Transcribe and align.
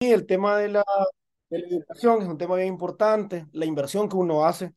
el 0.00 0.26
tema 0.26 0.58
de 0.58 0.68
la, 0.68 0.84
educación 1.50 2.22
es 2.22 2.28
un 2.28 2.38
tema 2.38 2.56
bien 2.56 2.68
importante. 2.68 3.46
La 3.52 3.66
inversión 3.66 4.08
que 4.08 4.16
uno 4.16 4.44
hace 4.44 4.72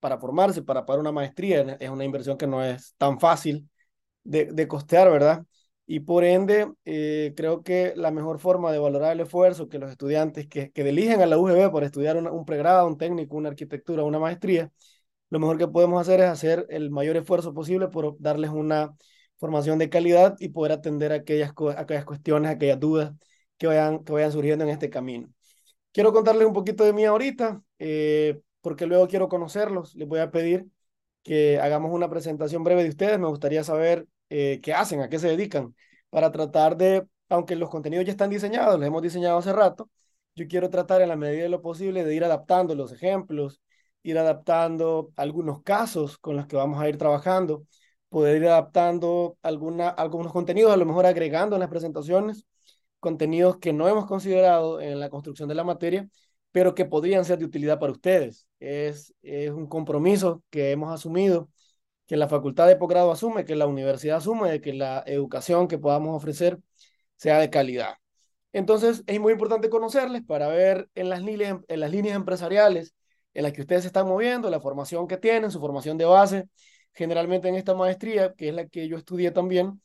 para 0.00 0.18
formarse, 0.18 0.62
para 0.62 0.86
pagar 0.86 1.00
una 1.00 1.12
maestría, 1.12 1.76
es 1.80 1.90
una 1.90 2.04
inversión 2.04 2.36
que 2.38 2.46
no 2.46 2.62
es 2.64 2.94
tan 2.98 3.18
fácil 3.20 3.68
de, 4.24 4.46
de 4.46 4.68
costear, 4.68 5.10
¿verdad? 5.10 5.44
Y 5.86 6.00
por 6.00 6.24
ende, 6.24 6.72
eh, 6.84 7.32
creo 7.36 7.62
que 7.62 7.94
la 7.96 8.10
mejor 8.10 8.38
forma 8.40 8.72
de 8.72 8.78
valorar 8.78 9.12
el 9.12 9.20
esfuerzo 9.20 9.68
que 9.68 9.78
los 9.78 9.90
estudiantes 9.90 10.46
que, 10.46 10.70
que 10.70 10.82
eligen 10.88 11.22
a 11.22 11.26
la 11.26 11.38
UGB 11.38 11.72
para 11.72 11.86
estudiar 11.86 12.16
un 12.18 12.44
pregrado, 12.44 12.86
un 12.86 12.98
técnico, 12.98 13.36
una 13.36 13.48
arquitectura, 13.50 14.04
una 14.04 14.18
maestría, 14.18 14.70
lo 15.30 15.40
mejor 15.40 15.58
que 15.58 15.68
podemos 15.68 16.00
hacer 16.00 16.20
es 16.20 16.26
hacer 16.28 16.66
el 16.70 16.90
mayor 16.90 17.16
esfuerzo 17.16 17.54
posible 17.54 17.88
por 17.88 18.16
darles 18.20 18.50
una 18.50 18.96
formación 19.38 19.78
de 19.78 19.90
calidad 19.90 20.36
y 20.40 20.50
poder 20.50 20.72
atender 20.72 21.12
aquellas, 21.12 21.52
aquellas 21.76 22.04
cuestiones, 22.04 22.50
aquellas 22.52 22.80
dudas 22.80 23.12
que 23.58 23.66
vayan, 23.66 24.04
que 24.04 24.12
vayan 24.12 24.32
surgiendo 24.32 24.64
en 24.64 24.70
este 24.70 24.90
camino. 24.90 25.28
Quiero 25.92 26.12
contarles 26.12 26.46
un 26.46 26.52
poquito 26.52 26.84
de 26.84 26.92
mí 26.92 27.04
ahorita, 27.04 27.62
eh, 27.78 28.40
porque 28.60 28.86
luego 28.86 29.08
quiero 29.08 29.28
conocerlos. 29.28 29.94
Les 29.94 30.08
voy 30.08 30.20
a 30.20 30.30
pedir 30.30 30.66
que 31.22 31.58
hagamos 31.60 31.92
una 31.92 32.08
presentación 32.10 32.64
breve 32.64 32.84
de 32.84 32.90
ustedes. 32.90 33.18
Me 33.18 33.28
gustaría 33.28 33.64
saber 33.64 34.06
eh, 34.30 34.60
qué 34.62 34.74
hacen, 34.74 35.00
a 35.00 35.08
qué 35.08 35.18
se 35.18 35.28
dedican, 35.28 35.74
para 36.10 36.30
tratar 36.32 36.76
de, 36.76 37.06
aunque 37.28 37.56
los 37.56 37.70
contenidos 37.70 38.06
ya 38.06 38.12
están 38.12 38.30
diseñados, 38.30 38.78
los 38.78 38.86
hemos 38.86 39.02
diseñado 39.02 39.38
hace 39.38 39.52
rato, 39.52 39.90
yo 40.34 40.46
quiero 40.48 40.70
tratar 40.70 41.02
en 41.02 41.08
la 41.08 41.16
medida 41.16 41.42
de 41.42 41.48
lo 41.48 41.62
posible 41.62 42.04
de 42.04 42.14
ir 42.14 42.24
adaptando 42.24 42.74
los 42.74 42.92
ejemplos, 42.92 43.60
ir 44.02 44.18
adaptando 44.18 45.10
algunos 45.16 45.62
casos 45.62 46.18
con 46.18 46.36
los 46.36 46.46
que 46.46 46.56
vamos 46.56 46.80
a 46.80 46.88
ir 46.88 46.96
trabajando, 46.98 47.64
poder 48.08 48.36
ir 48.42 48.48
adaptando 48.48 49.36
alguna, 49.42 49.88
algunos 49.88 50.32
contenidos, 50.32 50.72
a 50.72 50.76
lo 50.76 50.86
mejor 50.86 51.06
agregando 51.06 51.56
en 51.56 51.60
las 51.60 51.68
presentaciones 51.70 52.46
contenidos 53.00 53.58
que 53.58 53.72
no 53.72 53.88
hemos 53.88 54.06
considerado 54.06 54.80
en 54.80 55.00
la 55.00 55.10
construcción 55.10 55.48
de 55.48 55.54
la 55.54 55.64
materia, 55.64 56.08
pero 56.52 56.74
que 56.74 56.84
podrían 56.84 57.24
ser 57.24 57.38
de 57.38 57.44
utilidad 57.44 57.78
para 57.78 57.92
ustedes. 57.92 58.46
Es, 58.60 59.14
un 59.52 59.66
compromiso 59.66 60.42
que 60.50 60.72
hemos 60.72 60.92
asumido, 60.92 61.50
que 62.06 62.16
la 62.16 62.28
facultad 62.28 62.66
de 62.68 62.76
posgrado 62.76 63.12
asume, 63.12 63.44
que 63.44 63.56
la 63.56 63.66
universidad 63.66 64.18
asume, 64.18 64.50
de 64.50 64.60
que 64.60 64.72
la 64.74 65.02
educación 65.06 65.68
que 65.68 65.78
podamos 65.78 66.16
ofrecer 66.16 66.58
sea 67.16 67.38
de 67.38 67.50
calidad. 67.50 67.94
Entonces, 68.52 69.04
es 69.06 69.20
muy 69.20 69.32
importante 69.32 69.70
conocerles 69.70 70.22
para 70.24 70.48
ver 70.48 70.88
en 70.94 71.10
las 71.10 71.22
líneas, 71.22 71.58
en 71.68 71.80
las 71.80 71.90
líneas 71.90 72.16
empresariales 72.16 72.94
en 73.34 73.44
las 73.44 73.52
que 73.52 73.60
ustedes 73.60 73.82
se 73.82 73.88
están 73.88 74.08
moviendo, 74.08 74.50
la 74.50 74.60
formación 74.60 75.06
que 75.06 75.16
tienen, 75.16 75.50
su 75.50 75.60
formación 75.60 75.96
de 75.98 76.04
base. 76.04 76.48
Generalmente 76.92 77.48
en 77.48 77.54
esta 77.54 77.74
maestría, 77.74 78.34
que 78.34 78.48
es 78.48 78.54
la 78.54 78.66
que 78.66 78.88
yo 78.88 78.96
estudié 78.96 79.30
también, 79.30 79.80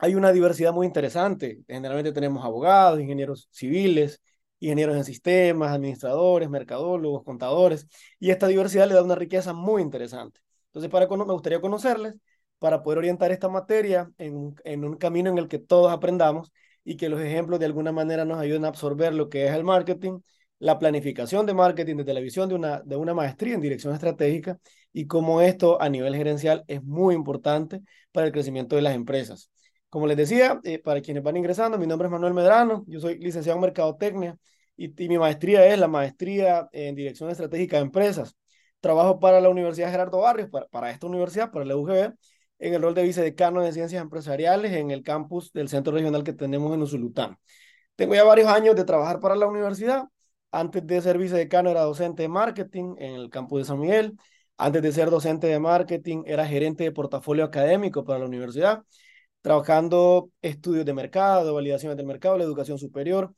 hay 0.00 0.14
una 0.14 0.32
diversidad 0.32 0.72
muy 0.72 0.86
interesante. 0.86 1.62
Generalmente 1.68 2.12
tenemos 2.12 2.44
abogados, 2.44 3.00
ingenieros 3.00 3.48
civiles, 3.50 4.20
ingenieros 4.58 4.96
en 4.96 5.04
sistemas, 5.04 5.72
administradores, 5.72 6.48
mercadólogos, 6.48 7.24
contadores, 7.24 7.86
y 8.18 8.30
esta 8.30 8.46
diversidad 8.46 8.88
le 8.88 8.94
da 8.94 9.02
una 9.02 9.14
riqueza 9.16 9.52
muy 9.52 9.82
interesante. 9.82 10.40
Entonces, 10.66 10.90
para, 10.90 11.06
me 11.08 11.32
gustaría 11.32 11.60
conocerles 11.60 12.16
para 12.58 12.82
poder 12.82 12.98
orientar 12.98 13.32
esta 13.32 13.48
materia 13.48 14.10
en, 14.18 14.54
un 14.84 14.96
camino 14.96 15.30
en 15.30 15.38
el 15.38 15.48
que 15.48 15.58
todos 15.58 15.92
aprendamos 15.92 16.52
y 16.84 16.96
que 16.96 17.08
los 17.08 17.20
ejemplos 17.20 17.58
de 17.60 17.66
alguna 17.66 17.92
manera 17.92 18.24
nos 18.24 18.38
ayuden 18.38 18.64
a 18.64 18.68
absorber 18.68 19.14
lo 19.14 19.28
que 19.28 19.46
es 19.46 19.52
el 19.52 19.64
marketing, 19.64 20.20
la 20.58 20.78
planificación 20.78 21.44
de 21.44 21.54
marketing 21.54 21.96
de 21.96 22.04
televisión 22.04 22.48
de 22.48 22.54
una, 22.54 22.80
de 22.82 22.96
una 22.96 23.14
maestría 23.14 23.54
en 23.54 23.60
dirección 23.60 23.94
estratégica 23.94 24.58
y 24.92 25.06
cómo 25.06 25.40
esto 25.40 25.80
a 25.82 25.88
nivel 25.88 26.14
gerencial 26.14 26.64
es 26.68 26.82
muy 26.84 27.14
importante 27.14 27.80
para 28.12 28.26
el 28.26 28.32
crecimiento 28.32 28.76
de 28.76 28.82
las 28.82 28.94
empresas. 28.94 29.51
Como 29.92 30.06
les 30.06 30.16
decía, 30.16 30.58
eh, 30.64 30.78
para 30.78 31.02
quienes 31.02 31.22
van 31.22 31.36
ingresando, 31.36 31.76
mi 31.76 31.86
nombre 31.86 32.06
es 32.06 32.12
Manuel 32.12 32.32
Medrano, 32.32 32.82
yo 32.86 32.98
soy 32.98 33.18
licenciado 33.18 33.58
en 33.58 33.60
Mercadotecnia 33.60 34.38
y, 34.74 34.86
y 35.04 35.06
mi 35.06 35.18
maestría 35.18 35.66
es 35.66 35.78
la 35.78 35.86
maestría 35.86 36.66
en 36.72 36.94
Dirección 36.94 37.28
Estratégica 37.28 37.76
de 37.76 37.82
Empresas. 37.82 38.34
Trabajo 38.80 39.20
para 39.20 39.38
la 39.42 39.50
Universidad 39.50 39.90
Gerardo 39.90 40.20
Barrios, 40.20 40.48
para, 40.48 40.66
para 40.68 40.90
esta 40.90 41.06
universidad, 41.06 41.50
para 41.50 41.66
la 41.66 41.76
UGB, 41.76 42.14
en 42.58 42.72
el 42.74 42.80
rol 42.80 42.94
de 42.94 43.02
vicedecano 43.02 43.60
de 43.60 43.70
Ciencias 43.70 44.00
Empresariales 44.00 44.72
en 44.72 44.90
el 44.92 45.02
campus 45.02 45.52
del 45.52 45.68
centro 45.68 45.92
regional 45.92 46.24
que 46.24 46.32
tenemos 46.32 46.72
en 46.72 46.80
Usulután. 46.80 47.36
Tengo 47.94 48.14
ya 48.14 48.24
varios 48.24 48.48
años 48.48 48.74
de 48.74 48.84
trabajar 48.84 49.20
para 49.20 49.36
la 49.36 49.46
universidad. 49.46 50.04
Antes 50.50 50.86
de 50.86 51.02
ser 51.02 51.18
vicedecano 51.18 51.68
era 51.68 51.82
docente 51.82 52.22
de 52.22 52.28
marketing 52.30 52.94
en 52.96 53.12
el 53.16 53.28
campus 53.28 53.58
de 53.60 53.64
San 53.66 53.78
Miguel. 53.78 54.16
Antes 54.56 54.80
de 54.80 54.90
ser 54.90 55.10
docente 55.10 55.48
de 55.48 55.58
marketing 55.58 56.22
era 56.24 56.46
gerente 56.46 56.82
de 56.82 56.92
portafolio 56.92 57.44
académico 57.44 58.04
para 58.04 58.20
la 58.20 58.24
universidad 58.24 58.84
trabajando 59.42 60.30
estudios 60.40 60.86
de 60.86 60.94
mercado, 60.94 61.54
validaciones 61.54 61.96
del 61.96 62.06
mercado, 62.06 62.38
la 62.38 62.44
educación 62.44 62.78
superior, 62.78 63.34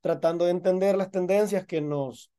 tratando 0.00 0.44
de 0.44 0.52
entender 0.52 0.96
las 0.96 1.10
tendencias 1.10 1.66
que 1.66 1.80
nos, 1.80 2.30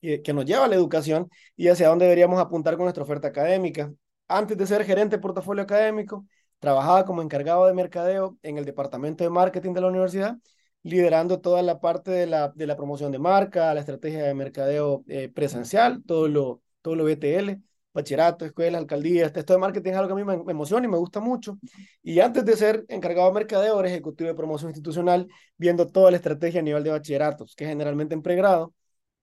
que 0.00 0.32
nos 0.34 0.44
lleva 0.44 0.66
a 0.66 0.68
la 0.68 0.76
educación 0.76 1.28
y 1.56 1.68
hacia 1.68 1.88
dónde 1.88 2.04
deberíamos 2.06 2.40
apuntar 2.40 2.76
con 2.76 2.84
nuestra 2.84 3.04
oferta 3.04 3.28
académica. 3.28 3.92
Antes 4.28 4.58
de 4.58 4.66
ser 4.66 4.84
gerente 4.84 5.16
de 5.16 5.22
portafolio 5.22 5.62
académico, 5.62 6.26
trabajaba 6.58 7.04
como 7.04 7.22
encargado 7.22 7.66
de 7.66 7.74
mercadeo 7.74 8.38
en 8.42 8.58
el 8.58 8.64
departamento 8.64 9.24
de 9.24 9.30
marketing 9.30 9.72
de 9.72 9.80
la 9.80 9.88
universidad, 9.88 10.36
liderando 10.82 11.40
toda 11.40 11.62
la 11.62 11.80
parte 11.80 12.10
de 12.10 12.26
la, 12.26 12.48
de 12.48 12.66
la 12.66 12.76
promoción 12.76 13.12
de 13.12 13.18
marca, 13.18 13.74
la 13.74 13.80
estrategia 13.80 14.24
de 14.24 14.34
mercadeo 14.34 15.04
eh, 15.08 15.28
presencial, 15.28 16.02
todo 16.04 16.28
lo, 16.28 16.62
todo 16.82 16.96
lo 16.96 17.04
BTL, 17.04 17.60
bachillerato, 17.96 18.44
escuela, 18.44 18.78
alcaldía, 18.78 19.26
esto 19.26 19.52
de 19.54 19.58
marketing 19.58 19.90
es 19.90 19.96
algo 19.96 20.14
que 20.14 20.22
a 20.22 20.24
mí 20.24 20.42
me, 20.44 20.50
emociona 20.52 20.86
y 20.86 20.90
me 20.90 20.98
gusta 20.98 21.20
mucho. 21.20 21.58
Y 22.02 22.20
antes 22.20 22.44
de 22.44 22.56
ser 22.56 22.84
encargado 22.88 23.28
de 23.28 23.34
mercadeo, 23.34 23.82
ejecutivo 23.82 24.28
de 24.28 24.34
promoción 24.34 24.70
institucional, 24.70 25.26
viendo 25.56 25.86
toda 25.86 26.10
la 26.10 26.18
estrategia 26.18 26.60
a 26.60 26.62
nivel 26.62 26.84
de 26.84 26.90
bachilleratos, 26.90 27.54
que 27.56 27.66
generalmente 27.66 28.14
en 28.14 28.22
pregrado 28.22 28.74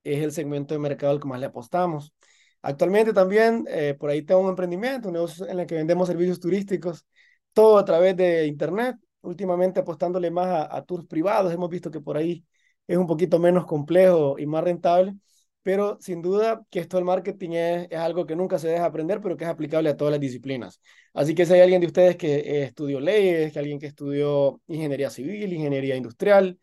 es 0.03 0.23
el 0.23 0.31
segmento 0.31 0.73
de 0.73 0.79
mercado 0.79 1.13
al 1.13 1.19
que 1.19 1.27
más 1.27 1.39
le 1.39 1.45
apostamos. 1.47 2.13
Actualmente 2.61 3.13
también 3.13 3.65
eh, 3.69 3.95
por 3.99 4.09
ahí 4.09 4.23
tengo 4.23 4.41
un 4.41 4.49
emprendimiento, 4.49 5.09
un 5.09 5.13
negocio 5.13 5.47
en 5.47 5.59
el 5.59 5.67
que 5.67 5.75
vendemos 5.75 6.07
servicios 6.07 6.39
turísticos, 6.39 7.05
todo 7.53 7.77
a 7.77 7.85
través 7.85 8.15
de 8.17 8.47
internet, 8.47 8.97
últimamente 9.21 9.79
apostándole 9.81 10.31
más 10.31 10.67
a 10.69 10.81
tours 10.83 11.05
privados, 11.05 11.53
hemos 11.53 11.69
visto 11.69 11.91
que 11.91 12.01
por 12.01 12.17
ahí 12.17 12.43
es 12.87 12.97
un 12.97 13.07
poquito 13.07 13.39
menos 13.39 13.65
complejo 13.65 14.37
y 14.39 14.45
más 14.45 14.63
rentable 14.63 15.15
pero 15.63 15.97
sin 16.01 16.21
duda 16.21 16.65
que 16.69 16.79
esto 16.79 16.97
del 16.97 17.05
marketing 17.05 17.51
es, 17.51 17.87
es, 17.89 17.97
algo 17.99 18.25
que 18.25 18.35
nunca 18.35 18.59
se 18.59 18.67
deja 18.67 18.85
aprender, 18.85 19.21
pero 19.21 19.37
que 19.37 19.45
es 19.45 19.49
aplicable 19.49 19.89
a 19.89 19.97
todas 19.97 20.11
las 20.11 20.19
disciplinas. 20.19 20.79
Así 21.13 21.33
que 21.35 21.45
si 21.45 21.53
hay 21.53 21.61
alguien 21.61 21.81
de 21.81 21.87
ustedes 21.87 22.17
que 22.17 22.35
eh, 22.35 22.63
estudió 22.63 22.99
leyes, 22.99 23.53
que 23.53 23.59
alguien 23.59 23.79
que 23.79 23.87
estudió 23.87 24.61
ingeniería 24.67 25.09
civil, 25.09 25.53
ingeniería 25.53 25.95
industrial, 25.95 26.59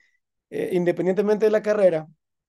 eh, 0.51 0.71
independientemente 0.73 1.47
de 1.47 1.53
la 1.53 1.63
carrera, 1.63 2.07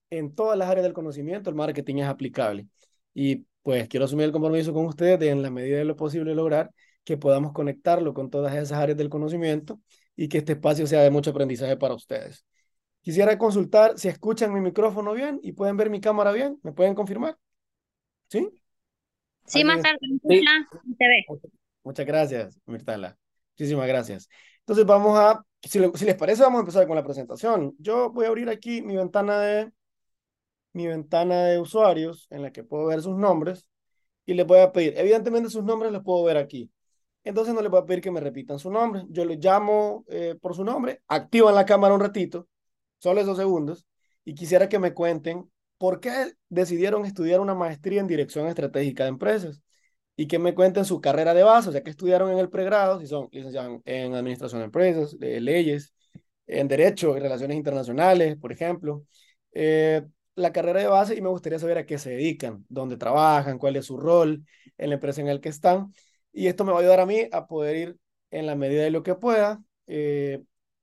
en 0.10 0.36
todas 0.36 0.58
las 0.58 0.70
áreas 0.70 0.84
del 0.84 0.94
conocimiento 0.94 1.50
el 1.50 1.56
marketing 1.56 1.98
es 1.98 2.08
aplicable. 2.08 2.68
Y 3.14 3.46
pues 3.64 3.88
quiero 3.88 4.06
asumir 4.06 4.26
el 4.26 4.32
compromiso 4.32 4.74
con 4.74 4.86
ustedes 4.86 5.20
de 5.20 5.30
en 5.30 5.42
la 5.42 5.50
medida 5.52 5.78
de 5.78 5.86
lo 5.86 5.96
posible 5.96 6.36
lograr 6.36 6.72
que 7.04 7.18
podamos 7.18 7.54
conectarlo 7.54 8.14
con 8.14 8.30
todas 8.30 8.54
esas 8.56 8.74
áreas 8.74 8.98
del 8.98 9.10
conocimiento 9.10 9.80
y 10.16 10.28
que 10.28 10.40
este 10.40 10.54
espacio 10.54 10.88
sea 10.88 11.02
de 11.02 11.12
mucho 11.12 11.32
aprendizaje 11.32 11.78
para 11.78 11.94
ustedes. 11.94 12.46
Quisiera 13.02 13.38
consultar 13.38 13.98
si 13.98 14.08
escuchan 14.08 14.54
mi 14.54 14.62
micrófono 14.62 15.14
bien 15.14 15.40
y 15.42 15.54
pueden 15.54 15.76
ver 15.76 15.90
mi 15.90 16.00
cámara 16.00 16.32
bien. 16.32 16.60
¿Me 16.62 16.72
pueden 16.72 16.94
confirmar? 16.94 17.36
¿Sí? 18.30 18.48
Sí, 19.46 19.64
más 19.64 19.82
tarde. 19.82 19.98
Sí. 20.02 20.46
Te 21.00 21.08
ve. 21.08 21.26
Muchas 21.84 22.06
gracias, 22.06 22.60
Mirtala. 22.68 23.18
Muchísimas 23.54 23.88
gracias. 23.88 24.30
Entonces 24.60 24.86
vamos 24.86 25.18
a, 25.18 25.44
si, 25.64 25.80
si, 25.96 26.06
les 26.06 26.16
parece, 26.16 26.44
vamos 26.44 26.60
a 26.60 26.62
empezar 26.62 26.86
con 26.86 26.96
la 26.96 27.04
presentación. 27.04 27.76
Yo 27.80 28.12
voy 28.12 28.26
a 28.26 28.28
abrir 28.30 28.50
aquí 28.50 28.84
mi 28.84 28.96
ventana 28.96 29.40
de, 29.40 29.72
mi 30.74 30.86
ventana 30.86 31.46
de 31.46 31.60
usuarios 31.60 32.28
en 32.30 32.44
la 32.44 32.52
que 32.52 32.64
puedo 32.64 32.86
ver 32.86 33.02
sus 33.02 33.18
nombres 33.18 33.68
y 34.28 34.36
les 34.36 34.46
voy 34.46 34.60
a 34.60 34.72
pedir, 34.72 34.94
evidentemente 34.96 35.50
sus 35.50 35.64
nombres 35.64 35.92
los 35.92 36.04
puedo 36.04 36.24
ver 36.24 36.38
aquí. 36.38 36.72
Entonces 37.24 37.54
no 37.56 37.62
les 37.62 37.72
voy 37.72 37.82
a 37.82 37.86
pedir 37.86 38.02
que 38.02 38.12
me 38.12 38.20
repitan 38.20 38.60
su 38.60 38.72
nombre. 38.72 39.04
Yo 39.10 39.26
les 39.26 39.40
llamo 39.40 40.06
eh, 40.08 40.36
por 40.40 40.56
su 40.56 40.64
nombre, 40.64 41.02
activan 41.08 41.56
la 41.56 41.66
cámara 41.66 41.96
un 41.96 42.02
ratito 42.02 42.48
solo 43.02 43.22
esos 43.22 43.38
segundos, 43.38 43.86
y 44.24 44.36
quisiera 44.36 44.70
que 44.70 44.80
me 44.80 44.94
cuenten 44.94 45.50
por 45.78 46.00
qué 46.00 46.34
decidieron 46.50 47.06
estudiar 47.06 47.40
una 47.42 47.56
maestría 47.56 48.02
en 48.02 48.08
dirección 48.08 48.48
estratégica 48.48 49.04
de 49.04 49.10
empresas 49.10 49.62
y 50.16 50.28
que 50.28 50.40
me 50.40 50.54
cuenten 50.54 50.86
su 50.86 51.02
carrera 51.02 51.34
de 51.34 51.44
base, 51.44 51.70
o 51.70 51.72
sea, 51.72 51.84
que 51.84 51.90
estudiaron 51.90 52.32
en 52.32 52.38
el 52.40 52.50
pregrado, 52.50 53.00
si 53.00 53.08
son 53.08 53.30
licenciados 53.32 53.82
en 53.86 54.14
administración 54.14 54.62
de 54.62 54.66
empresas, 54.66 55.18
de 55.18 55.42
leyes, 55.42 55.94
en 56.48 56.68
derecho, 56.68 57.16
en 57.16 57.24
relaciones 57.24 57.58
internacionales, 57.58 58.38
por 58.38 58.52
ejemplo. 58.52 59.06
Eh, 59.54 60.04
la 60.36 60.52
carrera 60.52 60.82
de 60.82 60.88
base 60.88 61.16
y 61.16 61.22
me 61.22 61.30
gustaría 61.30 61.60
saber 61.60 61.78
a 61.78 61.86
qué 61.86 61.98
se 61.98 62.12
dedican, 62.12 62.66
dónde 62.70 62.98
trabajan, 62.98 63.58
cuál 63.58 63.76
es 63.76 63.86
su 63.86 63.98
rol 63.98 64.46
en 64.78 64.90
la 64.90 64.96
empresa 64.96 65.22
en 65.22 65.28
la 65.28 65.40
que 65.42 65.50
están. 65.50 65.94
Y 66.32 66.48
esto 66.48 66.64
me 66.66 66.72
va 66.72 66.80
a 66.80 66.82
ayudar 66.82 67.00
a 67.00 67.06
mí 67.06 67.28
a 67.32 67.48
poder 67.48 67.76
ir 67.76 67.98
en 68.32 68.46
la 68.46 68.56
medida 68.56 68.84
de 68.84 68.92
lo 68.92 69.04
que 69.04 69.16
pueda, 69.16 69.62
eh, 69.88 70.42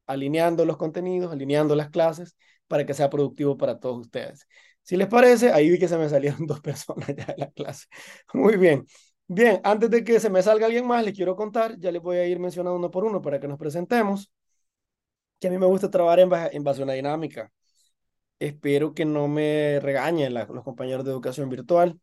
alineando 0.09 0.65
los 0.65 0.77
contenidos, 0.77 1.33
alineando 1.33 1.77
las 1.77 1.91
clases 1.91 2.37
para 2.67 2.85
que 2.87 2.95
sea 2.95 3.11
productivo 3.11 3.57
para 3.57 3.79
todos 3.79 3.99
ustedes. 4.01 4.47
Si 4.83 4.97
les 4.97 5.09
parece, 5.09 5.53
ahí 5.53 5.71
vi 5.71 5.79
que 5.79 5.89
se 5.89 5.99
me 5.99 6.09
salieron 6.09 6.47
dos 6.47 6.61
personas 6.61 7.09
ya 7.09 7.27
de 7.27 7.35
la 7.37 7.51
clase. 7.51 7.87
Muy 8.35 8.57
bien. 8.57 8.87
Bien, 9.29 9.61
antes 9.63 9.91
de 9.91 10.05
que 10.05 10.21
se 10.21 10.31
me 10.31 10.43
salga 10.43 10.67
alguien 10.67 10.87
más, 10.87 11.05
les 11.05 11.15
quiero 11.15 11.37
contar, 11.37 11.79
ya 11.79 11.93
les 11.93 12.01
voy 12.03 12.17
a 12.17 12.27
ir 12.27 12.39
mencionando 12.41 12.77
uno 12.77 12.91
por 12.91 13.05
uno 13.05 13.21
para 13.21 13.39
que 13.39 13.47
nos 13.47 13.59
presentemos, 13.59 14.33
que 15.39 15.49
a 15.49 15.51
mí 15.51 15.59
me 15.59 15.67
gusta 15.67 15.91
trabajar 15.91 16.21
en, 16.21 16.31
en 16.53 16.65
base 16.65 16.81
a 16.81 16.85
una 16.85 16.95
dinámica. 16.95 17.53
Espero 18.39 18.95
que 18.95 19.05
no 19.05 19.29
me 19.29 19.81
regañen 19.81 20.35
los 20.35 20.65
compañeros 20.65 21.05
de 21.05 21.11
educación 21.11 21.49
virtual. 21.49 22.01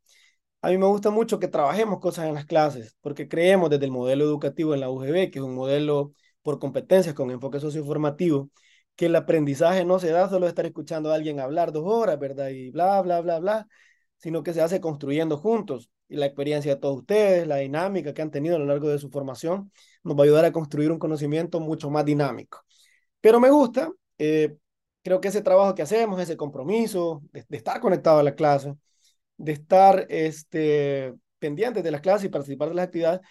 A 0.62 0.70
mí 0.70 0.78
me 0.78 0.88
gusta 0.88 1.12
mucho 1.12 1.40
que 1.40 1.48
trabajemos 1.48 2.00
cosas 2.00 2.28
en 2.28 2.36
las 2.36 2.46
clases, 2.46 2.98
porque 3.02 3.28
creemos 3.28 3.70
desde 3.70 3.86
el 3.86 3.92
modelo 3.92 4.26
educativo 4.26 4.74
en 4.74 4.82
la 4.82 4.90
UGB, 4.90 5.32
que 5.32 5.40
es 5.40 5.46
un 5.46 5.56
modelo 5.56 6.14
por 6.46 6.60
competencias 6.60 7.16
con 7.16 7.32
enfoque 7.32 7.60
socioformativo, 7.60 8.52
que 8.96 9.08
el 9.08 9.16
aprendizaje 9.16 9.84
no 9.86 9.98
se 9.98 10.12
da 10.12 10.30
solo 10.30 10.46
de 10.46 10.50
estar 10.50 10.68
escuchando 10.68 11.12
a 11.12 11.16
alguien 11.16 11.40
hablar 11.40 11.72
dos 11.72 11.86
horas, 11.88 12.20
¿verdad? 12.20 12.50
Y 12.50 12.70
bla, 12.70 13.02
bla, 13.02 13.22
bla, 13.22 13.40
bla, 13.40 13.68
sino 14.18 14.44
que 14.44 14.54
se 14.54 14.62
hace 14.62 14.80
construyendo 14.80 15.38
juntos. 15.38 15.90
Y 16.08 16.18
la 16.18 16.28
experiencia 16.28 16.76
de 16.76 16.80
todos 16.80 16.98
ustedes, 17.00 17.48
la 17.48 17.58
dinámica 17.58 18.14
que 18.14 18.22
han 18.22 18.30
tenido 18.30 18.58
a 18.58 18.60
lo 18.60 18.66
largo 18.66 18.90
de 18.90 19.00
su 19.00 19.10
formación, 19.10 19.72
nos 20.04 20.16
va 20.16 20.22
a 20.22 20.26
ayudar 20.26 20.46
a 20.46 20.52
construir 20.52 20.92
un 20.92 21.00
conocimiento 21.00 21.60
mucho 21.60 21.90
más 21.90 22.06
dinámico. 22.06 22.64
Pero 23.22 23.40
me 23.40 23.50
gusta 23.50 23.92
eh, 24.20 24.56
creo 25.04 25.22
que 25.22 25.30
ese 25.30 25.42
trabajo 25.42 25.76
que 25.76 25.82
hacemos, 25.84 26.20
ese 26.22 26.38
compromiso 26.38 27.24
de, 27.32 27.46
estar 27.58 27.80
conectado 27.80 28.20
a 28.20 28.24
la 28.24 28.36
clase, 28.36 28.76
de 29.38 29.52
estar 29.54 30.08
este, 30.10 31.16
pendientes 31.40 31.84
de 31.84 31.92
las 31.92 32.02
clases 32.02 32.26
y 32.28 32.30
participar 32.30 32.70
de 32.70 32.76
las 32.76 32.86
actividades, 32.88 33.22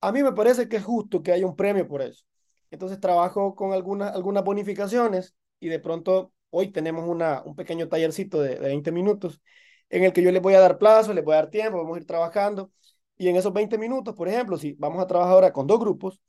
a 0.00 0.12
mí 0.12 0.22
me 0.22 0.32
parece 0.32 0.68
que 0.68 0.76
es 0.78 0.84
justo 0.84 1.22
que 1.22 1.32
haya 1.32 1.46
un 1.46 1.56
premio 1.56 1.86
por 1.88 2.02
eso. 2.02 2.24
Entonces 2.70 3.00
trabajo 3.00 3.54
con 3.54 3.72
algunas, 3.72 4.14
algunas 4.14 4.44
bonificaciones 4.44 5.34
y 5.58 5.68
de 5.68 5.78
pronto 5.80 6.32
hoy 6.50 6.70
tenemos 6.72 7.08
una, 7.08 7.42
un 7.44 7.56
pequeño 7.56 7.88
tallercito 7.88 8.40
de, 8.40 8.56
de 8.56 8.68
20 8.68 8.92
minutos 8.92 9.40
en 9.88 10.04
el 10.04 10.12
que 10.12 10.22
yo 10.22 10.32
les 10.32 10.42
voy 10.42 10.54
a 10.54 10.60
dar 10.60 10.78
plazo, 10.78 11.12
les 11.12 11.24
voy 11.24 11.34
a 11.34 11.36
dar 11.38 11.50
tiempo, 11.50 11.78
vamos 11.78 11.96
a 11.96 12.00
ir 12.00 12.06
trabajando. 12.06 12.70
Y 13.16 13.28
en 13.28 13.36
esos 13.36 13.52
20 13.52 13.76
minutos, 13.76 14.14
por 14.14 14.28
ejemplo, 14.28 14.56
si 14.56 14.72
vamos 14.74 15.02
a 15.02 15.06
trabajar 15.06 15.34
ahora 15.34 15.52
con 15.52 15.66
dos 15.66 15.78
grupos, 15.80 16.20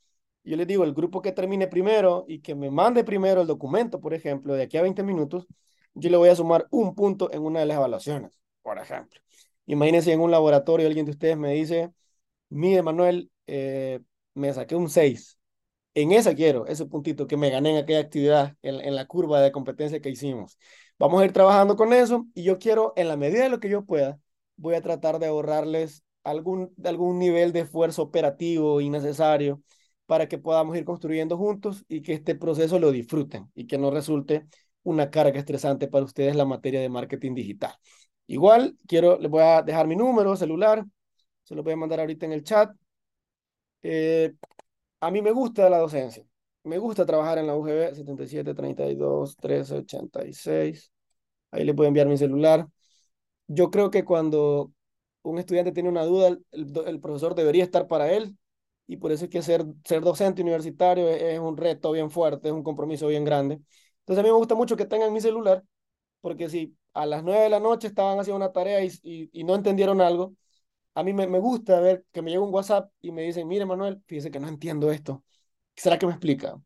yo 0.44 0.58
les 0.58 0.68
digo, 0.68 0.84
el 0.84 0.94
grupo 0.94 1.22
que 1.22 1.32
termine 1.32 1.68
primero 1.68 2.26
y 2.28 2.42
que 2.42 2.56
me 2.56 2.72
mande 2.72 3.04
primero 3.04 3.42
el 3.42 3.48
documento, 3.48 4.00
por 4.02 4.14
ejemplo, 4.14 4.54
de 4.56 4.64
aquí 4.64 4.78
a 4.78 4.82
20 4.82 5.04
minutos, 5.04 5.46
yo 5.94 6.10
le 6.10 6.18
voy 6.18 6.30
a 6.30 6.36
sumar 6.36 6.68
un 6.72 6.96
punto 6.96 7.32
en 7.32 7.44
una 7.44 7.60
de 7.60 7.66
las 7.68 7.78
evaluaciones, 7.78 8.40
por 8.62 8.80
ejemplo. 8.80 9.20
Imagínense 9.68 10.12
en 10.12 10.20
un 10.20 10.32
laboratorio 10.32 10.88
alguien 10.88 11.06
de 11.06 11.12
ustedes 11.12 11.38
me 11.38 11.54
dice, 11.54 11.92
mire 12.50 12.82
Manuel, 12.84 13.32
eh, 13.48 14.02
me 14.34 14.54
saqué 14.54 14.76
un 14.76 14.90
6. 14.90 15.38
En 15.94 16.12
esa 16.14 16.34
quiero, 16.36 16.66
ese 16.68 16.86
puntito 16.86 17.28
que 17.28 17.36
me 17.36 17.50
gané 17.50 17.72
en 17.72 17.78
aquella 17.84 18.00
actividad, 18.00 18.56
en, 18.62 18.80
en 18.80 18.96
la 18.96 19.06
curva 19.08 19.42
de 19.42 19.52
competencia 19.52 20.00
que 20.00 20.10
hicimos. 20.10 20.58
Vamos 20.98 21.22
a 21.22 21.26
ir 21.26 21.34
trabajando 21.34 21.76
con 21.76 21.92
eso 21.94 22.28
y 22.34 22.44
yo 22.44 22.60
quiero, 22.60 22.94
en 22.96 23.08
la 23.10 23.18
medida 23.18 23.44
de 23.44 23.50
lo 23.50 23.60
que 23.60 23.70
yo 23.70 23.84
pueda, 23.86 24.18
voy 24.56 24.76
a 24.76 24.82
tratar 24.82 25.20
de 25.20 25.28
ahorrarles 25.28 26.04
algún, 26.24 26.74
algún 26.86 27.20
nivel 27.20 27.52
de 27.52 27.62
esfuerzo 27.62 28.04
operativo 28.04 28.80
innecesario 28.80 29.62
para 30.06 30.28
que 30.30 30.38
podamos 30.38 30.78
ir 30.78 30.86
construyendo 30.86 31.38
juntos 31.38 31.84
y 31.90 32.02
que 32.02 32.14
este 32.14 32.36
proceso 32.36 32.80
lo 32.80 32.92
disfruten 32.92 33.52
y 33.54 33.68
que 33.68 33.78
no 33.78 33.92
resulte 33.92 34.48
una 34.84 35.10
carga 35.12 35.40
estresante 35.40 35.88
para 35.88 36.06
ustedes 36.06 36.36
la 36.36 36.46
materia 36.46 36.80
de 36.80 36.90
marketing 36.90 37.36
digital. 37.36 37.74
Igual, 38.28 38.78
quiero, 38.88 39.20
les 39.20 39.30
voy 39.30 39.42
a 39.44 39.62
dejar 39.62 39.88
mi 39.88 39.96
número 39.98 40.36
celular, 40.38 40.86
se 41.44 41.56
lo 41.56 41.64
voy 41.64 41.74
a 41.74 41.78
mandar 41.78 42.00
ahorita 42.00 42.26
en 42.26 42.32
el 42.34 42.44
chat. 42.44 42.72
Eh, 43.84 44.34
a 45.02 45.12
mí 45.12 45.22
me 45.22 45.32
gusta 45.32 45.70
la 45.70 45.80
docencia, 45.80 46.26
me 46.64 46.78
gusta 46.78 47.06
trabajar 47.06 47.38
en 47.40 47.48
la 47.48 47.56
UGB 47.56 47.96
77 47.96 48.54
32 48.54 49.38
13 49.38 49.76
86. 49.80 50.92
Ahí 51.52 51.70
voy 51.72 51.86
a 51.86 51.88
enviar 51.90 52.08
mi 52.08 52.18
celular. 52.18 52.68
Yo 53.48 53.72
creo 53.72 53.92
que 53.92 54.06
cuando 54.06 54.72
un 55.24 55.40
estudiante 55.40 55.72
tiene 55.72 55.90
una 55.90 56.06
duda, 56.06 56.30
el, 56.30 56.74
el 56.88 57.00
profesor 57.02 57.36
debería 57.36 57.64
estar 57.64 57.88
para 57.88 58.12
él 58.12 58.38
y 58.92 58.98
por 58.98 59.12
eso 59.14 59.26
es 59.26 59.32
que 59.32 59.42
ser, 59.42 59.64
ser 59.86 60.02
docente 60.02 60.42
universitario 60.42 61.08
es, 61.10 61.40
un 61.40 61.56
reto 61.58 61.94
bien 61.94 62.12
fuerte, 62.12 62.50
es 62.50 62.54
un 62.54 62.62
compromiso 62.64 63.08
bien 63.08 63.24
grande. 63.24 63.62
Entonces 64.00 64.20
a 64.20 64.24
mí 64.24 64.30
me 64.30 64.38
gusta 64.38 64.54
mucho 64.56 64.76
que 64.76 64.86
tengan 64.86 65.14
mi 65.14 65.22
celular, 65.22 65.64
porque 66.22 66.50
si 66.50 66.76
a 66.94 67.06
las 67.06 67.24
nueve 67.24 67.44
de 67.44 67.50
la 67.50 67.62
noche 67.62 67.88
estaban 67.88 68.20
haciendo 68.20 68.38
una 68.38 68.52
tarea 68.52 68.84
y, 68.84 68.92
y, 69.32 69.44
no 69.46 69.56
entendieron 69.56 70.02
algo, 70.02 70.34
a 70.94 71.04
mí 71.04 71.14
me, 71.14 71.28
me, 71.28 71.40
gusta 71.40 71.80
ver 71.80 72.06
que 72.12 72.22
me 72.22 72.32
llega 72.32 72.44
un 72.44 72.54
WhatsApp 72.54 72.92
y 73.02 73.12
me 73.12 73.24
dicen, 73.24 73.48
mire 73.48 73.66
Manuel, 73.66 74.02
fíjese 74.08 74.32
que 74.32 74.40
no 74.40 74.48
entiendo 74.48 74.92
esto, 74.92 75.24
¿será 75.76 75.98
que 75.98 76.06
me 76.06 76.14
explica? 76.14 76.62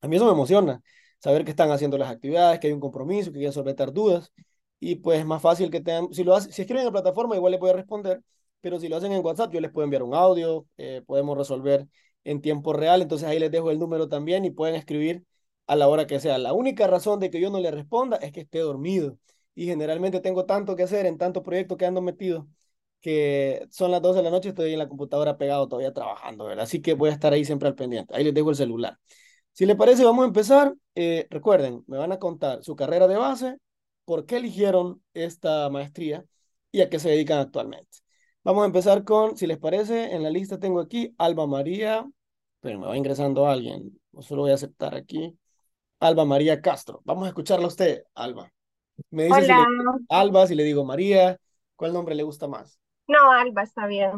A 0.00 0.08
mí 0.08 0.16
eso 0.16 0.26
me 0.26 0.32
emociona, 0.32 0.82
saber 1.18 1.44
que 1.44 1.50
están 1.50 1.70
haciendo 1.70 1.98
las 1.98 2.10
actividades, 2.10 2.60
que 2.60 2.68
hay 2.68 2.72
un 2.72 2.80
compromiso, 2.80 3.30
que 3.32 3.38
quieren 3.38 3.52
solventar 3.52 3.92
dudas, 3.92 4.32
y 4.80 4.96
pues 4.96 5.20
es 5.20 5.26
más 5.26 5.40
fácil 5.42 5.70
que 5.70 5.80
tengan, 5.80 6.12
si 6.12 6.24
lo 6.24 6.34
hacen, 6.34 6.52
si 6.52 6.62
escriben 6.62 6.80
en 6.82 6.86
la 6.86 6.92
plataforma 6.92 7.36
igual 7.36 7.52
le 7.52 7.58
puedo 7.58 7.74
responder, 7.74 8.22
pero 8.60 8.78
si 8.80 8.88
lo 8.88 8.96
hacen 8.96 9.12
en 9.12 9.24
WhatsApp, 9.24 9.52
yo 9.52 9.60
les 9.60 9.70
puedo 9.70 9.84
enviar 9.84 10.02
un 10.02 10.14
audio, 10.14 10.66
eh, 10.76 11.02
podemos 11.06 11.36
resolver 11.38 11.86
en 12.24 12.40
tiempo 12.40 12.72
real, 12.72 13.02
entonces 13.02 13.28
ahí 13.28 13.38
les 13.38 13.50
dejo 13.50 13.70
el 13.70 13.78
número 13.78 14.08
también 14.08 14.44
y 14.44 14.50
pueden 14.50 14.74
escribir 14.74 15.24
a 15.66 15.76
la 15.76 15.88
hora 15.88 16.06
que 16.06 16.20
sea. 16.20 16.38
La 16.38 16.52
única 16.52 16.86
razón 16.86 17.20
de 17.20 17.30
que 17.30 17.40
yo 17.40 17.50
no 17.50 17.60
le 17.60 17.70
responda 17.70 18.16
es 18.18 18.32
que 18.32 18.40
esté 18.40 18.60
dormido 18.60 19.18
y 19.54 19.66
generalmente 19.66 20.20
tengo 20.20 20.46
tanto 20.46 20.76
que 20.76 20.82
hacer 20.82 21.06
en 21.06 21.18
tantos 21.18 21.42
proyectos 21.42 21.78
que 21.78 21.86
ando 21.86 22.02
metido 22.02 22.48
que 23.04 23.68
son 23.70 23.90
las 23.90 24.00
12 24.00 24.20
de 24.20 24.22
la 24.22 24.30
noche 24.30 24.48
estoy 24.48 24.72
en 24.72 24.78
la 24.78 24.88
computadora 24.88 25.36
pegado 25.36 25.68
todavía 25.68 25.92
trabajando, 25.92 26.46
¿verdad? 26.46 26.64
Así 26.64 26.80
que 26.80 26.94
voy 26.94 27.10
a 27.10 27.12
estar 27.12 27.34
ahí 27.34 27.44
siempre 27.44 27.68
al 27.68 27.74
pendiente. 27.74 28.16
Ahí 28.16 28.24
les 28.24 28.32
dejo 28.32 28.48
el 28.48 28.56
celular. 28.56 28.98
Si 29.52 29.66
les 29.66 29.76
parece, 29.76 30.04
vamos 30.04 30.22
a 30.22 30.28
empezar. 30.28 30.74
Eh, 30.94 31.26
recuerden, 31.28 31.84
me 31.86 31.98
van 31.98 32.12
a 32.12 32.18
contar 32.18 32.64
su 32.64 32.74
carrera 32.74 33.06
de 33.06 33.16
base, 33.16 33.58
por 34.06 34.24
qué 34.24 34.38
eligieron 34.38 35.02
esta 35.12 35.68
maestría 35.68 36.24
y 36.72 36.80
a 36.80 36.88
qué 36.88 36.98
se 36.98 37.10
dedican 37.10 37.40
actualmente. 37.40 37.98
Vamos 38.42 38.62
a 38.62 38.66
empezar 38.68 39.04
con, 39.04 39.36
si 39.36 39.46
les 39.46 39.58
parece, 39.58 40.14
en 40.14 40.22
la 40.22 40.30
lista 40.30 40.58
tengo 40.58 40.80
aquí 40.80 41.14
Alba 41.18 41.46
María, 41.46 42.10
pero 42.60 42.78
me 42.78 42.86
va 42.86 42.96
ingresando 42.96 43.46
alguien, 43.46 44.00
no 44.12 44.22
solo 44.22 44.42
voy 44.42 44.52
a 44.52 44.54
aceptar 44.54 44.94
aquí. 44.94 45.38
Alba 46.00 46.24
María 46.24 46.62
Castro. 46.62 47.02
Vamos 47.04 47.26
a 47.26 47.28
escucharla 47.28 47.66
a 47.66 47.68
usted, 47.68 48.04
Alba. 48.14 48.50
Me 49.10 49.24
dice 49.24 49.44
Hola. 49.44 49.66
Si 49.98 50.06
Alba, 50.08 50.46
si 50.46 50.54
le 50.54 50.64
digo 50.64 50.86
María, 50.86 51.38
¿cuál 51.76 51.92
nombre 51.92 52.14
le 52.14 52.22
gusta 52.22 52.48
más? 52.48 52.78
No, 53.06 53.32
Alba 53.32 53.62
está 53.62 53.86
bien. 53.86 54.12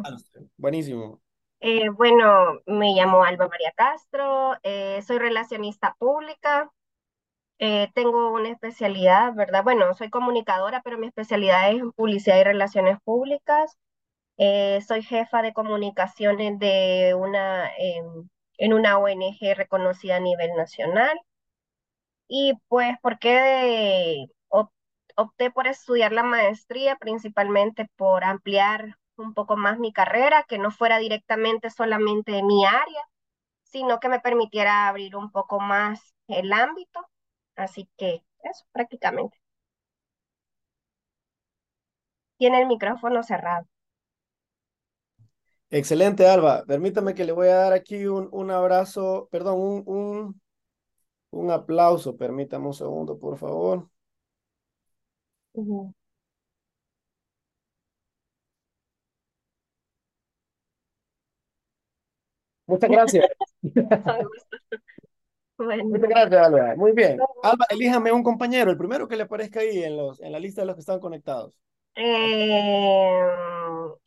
buenísimo. 0.56 1.20
Eh, 1.60 1.88
bueno, 1.88 2.60
me 2.66 2.94
llamo 2.94 3.24
Alba 3.24 3.48
María 3.48 3.72
Castro, 3.74 4.54
eh, 4.62 5.00
soy 5.02 5.18
relacionista 5.18 5.96
pública, 5.98 6.70
eh, 7.58 7.88
tengo 7.94 8.32
una 8.32 8.50
especialidad, 8.50 9.34
¿verdad? 9.34 9.64
Bueno, 9.64 9.92
soy 9.94 10.10
comunicadora, 10.10 10.82
pero 10.82 10.98
mi 10.98 11.06
especialidad 11.06 11.70
es 11.70 11.80
en 11.80 11.92
publicidad 11.92 12.38
y 12.38 12.44
relaciones 12.44 12.98
públicas. 13.02 13.76
Soy 14.86 15.02
jefa 15.02 15.42
de 15.42 15.54
comunicaciones 15.54 16.58
de 16.58 17.14
una, 17.18 17.70
em, 17.78 18.28
en 18.58 18.72
una 18.74 18.98
ONG 18.98 19.54
reconocida 19.54 20.16
a 20.16 20.20
nivel 20.20 20.50
nacional. 20.56 21.18
Y 22.28 22.54
pues, 22.68 22.96
¿por 23.02 23.18
qué 23.18 24.26
opté 25.16 25.50
por 25.50 25.66
estudiar 25.68 26.12
la 26.12 26.22
maestría? 26.22 26.96
Principalmente 26.96 27.90
por 27.96 28.24
ampliar 28.24 28.98
un 29.16 29.34
poco 29.34 29.56
más 29.56 29.78
mi 29.78 29.92
carrera, 29.92 30.44
que 30.48 30.58
no 30.58 30.70
fuera 30.70 30.98
directamente 30.98 31.70
solamente 31.70 32.32
de 32.32 32.42
mi 32.44 32.64
área, 32.66 33.02
sino 33.64 34.00
que 34.00 34.08
me 34.10 34.20
permitiera 34.20 34.88
abrir 34.88 35.16
un 35.16 35.30
poco 35.32 35.60
más 35.60 36.14
el 36.28 36.52
ámbito. 36.52 37.00
Así 37.56 37.88
que 37.98 38.22
eso, 38.44 38.64
prácticamente. 38.72 39.38
Tiene 42.38 42.62
el 42.62 42.66
micrófono 42.66 43.22
cerrado. 43.22 43.66
Excelente, 45.70 46.26
Alba. 46.28 46.64
Permítame 46.66 47.14
que 47.14 47.24
le 47.24 47.32
voy 47.32 47.48
a 47.48 47.56
dar 47.56 47.72
aquí 47.72 48.06
un, 48.06 48.28
un 48.32 48.50
abrazo, 48.50 49.28
perdón, 49.30 49.58
un, 49.60 49.82
un, 49.86 50.42
un 51.30 51.50
aplauso. 51.50 52.16
Permítame 52.16 52.66
un 52.68 52.74
segundo, 52.74 53.18
por 53.18 53.38
favor. 53.38 53.88
Muchas 62.66 62.90
gracias. 62.90 63.26
Muchas 65.58 66.08
gracias, 66.08 66.46
Alba. 66.46 66.74
Muy 66.76 66.92
bien. 66.92 67.18
Alba, 67.42 67.64
elíjame 67.70 68.12
un 68.12 68.22
compañero, 68.22 68.70
el 68.70 68.76
primero 68.76 69.08
que 69.08 69.16
le 69.16 69.22
aparezca 69.22 69.60
ahí 69.60 69.82
en, 69.82 69.96
los, 69.96 70.20
en 70.20 70.32
la 70.32 70.38
lista 70.38 70.60
de 70.60 70.66
los 70.66 70.76
que 70.76 70.80
están 70.80 71.00
conectados. 71.00 71.58
Eh, 71.94 73.22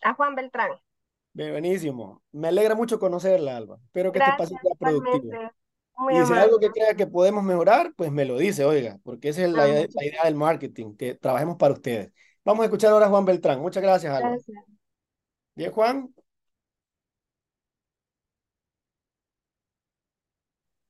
a 0.04 0.14
Juan 0.14 0.36
Beltrán. 0.36 0.70
Buenísimo. 1.34 2.22
Me 2.32 2.50
alegra 2.50 2.76
mucho 2.76 3.00
conocerla, 3.00 3.58
Alba. 3.58 3.80
Espero 3.86 4.12
que 4.12 4.20
este 4.20 4.32
pase 4.38 4.56
sea 4.62 4.76
productivo. 4.78 5.32
Y 6.12 6.26
si 6.26 6.34
hay 6.34 6.40
algo 6.40 6.60
que 6.60 6.70
crea 6.70 6.94
que 6.96 7.08
podemos 7.08 7.44
mejorar, 7.44 7.94
pues 7.96 8.12
me 8.12 8.26
lo 8.26 8.38
dice, 8.38 8.64
oiga, 8.64 9.00
porque 9.04 9.30
esa 9.30 9.44
es 9.44 9.52
la, 9.52 9.68
idea 9.68 10.24
del 10.24 10.36
marketing, 10.36 10.96
que 10.96 11.16
trabajemos 11.16 11.58
para 11.58 11.74
ustedes. 11.74 12.12
Vamos 12.46 12.62
a 12.64 12.66
escuchar 12.66 12.92
ahora 12.92 13.08
a 13.08 13.10
Juan 13.10 13.26
Beltrán. 13.26 13.60
Muchas 13.60 13.84
gracias, 13.84 14.14
Alba. 14.14 14.30
Gracias. 14.30 14.58
Bien, 15.56 15.72
Juan. 15.72 16.14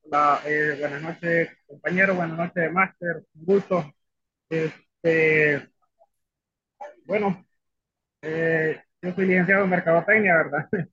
Hola, 0.04 0.42
eh, 0.46 0.76
buenas 0.80 1.02
noches, 1.02 1.50
compañero, 1.68 2.16
buenas 2.16 2.38
noches, 2.38 2.72
máster, 2.72 3.24
un 3.36 3.46
gusto. 3.46 3.94
Este, 4.50 5.70
bueno, 7.06 7.46
eh, 8.22 8.82
yo 9.02 9.14
soy 9.14 9.26
licenciado 9.28 9.64
en 9.64 9.70
Mercadotecnia, 9.70 10.36
¿verdad? 10.38 10.70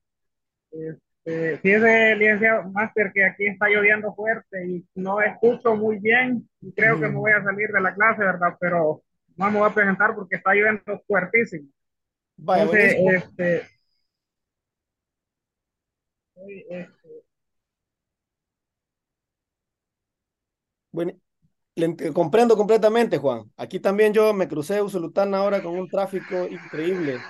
Este, 0.71 1.06
este, 1.27 1.57
fíjese, 1.59 2.15
licenciado 2.15 2.69
Máster, 2.71 3.11
que 3.13 3.25
aquí 3.25 3.47
está 3.47 3.67
lloviendo 3.69 4.13
fuerte 4.15 4.65
y 4.67 4.87
no 4.95 5.21
escucho 5.21 5.75
muy 5.75 5.99
bien 5.99 6.47
y 6.61 6.71
creo 6.73 6.99
que 6.99 7.07
me 7.07 7.15
voy 7.15 7.31
a 7.31 7.43
salir 7.43 7.69
de 7.69 7.81
la 7.81 7.93
clase, 7.93 8.21
¿verdad? 8.23 8.55
Pero 8.59 9.03
no 9.35 9.51
me 9.51 9.59
voy 9.59 9.69
a 9.69 9.73
presentar 9.73 10.15
porque 10.15 10.37
está 10.37 10.53
lloviendo 10.53 11.01
fuertísimo. 11.07 11.67
Vaya, 12.37 12.63
Entonces, 12.63 12.95
este, 13.25 13.67
este, 16.69 17.23
Buen- 20.91 21.21
le 21.75 21.87
ent- 21.87 22.13
comprendo 22.13 22.57
completamente, 22.57 23.17
Juan. 23.17 23.51
Aquí 23.57 23.79
también 23.79 24.13
yo 24.13 24.33
me 24.33 24.47
crucé 24.47 24.81
Usulután 24.81 25.33
ahora 25.35 25.61
con 25.63 25.77
un 25.77 25.89
tráfico 25.89 26.47
increíble. 26.49 27.25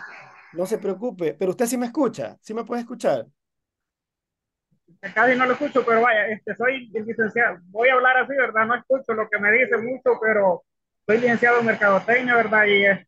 No 0.51 0.65
se 0.67 0.79
preocupe, 0.79 1.33
pero 1.35 1.51
usted 1.51 1.67
sí 1.67 1.77
me 1.77 1.87
escucha, 1.87 2.37
sí 2.41 2.53
me 2.53 2.65
puede 2.65 2.81
escuchar. 2.81 3.27
Casi 5.13 5.35
no 5.37 5.45
lo 5.45 5.53
escucho, 5.53 5.83
pero 5.85 6.01
vaya, 6.01 6.27
este, 6.27 6.55
soy 6.55 6.89
licenciado. 6.89 7.59
Voy 7.65 7.89
a 7.89 7.93
hablar 7.93 8.17
así, 8.17 8.35
¿verdad? 8.35 8.65
No 8.65 8.75
escucho 8.75 9.13
lo 9.13 9.29
que 9.29 9.39
me 9.39 9.51
dice 9.51 9.77
mucho, 9.77 10.19
pero 10.21 10.63
soy 11.05 11.19
licenciado 11.19 11.59
en 11.59 11.65
mercadotecnia, 11.67 12.35
¿verdad? 12.35 12.65
Y 12.65 12.85
eh, 12.85 13.05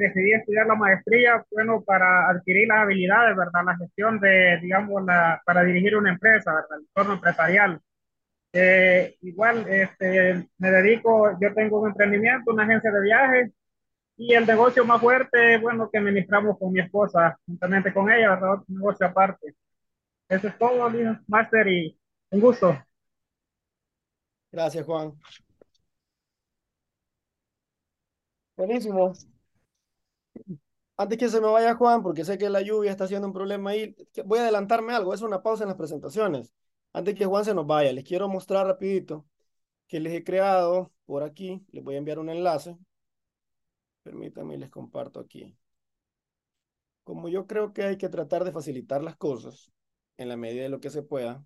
decidí 0.00 0.32
estudiar 0.32 0.66
la 0.66 0.74
maestría, 0.74 1.44
bueno, 1.50 1.82
para 1.82 2.28
adquirir 2.28 2.68
las 2.68 2.80
habilidades, 2.80 3.36
¿verdad? 3.36 3.64
La 3.64 3.76
gestión 3.76 4.20
de, 4.20 4.58
digamos, 4.60 5.04
la, 5.04 5.40
para 5.44 5.64
dirigir 5.64 5.96
una 5.96 6.10
empresa, 6.10 6.52
¿verdad? 6.52 6.78
El 6.78 6.86
entorno 6.86 7.14
empresarial. 7.14 7.80
Eh, 8.52 9.16
igual, 9.22 9.66
este, 9.68 10.48
me 10.58 10.70
dedico, 10.70 11.38
yo 11.40 11.54
tengo 11.54 11.80
un 11.80 11.90
emprendimiento, 11.90 12.52
una 12.52 12.64
agencia 12.64 12.90
de 12.90 13.00
viajes, 13.00 13.52
y 14.16 14.34
el 14.34 14.46
negocio 14.46 14.84
más 14.84 15.00
fuerte, 15.00 15.56
bueno, 15.58 15.88
que 15.90 15.98
administramos 15.98 16.58
con 16.58 16.72
mi 16.72 16.80
esposa, 16.80 17.38
juntamente 17.46 17.92
con 17.92 18.10
ella, 18.10 18.30
¿verdad? 18.30 18.52
Otro 18.54 18.66
negocio 18.68 19.06
aparte. 19.06 19.54
Eso 20.30 20.46
es 20.46 20.56
todo, 20.58 20.88
Master, 21.26 21.66
y 21.66 21.98
un 22.30 22.40
gusto. 22.40 22.72
Gracias, 24.52 24.86
Juan. 24.86 25.18
Buenísimo. 28.56 29.12
Antes 30.96 31.18
que 31.18 31.28
se 31.28 31.40
me 31.40 31.48
vaya 31.48 31.74
Juan, 31.74 32.02
porque 32.02 32.24
sé 32.24 32.38
que 32.38 32.48
la 32.48 32.60
lluvia 32.60 32.92
está 32.92 33.04
haciendo 33.04 33.26
un 33.26 33.32
problema 33.32 33.70
ahí, 33.70 33.96
voy 34.24 34.38
a 34.38 34.42
adelantarme 34.42 34.94
algo, 34.94 35.14
es 35.14 35.22
una 35.22 35.42
pausa 35.42 35.64
en 35.64 35.68
las 35.68 35.76
presentaciones. 35.76 36.52
Antes 36.92 37.16
que 37.16 37.26
Juan 37.26 37.44
se 37.44 37.54
nos 37.54 37.66
vaya, 37.66 37.92
les 37.92 38.04
quiero 38.04 38.28
mostrar 38.28 38.66
rapidito 38.66 39.26
que 39.88 39.98
les 40.00 40.12
he 40.12 40.24
creado 40.24 40.92
por 41.06 41.24
aquí, 41.24 41.66
les 41.72 41.82
voy 41.82 41.96
a 41.96 41.98
enviar 41.98 42.20
un 42.20 42.30
enlace. 42.30 42.76
Permítanme, 44.04 44.58
les 44.58 44.70
comparto 44.70 45.20
aquí. 45.20 45.56
Como 47.04 47.28
yo 47.28 47.46
creo 47.46 47.72
que 47.72 47.82
hay 47.82 47.98
que 47.98 48.08
tratar 48.08 48.44
de 48.44 48.52
facilitar 48.52 49.02
las 49.02 49.16
cosas 49.16 49.72
en 50.20 50.28
la 50.28 50.36
medida 50.36 50.62
de 50.64 50.68
lo 50.70 50.80
que 50.80 50.90
se 50.90 51.02
pueda, 51.02 51.44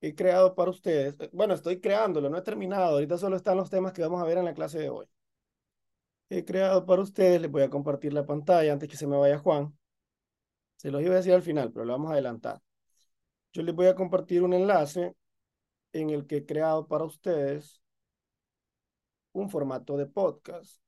he 0.00 0.14
creado 0.14 0.54
para 0.54 0.70
ustedes, 0.70 1.16
bueno, 1.32 1.54
estoy 1.54 1.80
creándolo, 1.80 2.30
no 2.30 2.38
he 2.38 2.42
terminado, 2.42 2.94
ahorita 2.94 3.18
solo 3.18 3.36
están 3.36 3.56
los 3.56 3.70
temas 3.70 3.92
que 3.92 4.02
vamos 4.02 4.22
a 4.22 4.24
ver 4.26 4.38
en 4.38 4.44
la 4.46 4.54
clase 4.54 4.78
de 4.78 4.90
hoy 4.90 5.06
he 6.30 6.44
creado 6.44 6.86
para 6.86 7.02
ustedes. 7.02 7.40
Les 7.40 7.50
voy 7.50 7.62
a 7.62 7.70
compartir 7.70 8.12
la 8.12 8.26
pantalla 8.26 8.72
antes 8.72 8.88
que 8.88 8.96
se 8.96 9.06
me 9.06 9.16
vaya 9.16 9.38
Juan. 9.38 9.76
Se 10.76 10.90
los 10.90 11.02
iba 11.02 11.14
a 11.14 11.16
decir 11.18 11.32
al 11.32 11.42
final, 11.42 11.72
pero 11.72 11.84
lo 11.84 11.92
vamos 11.92 12.10
a 12.10 12.14
adelantar. 12.14 12.60
Yo 13.52 13.62
les 13.62 13.74
voy 13.74 13.86
a 13.86 13.94
compartir 13.94 14.42
un 14.42 14.52
enlace 14.54 15.14
en 15.92 16.10
el 16.10 16.26
que 16.26 16.38
he 16.38 16.46
creado 16.46 16.86
para 16.88 17.04
ustedes 17.04 17.82
un 19.32 19.50
formato 19.50 19.96
de 19.96 20.06
podcast 20.06 20.80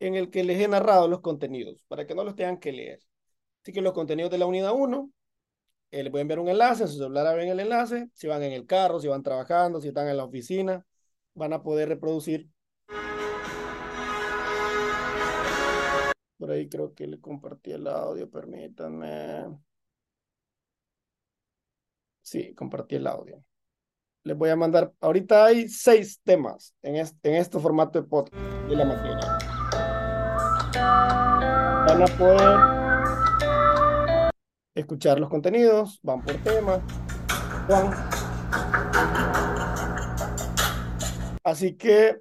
en 0.00 0.14
el 0.16 0.30
que 0.30 0.44
les 0.44 0.60
he 0.60 0.68
narrado 0.68 1.08
los 1.08 1.20
contenidos 1.20 1.84
para 1.88 2.06
que 2.06 2.14
no 2.14 2.24
los 2.24 2.34
tengan 2.36 2.58
que 2.58 2.72
leer. 2.72 3.00
Así 3.62 3.72
que 3.72 3.80
los 3.80 3.94
contenidos 3.94 4.30
de 4.30 4.38
la 4.38 4.46
unidad 4.46 4.72
1, 4.74 5.10
eh, 5.94 6.02
les 6.02 6.10
voy 6.10 6.18
a 6.18 6.22
enviar 6.22 6.40
un 6.40 6.48
enlace, 6.48 6.82
en 6.82 6.88
su 6.88 6.98
celular 6.98 7.26
abren 7.26 7.48
el 7.48 7.60
enlace, 7.60 8.08
si 8.14 8.26
van 8.26 8.42
en 8.42 8.52
el 8.52 8.66
carro, 8.66 9.00
si 9.00 9.08
van 9.08 9.22
trabajando, 9.22 9.80
si 9.80 9.88
están 9.88 10.08
en 10.08 10.16
la 10.16 10.24
oficina, 10.24 10.84
van 11.34 11.52
a 11.52 11.62
poder 11.62 11.88
reproducir 11.88 12.48
Por 16.36 16.50
ahí 16.50 16.68
creo 16.68 16.92
que 16.94 17.06
le 17.06 17.20
compartí 17.20 17.72
el 17.72 17.86
audio, 17.86 18.28
permítanme. 18.28 19.46
Sí, 22.22 22.54
compartí 22.54 22.96
el 22.96 23.06
audio. 23.06 23.42
Les 24.24 24.36
voy 24.36 24.50
a 24.50 24.56
mandar, 24.56 24.92
ahorita 25.00 25.46
hay 25.46 25.68
seis 25.68 26.20
temas 26.22 26.74
en 26.82 26.96
este, 26.96 27.30
en 27.30 27.36
este 27.36 27.58
formato 27.58 28.00
de 28.00 28.08
podcast 28.08 28.42
de 28.68 28.76
la 28.76 28.84
materia. 28.84 29.38
Van 31.86 32.02
a 32.02 32.06
poder 32.18 32.83
escuchar 34.74 35.20
los 35.20 35.28
contenidos, 35.28 36.00
van 36.02 36.22
por 36.22 36.34
tema. 36.38 36.80
Juan. 37.66 37.90
Así 41.44 41.74
que 41.74 42.20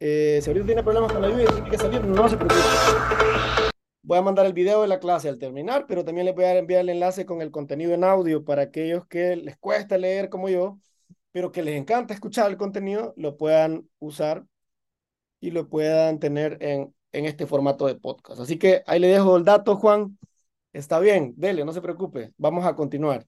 eh, 0.00 0.40
si 0.42 0.50
ahorita 0.50 0.66
tiene 0.66 0.82
problemas 0.82 1.12
con 1.12 1.22
la 1.22 1.28
lluvia 1.28 1.44
y 1.44 1.52
tiene 1.52 1.70
que 1.70 1.78
salir, 1.78 2.04
no 2.04 2.28
se 2.28 2.36
preocupe. 2.36 2.60
Voy 4.02 4.18
a 4.18 4.22
mandar 4.22 4.46
el 4.46 4.54
video 4.54 4.82
de 4.82 4.88
la 4.88 5.00
clase 5.00 5.28
al 5.28 5.38
terminar, 5.38 5.86
pero 5.86 6.04
también 6.04 6.24
les 6.24 6.34
voy 6.34 6.44
a 6.44 6.56
enviar 6.56 6.80
el 6.80 6.88
enlace 6.88 7.26
con 7.26 7.42
el 7.42 7.50
contenido 7.50 7.92
en 7.92 8.04
audio 8.04 8.44
para 8.44 8.62
aquellos 8.62 9.06
que 9.06 9.36
les 9.36 9.58
cuesta 9.58 9.98
leer 9.98 10.30
como 10.30 10.48
yo, 10.48 10.78
pero 11.30 11.52
que 11.52 11.62
les 11.62 11.76
encanta 11.76 12.14
escuchar 12.14 12.50
el 12.50 12.56
contenido, 12.56 13.12
lo 13.16 13.36
puedan 13.36 13.88
usar 13.98 14.46
y 15.40 15.50
lo 15.50 15.68
puedan 15.68 16.18
tener 16.20 16.56
en, 16.60 16.94
en 17.12 17.26
este 17.26 17.46
formato 17.46 17.86
de 17.86 17.96
podcast. 17.96 18.40
Así 18.40 18.58
que 18.58 18.82
ahí 18.86 18.98
le 18.98 19.08
dejo 19.08 19.36
el 19.36 19.44
dato, 19.44 19.76
Juan. 19.76 20.16
Está 20.78 21.00
bien, 21.00 21.34
dele, 21.36 21.64
no 21.64 21.72
se 21.72 21.80
preocupe. 21.82 22.32
Vamos 22.36 22.64
a 22.64 22.74
continuar. 22.76 23.26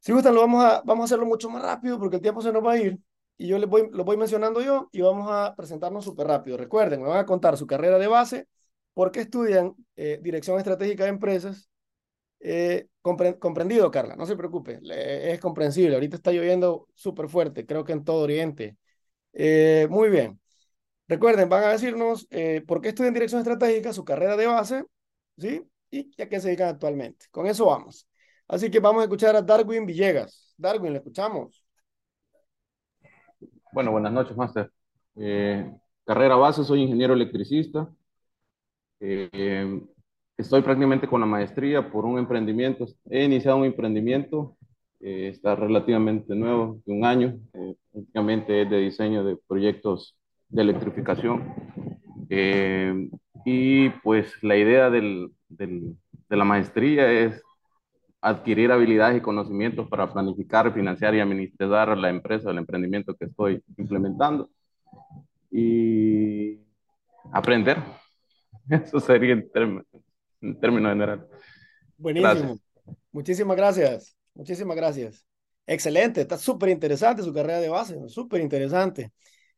Si 0.00 0.12
gustan, 0.12 0.34
lo 0.34 0.40
vamos 0.42 0.64
a, 0.64 0.82
vamos 0.84 1.04
a 1.04 1.06
hacerlo 1.06 1.26
mucho 1.26 1.50
más 1.50 1.62
rápido 1.62 1.98
porque 1.98 2.16
el 2.16 2.22
tiempo 2.22 2.42
se 2.42 2.52
nos 2.52 2.64
va 2.64 2.72
a 2.72 2.78
ir 2.78 2.98
y 3.38 3.48
yo 3.48 3.58
les 3.58 3.68
voy, 3.70 3.88
lo 3.92 4.04
voy 4.04 4.16
mencionando 4.16 4.60
yo 4.62 4.88
y 4.92 5.00
vamos 5.02 5.28
a 5.30 5.54
presentarnos 5.56 6.04
súper 6.04 6.26
rápido. 6.26 6.56
Recuerden, 6.56 7.02
me 7.02 7.08
van 7.08 7.18
a 7.18 7.26
contar 7.26 7.56
su 7.56 7.66
carrera 7.66 7.98
de 7.98 8.08
base, 8.08 8.48
por 8.94 9.12
qué 9.12 9.20
estudian 9.20 9.74
eh, 9.96 10.18
Dirección 10.22 10.58
Estratégica 10.58 11.04
de 11.04 11.10
Empresas. 11.10 11.68
Eh, 12.40 12.88
compre 13.02 13.38
comprendido, 13.38 13.90
Carla, 13.90 14.16
no 14.16 14.26
se 14.26 14.36
preocupe, 14.36 14.80
es 14.84 15.40
comprensible. 15.40 15.94
Ahorita 15.94 16.16
está 16.16 16.32
lloviendo 16.32 16.88
súper 16.94 17.28
fuerte, 17.28 17.66
creo 17.66 17.84
que 17.84 17.92
en 17.92 18.04
todo 18.04 18.22
Oriente. 18.22 18.76
Eh, 19.32 19.88
muy 19.90 20.10
bien. 20.10 20.40
Recuerden, 21.08 21.48
van 21.48 21.64
a 21.64 21.68
decirnos 21.70 22.28
por 22.66 22.80
qué 22.80 22.88
estudian 22.90 23.14
Dirección 23.14 23.40
Estratégica, 23.40 23.92
su 23.92 24.04
carrera 24.04 24.36
de 24.36 24.46
base, 24.46 24.84
¿sí? 25.38 25.62
Y 25.94 26.20
a 26.20 26.28
qué 26.28 26.40
se 26.40 26.48
dedican 26.48 26.70
actualmente. 26.70 27.26
Con 27.30 27.46
eso 27.46 27.66
vamos. 27.66 28.08
Así 28.48 28.68
que 28.68 28.80
vamos 28.80 29.00
a 29.00 29.04
escuchar 29.04 29.36
a 29.36 29.42
Darwin 29.42 29.86
Villegas. 29.86 30.52
Darwin, 30.58 30.92
le 30.92 30.98
escuchamos. 30.98 31.64
Bueno, 33.72 33.92
buenas 33.92 34.12
noches, 34.12 34.36
Máster. 34.36 34.72
Eh, 35.14 35.72
carrera 36.04 36.34
base, 36.34 36.64
soy 36.64 36.82
ingeniero 36.82 37.14
electricista. 37.14 37.88
Eh, 38.98 39.80
estoy 40.36 40.62
prácticamente 40.62 41.06
con 41.06 41.20
la 41.20 41.26
maestría 41.26 41.88
por 41.92 42.04
un 42.04 42.18
emprendimiento. 42.18 42.86
He 43.08 43.24
iniciado 43.24 43.58
un 43.58 43.64
emprendimiento, 43.64 44.56
eh, 44.98 45.28
está 45.28 45.54
relativamente 45.54 46.34
nuevo, 46.34 46.80
de 46.84 46.92
un 46.92 47.04
año. 47.04 47.38
Eh, 47.52 47.76
prácticamente 47.92 48.62
es 48.62 48.70
de 48.70 48.78
diseño 48.78 49.22
de 49.22 49.36
proyectos 49.36 50.16
de 50.48 50.62
electrificación. 50.62 51.54
Eh, 52.28 53.08
y 53.44 53.90
pues 53.90 54.32
la 54.42 54.56
idea 54.56 54.90
del, 54.90 55.32
del, 55.48 55.96
de 56.28 56.36
la 56.36 56.44
maestría 56.44 57.10
es 57.10 57.42
adquirir 58.20 58.72
habilidades 58.72 59.18
y 59.18 59.20
conocimientos 59.20 59.86
para 59.88 60.10
planificar, 60.10 60.72
financiar 60.72 61.14
y 61.14 61.20
administrar 61.20 61.96
la 61.96 62.08
empresa, 62.08 62.50
el 62.50 62.58
emprendimiento 62.58 63.14
que 63.14 63.26
estoy 63.26 63.62
implementando. 63.76 64.48
Y 65.50 66.58
aprender. 67.32 67.78
Eso 68.70 68.98
sería 68.98 69.34
en, 69.34 69.50
términos, 69.50 69.84
en 70.40 70.58
términos 70.58 70.92
generales. 70.92 71.24
Buenísimo. 71.98 72.32
Gracias. 72.32 72.60
Muchísimas 73.12 73.56
gracias. 73.56 74.16
Muchísimas 74.34 74.76
gracias. 74.76 75.26
Excelente. 75.66 76.22
Está 76.22 76.38
súper 76.38 76.70
interesante 76.70 77.22
su 77.22 77.32
carrera 77.32 77.60
de 77.60 77.68
base. 77.68 78.08
Súper 78.08 78.40
interesante. 78.40 79.12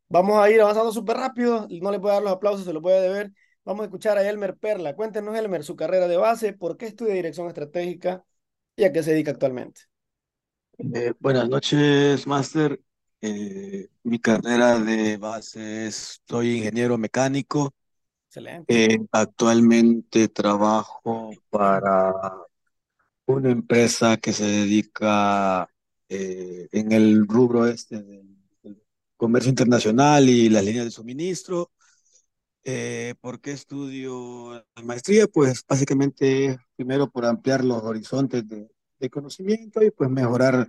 Vamos 0.08 0.38
a 0.38 0.50
ir 0.50 0.60
avanzando 0.60 0.92
súper 0.92 1.16
rápido. 1.16 1.66
No 1.68 1.98
voy 1.98 2.10
a 2.10 2.14
dar 2.14 2.22
los 2.22 2.32
aplausos, 2.32 2.64
se 2.64 2.72
los 2.72 2.82
voy 2.82 2.92
a 2.92 3.00
deber. 3.00 3.32
Vamos 3.64 3.82
a 3.82 3.84
escuchar 3.86 4.16
a 4.18 4.28
Elmer 4.28 4.56
Perla. 4.56 4.94
Cuéntenos, 4.94 5.36
Elmer, 5.36 5.64
su 5.64 5.74
carrera 5.74 6.06
de 6.06 6.16
base, 6.16 6.52
por 6.52 6.76
qué 6.76 6.86
estudia 6.86 7.14
dirección 7.14 7.48
estratégica 7.48 8.24
y 8.76 8.84
a 8.84 8.92
qué 8.92 9.02
se 9.02 9.12
dedica 9.12 9.32
actualmente. 9.32 9.82
Eh, 10.78 11.12
buenas 11.18 11.48
noches, 11.48 12.26
Máster. 12.26 12.80
Eh, 13.20 13.88
mi 14.04 14.20
carrera 14.20 14.78
de 14.78 15.16
base 15.16 15.86
es, 15.86 16.22
soy 16.28 16.58
ingeniero 16.58 16.96
mecánico. 16.98 17.74
Excelente. 18.28 18.84
Eh, 18.84 18.98
actualmente 19.10 20.28
trabajo 20.28 21.32
para 21.50 22.12
una 23.26 23.50
empresa 23.50 24.16
que 24.18 24.32
se 24.32 24.44
dedica 24.44 25.68
eh, 26.08 26.68
en 26.70 26.92
el 26.92 27.26
rubro 27.26 27.66
este 27.66 28.02
del, 28.02 28.35
comercio 29.16 29.50
internacional 29.50 30.28
y 30.28 30.48
las 30.48 30.64
líneas 30.64 30.84
de 30.86 30.90
suministro. 30.90 31.72
Eh, 32.64 33.14
¿Por 33.20 33.40
qué 33.40 33.52
estudio 33.52 34.52
la 34.54 34.82
maestría? 34.82 35.26
Pues 35.28 35.64
básicamente 35.68 36.58
primero 36.76 37.08
por 37.10 37.24
ampliar 37.26 37.64
los 37.64 37.82
horizontes 37.82 38.48
de, 38.48 38.68
de 38.98 39.10
conocimiento 39.10 39.82
y 39.82 39.90
pues 39.92 40.10
mejorar 40.10 40.68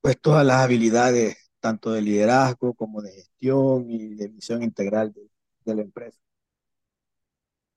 pues 0.00 0.20
todas 0.20 0.46
las 0.46 0.58
habilidades, 0.62 1.36
tanto 1.60 1.92
de 1.92 2.02
liderazgo 2.02 2.74
como 2.74 3.02
de 3.02 3.12
gestión 3.12 3.90
y 3.90 4.14
de 4.16 4.28
visión 4.28 4.62
integral 4.62 5.12
de, 5.12 5.30
de 5.64 5.74
la 5.76 5.82
empresa. 5.82 6.18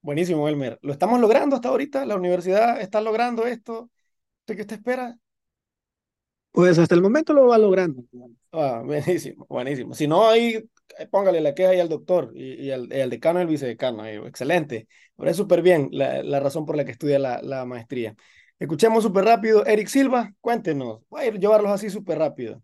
Buenísimo, 0.02 0.48
Elmer. 0.48 0.80
Lo 0.82 0.94
estamos 0.94 1.20
logrando 1.20 1.56
hasta 1.56 1.70
ahorita. 1.70 2.06
La 2.06 2.16
universidad 2.16 2.82
está 2.82 3.02
logrando 3.02 3.46
esto. 3.46 3.92
¿Usted 4.42 4.56
qué 4.56 4.62
usted 4.62 4.78
espera? 4.78 5.18
Pues 6.52 6.78
hasta 6.80 6.96
el 6.96 7.02
momento 7.02 7.34
lo 7.34 7.48
va 7.48 7.58
logrando. 7.58 8.04
Ah, 8.52 8.82
buenísimo, 8.86 9.46
buenísimo. 9.50 9.94
Si 9.94 10.08
no, 10.08 10.28
ahí 10.28 10.56
eh, 10.98 11.08
póngale 11.10 11.40
la 11.42 11.56
queja 11.56 11.70
ahí 11.72 11.80
al 11.80 11.90
doctor 11.90 12.32
y, 12.36 12.54
y 12.66 12.72
al, 12.72 12.92
y 12.94 13.00
al 13.00 13.10
decano 13.10 13.40
y 13.40 13.44
al 13.44 13.48
vicedecano. 13.48 14.04
ahí, 14.04 14.16
excelente. 14.18 14.88
Ahora 15.18 15.32
es 15.32 15.38
súper 15.38 15.62
bien 15.62 15.90
la, 15.92 16.24
la 16.24 16.40
razón 16.40 16.66
por 16.66 16.76
la 16.76 16.84
que 16.86 16.92
estudia 16.92 17.20
la, 17.20 17.42
la 17.42 17.66
maestría. 17.66 18.16
Escuchemos 18.60 19.04
súper 19.04 19.26
rápido. 19.26 19.66
Eric 19.66 19.88
Silva, 19.88 20.34
cuéntenos. 20.42 21.02
Voy 21.10 21.26
a 21.26 21.32
llevarlos 21.32 21.72
así 21.72 21.90
súper 21.90 22.20
rápido. 22.20 22.62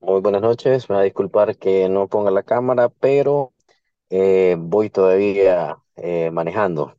Muy 0.00 0.20
buenas 0.20 0.42
noches, 0.42 0.88
me 0.88 0.94
va 0.96 1.00
a 1.02 1.04
disculpar 1.04 1.56
que 1.58 1.88
no 1.88 2.08
ponga 2.08 2.30
la 2.30 2.42
cámara, 2.42 2.88
pero 2.90 3.52
eh, 4.10 4.56
voy 4.58 4.90
todavía 4.90 5.78
eh, 5.96 6.30
manejando. 6.32 6.96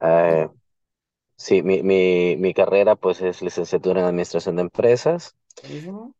Eh, 0.00 0.48
sí, 1.42 1.62
mi, 1.62 1.82
mi, 1.82 2.36
mi 2.38 2.54
carrera 2.54 2.96
pues 2.96 3.20
es 3.22 3.42
licenciatura 3.42 4.00
en 4.00 4.06
Administración 4.06 4.56
de 4.56 4.62
Empresas 4.62 5.36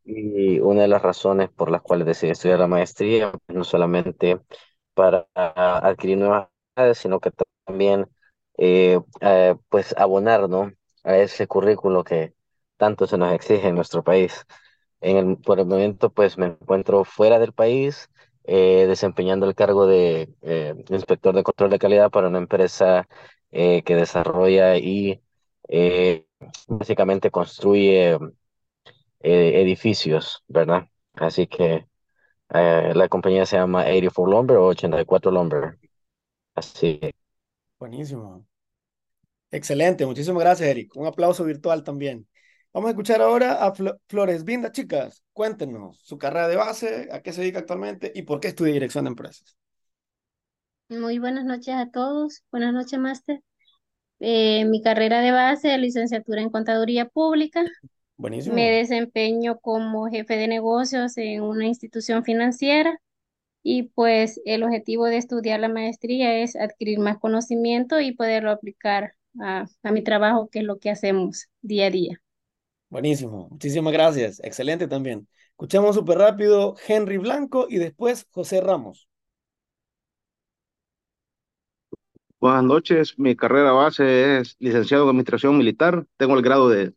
y 0.04 0.60
una 0.60 0.82
de 0.82 0.88
las 0.88 1.02
razones 1.02 1.50
por 1.50 1.70
las 1.70 1.82
cuales 1.82 2.06
decidí 2.06 2.32
estudiar 2.32 2.58
la 2.60 2.68
maestría, 2.68 3.32
no 3.48 3.64
solamente 3.64 4.40
para 4.94 5.28
adquirir 5.34 6.18
nuevas 6.18 6.48
habilidades, 6.76 6.98
sino 6.98 7.20
que 7.20 7.32
también 7.66 8.08
eh, 8.58 9.00
eh, 9.20 9.56
pues 9.70 9.94
abonar, 9.98 10.48
¿no? 10.48 10.72
a 11.04 11.18
ese 11.18 11.46
currículo 11.48 12.04
que 12.04 12.34
tanto 12.78 13.06
se 13.06 13.18
nos 13.18 13.32
exige 13.34 13.68
en 13.68 13.76
nuestro 13.76 14.04
país. 14.04 14.46
En 15.00 15.16
el, 15.16 15.36
por 15.38 15.58
el 15.60 15.66
momento, 15.66 16.10
pues 16.10 16.38
me 16.38 16.46
encuentro 16.46 17.04
fuera 17.04 17.38
del 17.38 17.52
país, 17.52 18.08
eh, 18.44 18.86
desempeñando 18.88 19.46
el 19.46 19.54
cargo 19.54 19.86
de 19.86 20.32
eh, 20.42 20.74
inspector 20.90 21.34
de 21.34 21.42
control 21.42 21.70
de 21.70 21.78
calidad 21.78 22.10
para 22.10 22.28
una 22.28 22.38
empresa 22.38 23.08
eh, 23.52 23.82
que 23.84 23.96
desarrolla 23.96 24.76
y 24.78 25.22
eh, 25.68 26.26
básicamente 26.68 27.30
construye 27.30 28.18
eh, 29.20 29.60
edificios, 29.62 30.42
¿verdad? 30.48 30.88
Así 31.14 31.46
que 31.46 31.86
la 32.50 33.08
compañía 33.08 33.46
se 33.46 33.56
llama 33.56 33.82
84 33.82 34.32
Lumber 34.32 34.56
o 34.58 34.66
84 34.68 35.30
Lumber. 35.32 35.78
Así 36.54 37.00
Buenísimo. 37.78 38.46
Excelente. 39.50 40.06
Muchísimas 40.06 40.42
gracias, 40.42 40.68
Eric. 40.68 40.96
Un 40.96 41.06
aplauso 41.06 41.44
virtual 41.44 41.84
también. 41.84 42.26
Vamos 42.72 42.88
a 42.88 42.90
escuchar 42.92 43.20
ahora 43.20 43.64
a 43.64 43.74
Flo- 43.74 43.98
Flores 44.08 44.44
Vinda. 44.44 44.72
Chicas, 44.72 45.22
cuéntenos 45.32 46.00
su 46.02 46.16
carrera 46.18 46.48
de 46.48 46.56
base, 46.56 47.08
a 47.12 47.20
qué 47.22 47.32
se 47.32 47.42
dedica 47.42 47.58
actualmente 47.60 48.10
y 48.14 48.22
por 48.22 48.40
qué 48.40 48.48
estudia 48.48 48.72
dirección 48.72 49.04
de 49.04 49.10
empresas. 49.10 49.56
Muy 51.00 51.18
buenas 51.18 51.44
noches 51.46 51.74
a 51.74 51.90
todos. 51.90 52.42
Buenas 52.50 52.74
noches, 52.74 52.98
máster. 52.98 53.40
Eh, 54.20 54.64
mi 54.66 54.82
carrera 54.82 55.20
de 55.20 55.32
base 55.32 55.74
es 55.74 55.80
licenciatura 55.80 56.42
en 56.42 56.50
Contaduría 56.50 57.06
Pública. 57.08 57.64
Buenísimo. 58.16 58.56
Me 58.56 58.70
desempeño 58.70 59.58
como 59.60 60.06
jefe 60.08 60.36
de 60.36 60.48
negocios 60.48 61.16
en 61.18 61.42
una 61.42 61.66
institución 61.66 62.24
financiera 62.24 63.00
y 63.62 63.84
pues 63.84 64.40
el 64.46 64.64
objetivo 64.64 65.06
de 65.06 65.18
estudiar 65.18 65.60
la 65.60 65.68
maestría 65.68 66.38
es 66.40 66.56
adquirir 66.56 67.00
más 67.00 67.18
conocimiento 67.18 68.00
y 68.00 68.14
poderlo 68.14 68.50
aplicar 68.50 69.14
a, 69.40 69.66
a 69.82 69.92
mi 69.92 70.02
trabajo, 70.02 70.48
que 70.50 70.60
es 70.60 70.64
lo 70.66 70.78
que 70.78 70.90
hacemos 70.90 71.48
día 71.62 71.86
a 71.86 71.90
día. 71.90 72.22
Buenísimo. 72.90 73.48
Muchísimas 73.50 73.92
gracias. 73.92 74.40
Excelente 74.44 74.86
también. 74.86 75.26
Escuchamos 75.50 75.96
súper 75.96 76.18
rápido 76.18 76.76
Henry 76.86 77.16
Blanco 77.18 77.66
y 77.68 77.78
después 77.78 78.26
José 78.30 78.60
Ramos. 78.60 79.08
Buenas 82.42 82.64
noches, 82.64 83.18
mi 83.20 83.36
carrera 83.36 83.72
base 83.72 84.38
es 84.40 84.56
licenciado 84.60 85.04
en 85.04 85.10
Administración 85.10 85.56
Militar. 85.58 86.06
Tengo 86.18 86.34
el 86.36 86.42
grado 86.42 86.68
de 86.70 86.92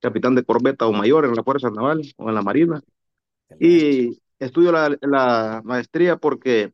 capitán 0.00 0.34
de 0.36 0.44
corbeta 0.44 0.86
o 0.86 0.92
mayor 0.92 1.24
en 1.26 1.34
la 1.34 1.44
Fuerza 1.44 1.70
Naval 1.70 2.02
o 2.18 2.28
en 2.28 2.34
la 2.36 2.42
Marina. 2.42 2.82
Y 3.60 4.20
estudio 4.38 4.72
la, 4.72 4.96
la 5.02 5.62
maestría 5.64 6.16
porque 6.18 6.72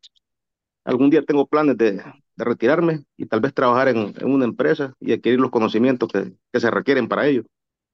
algún 0.85 1.11
día 1.11 1.23
tengo 1.25 1.47
planes 1.49 1.79
de, 1.79 1.93
de 2.37 2.45
retirarme 2.45 3.05
y 3.17 3.27
tal 3.27 3.41
vez 3.41 3.55
trabajar 3.55 3.89
en, 3.89 4.15
en 4.19 4.33
una 4.33 4.47
empresa 4.47 4.95
y 5.01 5.13
adquirir 5.13 5.41
los 5.41 5.51
conocimientos 5.53 6.11
que, 6.13 6.35
que 6.53 6.61
se 6.61 6.71
requieren 6.71 7.09
para 7.09 7.27
ello. 7.27 7.45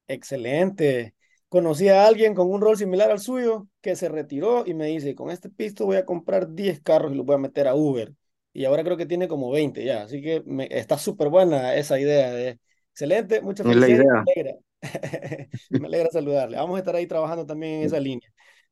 Excelente. 0.09 1.15
Conocí 1.49 1.89
a 1.89 2.07
alguien 2.07 2.35
con 2.35 2.51
un 2.51 2.61
rol 2.61 2.77
similar 2.77 3.11
al 3.11 3.19
suyo 3.21 3.69
que 3.81 3.97
se 3.97 4.09
retiró 4.09 4.65
y 4.67 4.75
me 4.75 4.87
dice, 4.87 5.15
con 5.15 5.31
este 5.31 5.49
pisto 5.51 5.87
voy 5.87 5.97
a 5.97 6.05
comprar 6.07 6.55
10 6.55 6.81
carros 6.81 7.13
y 7.13 7.17
los 7.17 7.27
voy 7.27 7.37
a 7.37 7.39
meter 7.39 7.67
a 7.69 7.75
Uber. 7.75 8.13
Y 8.57 8.65
ahora 8.65 8.83
creo 8.85 8.97
que 8.97 9.07
tiene 9.07 9.29
como 9.29 9.51
20 9.51 9.85
ya. 9.85 10.03
Así 10.05 10.23
que 10.23 10.43
me, 10.47 10.69
está 10.71 10.99
súper 10.99 11.29
buena 11.29 11.75
esa 11.75 11.99
idea 12.01 12.31
de... 12.33 12.59
Excelente, 12.93 13.43
muchas 13.43 13.67
felicidades. 13.67 14.07
Me 14.07 14.33
alegra. 14.33 14.59
Me 15.71 15.87
alegra 15.89 16.11
saludarle. 16.11 16.57
Vamos 16.57 16.77
a 16.77 16.79
estar 16.79 16.97
ahí 16.97 17.07
trabajando 17.07 17.45
también 17.45 17.75
en 17.75 17.83
esa 17.85 18.01
línea. 18.01 18.29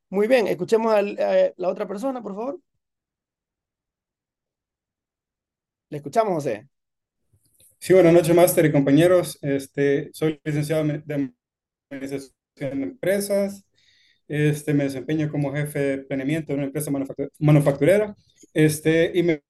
Muy 0.09 0.27
bien, 0.29 0.47
escuchemos 0.47 0.95
a 0.95 1.03
la 1.03 1.69
otra 1.69 1.87
persona, 1.87 2.23
por 2.23 2.35
favor. 2.35 2.61
Le 5.91 5.97
escuchamos, 5.99 6.35
José. 6.35 6.69
Sí, 7.79 7.93
buenas 7.93 8.13
noches, 8.15 8.35
máster 8.35 8.65
y 8.67 8.73
compañeros. 8.73 9.39
Este, 9.43 10.11
soy 10.13 10.41
licenciado 10.45 10.85
de 10.85 11.03
Administración 11.91 12.33
de 12.61 12.83
Empresas. 12.85 13.65
Este, 14.29 14.75
me 14.75 14.85
desempeño 14.85 15.31
como 15.31 15.53
jefe 15.53 15.79
de 15.81 15.99
planeamiento 15.99 16.53
de 16.53 16.59
una 16.59 16.67
empresa 16.67 16.91
manufactu- 16.91 17.31
manufacturera. 17.39 18.17
Este, 18.55 19.13
y 19.15 19.23
me 19.23 19.43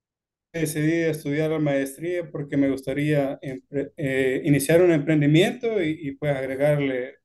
decidí 0.61 0.93
estudiar 1.03 1.51
la 1.51 1.59
maestría 1.59 2.31
porque 2.31 2.57
me 2.57 2.71
gustaría 2.71 3.39
eh, 3.43 4.43
iniciar 4.45 4.83
un 4.83 4.93
emprendimiento 4.93 5.83
y, 5.83 5.99
y, 6.09 6.13
pues 6.17 6.37
agregarle 6.37 7.17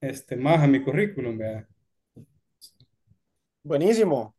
este, 0.00 0.36
más 0.36 0.62
a 0.62 0.66
mi 0.66 0.82
currículum, 0.82 1.38
¿verdad? 1.38 1.68
Buenísimo. 3.62 4.36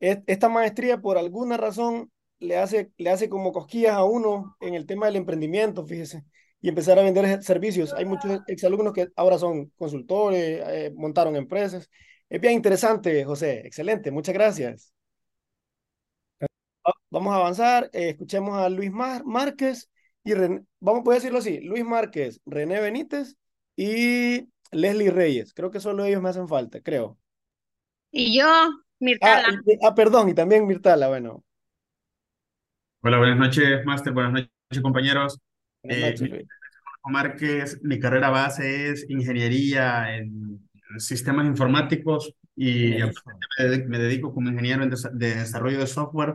Es- 0.00 0.20
Esta 0.26 0.48
maestría, 0.48 0.98
por 1.00 1.18
alguna 1.18 1.56
razón, 1.56 2.12
le 2.40 2.58
hace, 2.58 2.92
le 2.98 3.10
hace 3.10 3.28
como 3.28 3.52
cosquillas 3.52 3.94
a 3.94 4.04
uno 4.04 4.56
en 4.60 4.74
el 4.74 4.86
tema 4.86 5.06
del 5.06 5.16
emprendimiento, 5.16 5.86
fíjese, 5.86 6.24
y 6.62 6.68
empezar 6.68 6.98
a 6.98 7.02
vender 7.02 7.42
servicios. 7.44 7.94
Hay 7.94 8.06
muchos 8.06 8.40
exalumnos 8.46 8.94
que 8.94 9.08
ahora 9.16 9.38
son 9.38 9.70
consultores, 9.78 10.62
eh, 10.68 10.92
montaron 10.96 11.36
empresas. 11.36 11.90
Es 12.30 12.40
bien 12.40 12.54
interesante, 12.54 13.24
José. 13.24 13.62
Excelente, 13.66 14.10
muchas 14.10 14.34
gracias. 14.34 14.92
Va- 17.12 17.18
Vamos 17.18 17.32
a 17.34 17.36
avanzar. 17.36 17.90
eh, 17.92 18.10
escuchemos 18.10 18.56
a 18.58 18.68
Luis 18.68 18.90
Mar- 18.92 19.24
Márquez 19.24 19.90
y 20.24 20.34
Ren- 20.34 20.66
vamos 20.80 21.06
a 21.08 21.14
decirlo 21.14 21.38
así: 21.38 21.60
Luis 21.60 21.84
Márquez, 21.84 22.40
René 22.46 22.80
Benítez 22.80 23.36
y 23.76 24.48
Leslie 24.72 25.10
Reyes. 25.10 25.52
Creo 25.54 25.70
que 25.70 25.80
solo 25.80 26.04
ellos 26.04 26.22
me 26.22 26.28
hacen 26.30 26.48
falta, 26.48 26.80
creo. 26.80 27.18
Y 28.12 28.36
yo, 28.38 28.46
Ah, 28.46 28.68
Mirtala. 29.00 29.62
y- 29.66 29.78
ah, 29.86 29.94
perdón, 29.94 30.28
y 30.28 30.34
también 30.34 30.66
Mirtala, 30.66 31.08
bueno. 31.08 31.44
Hola, 33.02 33.18
buenas 33.18 33.38
noches, 33.38 33.84
máster. 33.84 34.12
Buenas 34.12 34.32
noches, 34.32 34.82
compañeros. 34.82 35.38
Buenas 35.82 36.20
Eh, 36.20 36.28
noches. 36.28 36.46
Márquez, 37.04 37.78
mi 37.82 37.98
carrera 37.98 38.30
base 38.30 38.90
es 38.90 39.08
ingeniería 39.08 40.16
en 40.16 40.68
sistemas 40.98 41.46
informáticos 41.46 42.34
y 42.56 42.96
me 43.88 43.98
dedico, 43.98 44.32
como 44.34 44.50
ingeniero 44.50 44.82
en 44.82 44.90
de 44.90 45.34
desarrollo 45.34 45.78
de 45.78 45.86
software. 45.86 46.34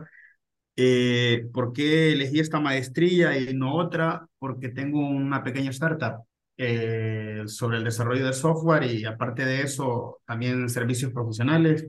Eh, 0.76 1.48
¿por 1.52 1.72
qué 1.72 2.12
elegí 2.12 2.38
esta 2.40 2.60
maestría 2.60 3.38
y 3.38 3.54
no 3.54 3.74
otra? 3.76 4.28
Porque 4.38 4.68
tengo 4.68 5.00
una 5.00 5.42
pequeña 5.42 5.70
startup 5.70 6.24
eh, 6.58 7.42
sobre 7.46 7.78
el 7.78 7.84
desarrollo 7.84 8.26
de 8.26 8.32
software 8.32 8.84
y 8.84 9.04
aparte 9.04 9.44
de 9.44 9.62
eso, 9.62 10.20
también 10.26 10.68
servicios 10.68 11.12
profesionales 11.12 11.86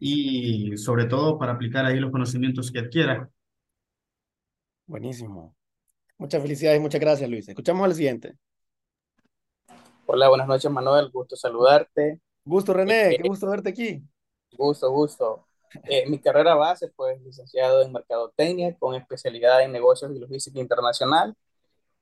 y 0.00 0.76
sobre 0.76 1.06
todo 1.06 1.38
para 1.38 1.52
aplicar 1.52 1.86
ahí 1.86 1.98
los 1.98 2.10
conocimientos 2.10 2.70
que 2.70 2.80
adquiera. 2.80 3.30
Buenísimo. 4.86 5.54
Muchas 6.18 6.42
felicidades 6.42 6.78
y 6.78 6.82
muchas 6.82 7.00
gracias, 7.00 7.30
Luis. 7.30 7.48
Escuchamos 7.48 7.84
al 7.84 7.94
siguiente. 7.94 8.36
Hola, 10.06 10.28
buenas 10.28 10.48
noches, 10.48 10.70
Manuel. 10.70 11.10
Gusto 11.10 11.36
saludarte. 11.36 12.20
Gusto, 12.44 12.72
René. 12.72 13.14
Eh, 13.14 13.16
Qué 13.22 13.28
gusto 13.28 13.48
verte 13.48 13.70
aquí. 13.70 14.02
gusto, 14.58 14.90
gusto. 14.90 15.47
Eh, 15.84 16.08
mi 16.08 16.20
carrera 16.20 16.54
base, 16.54 16.88
pues, 16.88 17.20
licenciado 17.22 17.82
en 17.82 17.92
Mercadotecnia 17.92 18.76
con 18.78 18.94
especialidad 18.94 19.62
en 19.62 19.72
negocios 19.72 20.12
y 20.14 20.18
logística 20.18 20.58
internacional. 20.60 21.34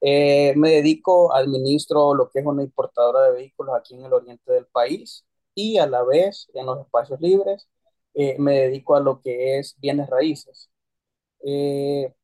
Eh, 0.00 0.54
me 0.56 0.70
dedico, 0.70 1.34
administro 1.34 2.14
lo 2.14 2.30
que 2.30 2.40
es 2.40 2.46
una 2.46 2.62
importadora 2.62 3.22
de 3.24 3.32
vehículos 3.32 3.76
aquí 3.76 3.94
en 3.94 4.04
el 4.04 4.12
oriente 4.12 4.52
del 4.52 4.66
país 4.66 5.24
y 5.54 5.78
a 5.78 5.86
la 5.86 6.04
vez, 6.04 6.48
en 6.54 6.66
los 6.66 6.80
espacios 6.80 7.20
libres, 7.20 7.68
eh, 8.14 8.36
me 8.38 8.60
dedico 8.60 8.96
a 8.96 9.00
lo 9.00 9.20
que 9.20 9.58
es 9.58 9.76
bienes 9.78 10.08
raíces. 10.10 10.70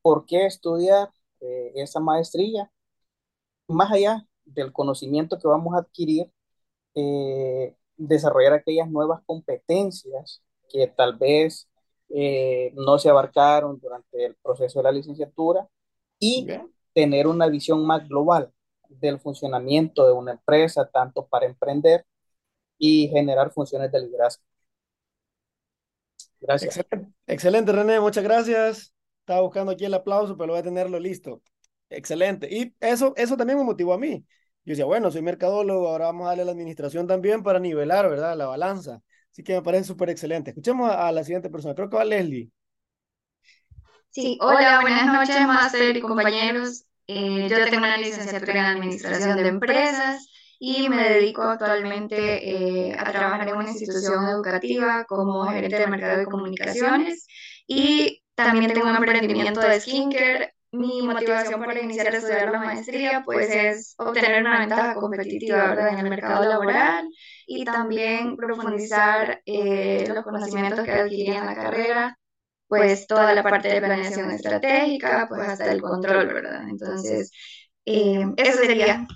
¿por 0.03 0.27
qué 0.27 0.47
estudiar 0.47 1.11
esa 1.75 2.01
maestría? 2.01 2.71
Más 3.69 3.93
allá 3.93 4.27
del 4.45 4.73
conocimiento 4.73 5.39
que 5.39 5.49
vamos 5.49 5.75
a 5.75 5.79
adquirir, 5.79 6.31
desarrollar 7.97 8.55
aquellas 8.55 8.91
nuevas 8.91 9.23
competencias 9.27 10.43
que 10.73 10.87
tal 10.89 11.17
vez 11.17 11.69
eh, 12.09 12.73
no 12.75 12.99
se 12.99 13.11
abarcaron 13.11 13.79
durante 13.81 14.25
el 14.25 14.37
proceso 14.37 14.79
de 14.79 14.85
la 14.85 14.93
licenciatura 14.93 15.69
y 16.19 16.47
tener 16.93 17.27
una 17.27 17.49
visión 17.49 17.85
más 17.87 18.09
global 18.09 18.53
del 18.89 19.19
funcionamiento 19.21 20.07
de 20.07 20.13
una 20.13 20.33
empresa, 20.33 20.89
tanto 20.89 21.27
para 21.27 21.47
emprender 21.47 22.05
y 22.79 23.09
generar 23.09 23.53
funciones 23.53 23.91
de 23.93 24.01
liderazgo. 24.01 24.45
Gracias. 26.41 26.77
Excelente, 26.77 27.13
excelente, 27.27 27.73
René, 27.73 28.01
muchas 28.01 28.25
gracias. 28.25 28.95
Estaba 29.21 29.41
buscando 29.43 29.73
aquí 29.73 29.85
el 29.85 29.95
aplauso, 29.95 30.37
pero 30.37 30.53
voy 30.53 30.61
a 30.61 30.65
tenerlo 30.65 30.99
listo. 30.99 31.41
Excelente. 31.89 32.49
Y 32.51 32.75
eso, 32.81 33.13
eso 33.17 33.37
también 33.37 33.59
me 33.59 33.65
motivó 33.65 33.93
a 33.93 33.99
mí. 33.99 34.25
Yo 34.65 34.73
decía, 34.73 34.85
bueno, 34.85 35.11
soy 35.11 35.23
mercadólogo, 35.23 35.89
ahora 35.89 36.07
vamos 36.07 36.25
a 36.25 36.29
darle 36.31 36.43
a 36.43 36.47
la 36.47 36.53
administración 36.53 37.07
también 37.07 37.43
para 37.43 37.59
nivelar, 37.59 38.09
¿verdad? 38.09 38.37
La 38.37 38.47
balanza. 38.47 39.03
Así 39.33 39.43
que 39.43 39.55
me 39.55 39.63
parece 39.63 39.85
súper 39.85 40.11
excelente. 40.11 40.51
Escuchemos 40.51 40.91
a, 40.91 41.11
la 41.11 41.25
siguiente 41.25 41.49
persona. 41.49 41.75
Creo 41.75 41.89
que 41.89 41.97
va 41.97 42.05
Leslie. 42.05 42.51
Sí, 44.11 44.37
hola, 44.43 44.83
buenas 44.83 45.07
noches, 45.07 45.41
máster 45.47 45.97
y 45.97 46.01
compañeros. 46.03 46.85
Eh, 47.07 47.49
yo 47.49 47.65
tengo 47.65 47.79
una 47.79 47.97
licenciatura 47.97 48.53
en 48.53 48.77
Administración 48.77 49.37
de 49.39 49.49
Empresas 49.49 50.29
y 50.59 50.91
me 50.91 51.09
dedico 51.09 51.43
actualmente 51.43 52.91
eh, 52.91 52.95
a 52.97 53.11
trabajar 53.11 53.49
en 53.49 53.57
una 53.57 53.71
institución 53.71 54.29
educativa 54.29 55.05
como 55.07 55.47
gerente 55.47 55.79
de 55.79 55.87
mercado 55.87 56.19
de 56.19 56.27
comunicaciones 56.27 57.27
y 57.67 58.23
también 58.35 58.75
tengo 58.75 58.91
un 58.91 58.97
emprendimiento 58.97 59.61
de 59.61 59.81
skincare. 59.81 60.52
Mi 60.75 61.03
motivación 61.03 61.61
para 61.61 61.81
iniciar 61.83 62.15
a 62.15 62.19
estudiar 62.19 62.51
la 62.51 62.59
maestría 62.61 63.23
pues 63.25 63.51
es 63.51 63.95
obtener 63.99 64.41
una 64.41 64.59
ventaja 64.61 64.95
competitiva 64.95 65.69
¿verdad? 65.69 65.91
en 65.91 65.99
el 65.99 66.09
mercado 66.09 66.45
laboral 66.49 67.09
y 67.47 67.63
también 67.65 68.37
profundizar 68.37 69.43
eh, 69.45 70.07
los 70.09 70.25
conocimientos 70.25 70.81
que 70.83 70.93
adquirí 70.93 71.33
en 71.33 71.45
la 71.47 71.55
carrera 71.55 72.19
pues 72.69 73.07
toda 73.07 73.35
la 73.35 73.43
parte 73.43 73.69
de 73.69 73.83
planeación 73.83 74.31
estratégica, 74.31 75.27
pues 75.29 75.43
hasta 75.49 75.73
el 75.73 75.83
control, 75.83 76.29
¿verdad? 76.29 76.69
Entonces, 76.69 77.31
eh, 77.85 78.25
eso 78.39 78.59
sería. 78.59 79.07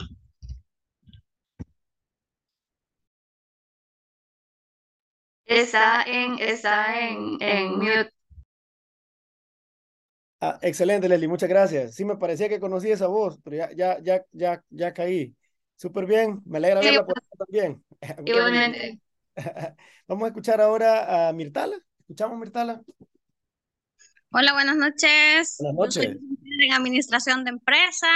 Está 5.46 6.02
en, 6.04 6.38
está 6.38 7.00
en, 7.00 7.38
en 7.40 7.78
mute. 7.78 8.10
Ah, 10.40 10.58
excelente, 10.60 11.08
Leslie, 11.08 11.28
muchas 11.28 11.48
gracias. 11.48 11.94
Sí, 11.94 12.04
me 12.04 12.16
parecía 12.16 12.48
que 12.48 12.60
conocía 12.60 12.94
esa 12.94 13.06
voz, 13.06 13.38
pero 13.42 13.56
ya, 13.56 13.70
ya, 13.72 13.98
ya, 14.00 14.24
ya, 14.32 14.62
ya 14.68 14.92
caí. 14.92 15.34
Súper 15.76 16.06
bien, 16.06 16.42
me 16.44 16.58
alegra 16.58 16.80
verla 16.80 17.06
por 17.06 17.22
también. 17.38 17.84
Igualmente. 18.26 19.00
Vamos 20.06 20.24
a 20.24 20.28
escuchar 20.28 20.60
ahora 20.60 21.28
a 21.28 21.32
Mirtala. 21.32 21.76
¿Escuchamos, 22.00 22.38
Mirtala? 22.38 22.82
Hola, 24.30 24.52
buenas 24.52 24.76
noches. 24.76 25.56
Buenas 25.58 25.76
noches. 25.76 26.14
Yo 26.20 26.36
soy 26.56 26.66
en 26.66 26.72
administración 26.72 27.44
de 27.44 27.50
empresa. 27.50 28.06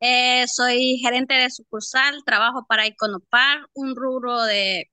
Eh, 0.00 0.44
soy 0.48 0.98
gerente 0.98 1.34
de 1.34 1.48
sucursal, 1.50 2.24
trabajo 2.26 2.66
para 2.68 2.86
Iconopar, 2.86 3.66
un 3.72 3.94
rubro 3.94 4.42
de 4.42 4.90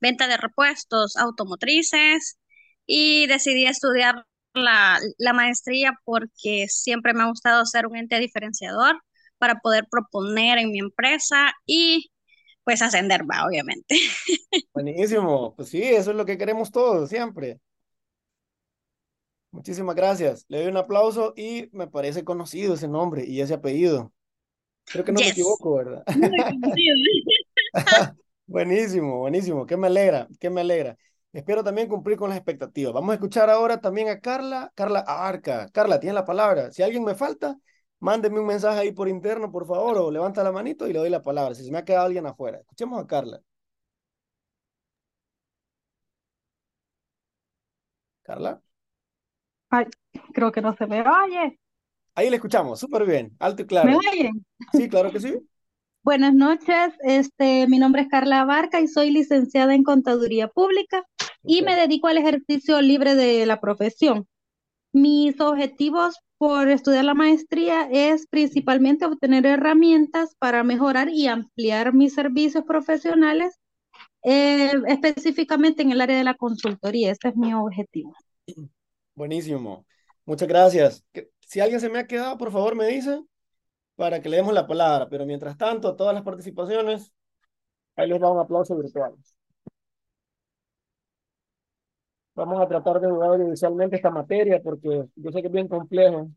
venta 0.00 0.28
de 0.28 0.36
repuestos 0.36 1.16
automotrices 1.16 2.38
y 2.86 3.26
decidí 3.26 3.66
estudiar 3.66 4.26
la, 4.54 4.98
la, 5.18 5.32
maestría 5.32 5.98
porque 6.04 6.66
siempre 6.68 7.12
me 7.12 7.22
ha 7.22 7.28
gustado 7.28 7.64
ser 7.66 7.86
un 7.86 7.96
ente 7.96 8.18
diferenciador 8.18 9.00
para 9.38 9.56
poder 9.60 9.86
proponer 9.90 10.58
en 10.58 10.70
mi 10.70 10.78
empresa 10.78 11.52
y 11.66 12.10
pues 12.64 12.80
ascender, 12.80 13.22
va, 13.30 13.46
obviamente. 13.46 13.96
Buenísimo, 14.72 15.54
pues 15.54 15.68
sí, 15.68 15.82
eso 15.82 16.10
es 16.10 16.16
lo 16.16 16.24
que 16.24 16.38
queremos 16.38 16.70
todos, 16.70 17.10
siempre. 17.10 17.60
Muchísimas 19.50 19.94
gracias. 19.94 20.44
Le 20.48 20.58
doy 20.58 20.66
un 20.68 20.76
aplauso 20.76 21.32
y 21.36 21.68
me 21.72 21.86
parece 21.86 22.24
conocido 22.24 22.74
ese 22.74 22.88
nombre 22.88 23.24
y 23.24 23.40
ese 23.40 23.54
apellido. 23.54 24.12
Creo 24.84 25.04
que 25.04 25.12
no 25.12 25.20
me 25.20 25.28
equivoco, 25.28 25.76
¿verdad? 25.76 26.02
buenísimo, 28.46 29.18
buenísimo. 29.18 29.66
Qué 29.66 29.76
me 29.76 29.86
alegra, 29.86 30.26
qué 30.40 30.50
me 30.50 30.62
alegra. 30.62 30.96
Espero 31.34 31.64
también 31.64 31.88
cumplir 31.88 32.16
con 32.16 32.28
las 32.28 32.38
expectativas. 32.38 32.92
Vamos 32.94 33.10
a 33.10 33.14
escuchar 33.14 33.50
ahora 33.50 33.80
también 33.80 34.08
a 34.08 34.20
Carla, 34.20 34.70
Carla 34.76 35.00
Arca. 35.00 35.68
Carla, 35.72 35.98
tiene 35.98 36.14
la 36.14 36.24
palabra. 36.24 36.70
Si 36.70 36.80
alguien 36.80 37.02
me 37.02 37.16
falta, 37.16 37.58
mándeme 37.98 38.38
un 38.38 38.46
mensaje 38.46 38.78
ahí 38.78 38.92
por 38.92 39.08
interno, 39.08 39.50
por 39.50 39.66
favor, 39.66 39.98
o 39.98 40.12
levanta 40.12 40.44
la 40.44 40.52
manito 40.52 40.86
y 40.86 40.92
le 40.92 41.00
doy 41.00 41.10
la 41.10 41.22
palabra. 41.22 41.56
Si 41.56 41.64
se 41.64 41.72
me 41.72 41.78
ha 41.78 41.84
quedado 41.84 42.06
alguien 42.06 42.24
afuera. 42.26 42.58
Escuchemos 42.58 43.02
a 43.02 43.06
Carla. 43.08 43.40
Carla. 48.22 48.62
Ay, 49.70 49.86
creo 50.32 50.52
que 50.52 50.60
no 50.60 50.76
se 50.76 50.86
me 50.86 51.00
oye. 51.00 51.58
Ahí 52.14 52.30
le 52.30 52.36
escuchamos, 52.36 52.78
súper 52.78 53.04
bien, 53.06 53.34
alto 53.40 53.62
y 53.62 53.66
claro. 53.66 53.90
¿Me 53.90 53.96
oyen? 53.96 54.46
Sí, 54.72 54.88
claro 54.88 55.10
que 55.10 55.18
sí. 55.18 55.36
Buenas 56.04 56.34
noches, 56.34 56.92
este, 57.02 57.66
mi 57.66 57.78
nombre 57.78 58.02
es 58.02 58.08
Carla 58.08 58.44
Barca 58.44 58.78
y 58.78 58.88
soy 58.88 59.10
licenciada 59.10 59.74
en 59.74 59.82
Contaduría 59.82 60.48
Pública 60.48 61.02
y 61.42 61.62
me 61.62 61.76
dedico 61.76 62.08
al 62.08 62.18
ejercicio 62.18 62.82
libre 62.82 63.14
de 63.14 63.46
la 63.46 63.58
profesión. 63.58 64.28
Mis 64.92 65.40
objetivos 65.40 66.18
por 66.36 66.68
estudiar 66.68 67.06
la 67.06 67.14
maestría 67.14 67.88
es 67.90 68.26
principalmente 68.26 69.06
obtener 69.06 69.46
herramientas 69.46 70.34
para 70.38 70.62
mejorar 70.62 71.08
y 71.08 71.26
ampliar 71.26 71.94
mis 71.94 72.12
servicios 72.12 72.64
profesionales, 72.64 73.58
eh, 74.24 74.72
específicamente 74.86 75.80
en 75.80 75.92
el 75.92 76.02
área 76.02 76.18
de 76.18 76.24
la 76.24 76.34
consultoría. 76.34 77.12
Ese 77.12 77.28
es 77.28 77.36
mi 77.36 77.54
objetivo. 77.54 78.14
Buenísimo. 79.14 79.86
Muchas 80.26 80.48
gracias. 80.48 81.02
Si 81.46 81.60
alguien 81.60 81.80
se 81.80 81.88
me 81.88 82.00
ha 82.00 82.06
quedado, 82.06 82.36
por 82.36 82.52
favor 82.52 82.74
me 82.74 82.88
dice 82.88 83.22
para 83.96 84.20
que 84.20 84.28
le 84.28 84.36
demos 84.36 84.54
la 84.54 84.66
palabra. 84.66 85.08
Pero 85.08 85.26
mientras 85.26 85.56
tanto, 85.56 85.96
todas 85.96 86.14
las 86.14 86.22
participaciones, 86.22 87.12
ahí 87.96 88.08
les 88.08 88.20
da 88.20 88.30
un 88.30 88.38
aplauso 88.38 88.76
virtual. 88.76 89.14
Vamos 92.34 92.60
a 92.60 92.66
tratar 92.66 93.00
de 93.00 93.08
jugar 93.08 93.30
audiovisualmente 93.30 93.96
esta 93.96 94.10
materia 94.10 94.60
porque 94.60 95.06
yo 95.14 95.30
sé 95.30 95.40
que 95.40 95.46
es 95.46 95.52
bien 95.52 95.68
complejo 95.68 96.30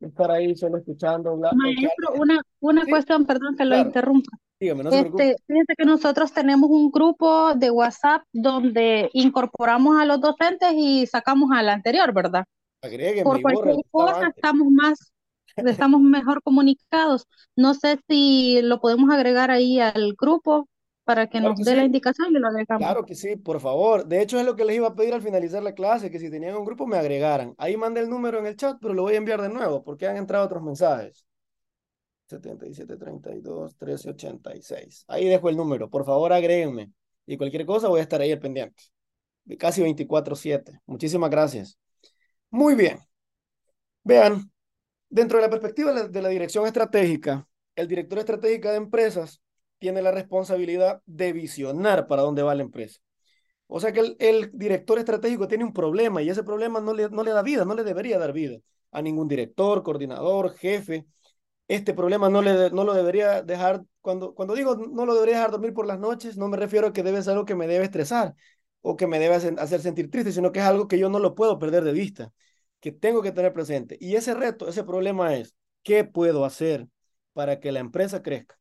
estar 0.00 0.30
ahí 0.30 0.56
solo 0.56 0.78
escuchando. 0.78 1.36
Maestro, 1.36 2.14
una, 2.18 2.40
una 2.60 2.86
cuestión, 2.86 3.26
perdón 3.26 3.56
que 3.56 3.64
lo 3.66 3.76
interrumpa. 3.76 4.30
Dígame, 4.58 4.84
no 4.84 4.90
este, 4.90 5.36
fíjense 5.46 5.74
que 5.76 5.84
nosotros 5.84 6.32
tenemos 6.32 6.68
un 6.70 6.90
grupo 6.90 7.54
de 7.54 7.70
WhatsApp 7.70 8.22
donde 8.32 9.08
incorporamos 9.14 9.98
a 9.98 10.04
los 10.04 10.20
docentes 10.20 10.72
y 10.74 11.06
sacamos 11.06 11.50
al 11.52 11.70
anterior, 11.70 12.12
¿verdad? 12.12 12.44
Agréguenme, 12.82 13.24
Por 13.24 13.40
cualquier 13.40 13.76
cosa 13.90 14.28
estamos 14.34 14.68
más, 14.70 15.12
estamos 15.56 16.00
mejor 16.00 16.42
comunicados. 16.42 17.26
No 17.56 17.74
sé 17.74 17.98
si 18.08 18.60
lo 18.62 18.80
podemos 18.80 19.10
agregar 19.10 19.50
ahí 19.50 19.80
al 19.80 20.14
grupo 20.18 20.68
para 21.04 21.28
que 21.28 21.40
nos 21.40 21.58
dé 21.58 21.74
la 21.74 21.84
indicación 21.84 22.30
y 22.30 22.38
lo 22.38 22.48
agregamos. 22.48 22.86
Claro 22.86 23.04
que 23.04 23.14
sí, 23.14 23.36
por 23.36 23.60
favor. 23.60 24.06
De 24.06 24.22
hecho, 24.22 24.38
es 24.38 24.46
lo 24.46 24.54
que 24.54 24.64
les 24.64 24.76
iba 24.76 24.88
a 24.88 24.94
pedir 24.94 25.12
al 25.12 25.22
finalizar 25.22 25.62
la 25.62 25.74
clase, 25.74 26.10
que 26.10 26.20
si 26.20 26.30
tenían 26.30 26.56
un 26.56 26.64
grupo 26.64 26.86
me 26.86 26.98
agregaran. 26.98 27.54
Ahí 27.58 27.76
mandé 27.76 28.00
el 28.00 28.08
número 28.08 28.38
en 28.38 28.46
el 28.46 28.56
chat, 28.56 28.78
pero 28.80 28.94
lo 28.94 29.02
voy 29.02 29.14
a 29.14 29.18
enviar 29.18 29.42
de 29.42 29.48
nuevo 29.48 29.82
porque 29.82 30.06
han 30.06 30.16
entrado 30.16 30.44
otros 30.44 30.62
mensajes. 30.62 31.26
77 32.26 32.96
32 32.96 33.76
13 33.76 34.10
86. 34.10 35.04
Ahí 35.08 35.26
dejo 35.26 35.48
el 35.48 35.56
número. 35.56 35.90
Por 35.90 36.04
favor, 36.04 36.32
agréguenme. 36.32 36.92
Y 37.26 37.36
cualquier 37.36 37.66
cosa 37.66 37.88
voy 37.88 38.00
a 38.00 38.02
estar 38.04 38.20
ahí 38.20 38.30
al 38.30 38.38
pendiente. 38.38 38.82
Casi 39.58 39.82
24-7. 39.82 40.80
Muchísimas 40.86 41.30
gracias. 41.30 41.78
Muy 42.50 42.74
bien. 42.74 42.98
Vean, 44.04 44.50
dentro 45.10 45.38
de 45.38 45.44
la 45.44 45.50
perspectiva 45.50 45.92
de 45.92 46.22
la 46.22 46.28
dirección 46.30 46.66
estratégica, 46.66 47.46
el 47.76 47.88
director 47.88 48.18
estratégica 48.18 48.70
de 48.70 48.78
empresas 48.78 49.42
tiene 49.78 50.02
la 50.02 50.10
responsabilidad 50.10 51.02
de 51.06 51.32
visionar 51.32 52.06
para 52.06 52.22
dónde 52.22 52.42
va 52.42 52.54
la 52.54 52.62
empresa. 52.62 53.00
O 53.66 53.80
sea 53.80 53.92
que 53.92 54.16
el, 54.18 54.50
director 54.52 54.98
estratégico 54.98 55.48
tiene 55.48 55.64
un 55.64 55.72
problema 55.72 56.22
y 56.22 56.30
ese 56.30 56.42
problema 56.42 56.80
no 56.80 56.94
le, 56.94 57.10
no 57.10 57.22
le 57.22 57.30
da 57.32 57.42
vida, 57.42 57.64
no 57.64 57.74
le 57.74 57.84
debería 57.84 58.18
dar 58.18 58.32
vida 58.32 58.58
a 58.90 59.02
ningún 59.02 59.28
director, 59.28 59.82
coordinador, 59.82 60.54
jefe 60.56 61.06
este 61.70 61.94
problema 61.94 62.28
no, 62.28 62.42
le, 62.42 62.70
no 62.70 62.82
lo 62.82 62.94
debería 62.94 63.42
dejar, 63.42 63.84
cuando, 64.00 64.34
cuando 64.34 64.54
digo 64.56 64.74
no 64.74 65.06
lo 65.06 65.14
debería 65.14 65.36
dejar 65.36 65.52
dormir 65.52 65.72
por 65.72 65.86
las 65.86 66.00
noches, 66.00 66.36
no 66.36 66.48
me 66.48 66.56
refiero 66.56 66.88
a 66.88 66.92
que 66.92 67.04
debe 67.04 67.22
ser 67.22 67.34
algo 67.34 67.44
que 67.44 67.54
me 67.54 67.68
debe 67.68 67.84
estresar 67.84 68.34
o 68.80 68.96
que 68.96 69.06
me 69.06 69.20
debe 69.20 69.36
hacer 69.36 69.80
sentir 69.80 70.10
triste, 70.10 70.32
sino 70.32 70.50
que 70.50 70.58
es 70.58 70.64
algo 70.64 70.88
que 70.88 70.98
yo 70.98 71.08
no 71.08 71.20
lo 71.20 71.36
puedo 71.36 71.60
perder 71.60 71.84
de 71.84 71.92
vista, 71.92 72.32
que 72.80 72.92
tengo 72.92 73.22
que 73.22 73.32
tener 73.32 73.52
presente. 73.52 73.96
Y 74.00 74.16
ese 74.16 74.34
reto, 74.34 74.68
ese 74.68 74.84
problema 74.84 75.36
es, 75.36 75.54
¿qué 75.82 76.04
puedo 76.04 76.44
hacer 76.44 76.88
para 77.32 77.60
que 77.60 77.72
la 77.72 77.80
empresa 77.80 78.22
crezca? 78.22 78.58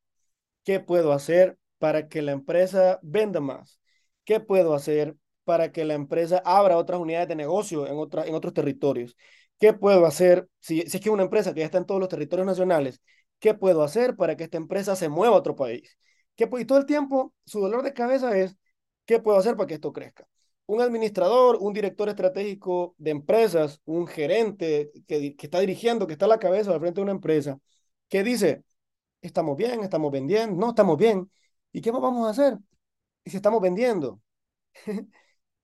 ¿Qué 0.63 0.79
puedo 0.79 1.13
hacer 1.13 1.57
para 1.77 2.07
que 2.07 2.21
la 2.21 2.31
empresa 2.31 2.99
venda 3.01 3.39
más? 3.39 3.79
¿Qué 4.25 4.39
puedo 4.39 4.73
hacer 4.73 5.15
para 5.43 5.71
que 5.71 5.85
la 5.85 5.95
empresa 5.95 6.41
abra 6.45 6.77
otras 6.77 6.99
unidades 6.99 7.27
de 7.27 7.35
negocio 7.35 7.87
en, 7.87 7.93
en 7.93 8.35
otros 8.35 8.53
territorios? 8.53 9.15
¿Qué 9.59 9.73
puedo 9.73 10.05
hacer 10.05 10.47
si, 10.59 10.81
si 10.83 10.97
es 10.97 11.03
que 11.03 11.09
una 11.09 11.23
empresa 11.23 11.53
que 11.53 11.61
ya 11.61 11.65
está 11.65 11.77
en 11.77 11.85
todos 11.85 11.99
los 11.99 12.09
territorios 12.09 12.45
nacionales 12.47 13.01
¿Qué 13.39 13.53
puedo 13.53 13.83
hacer 13.83 14.15
para 14.15 14.35
que 14.35 14.43
esta 14.45 14.57
empresa 14.57 14.95
se 14.95 15.09
mueva 15.09 15.35
a 15.35 15.39
otro 15.39 15.55
país? 15.55 15.97
¿Qué, 16.35 16.49
y 16.59 16.65
todo 16.65 16.77
el 16.77 16.85
tiempo 16.85 17.33
su 17.45 17.59
dolor 17.61 17.83
de 17.83 17.93
cabeza 17.93 18.37
es, 18.37 18.57
¿qué 19.05 19.19
puedo 19.19 19.37
hacer 19.37 19.55
para 19.55 19.67
que 19.67 19.75
esto 19.75 19.93
crezca? 19.93 20.27
Un 20.69 20.81
administrador, 20.81 21.57
un 21.59 21.73
director 21.73 22.09
estratégico 22.09 22.93
de 22.99 23.09
empresas, 23.09 23.81
un 23.85 24.05
gerente 24.05 24.91
que, 25.07 25.35
está 25.39 25.59
dirigiendo, 25.61 26.05
que 26.05 26.13
está 26.13 26.25
a 26.25 26.27
la 26.29 26.37
cabeza 26.37 26.71
al 26.71 26.79
frente 26.79 26.99
de 26.99 27.03
una 27.03 27.11
empresa, 27.13 27.59
que 28.07 28.23
dice, 28.23 28.63
estamos 29.21 29.57
bien, 29.57 29.83
estamos 29.83 30.11
vendiendo, 30.11 30.55
no 30.55 30.69
estamos 30.69 30.97
bien, 30.97 31.31
¿y 31.71 31.81
qué 31.81 31.91
vamos 31.91 32.27
a 32.27 32.31
hacer? 32.31 32.59
Y 33.23 33.31
si 33.31 33.37
estamos 33.37 33.61
vendiendo, 33.61 34.21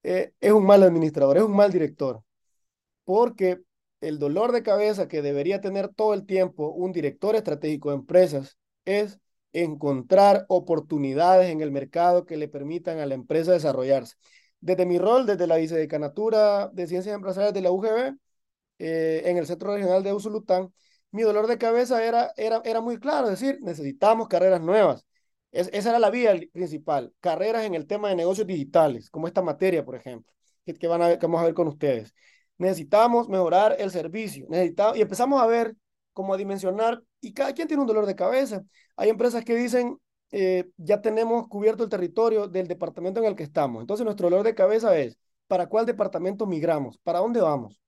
eh, 0.04 0.34
es 0.40 0.52
un 0.52 0.66
mal 0.66 0.84
administrador, 0.84 1.38
es 1.38 1.44
un 1.44 1.56
mal 1.56 1.72
director, 1.72 2.24
porque 3.04 3.62
el 4.02 4.20
dolor 4.20 4.52
de 4.54 4.64
cabeza 4.64 5.08
que 5.08 5.22
debería 5.22 5.62
tener 5.62 5.90
todo 5.90 6.16
el 6.16 6.26
tiempo 6.26 6.70
un 6.72 6.92
director 6.94 7.36
estratégico 7.36 7.90
de 7.90 7.98
empresas 7.98 8.58
es 8.86 9.20
encontrar 9.54 10.46
oportunidades 10.50 11.52
en 11.52 11.62
el 11.62 11.72
mercado 11.72 12.26
que 12.26 12.38
le 12.38 12.48
permitan 12.48 13.00
a 13.00 13.06
la 13.06 13.16
empresa 13.16 13.54
desarrollarse. 13.54 14.16
Desde 14.60 14.86
mi 14.86 14.98
rol, 14.98 15.26
desde 15.26 15.48
la 15.48 15.58
vicedecanatura 15.58 16.70
de 16.70 16.88
Ciencias 16.88 17.16
Empresariales 17.16 17.54
de 17.54 17.62
la 17.62 17.72
UGB, 17.72 18.18
eh, 18.80 19.22
en 19.26 19.38
el 19.38 19.46
Centro 19.48 19.74
Regional 19.74 20.04
de 20.04 20.14
Usulután, 20.14 20.74
mi 21.12 21.22
dolor 21.22 21.48
de 21.48 21.58
cabeza 21.58 22.04
era, 22.04 22.32
era, 22.36 22.62
era 22.66 22.82
muy 22.82 23.00
claro, 23.00 23.30
es 23.30 23.40
decir, 23.40 23.60
necesitamos 23.62 24.28
carreras 24.28 24.62
nuevas. 24.62 25.06
esa 25.52 25.90
era 25.90 26.00
la 26.00 26.10
vía 26.10 26.34
principal, 26.52 27.14
carreras 27.22 27.64
en 27.64 27.76
el 27.76 27.88
tema 27.88 28.10
de 28.10 28.16
negocios 28.16 28.48
digitales, 28.48 29.10
como 29.10 29.28
esta 29.28 29.42
materia, 29.42 29.86
por 29.86 29.96
ejemplo, 29.96 30.32
que, 30.66 30.88
van 30.88 31.02
a, 31.02 31.20
que 31.20 31.26
vamos 31.26 31.42
a 31.42 31.46
ver 31.46 31.54
con 31.54 31.68
ustedes 31.68 32.14
necesitamos 32.58 33.30
mejorar 33.30 33.76
el 33.80 33.92
servicio, 33.92 34.46
necesitamos, 34.50 34.98
y 34.98 35.02
empezamos 35.02 35.42
a 35.42 35.46
ver 35.46 35.76
cómo 36.14 36.34
a 36.34 36.38
dimensionar, 36.38 37.04
y 37.20 37.34
cada 37.34 37.54
quien 37.54 37.68
tiene 37.68 37.82
un 37.82 37.88
dolor 37.88 38.06
de 38.06 38.16
cabeza. 38.16 38.64
Hay 38.96 39.10
empresas 39.10 39.44
que 39.44 39.56
dicen, 39.56 39.98
eh, 40.32 40.70
ya 40.78 41.02
tenemos 41.02 41.48
cubierto 41.48 41.84
el 41.84 41.90
territorio 41.90 42.48
del 42.48 42.68
departamento 42.68 43.20
en 43.20 43.28
el 43.28 43.36
que 43.36 43.44
estamos. 43.44 43.82
Entonces 43.82 44.06
nuestro 44.06 44.30
dolor 44.30 44.46
de 44.46 44.56
cabeza 44.56 44.98
es, 44.98 45.18
¿para 45.48 45.68
cuál 45.68 45.86
departamento 45.86 46.46
migramos? 46.46 46.98
¿Para 47.00 47.20
dónde 47.20 47.42
vamos? 47.42 47.80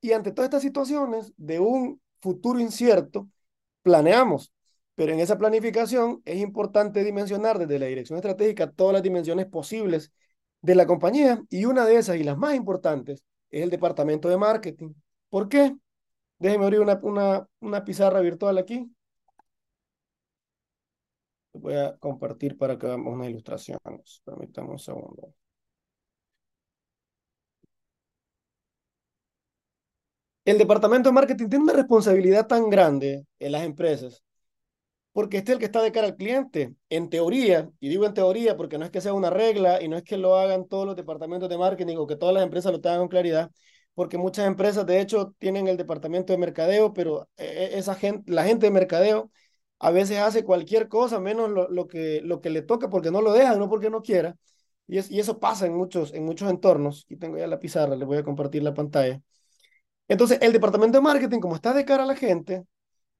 Y 0.00 0.12
ante 0.12 0.32
todas 0.32 0.46
estas 0.48 0.62
situaciones 0.62 1.32
de 1.36 1.60
un 1.60 2.00
futuro 2.20 2.60
incierto, 2.60 3.28
planeamos. 3.82 4.52
Pero 4.94 5.12
en 5.12 5.20
esa 5.20 5.38
planificación 5.38 6.22
es 6.24 6.38
importante 6.38 7.02
dimensionar 7.04 7.58
desde 7.58 7.78
la 7.78 7.86
dirección 7.86 8.18
estratégica 8.18 8.70
todas 8.70 8.92
las 8.94 9.02
dimensiones 9.02 9.46
posibles 9.46 10.12
de 10.60 10.74
la 10.74 10.86
compañía 10.86 11.42
y 11.50 11.64
una 11.64 11.84
de 11.86 11.96
esas 11.96 12.16
y 12.16 12.24
las 12.24 12.36
más 12.38 12.54
importantes 12.54 13.24
es 13.50 13.62
el 13.62 13.70
departamento 13.70 14.28
de 14.28 14.36
marketing. 14.36 14.92
¿Por 15.30 15.48
qué? 15.48 15.76
Déjenme 16.38 16.64
abrir 16.64 16.80
una, 16.80 16.98
una, 17.02 17.48
una 17.60 17.84
pizarra 17.84 18.20
virtual 18.20 18.58
aquí. 18.58 18.90
Voy 21.54 21.74
a 21.74 21.96
compartir 21.98 22.56
para 22.58 22.78
que 22.78 22.86
veamos 22.86 23.14
unas 23.14 23.28
ilustraciones. 23.30 24.20
Permítanme 24.24 24.70
un 24.72 24.78
segundo. 24.78 25.34
El 30.44 30.58
departamento 30.58 31.08
de 31.08 31.14
marketing 31.14 31.48
tiene 31.48 31.64
una 31.64 31.72
responsabilidad 31.74 32.46
tan 32.46 32.68
grande 32.70 33.26
en 33.38 33.52
las 33.52 33.62
empresas 33.62 34.22
porque 35.12 35.38
este 35.38 35.52
es 35.52 35.56
el 35.56 35.58
que 35.60 35.66
está 35.66 35.82
de 35.82 35.92
cara 35.92 36.06
al 36.08 36.16
cliente. 36.16 36.74
En 36.88 37.10
teoría, 37.10 37.70
y 37.80 37.88
digo 37.88 38.06
en 38.06 38.14
teoría 38.14 38.56
porque 38.56 38.78
no 38.78 38.84
es 38.84 38.90
que 38.90 39.00
sea 39.00 39.12
una 39.14 39.30
regla 39.30 39.82
y 39.82 39.88
no 39.88 39.96
es 39.96 40.02
que 40.04 40.16
lo 40.16 40.36
hagan 40.38 40.66
todos 40.68 40.86
los 40.86 40.96
departamentos 40.96 41.48
de 41.48 41.58
marketing 41.58 41.96
o 41.98 42.06
que 42.06 42.16
todas 42.16 42.34
las 42.34 42.44
empresas 42.44 42.72
lo 42.72 42.80
tengan 42.80 43.00
con 43.00 43.08
claridad, 43.08 43.50
porque 43.94 44.18
muchas 44.18 44.46
empresas 44.46 44.86
de 44.86 45.00
hecho 45.00 45.34
tienen 45.38 45.68
el 45.68 45.76
departamento 45.76 46.32
de 46.32 46.38
mercadeo, 46.38 46.92
pero 46.94 47.24
eh, 47.36 47.70
eh, 47.74 47.78
esa 47.78 47.94
gente, 47.94 48.32
la 48.32 48.44
gente 48.44 48.66
de 48.66 48.72
mercadeo 48.72 49.30
a 49.82 49.90
veces 49.90 50.18
hace 50.20 50.44
cualquier 50.44 50.88
cosa 50.88 51.18
menos 51.18 51.50
lo, 51.50 51.88
que, 51.88 52.20
lo 52.22 52.40
que 52.40 52.50
le 52.50 52.62
toca 52.62 52.88
porque 52.88 53.10
no 53.10 53.20
lo 53.20 53.32
dejan, 53.32 53.58
no 53.58 53.68
porque 53.68 53.90
no 53.90 54.00
quiera. 54.00 54.36
Y, 54.86 54.98
es, 54.98 55.10
y 55.10 55.18
eso 55.18 55.40
pasa 55.40 55.66
en 55.66 55.74
muchos, 55.74 56.14
en 56.14 56.24
muchos 56.24 56.48
entornos. 56.48 57.04
Y 57.08 57.16
tengo 57.16 57.36
ya 57.36 57.48
la 57.48 57.58
pizarra, 57.58 57.96
les 57.96 58.06
voy 58.06 58.18
a 58.18 58.22
compartir 58.22 58.62
la 58.62 58.74
pantalla. 58.74 59.20
Entonces, 60.08 60.38
el 60.42 60.52
departamento 60.52 60.98
de 60.98 61.02
marketing, 61.02 61.40
como 61.40 61.56
está 61.56 61.74
de 61.74 61.84
cara 61.84 62.04
a 62.04 62.06
la 62.06 62.16
gente, 62.16 62.64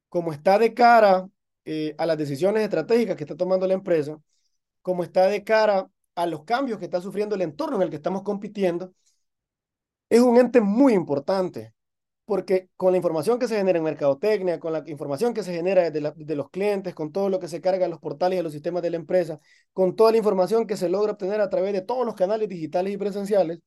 como 0.09 0.33
está 0.33 0.59
de 0.59 0.75
cara 0.75 1.29
eh, 1.65 1.95
a 1.99 2.07
las 2.07 2.19
decisiones 2.19 2.63
estratégicas 2.65 3.17
que 3.17 3.25
está 3.25 3.37
tomando 3.37 3.67
la 3.67 3.75
empresa, 3.75 4.19
como 4.83 5.05
está 5.05 5.29
de 5.29 5.45
cara 5.45 5.89
a 6.17 6.27
los 6.27 6.45
cambios 6.45 6.79
que 6.79 6.87
está 6.87 7.01
sufriendo 7.01 7.37
el 7.37 7.43
entorno 7.43 7.77
en 7.77 7.83
el 7.83 7.91
que 7.91 7.97
estamos 7.97 8.23
compitiendo, 8.23 8.93
es 10.09 10.21
un 10.21 10.37
ente 10.39 10.61
muy 10.61 10.93
importante, 10.95 11.73
porque 12.33 12.71
con 12.79 12.93
la 12.93 12.97
información 12.97 13.39
que 13.39 13.47
se 13.47 13.59
genera 13.59 13.77
en 13.77 13.85
mercadotecnia, 13.85 14.59
con 14.59 14.73
la 14.73 14.83
información 14.87 15.35
que 15.35 15.43
se 15.43 15.53
genera 15.53 15.91
de, 15.91 16.13
de 16.17 16.35
los 16.35 16.49
clientes, 16.49 16.95
con 16.95 17.13
todo 17.13 17.29
lo 17.29 17.39
que 17.39 17.47
se 17.47 17.61
carga 17.61 17.85
en 17.85 17.91
los 17.91 18.01
portales 18.01 18.37
y 18.37 18.39
en 18.39 18.45
los 18.45 18.55
sistemas 18.55 18.83
de 18.83 18.89
la 18.89 18.97
empresa, 18.97 19.39
con 19.75 19.95
toda 19.97 20.13
la 20.13 20.17
información 20.17 20.67
que 20.67 20.79
se 20.79 20.89
logra 20.89 21.13
obtener 21.13 21.43
a 21.43 21.51
través 21.51 21.75
de 21.75 21.83
todos 21.83 22.07
los 22.07 22.15
canales 22.15 22.49
digitales 22.49 22.95
y 22.95 22.97
presenciales, 22.97 23.59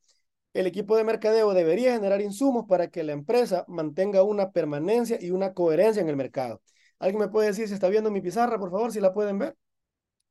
el 0.52 0.66
equipo 0.66 0.96
de 0.96 1.04
mercadeo 1.04 1.54
debería 1.54 1.92
generar 1.94 2.20
insumos 2.20 2.64
para 2.68 2.88
que 2.88 3.04
la 3.04 3.12
empresa 3.12 3.64
mantenga 3.68 4.24
una 4.24 4.50
permanencia 4.50 5.16
y 5.20 5.30
una 5.30 5.54
coherencia 5.54 6.02
en 6.02 6.08
el 6.08 6.16
mercado. 6.16 6.60
¿Alguien 6.98 7.20
me 7.20 7.28
puede 7.28 7.46
decir 7.46 7.68
si 7.68 7.74
está 7.74 7.88
viendo 7.88 8.10
mi 8.10 8.20
pizarra, 8.20 8.58
por 8.58 8.72
favor, 8.72 8.90
si 8.90 8.98
la 8.98 9.14
pueden 9.14 9.38
ver? 9.38 9.56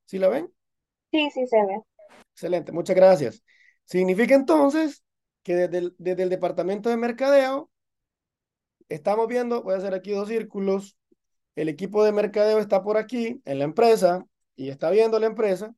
¿Sí 0.08 0.20
la 0.20 0.28
ven? 0.28 0.52
Sí, 1.12 1.30
sí 1.32 1.48
se 1.48 1.58
ve. 1.58 1.82
Excelente, 2.34 2.74
muchas 2.74 2.98
gracias. 2.98 3.42
Significa 3.86 4.36
entonces 4.36 5.06
que 5.42 5.56
desde 5.56 5.78
el, 5.78 5.96
desde 6.00 6.24
el 6.24 6.30
departamento 6.30 6.90
de 6.90 6.98
mercadeo 6.98 7.72
estamos 8.90 9.28
viendo, 9.28 9.64
voy 9.64 9.74
a 9.74 9.78
hacer 9.78 9.94
aquí 9.94 10.12
dos 10.12 10.28
círculos, 10.28 10.98
el 11.56 11.70
equipo 11.70 12.04
de 12.04 12.12
mercadeo 12.12 12.60
está 12.60 12.84
por 12.84 12.98
aquí 12.98 13.42
en 13.46 13.60
la 13.60 13.66
empresa 13.66 14.26
y 14.56 14.70
está 14.70 14.90
viendo 14.90 15.20
la 15.20 15.28
empresa 15.28 15.74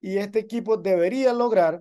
y 0.00 0.18
este 0.18 0.38
equipo 0.38 0.76
debería 0.76 1.32
lograr 1.32 1.80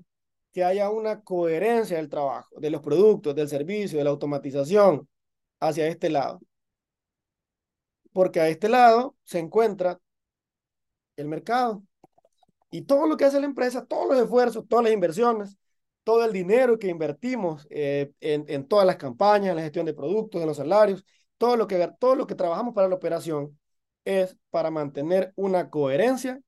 que 0.54 0.64
haya 0.64 0.90
una 0.90 1.22
coherencia 1.22 1.98
del 1.98 2.10
trabajo, 2.10 2.60
de 2.60 2.70
los 2.72 2.82
productos, 2.82 3.36
del 3.36 3.50
servicio, 3.50 3.98
de 3.98 4.04
la 4.06 4.10
automatización 4.12 5.08
hacia 5.60 5.88
este 5.88 6.10
lado 6.10 6.40
porque 8.18 8.40
a 8.40 8.50
este 8.50 8.68
lado 8.68 9.16
se 9.26 9.38
encuentra 9.38 10.00
el 11.18 11.28
mercado. 11.28 11.84
Y 12.72 12.82
todo 12.82 13.06
lo 13.06 13.16
que 13.16 13.26
hace 13.26 13.40
la 13.40 13.46
empresa, 13.46 13.86
todos 13.86 14.08
los 14.08 14.18
esfuerzos, 14.18 14.68
todas 14.68 14.86
las 14.86 14.94
inversiones, 14.94 15.56
todo 16.08 16.24
el 16.24 16.32
dinero 16.32 16.80
que 16.80 16.88
invertimos 16.88 17.68
eh, 17.70 18.14
en, 18.22 18.66
todas 18.70 18.88
las 18.88 18.96
campañas, 18.96 19.50
en 19.50 19.58
la 19.58 19.62
gestión 19.64 19.86
de 19.86 19.94
productos, 19.94 20.40
en 20.40 20.48
los 20.48 20.56
salarios, 20.56 21.04
todo 21.38 21.58
lo, 21.58 21.68
que, 21.68 21.86
todo 22.00 22.16
lo 22.16 22.26
que 22.26 22.34
trabajamos 22.34 22.74
para 22.74 22.88
la 22.88 22.96
operación 22.96 23.60
es 24.06 24.38
para 24.50 24.72
mantener 24.72 25.34
una 25.36 25.70
coherencia 25.70 26.40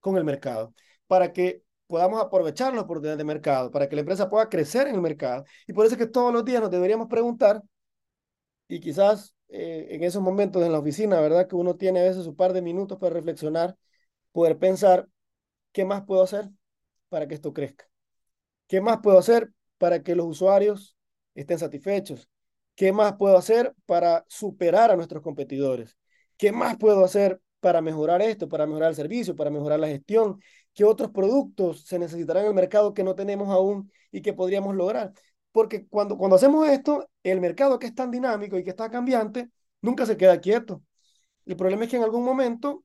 con 0.00 0.18
el 0.18 0.24
mercado, 0.24 0.74
para 1.06 1.32
que 1.32 1.62
podamos 1.86 2.20
aprovechar 2.20 2.74
las 2.74 2.84
oportunidades 2.84 3.16
de 3.16 3.24
mercado, 3.24 3.70
para 3.70 3.88
que 3.88 3.96
la 3.96 4.00
empresa 4.00 4.28
pueda 4.28 4.50
crecer 4.50 4.88
en 4.88 4.96
el 4.96 5.00
mercado. 5.00 5.44
Y 5.66 5.72
por 5.72 5.86
eso 5.86 5.94
es 5.94 5.98
que 5.98 6.06
todos 6.06 6.30
los 6.30 6.44
días 6.44 6.60
nos 6.60 6.70
deberíamos 6.70 7.08
preguntar, 7.08 7.62
y 8.68 8.78
quizás 8.78 9.34
eh, 9.48 9.86
en 9.88 10.04
esos 10.04 10.22
momentos 10.22 10.62
en 10.62 10.72
la 10.72 10.80
oficina, 10.80 11.18
¿verdad? 11.18 11.48
Que 11.48 11.56
uno 11.56 11.76
tiene 11.76 12.00
a 12.00 12.02
veces 12.02 12.26
un 12.26 12.36
par 12.36 12.52
de 12.52 12.60
minutos 12.60 12.98
para 12.98 13.14
reflexionar, 13.14 13.74
poder 14.32 14.58
pensar, 14.58 15.08
¿qué 15.72 15.86
más 15.86 16.04
puedo 16.04 16.22
hacer 16.22 16.50
para 17.08 17.26
que 17.26 17.34
esto 17.34 17.54
crezca? 17.54 17.88
¿Qué 18.68 18.80
más 18.80 18.98
puedo 19.02 19.18
hacer 19.18 19.50
para 19.78 20.02
que 20.02 20.14
los 20.14 20.26
usuarios 20.26 20.96
estén 21.34 21.58
satisfechos? 21.58 22.28
¿Qué 22.76 22.92
más 22.92 23.14
puedo 23.16 23.36
hacer 23.36 23.74
para 23.86 24.24
superar 24.28 24.90
a 24.90 24.96
nuestros 24.96 25.22
competidores? 25.22 25.96
¿Qué 26.36 26.52
más 26.52 26.76
puedo 26.76 27.04
hacer 27.04 27.40
para 27.60 27.80
mejorar 27.80 28.22
esto, 28.22 28.48
para 28.48 28.66
mejorar 28.66 28.90
el 28.90 28.94
servicio, 28.96 29.34
para 29.34 29.50
mejorar 29.50 29.80
la 29.80 29.88
gestión? 29.88 30.40
¿Qué 30.74 30.84
otros 30.84 31.10
productos 31.10 31.84
se 31.84 31.98
necesitarán 31.98 32.44
en 32.44 32.50
el 32.50 32.54
mercado 32.54 32.94
que 32.94 33.02
no 33.02 33.16
tenemos 33.16 33.48
aún 33.48 33.90
y 34.12 34.22
que 34.22 34.32
podríamos 34.32 34.76
lograr? 34.76 35.12
Porque 35.50 35.88
cuando, 35.88 36.16
cuando 36.16 36.36
hacemos 36.36 36.68
esto, 36.68 37.08
el 37.24 37.40
mercado 37.40 37.78
que 37.78 37.86
es 37.86 37.94
tan 37.94 38.10
dinámico 38.10 38.58
y 38.58 38.62
que 38.62 38.70
está 38.70 38.90
cambiante, 38.90 39.48
nunca 39.80 40.06
se 40.06 40.16
queda 40.16 40.40
quieto. 40.40 40.82
El 41.46 41.56
problema 41.56 41.84
es 41.84 41.90
que 41.90 41.96
en 41.96 42.04
algún 42.04 42.24
momento 42.24 42.84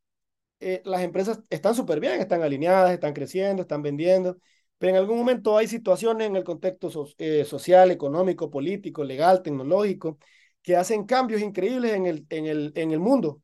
eh, 0.60 0.82
las 0.86 1.02
empresas 1.02 1.41
están 1.50 1.76
súper 1.76 2.00
bien, 2.00 2.19
están 2.22 2.41
alineadas, 2.41 2.91
están 2.91 3.13
creciendo, 3.13 3.63
están 3.63 3.82
vendiendo, 3.82 4.38
pero 4.77 4.91
en 4.91 4.97
algún 4.97 5.17
momento 5.17 5.57
hay 5.57 5.67
situaciones 5.67 6.27
en 6.27 6.36
el 6.36 6.43
contexto 6.43 6.91
eh, 7.17 7.45
social, 7.45 7.91
económico, 7.91 8.49
político, 8.49 9.03
legal, 9.03 9.41
tecnológico, 9.41 10.17
que 10.62 10.75
hacen 10.75 11.05
cambios 11.05 11.41
increíbles 11.41 11.93
en 11.93 12.05
el, 12.05 12.25
en, 12.29 12.45
el, 12.45 12.71
en 12.75 12.91
el 12.91 12.99
mundo. 12.99 13.41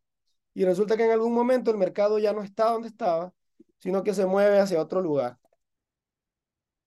Y 0.53 0.65
resulta 0.65 0.97
que 0.97 1.05
en 1.05 1.11
algún 1.11 1.33
momento 1.33 1.71
el 1.71 1.77
mercado 1.77 2.19
ya 2.19 2.33
no 2.33 2.43
está 2.43 2.71
donde 2.71 2.89
estaba, 2.89 3.33
sino 3.79 4.03
que 4.03 4.13
se 4.13 4.25
mueve 4.25 4.59
hacia 4.59 4.81
otro 4.81 5.01
lugar. 5.01 5.37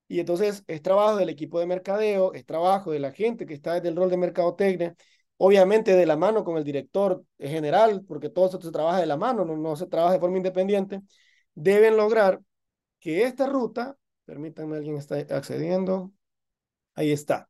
Y 0.07 0.19
entonces 0.19 0.63
es 0.67 0.81
trabajo 0.81 1.15
del 1.17 1.29
equipo 1.29 1.59
de 1.59 1.65
mercadeo, 1.65 2.33
es 2.33 2.45
trabajo 2.45 2.91
de 2.91 2.99
la 2.99 3.11
gente 3.11 3.45
que 3.45 3.53
está 3.53 3.73
desde 3.73 3.89
el 3.89 3.95
rol 3.95 4.09
de 4.09 4.17
mercadotecnia, 4.17 4.95
obviamente 5.37 5.95
de 5.95 6.05
la 6.05 6.17
mano 6.17 6.43
con 6.43 6.57
el 6.57 6.63
director 6.63 7.23
general, 7.39 8.03
porque 8.07 8.29
todo 8.29 8.45
esto 8.45 8.61
se 8.61 8.71
trabaja 8.71 8.99
de 8.99 9.07
la 9.07 9.17
mano, 9.17 9.43
no, 9.45 9.57
no 9.57 9.75
se 9.75 9.87
trabaja 9.87 10.13
de 10.13 10.19
forma 10.19 10.37
independiente, 10.37 11.01
deben 11.55 11.97
lograr 11.97 12.41
que 12.99 13.23
esta 13.23 13.47
ruta, 13.47 13.97
permítanme, 14.25 14.77
alguien 14.77 14.97
está 14.97 15.15
accediendo, 15.15 16.11
ahí 16.95 17.11
está, 17.11 17.49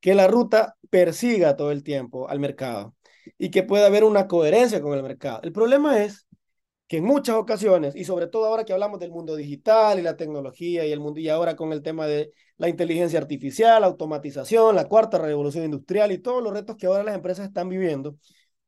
que 0.00 0.14
la 0.14 0.26
ruta 0.28 0.76
persiga 0.90 1.56
todo 1.56 1.72
el 1.72 1.82
tiempo 1.82 2.28
al 2.28 2.40
mercado, 2.40 2.94
y 3.38 3.50
que 3.50 3.62
pueda 3.62 3.86
haber 3.86 4.04
una 4.04 4.28
coherencia 4.28 4.80
con 4.80 4.94
el 4.96 5.02
mercado. 5.02 5.40
El 5.42 5.52
problema 5.52 6.02
es 6.04 6.26
que 6.86 6.98
en 6.98 7.04
muchas 7.04 7.36
ocasiones, 7.36 7.96
y 7.96 8.04
sobre 8.04 8.26
todo 8.26 8.46
ahora 8.46 8.64
que 8.64 8.72
hablamos 8.72 9.00
del 9.00 9.10
mundo 9.10 9.36
digital 9.36 9.98
y 9.98 10.02
la 10.02 10.16
tecnología 10.16 10.84
y 10.86 10.92
el 10.92 11.00
mundo, 11.00 11.20
y 11.20 11.28
ahora 11.28 11.56
con 11.56 11.72
el 11.72 11.82
tema 11.82 12.06
de 12.06 12.30
la 12.58 12.68
inteligencia 12.68 13.18
artificial, 13.18 13.80
la 13.80 13.86
automatización, 13.86 14.76
la 14.76 14.86
cuarta 14.86 15.18
revolución 15.18 15.64
industrial 15.64 16.12
y 16.12 16.18
todos 16.18 16.42
los 16.42 16.52
retos 16.52 16.76
que 16.76 16.86
ahora 16.86 17.02
las 17.02 17.14
empresas 17.14 17.46
están 17.46 17.68
viviendo, 17.68 18.16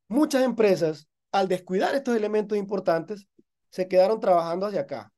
muchas 0.09 0.43
empresas, 0.43 1.09
al 1.33 1.49
descuidar 1.49 1.95
estos 1.95 2.17
elementos 2.17 2.57
importantes, 2.57 3.29
se 3.71 3.89
quedaron 3.89 4.21
trabajando 4.21 4.67
hacia 4.67 4.81
acá. 4.83 5.13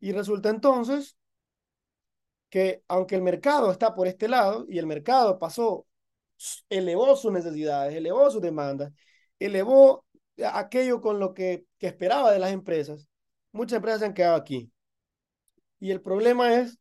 Y 0.00 0.12
resulta 0.12 0.48
entonces 0.48 1.17
que 2.50 2.82
aunque 2.88 3.14
el 3.14 3.22
mercado 3.22 3.70
está 3.70 3.94
por 3.94 4.06
este 4.06 4.28
lado 4.28 4.66
y 4.68 4.78
el 4.78 4.86
mercado 4.86 5.38
pasó, 5.38 5.86
elevó 6.70 7.16
sus 7.16 7.32
necesidades, 7.32 7.94
elevó 7.94 8.30
sus 8.30 8.42
demandas, 8.42 8.92
elevó 9.38 10.04
aquello 10.52 11.00
con 11.00 11.18
lo 11.18 11.34
que, 11.34 11.64
que 11.78 11.88
esperaba 11.88 12.32
de 12.32 12.38
las 12.38 12.52
empresas, 12.52 13.08
muchas 13.52 13.76
empresas 13.76 14.00
se 14.00 14.06
han 14.06 14.14
quedado 14.14 14.36
aquí. 14.36 14.70
Y 15.80 15.90
el 15.90 16.00
problema 16.00 16.54
es 16.54 16.78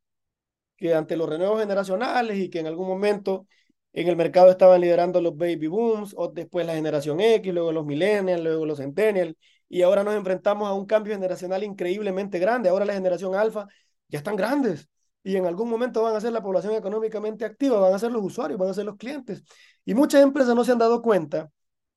que 0.78 0.94
ante 0.94 1.18
los 1.18 1.30
renuevos 1.30 1.60
generacionales 1.60 2.38
y 2.38 2.50
que 2.50 2.60
en 2.60 2.68
algún 2.68 2.88
momento 2.88 3.48
en 3.94 4.08
el 4.08 4.16
mercado 4.16 4.52
estaban 4.52 4.82
liderando 4.82 5.22
los 5.22 5.36
baby 5.36 5.68
booms, 5.68 6.14
o 6.18 6.30
después 6.30 6.66
la 6.68 6.76
generación 6.76 7.20
X, 7.20 7.54
luego 7.54 7.72
los 7.72 7.86
millennials, 7.86 8.44
luego 8.44 8.66
los 8.66 8.78
centennials, 8.80 9.36
y 9.70 9.82
ahora 9.82 10.04
nos 10.04 10.16
enfrentamos 10.16 10.68
a 10.68 10.74
un 10.74 10.86
cambio 10.86 11.14
generacional 11.14 11.64
increíblemente 11.64 12.40
grande. 12.40 12.70
Ahora 12.70 12.86
la 12.86 12.94
generación 12.94 13.36
alfa 13.36 13.68
ya 14.08 14.20
están 14.20 14.36
grandes 14.36 14.88
y 15.24 15.36
en 15.36 15.46
algún 15.46 15.70
momento 15.70 16.04
van 16.04 16.16
a 16.16 16.22
ser 16.22 16.32
la 16.32 16.42
población 16.42 16.74
económicamente 16.74 17.46
activa, 17.46 17.80
van 17.80 17.94
a 17.94 18.00
ser 18.00 18.12
los 18.12 18.24
usuarios, 18.24 18.60
van 18.60 18.70
a 18.70 18.74
ser 18.74 18.86
los 18.86 18.98
clientes. 18.98 19.44
Y 19.86 19.94
muchas 19.94 20.24
empresas 20.24 20.56
no 20.56 20.64
se 20.64 20.72
han 20.72 20.78
dado 20.78 21.02
cuenta 21.02 21.52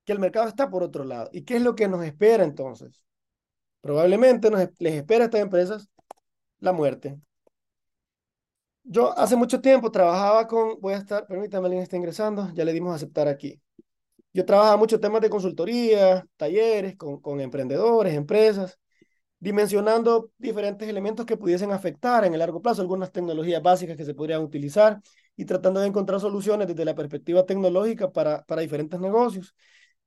que 0.05 0.13
el 0.13 0.19
mercado 0.19 0.49
está 0.49 0.69
por 0.71 0.83
otro 0.83 1.05
lado. 1.05 1.31
¿Y 1.33 1.43
qué 1.45 1.57
es 1.57 1.63
lo 1.63 1.75
que 1.75 1.89
nos 1.89 2.05
espera 2.05 2.45
entonces? 2.45 3.05
Probablemente 3.81 4.51
nos, 4.51 4.69
les 4.79 4.95
espera 4.95 5.25
a 5.25 5.27
estas 5.27 5.41
empresas 5.41 5.89
la 6.59 6.73
muerte. 6.73 7.19
Yo 8.83 9.17
hace 9.17 9.37
mucho 9.37 9.61
tiempo 9.61 9.91
trabajaba 9.91 10.47
con, 10.47 10.81
voy 10.81 10.95
a 10.95 10.99
estar, 10.99 11.27
permítame, 11.27 11.67
alguien 11.67 11.83
está 11.83 11.97
ingresando, 11.97 12.51
ya 12.55 12.65
le 12.65 12.73
dimos 12.73 12.93
a 12.93 12.97
aceptar 12.97 13.29
aquí. 13.29 13.61
Yo 14.33 14.45
trabajaba 14.45 14.77
muchos 14.77 15.01
temas 15.01 15.21
de 15.21 15.31
consultoría, 15.31 16.27
talleres 16.37 16.97
con, 16.97 17.21
con 17.21 17.41
emprendedores, 17.41 18.15
empresas, 18.15 18.79
dimensionando 19.41 20.31
diferentes 20.39 20.89
elementos 20.89 21.27
que 21.27 21.37
pudiesen 21.37 21.73
afectar 21.73 22.25
en 22.25 22.35
el 22.35 22.39
largo 22.39 22.61
plazo, 22.61 22.83
algunas 22.83 23.11
tecnologías 23.11 23.63
básicas 23.63 23.97
que 23.97 24.05
se 24.05 24.15
podrían 24.15 24.43
utilizar 24.43 25.01
y 25.35 25.47
tratando 25.47 25.81
de 25.81 25.87
encontrar 25.87 26.21
soluciones 26.21 26.69
desde 26.69 26.85
la 26.85 26.95
perspectiva 26.95 27.47
tecnológica 27.47 28.13
para, 28.13 28.45
para 28.45 28.61
diferentes 28.61 29.01
negocios. 29.01 29.55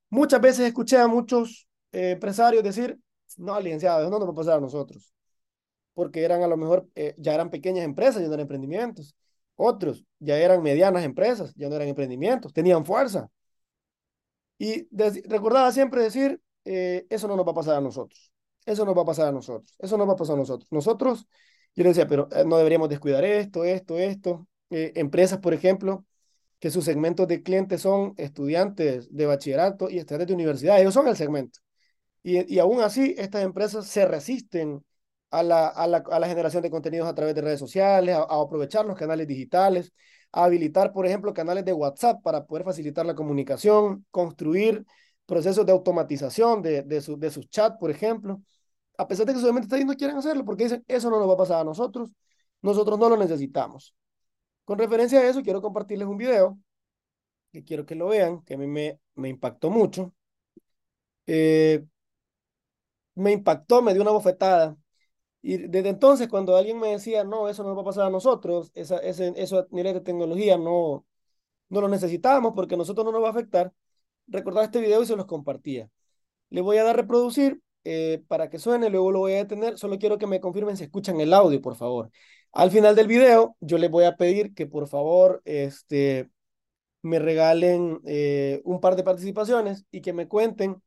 Muchas 0.09 0.39
veces 0.39 0.67
escuché 0.67 0.97
a 0.97 1.07
muchos 1.07 1.67
eh, 1.91 2.11
empresarios 2.11 2.63
decir, 2.63 2.99
no, 3.37 3.59
licenciado, 3.59 4.09
no 4.09 4.19
nos 4.19 4.27
va 4.27 4.31
a 4.31 4.35
pasar 4.35 4.57
a 4.59 4.61
nosotros, 4.61 5.13
porque 5.95 6.23
eran 6.23 6.43
a 6.43 6.47
lo 6.47 6.55
mejor, 6.55 6.87
eh, 6.95 7.15
ya 7.17 7.33
eran 7.33 7.49
pequeñas 7.49 7.85
empresas, 7.85 8.21
ya 8.21 8.27
no 8.27 8.35
eran 8.35 8.41
emprendimientos. 8.41 9.15
Otros 9.55 10.03
ya 10.19 10.37
eran 10.37 10.61
medianas 10.63 11.03
empresas, 11.03 11.53
ya 11.55 11.69
no 11.69 11.75
eran 11.75 11.87
emprendimientos, 11.87 12.53
tenían 12.53 12.85
fuerza. 12.85 13.29
Y 14.57 14.87
recordaba 15.27 15.71
siempre 15.71 16.03
decir, 16.03 16.41
eh, 16.65 17.05
eso 17.09 17.27
no 17.27 17.35
nos 17.35 17.45
va 17.45 17.51
a 17.51 17.55
pasar 17.55 17.75
a 17.75 17.81
nosotros. 17.81 18.32
Eso 18.65 18.85
no 18.85 18.95
va 18.95 19.03
a 19.03 19.05
pasar 19.05 19.27
a 19.27 19.31
nosotros. 19.31 19.73
Eso 19.79 19.97
no 19.97 20.07
va 20.07 20.13
a 20.13 20.15
pasar 20.15 20.35
a 20.35 20.39
nosotros. 20.39 20.67
Nosotros, 20.71 21.27
yo 21.75 21.83
le 21.83 21.89
decía, 21.89 22.07
pero 22.07 22.29
eh, 22.31 22.43
no 22.45 22.57
deberíamos 22.57 22.89
descuidar 22.89 23.23
esto, 23.25 23.63
esto, 23.65 23.97
esto. 23.97 24.47
Eh, 24.69 24.93
empresas, 24.95 25.39
por 25.39 25.53
ejemplo, 25.53 26.05
que 26.59 26.71
sus 26.71 26.85
segmentos 26.85 27.27
de 27.27 27.43
clientes 27.43 27.81
son 27.81 28.13
estudiantes 28.17 29.13
de 29.13 29.25
bachillerato 29.25 29.89
y 29.89 29.99
estudiantes 29.99 30.27
de 30.27 30.33
universidad. 30.33 30.79
Ellos 30.79 30.93
son 30.93 31.07
el 31.07 31.17
segmento. 31.17 31.59
Y, 32.23 32.53
y 32.53 32.59
aún 32.59 32.81
así, 32.81 33.15
estas 33.17 33.43
empresas 33.43 33.87
se 33.87 34.07
resisten 34.07 34.83
a 35.33 35.43
la, 35.43 35.67
a, 35.67 35.87
la, 35.87 36.03
a 36.11 36.19
la, 36.19 36.27
generación 36.27 36.61
de 36.63 36.69
contenidos 36.69 37.07
a 37.07 37.15
través 37.15 37.35
de 37.35 37.41
redes 37.41 37.59
sociales, 37.59 38.15
a, 38.15 38.21
aprovechar 38.23 38.85
los 38.85 38.97
canales 38.97 39.27
digitales, 39.27 39.91
a 40.31 40.45
habilitar, 40.45 40.93
por 40.93 41.05
ejemplo, 41.07 41.33
canales 41.33 41.65
de 41.65 41.73
WhatsApp 41.73 42.21
para 42.23 42.45
poder 42.45 42.63
facilitar 42.63 43.05
la 43.05 43.15
comunicación, 43.15 44.05
construir 44.11 44.85
procesos 45.25 45.65
de 45.65 45.71
automatización 45.71 46.61
de, 46.61 46.83
de, 46.83 47.01
su, 47.01 47.17
de 47.17 47.31
sus 47.31 47.49
chats, 47.49 47.77
por 47.79 47.91
ejemplo 47.91 48.41
a 48.97 49.07
pesar 49.07 49.25
de 49.25 49.33
que 49.33 49.39
solamente 49.39 49.65
está 49.65 49.85
no 49.85 49.95
quieren 49.95 50.17
hacerlo 50.17 50.45
porque 50.45 50.63
dicen, 50.65 50.83
eso 50.87 51.09
no 51.09 51.19
nos 51.19 51.29
va 51.29 51.33
a 51.33 51.37
pasar 51.37 51.61
a 51.61 51.63
nosotros, 51.63 52.11
nosotros 52.61 52.99
no 52.99 53.09
lo 53.09 53.17
necesitamos. 53.17 53.95
Con 54.65 54.79
referencia 54.79 55.19
a 55.19 55.27
eso, 55.27 55.41
quiero 55.43 55.61
compartirles 55.61 56.07
un 56.07 56.17
video 56.17 56.59
que 57.51 57.63
quiero 57.63 57.85
que 57.85 57.95
lo 57.95 58.07
vean, 58.07 58.41
que 58.43 58.55
a 58.55 58.57
mí 58.57 58.67
me, 58.67 58.99
me 59.15 59.29
impactó 59.29 59.69
mucho. 59.69 60.13
Eh, 61.27 61.83
me 63.15 63.31
impactó, 63.31 63.81
me 63.81 63.93
dio 63.93 64.01
una 64.01 64.11
bofetada. 64.11 64.77
Y 65.41 65.57
desde 65.57 65.89
entonces, 65.89 66.27
cuando 66.29 66.57
alguien 66.57 66.79
me 66.79 66.89
decía, 66.89 67.23
no, 67.23 67.49
eso 67.49 67.63
no 67.63 67.69
nos 67.69 67.79
va 67.79 67.81
a 67.83 67.85
pasar 67.85 68.05
a 68.07 68.09
nosotros, 68.09 68.71
esa, 68.75 68.97
ese, 68.99 69.33
eso 69.37 69.67
nivel 69.71 69.93
de 69.95 70.01
tecnología 70.01 70.57
no, 70.57 71.05
no 71.69 71.81
lo 71.81 71.89
necesitamos 71.89 72.53
porque 72.55 72.75
a 72.75 72.77
nosotros 72.77 73.05
no 73.05 73.11
nos 73.11 73.23
va 73.23 73.27
a 73.29 73.31
afectar, 73.31 73.73
recordaba 74.27 74.65
este 74.65 74.81
video 74.81 75.03
y 75.03 75.05
se 75.05 75.15
los 75.15 75.25
compartía. 75.25 75.89
Le 76.49 76.61
voy 76.61 76.77
a 76.77 76.83
dar 76.83 76.95
reproducir 76.95 77.61
eh, 77.83 78.23
para 78.27 78.49
que 78.49 78.59
suene, 78.59 78.89
luego 78.89 79.11
lo 79.11 79.19
voy 79.19 79.33
a 79.33 79.37
detener. 79.37 79.77
Solo 79.77 79.97
quiero 79.99 80.17
que 80.17 80.27
me 80.27 80.39
confirmen 80.39 80.77
si 80.77 80.85
escuchan 80.85 81.19
el 81.21 81.33
audio, 81.33 81.61
por 81.61 81.75
favor. 81.75 82.11
Al 82.51 82.71
final 82.71 82.95
del 82.95 83.07
video, 83.07 83.57
yo 83.59 83.77
les 83.77 83.89
voy 83.91 84.05
a 84.05 84.15
pedir 84.15 84.53
que 84.53 84.67
por 84.67 84.87
favor 84.87 85.41
este, 85.45 86.29
me 87.01 87.19
regalen 87.19 88.01
eh, 88.05 88.61
un 88.65 88.79
par 88.81 88.95
de 88.95 89.03
participaciones 89.03 89.85
y 89.91 90.01
que 90.01 90.13
me 90.13 90.27
cuenten 90.27 90.81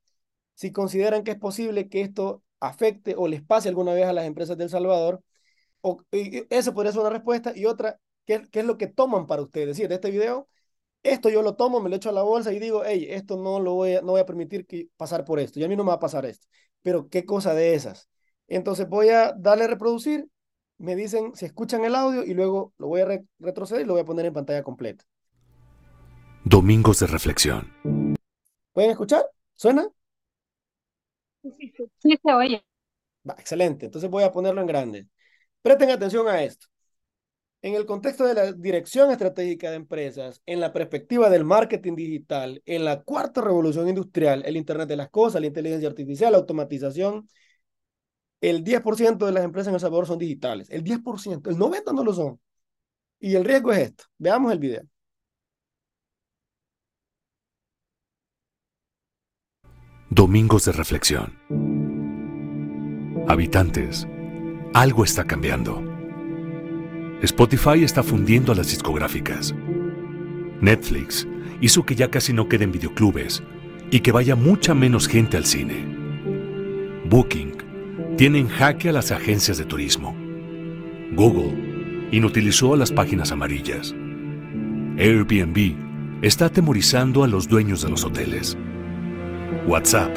si 0.54 0.72
consideran 0.72 1.24
que 1.24 1.32
es 1.32 1.38
posible 1.38 1.88
que 1.88 2.02
esto 2.02 2.42
afecte 2.60 3.14
o 3.16 3.28
les 3.28 3.42
pase 3.42 3.68
alguna 3.68 3.94
vez 3.94 4.06
a 4.06 4.12
las 4.12 4.26
empresas 4.26 4.56
del 4.58 4.70
Salvador. 4.70 5.22
O, 5.82 6.02
eso 6.12 6.74
podría 6.74 6.92
ser 6.92 7.02
una 7.02 7.10
respuesta. 7.10 7.52
Y 7.54 7.66
otra, 7.66 8.00
¿qué, 8.26 8.42
¿qué, 8.50 8.60
es 8.60 8.66
lo 8.66 8.78
que 8.78 8.86
toman 8.88 9.26
para 9.26 9.42
ustedes? 9.42 9.68
Es 9.70 9.76
decir, 9.76 9.88
de 9.88 9.96
este 9.96 10.10
video, 10.10 10.48
esto 11.10 11.28
yo 11.28 11.42
lo 11.42 11.54
tomo, 11.56 11.80
me 11.80 11.90
lo 11.90 11.96
echo 11.96 12.10
a 12.10 12.12
la 12.12 12.22
bolsa 12.22 12.52
y 12.52 12.58
digo, 12.58 12.82
hey, 12.84 13.06
esto 13.10 13.36
no 13.36 13.60
lo 13.60 13.74
voy 13.74 13.94
a, 13.94 14.00
no 14.02 14.12
voy 14.12 14.20
a 14.20 14.26
permitir 14.26 14.66
que 14.66 14.88
pasar 14.96 15.24
por 15.24 15.40
esto. 15.40 15.60
Y 15.60 15.64
a 15.64 15.68
mí 15.68 15.76
no 15.76 15.84
me 15.84 15.88
va 15.88 15.94
a 15.94 16.00
pasar 16.00 16.26
esto 16.26 16.46
pero 16.86 17.08
qué 17.08 17.26
cosa 17.26 17.52
de 17.52 17.74
esas. 17.74 18.08
Entonces 18.46 18.88
voy 18.88 19.08
a 19.08 19.32
darle 19.32 19.64
a 19.64 19.66
reproducir, 19.66 20.28
me 20.78 20.94
dicen 20.94 21.34
si 21.34 21.44
escuchan 21.44 21.84
el 21.84 21.96
audio 21.96 22.22
y 22.22 22.32
luego 22.32 22.74
lo 22.78 22.86
voy 22.86 23.00
a 23.00 23.24
retroceder 23.40 23.82
y 23.82 23.86
lo 23.86 23.94
voy 23.94 24.02
a 24.02 24.04
poner 24.04 24.24
en 24.26 24.32
pantalla 24.32 24.62
completa. 24.62 25.04
Domingos 26.44 27.00
de 27.00 27.08
reflexión. 27.08 27.72
¿Pueden 28.72 28.92
escuchar? 28.92 29.28
¿Suena? 29.56 29.88
Sí, 31.42 31.72
sí 31.98 32.16
se 32.22 32.32
oye. 32.32 32.64
Va, 33.28 33.34
excelente, 33.36 33.86
entonces 33.86 34.08
voy 34.08 34.22
a 34.22 34.30
ponerlo 34.30 34.60
en 34.60 34.68
grande. 34.68 35.08
Presten 35.60 35.90
atención 35.90 36.28
a 36.28 36.44
esto. 36.44 36.68
En 37.66 37.74
el 37.74 37.84
contexto 37.84 38.24
de 38.24 38.34
la 38.34 38.52
dirección 38.52 39.10
estratégica 39.10 39.70
de 39.70 39.74
empresas, 39.74 40.40
en 40.46 40.60
la 40.60 40.72
perspectiva 40.72 41.28
del 41.28 41.44
marketing 41.44 41.96
digital, 41.96 42.62
en 42.64 42.84
la 42.84 43.02
cuarta 43.02 43.40
revolución 43.40 43.88
industrial, 43.88 44.44
el 44.46 44.56
Internet 44.56 44.86
de 44.88 44.94
las 44.94 45.10
Cosas, 45.10 45.40
la 45.40 45.48
inteligencia 45.48 45.88
artificial, 45.88 46.30
la 46.30 46.38
automatización, 46.38 47.28
el 48.40 48.62
10% 48.62 49.26
de 49.26 49.32
las 49.32 49.42
empresas 49.42 49.70
en 49.70 49.74
El 49.74 49.80
Salvador 49.80 50.06
son 50.06 50.18
digitales. 50.18 50.70
El 50.70 50.84
10%, 50.84 51.50
el 51.50 51.56
90% 51.56 51.92
no 51.92 52.04
lo 52.04 52.12
son. 52.12 52.40
Y 53.18 53.34
el 53.34 53.44
riesgo 53.44 53.72
es 53.72 53.78
esto. 53.80 54.04
Veamos 54.16 54.52
el 54.52 54.60
video. 54.60 54.82
Domingos 60.08 60.66
de 60.66 60.70
reflexión. 60.70 61.36
Habitantes, 63.26 64.06
algo 64.72 65.02
está 65.02 65.24
cambiando. 65.24 65.95
Spotify 67.22 67.82
está 67.82 68.02
fundiendo 68.02 68.52
a 68.52 68.54
las 68.54 68.68
discográficas. 68.68 69.54
Netflix 70.60 71.26
hizo 71.62 71.84
que 71.86 71.94
ya 71.94 72.10
casi 72.10 72.34
no 72.34 72.46
queden 72.46 72.72
videoclubes 72.72 73.42
y 73.90 74.00
que 74.00 74.12
vaya 74.12 74.36
mucha 74.36 74.74
menos 74.74 75.08
gente 75.08 75.38
al 75.38 75.46
cine. 75.46 75.86
Booking 77.08 77.56
tiene 78.18 78.38
en 78.40 78.48
jaque 78.48 78.90
a 78.90 78.92
las 78.92 79.12
agencias 79.12 79.56
de 79.56 79.64
turismo. 79.64 80.14
Google 81.12 82.08
inutilizó 82.12 82.74
a 82.74 82.76
las 82.76 82.92
páginas 82.92 83.32
amarillas. 83.32 83.94
Airbnb 84.98 85.74
está 86.20 86.46
atemorizando 86.46 87.24
a 87.24 87.28
los 87.28 87.48
dueños 87.48 87.80
de 87.80 87.88
los 87.88 88.04
hoteles. 88.04 88.58
WhatsApp 89.66 90.14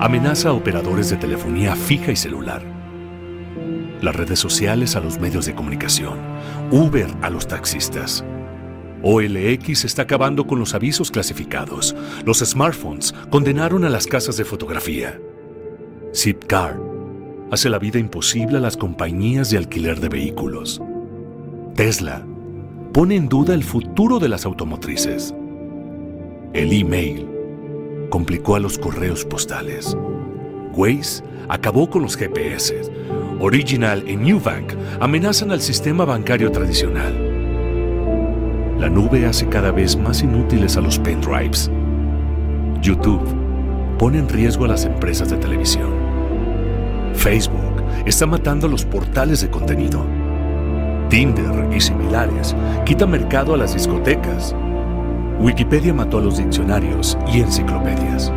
amenaza 0.00 0.50
a 0.50 0.52
operadores 0.52 1.08
de 1.08 1.16
telefonía 1.16 1.74
fija 1.76 2.12
y 2.12 2.16
celular 2.16 2.75
las 4.00 4.14
redes 4.14 4.38
sociales 4.38 4.96
a 4.96 5.00
los 5.00 5.18
medios 5.18 5.46
de 5.46 5.54
comunicación, 5.54 6.18
Uber 6.70 7.08
a 7.22 7.30
los 7.30 7.46
taxistas. 7.46 8.24
OLX 9.02 9.84
está 9.84 10.02
acabando 10.02 10.46
con 10.46 10.58
los 10.58 10.74
avisos 10.74 11.10
clasificados. 11.10 11.94
Los 12.24 12.38
smartphones 12.38 13.14
condenaron 13.30 13.84
a 13.84 13.90
las 13.90 14.06
casas 14.06 14.36
de 14.36 14.44
fotografía. 14.44 15.20
Zipcar 16.14 16.80
hace 17.50 17.68
la 17.68 17.78
vida 17.78 17.98
imposible 17.98 18.56
a 18.56 18.60
las 18.60 18.76
compañías 18.76 19.50
de 19.50 19.58
alquiler 19.58 20.00
de 20.00 20.08
vehículos. 20.08 20.82
Tesla 21.74 22.26
pone 22.92 23.16
en 23.16 23.28
duda 23.28 23.54
el 23.54 23.62
futuro 23.62 24.18
de 24.18 24.28
las 24.28 24.46
automotrices. 24.46 25.34
El 26.52 26.72
email 26.72 27.28
complicó 28.08 28.56
a 28.56 28.60
los 28.60 28.78
correos 28.78 29.24
postales. 29.24 29.96
Waze 30.72 31.22
acabó 31.48 31.88
con 31.88 32.02
los 32.02 32.16
GPS. 32.16 32.80
Original 33.38 34.08
y 34.08 34.16
Newbank 34.16 34.72
amenazan 34.98 35.50
al 35.50 35.60
sistema 35.60 36.06
bancario 36.06 36.50
tradicional. 36.50 37.12
La 38.78 38.88
nube 38.88 39.26
hace 39.26 39.46
cada 39.48 39.72
vez 39.72 39.96
más 39.96 40.22
inútiles 40.22 40.76
a 40.78 40.80
los 40.80 40.98
pendrives. 40.98 41.70
YouTube 42.80 43.26
pone 43.98 44.18
en 44.18 44.28
riesgo 44.28 44.64
a 44.64 44.68
las 44.68 44.86
empresas 44.86 45.28
de 45.28 45.36
televisión. 45.36 45.90
Facebook 47.14 47.82
está 48.06 48.24
matando 48.26 48.68
a 48.68 48.70
los 48.70 48.86
portales 48.86 49.42
de 49.42 49.50
contenido. 49.50 50.04
Tinder 51.10 51.68
y 51.74 51.80
similares 51.80 52.56
quitan 52.86 53.10
mercado 53.10 53.52
a 53.52 53.58
las 53.58 53.74
discotecas. 53.74 54.54
Wikipedia 55.40 55.92
mató 55.92 56.18
a 56.18 56.22
los 56.22 56.38
diccionarios 56.38 57.18
y 57.30 57.40
enciclopedias. 57.40 58.32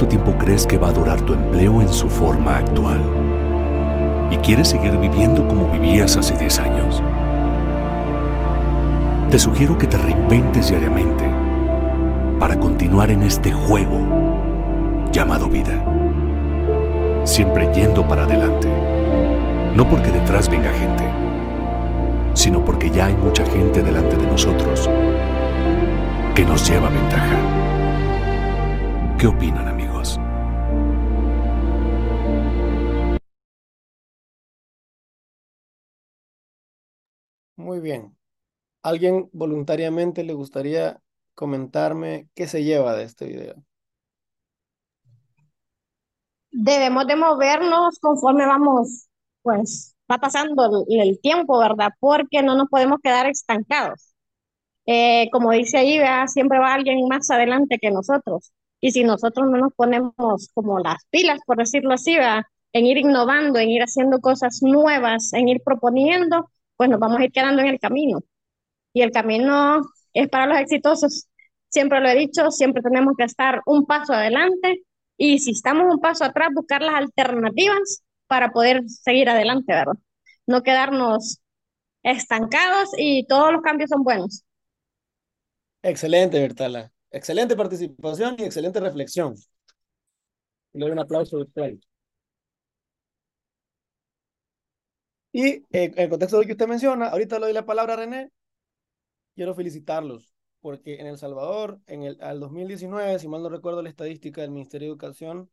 ¿Cuánto 0.00 0.16
tiempo 0.16 0.38
crees 0.42 0.66
que 0.66 0.78
va 0.78 0.88
a 0.88 0.92
durar 0.92 1.20
tu 1.20 1.34
empleo 1.34 1.82
en 1.82 1.88
su 1.90 2.08
forma 2.08 2.56
actual? 2.56 3.02
¿Y 4.30 4.36
quieres 4.38 4.68
seguir 4.68 4.96
viviendo 4.96 5.46
como 5.46 5.70
vivías 5.70 6.16
hace 6.16 6.34
10 6.38 6.58
años? 6.60 7.02
Te 9.30 9.38
sugiero 9.38 9.76
que 9.76 9.86
te 9.86 9.98
reinventes 9.98 10.70
diariamente 10.70 11.22
para 12.38 12.58
continuar 12.58 13.10
en 13.10 13.24
este 13.24 13.52
juego 13.52 14.00
llamado 15.12 15.50
vida. 15.50 15.84
Siempre 17.24 17.70
yendo 17.74 18.08
para 18.08 18.24
adelante. 18.24 18.68
No 19.76 19.86
porque 19.86 20.10
detrás 20.10 20.48
venga 20.48 20.72
gente, 20.72 21.04
sino 22.32 22.64
porque 22.64 22.88
ya 22.88 23.04
hay 23.04 23.14
mucha 23.16 23.44
gente 23.44 23.82
delante 23.82 24.16
de 24.16 24.26
nosotros 24.26 24.88
que 26.34 26.46
nos 26.46 26.66
lleva 26.66 26.88
ventaja. 26.88 27.36
¿Qué 29.18 29.26
opinan 29.26 29.68
amigos? 29.68 29.79
Muy 37.70 37.78
bien. 37.78 38.16
¿Alguien 38.82 39.30
voluntariamente 39.32 40.24
le 40.24 40.32
gustaría 40.32 41.00
comentarme 41.36 42.28
qué 42.34 42.48
se 42.48 42.64
lleva 42.64 42.96
de 42.96 43.04
este 43.04 43.26
video? 43.26 43.62
Debemos 46.50 47.06
de 47.06 47.14
movernos 47.14 48.00
conforme 48.00 48.44
vamos, 48.44 49.06
pues 49.42 49.94
va 50.10 50.18
pasando 50.18 50.84
el, 50.88 51.20
tiempo, 51.20 51.60
¿verdad? 51.60 51.90
Porque 52.00 52.42
no 52.42 52.56
nos 52.56 52.68
podemos 52.68 52.98
quedar 53.00 53.28
estancados. 53.28 54.14
Eh, 54.84 55.28
como 55.30 55.52
dice 55.52 55.78
ahí, 55.78 55.96
¿verdad? 55.98 56.26
siempre 56.26 56.58
va 56.58 56.74
alguien 56.74 57.06
más 57.06 57.30
adelante 57.30 57.78
que 57.80 57.92
nosotros. 57.92 58.50
Y 58.80 58.90
si 58.90 59.04
nosotros 59.04 59.48
no 59.48 59.58
nos 59.58 59.72
ponemos 59.74 60.50
como 60.54 60.80
las 60.80 61.04
pilas, 61.10 61.38
por 61.46 61.58
decirlo 61.58 61.94
así, 61.94 62.16
¿verdad? 62.16 62.42
en 62.72 62.86
ir 62.86 62.98
innovando, 62.98 63.60
en 63.60 63.70
ir 63.70 63.82
haciendo 63.82 64.18
cosas 64.18 64.58
nuevas, 64.60 65.32
en 65.34 65.48
ir 65.48 65.62
proponiendo, 65.64 66.50
pues 66.80 66.88
nos 66.88 66.98
vamos 66.98 67.18
a 67.20 67.24
ir 67.24 67.30
quedando 67.30 67.60
en 67.60 67.68
el 67.68 67.78
camino. 67.78 68.22
Y 68.94 69.02
el 69.02 69.10
camino 69.10 69.82
es 70.14 70.30
para 70.30 70.46
los 70.46 70.56
exitosos. 70.56 71.28
Siempre 71.68 72.00
lo 72.00 72.08
he 72.08 72.14
dicho, 72.14 72.50
siempre 72.50 72.80
tenemos 72.80 73.12
que 73.18 73.24
estar 73.24 73.60
un 73.66 73.84
paso 73.84 74.14
adelante 74.14 74.82
y 75.18 75.40
si 75.40 75.50
estamos 75.50 75.92
un 75.92 76.00
paso 76.00 76.24
atrás, 76.24 76.48
buscar 76.54 76.80
las 76.80 76.94
alternativas 76.94 78.02
para 78.28 78.50
poder 78.50 78.88
seguir 78.88 79.28
adelante, 79.28 79.74
¿verdad? 79.74 79.92
No 80.46 80.62
quedarnos 80.62 81.42
estancados 82.02 82.88
y 82.96 83.26
todos 83.26 83.52
los 83.52 83.60
cambios 83.60 83.90
son 83.90 84.02
buenos. 84.02 84.42
Excelente, 85.82 86.40
Bertala. 86.40 86.90
Excelente 87.10 87.56
participación 87.56 88.36
y 88.38 88.44
excelente 88.44 88.80
reflexión. 88.80 89.34
Le 90.72 90.80
doy 90.80 90.92
un 90.92 90.98
aplauso 90.98 91.36
a 91.36 91.42
usted. 91.42 91.74
Y 95.32 95.46
eh, 95.48 95.64
en 95.70 95.98
el 95.98 96.08
contexto 96.08 96.38
de 96.38 96.46
que 96.46 96.52
usted 96.52 96.68
menciona, 96.68 97.08
ahorita 97.08 97.38
le 97.38 97.46
doy 97.46 97.54
la 97.54 97.66
palabra 97.66 97.94
a 97.94 97.96
René. 97.96 98.30
Quiero 99.34 99.54
felicitarlos 99.54 100.34
porque 100.60 101.00
en 101.00 101.06
El 101.06 101.18
Salvador, 101.18 101.80
en 101.86 102.02
el 102.02 102.20
al 102.20 102.38
2019, 102.40 103.18
si 103.18 103.28
mal 103.28 103.42
no 103.42 103.48
recuerdo 103.48 103.82
la 103.82 103.88
estadística 103.88 104.42
del 104.42 104.50
Ministerio 104.50 104.88
de 104.88 104.92
Educación, 104.92 105.50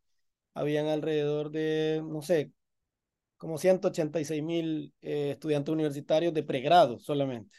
habían 0.54 0.88
alrededor 0.88 1.52
de, 1.52 2.04
no 2.06 2.22
sé, 2.22 2.52
como 3.38 3.58
186 3.58 4.44
mil 4.44 4.94
eh, 5.02 5.32
estudiantes 5.32 5.74
universitarios 5.74 6.34
de 6.34 6.44
pregrado 6.44 7.00
solamente. 7.00 7.56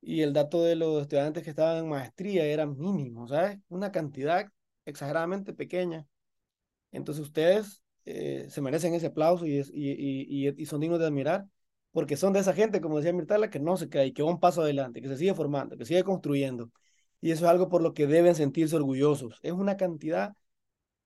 Y 0.00 0.22
el 0.22 0.32
dato 0.34 0.62
de 0.62 0.76
los 0.76 1.02
estudiantes 1.02 1.44
que 1.44 1.50
estaban 1.50 1.78
en 1.78 1.88
maestría 1.90 2.44
era 2.46 2.66
mínimo, 2.66 3.28
¿sabes? 3.28 3.58
Una 3.68 3.92
cantidad 3.92 4.46
exageradamente 4.84 5.54
pequeña. 5.54 6.06
Entonces 6.92 7.24
ustedes 7.24 7.83
eh, 8.04 8.46
se 8.50 8.60
merecen 8.60 8.94
ese 8.94 9.06
aplauso 9.06 9.46
y, 9.46 9.62
son 10.66 10.80
dignos 10.80 10.98
de 10.98 11.06
admirar, 11.06 11.46
porque 11.92 12.16
son 12.16 12.32
de 12.32 12.40
esa 12.40 12.52
gente, 12.52 12.80
como 12.80 12.98
decía 12.98 13.12
Mirtala, 13.12 13.50
que 13.50 13.60
no 13.60 13.76
se 13.76 13.88
cae, 13.88 14.12
que 14.12 14.22
va 14.22 14.30
un 14.30 14.40
paso 14.40 14.62
adelante, 14.62 15.00
que 15.00 15.08
se 15.08 15.16
sigue 15.16 15.34
formando, 15.34 15.76
que 15.76 15.84
sigue 15.84 16.04
construyendo. 16.04 16.70
Y 17.20 17.30
eso 17.30 17.46
es 17.46 17.50
algo 17.50 17.68
por 17.68 17.82
lo 17.82 17.94
que 17.94 18.06
deben 18.06 18.34
sentirse 18.34 18.76
orgullosos. 18.76 19.38
Es 19.42 19.52
una 19.52 19.76
cantidad, 19.76 20.34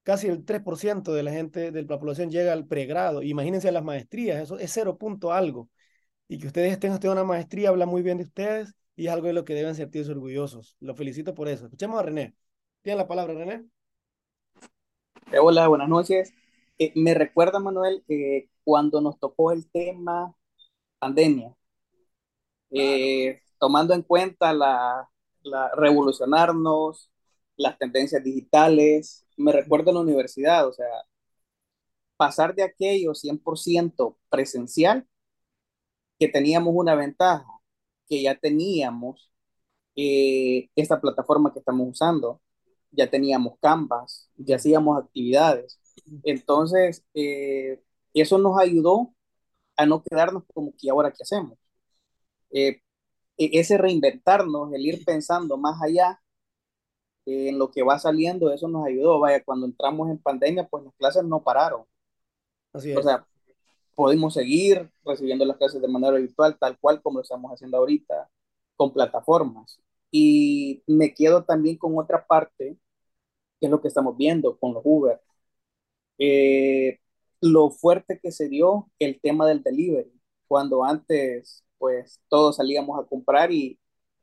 casi 0.03 0.29
el 0.29 0.45
3% 0.45 1.13
de 1.13 1.23
la 1.23 1.33
gente, 1.33 1.71
de 1.71 1.83
la 1.85 1.99
población 1.99 2.31
llega 2.31 2.53
al 2.53 2.67
pregrado. 2.67 3.23
Imagínense 3.23 3.71
las 3.73 3.85
maestrías, 3.85 4.43
eso 4.43 4.59
es 4.59 4.73
cero 4.73 4.99
punto 4.99 5.33
algo. 5.33 5.69
Y 6.29 6.39
que 6.39 6.47
ustedes 6.49 6.73
estudiando 6.73 7.13
una 7.13 7.25
maestría 7.25 7.71
habla 7.71 7.87
muy 7.87 8.03
bien 8.03 8.19
de 8.19 8.25
ustedes 8.25 8.75
y 8.97 9.07
es 9.07 9.13
algo 9.13 9.29
de 9.29 9.33
lo 9.33 9.45
que 9.45 9.55
deben 9.55 9.75
sentirse 9.75 10.11
orgullosos. 10.11 10.77
Lo 10.81 10.95
felicito 10.95 11.35
por 11.35 11.49
eso. 11.49 11.67
Escuchemos 11.67 11.99
a 12.01 12.03
René. 12.03 12.35
Tiene 12.83 12.99
la 12.99 13.07
palabra, 13.07 13.35
René. 13.35 13.65
Eh, 15.33 15.39
hola, 15.39 15.69
buenas 15.69 15.89
noches. 15.89 16.33
Eh, 16.79 16.93
me 16.97 17.15
recuerda, 17.15 17.59
Manuel, 17.61 18.05
eh, 18.09 18.49
cuando 18.65 19.01
nos 19.01 19.19
tocó 19.19 19.53
el 19.53 19.69
tema 19.71 20.35
pandemia, 20.99 21.55
eh, 22.71 23.41
tomando 23.59 23.95
en 23.95 24.03
cuenta 24.03 24.53
la, 24.53 25.09
la, 25.43 25.71
revolucionarnos, 25.75 27.11
las 27.57 27.79
tendencias 27.79 28.23
digitales, 28.23 29.27
me 29.37 29.53
recuerdo 29.53 29.91
en 29.91 29.97
la 29.97 30.03
universidad, 30.03 30.67
o 30.69 30.73
sea, 30.73 30.87
pasar 32.17 32.55
de 32.55 32.63
aquello 32.65 33.15
100% 33.15 34.19
presencial, 34.29 35.07
que 36.19 36.29
teníamos 36.29 36.75
una 36.77 36.95
ventaja, 36.95 37.47
que 38.09 38.23
ya 38.23 38.35
teníamos 38.37 39.31
eh, 39.97 40.71
esta 40.77 41.01
plataforma 41.01 41.53
que 41.53 41.61
estamos 41.61 41.89
usando, 41.91 42.41
ya 42.91 43.11
teníamos 43.11 43.59
Canvas, 43.61 44.31
ya 44.37 44.57
hacíamos 44.57 44.99
actividades. 45.05 45.81
Entonces, 46.25 47.05
eh, 47.15 47.83
eso 48.15 48.39
nos 48.39 48.59
ayudó 48.59 49.15
a 49.77 49.87
no 49.87 50.03
quedarnos 50.03 50.45
como 50.53 50.73
que 50.77 50.91
ahora 50.91 51.11
qué 51.11 51.23
hacemos. 51.23 51.59
Eh, 52.51 52.81
e-, 53.37 53.61
ese 53.61 53.79
reinventarnos, 53.79 54.73
el 54.73 54.87
ir 54.87 55.05
pensando 55.05 55.57
más 55.57 55.81
allá 55.83 56.21
eh, 57.27 57.49
en 57.51 57.59
lo 57.59 57.71
que 57.71 57.83
va 57.83 57.99
saliendo, 57.99 58.53
eso 58.53 58.69
nos 58.69 58.87
ayudó. 58.87 59.21
Vaya, 59.21 59.43
cuando 59.45 59.67
entramos 59.67 60.11
en 60.11 60.19
pandemia, 60.19 60.67
pues 60.69 60.85
las 60.85 60.95
clases 60.97 61.25
no 61.25 61.43
pararon. 61.43 61.85
Así 62.73 62.91
es. 62.91 62.99
O 62.99 63.03
sea, 63.03 63.27
pudimos 63.95 64.35
seguir 64.35 64.91
recibiendo 65.05 65.45
las 65.45 65.57
clases 65.57 65.81
de 65.81 65.89
manera 65.89 66.17
virtual, 66.17 66.57
tal 66.59 66.79
cual 66.79 67.03
como 67.03 67.19
lo 67.19 67.23
estamos 67.23 67.53
haciendo 67.53 67.79
ahorita, 67.79 68.29
con 68.77 68.93
plataformas. 68.93 69.81
Y 70.11 70.83
me 70.87 71.15
quedo 71.15 71.45
también 71.45 71.77
con 71.77 71.99
otra 71.99 72.27
parte, 72.27 72.79
que 73.61 73.67
es 73.67 73.71
lo 73.71 73.81
que 73.81 73.89
estamos 73.89 74.17
viendo 74.17 74.59
con 74.59 74.75
los 74.75 74.83
Uber. 74.85 75.21
Eh, 76.19 76.99
lo 77.41 77.71
fuerte 77.71 78.19
que 78.21 78.33
se 78.33 78.49
dio 78.49 78.91
el 78.99 79.21
tema 79.21 79.47
del 79.47 79.63
delivery, 79.63 80.13
cuando 80.49 80.85
antes 80.85 81.65
pues 81.79 82.21
todos 82.29 82.57
salíamos 82.57 82.99
a 83.01 83.07
comprar 83.07 83.53
y, 83.53 83.79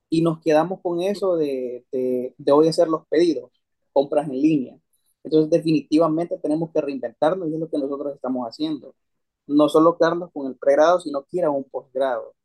y 0.10 0.22
nos 0.22 0.42
quedamos 0.42 0.82
con 0.82 1.02
eso 1.02 1.38
de, 1.38 1.86
de, 1.92 2.36
de, 2.38 2.52
hoy 2.52 2.68
hacer 2.68 2.88
los 2.90 3.08
pedidos, 3.08 3.52
compras 3.94 4.28
en 4.28 4.42
línea. 4.42 4.78
Entonces 5.24 5.50
definitivamente 5.50 6.38
tenemos 6.40 6.72
que 6.72 6.82
reinventarnos 6.82 7.50
y 7.50 7.54
es 7.54 7.60
lo 7.60 7.70
que 7.70 7.78
nosotros 7.80 8.16
estamos 8.16 8.48
haciendo. 8.48 8.96
No 9.48 9.70
solo 9.70 9.98
quedarnos 9.98 10.32
con 10.32 10.48
el 10.48 10.58
pregrado, 10.58 11.00
sino 11.00 11.24
que 11.24 11.38
ir 11.38 11.46
a 11.46 11.50
un 11.52 11.64
posgrado, 11.66 12.36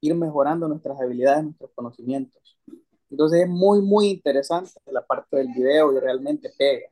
ir 0.00 0.14
mejorando 0.14 0.68
nuestras 0.68 1.00
habilidades, 1.00 1.44
nuestros 1.44 1.70
conocimientos. 1.74 2.58
Entonces 3.10 3.42
es 3.42 3.48
muy, 3.48 3.82
muy 3.82 4.08
interesante 4.08 4.72
la 4.86 5.06
parte 5.06 5.36
del 5.36 5.48
video 5.48 5.92
y 5.92 6.00
realmente 6.00 6.50
pega. 6.58 6.88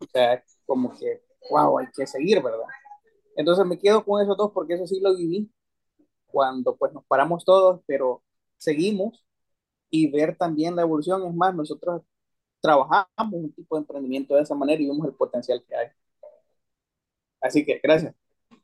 O 0.00 0.06
sea, 0.12 0.42
como 0.66 0.90
que 0.98 1.22
wow, 1.50 1.78
hay 1.78 1.86
que 1.94 2.06
seguir, 2.06 2.42
¿verdad? 2.42 2.66
Entonces 3.36 3.66
me 3.66 3.78
quedo 3.78 4.04
con 4.04 4.22
esos 4.22 4.36
dos 4.36 4.52
porque 4.52 4.74
eso 4.74 4.86
sí 4.86 5.00
lo 5.00 5.16
viví 5.16 5.50
cuando 6.26 6.76
pues 6.76 6.92
nos 6.92 7.04
paramos 7.06 7.44
todos, 7.44 7.80
pero 7.86 8.22
seguimos 8.56 9.24
y 9.90 10.10
ver 10.10 10.36
también 10.36 10.76
la 10.76 10.82
evolución. 10.82 11.26
Es 11.26 11.34
más, 11.34 11.54
nosotros 11.54 12.02
trabajamos 12.60 13.06
un 13.32 13.52
tipo 13.52 13.76
de 13.76 13.82
emprendimiento 13.82 14.34
de 14.34 14.42
esa 14.42 14.54
manera 14.54 14.82
y 14.82 14.88
vemos 14.88 15.06
el 15.06 15.14
potencial 15.14 15.64
que 15.68 15.76
hay. 15.76 15.88
Así 17.40 17.64
que 17.64 17.80
gracias. 17.82 18.14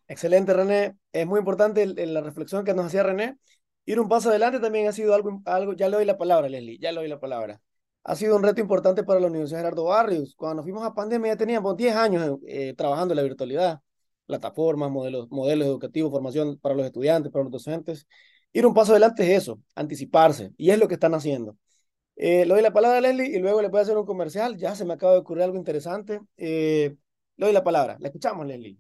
Excelente, 0.09 0.53
René. 0.53 0.97
Es 1.13 1.27
muy 1.27 1.39
importante 1.39 1.87
la 1.87 2.21
reflexión 2.21 2.65
que 2.65 2.75
nos 2.75 2.87
hacía 2.87 3.03
René. 3.05 3.39
Ir 3.85 4.01
un 4.01 4.09
paso 4.09 4.31
adelante 4.31 4.59
también 4.59 4.89
ha 4.89 4.93
sido 4.93 5.15
algo, 5.15 5.41
algo, 5.45 5.73
ya 5.75 5.89
le 5.89 5.97
doy 5.97 6.05
la 6.05 6.19
palabra, 6.19 6.49
Leslie, 6.49 6.79
ya 6.79 6.91
le 6.93 7.01
doy 7.01 7.09
la 7.09 7.21
palabra. 7.21 7.61
Ha 8.05 8.17
sido 8.17 8.37
un 8.37 8.43
reto 8.43 8.61
importante 8.61 9.05
para 9.05 9.21
la 9.21 9.27
Universidad 9.29 9.61
Gerardo 9.61 9.85
Barrios. 9.85 10.35
Cuando 10.37 10.57
nos 10.57 10.65
fuimos 10.65 10.85
a 10.85 10.95
pandemia 10.95 11.33
ya 11.33 11.37
teníamos 11.37 11.77
10 11.77 11.95
años 11.97 12.39
eh, 12.47 12.75
trabajando 12.77 13.13
en 13.13 13.17
la 13.17 13.23
virtualidad, 13.23 13.81
plataformas, 14.27 14.91
modelos, 14.91 15.31
modelos 15.31 15.67
educativos, 15.69 16.11
formación 16.11 16.59
para 16.59 16.75
los 16.75 16.87
estudiantes, 16.87 17.33
para 17.33 17.45
los 17.45 17.53
docentes. 17.53 18.07
Ir 18.53 18.67
un 18.67 18.75
paso 18.75 18.93
adelante 18.93 19.23
es 19.25 19.43
eso, 19.43 19.61
anticiparse, 19.75 20.53
y 20.57 20.71
es 20.71 20.79
lo 20.79 20.89
que 20.89 20.95
están 20.95 21.15
haciendo. 21.15 21.57
Eh, 22.17 22.45
le 22.47 22.55
doy 22.55 22.63
la 22.63 22.73
palabra 22.73 22.99
a 22.99 23.01
Leslie 23.01 23.29
y 23.37 23.39
luego 23.39 23.63
le 23.63 23.69
voy 23.69 23.81
a 23.81 23.83
hacer 23.83 23.97
un 23.99 24.07
comercial. 24.07 24.57
Ya 24.59 24.75
se 24.75 24.85
me 24.85 24.95
acaba 24.95 25.13
de 25.15 25.21
ocurrir 25.21 25.45
algo 25.45 25.57
interesante. 25.57 26.21
Eh, 26.37 26.97
le 27.37 27.47
doy 27.47 27.55
la 27.55 27.65
palabra. 27.65 27.97
La 28.01 28.09
escuchamos, 28.09 28.47
Leslie. 28.47 28.79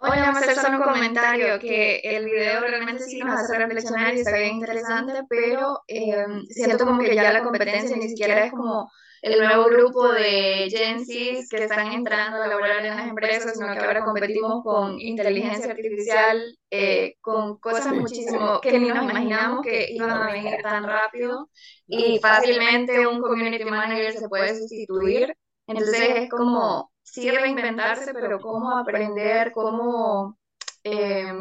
Hola, 0.00 0.20
vamos 0.20 0.42
a 0.42 0.44
hacer 0.44 0.54
solo 0.54 0.78
un 0.78 0.84
comentario, 0.84 1.58
que 1.58 1.96
el 2.04 2.24
video 2.26 2.60
realmente 2.60 3.02
sí 3.02 3.18
nos 3.18 3.40
hace 3.40 3.58
reflexionar 3.58 4.14
y 4.14 4.20
está 4.20 4.36
bien 4.36 4.54
interesante, 4.54 5.12
pero 5.28 5.80
eh, 5.88 6.24
siento 6.50 6.86
como 6.86 7.00
que 7.00 7.16
ya 7.16 7.32
la 7.32 7.42
competencia 7.42 7.96
ni 7.96 8.08
siquiera 8.08 8.44
es 8.44 8.52
como 8.52 8.88
el 9.22 9.40
nuevo 9.40 9.64
grupo 9.64 10.08
de 10.12 10.68
Gen 10.70 11.04
que 11.04 11.40
están 11.64 11.92
entrando 11.92 12.40
a 12.40 12.46
laborar 12.46 12.86
en 12.86 12.96
las 12.96 13.08
empresas, 13.08 13.54
sino 13.54 13.72
que 13.72 13.80
ahora 13.80 14.04
competimos 14.04 14.62
con 14.62 15.00
inteligencia 15.00 15.72
artificial, 15.72 16.56
eh, 16.70 17.16
con 17.20 17.58
cosas 17.58 17.92
muchísimo 17.92 18.60
que 18.60 18.78
ni 18.78 18.90
nos 18.90 19.02
imaginamos 19.02 19.62
que 19.64 19.88
iban 19.90 20.10
a 20.10 20.30
venir 20.30 20.58
tan 20.62 20.84
rápido 20.84 21.50
y 21.88 22.20
fácilmente 22.20 23.04
un 23.04 23.20
community 23.20 23.64
manager 23.64 24.12
se 24.12 24.28
puede 24.28 24.56
sustituir. 24.56 25.34
Entonces 25.66 26.10
es 26.14 26.30
como 26.30 26.92
sí 27.12 27.30
reinventarse, 27.30 28.12
pero 28.12 28.40
cómo 28.40 28.76
aprender, 28.76 29.52
cómo, 29.52 30.38
eh, 30.84 31.32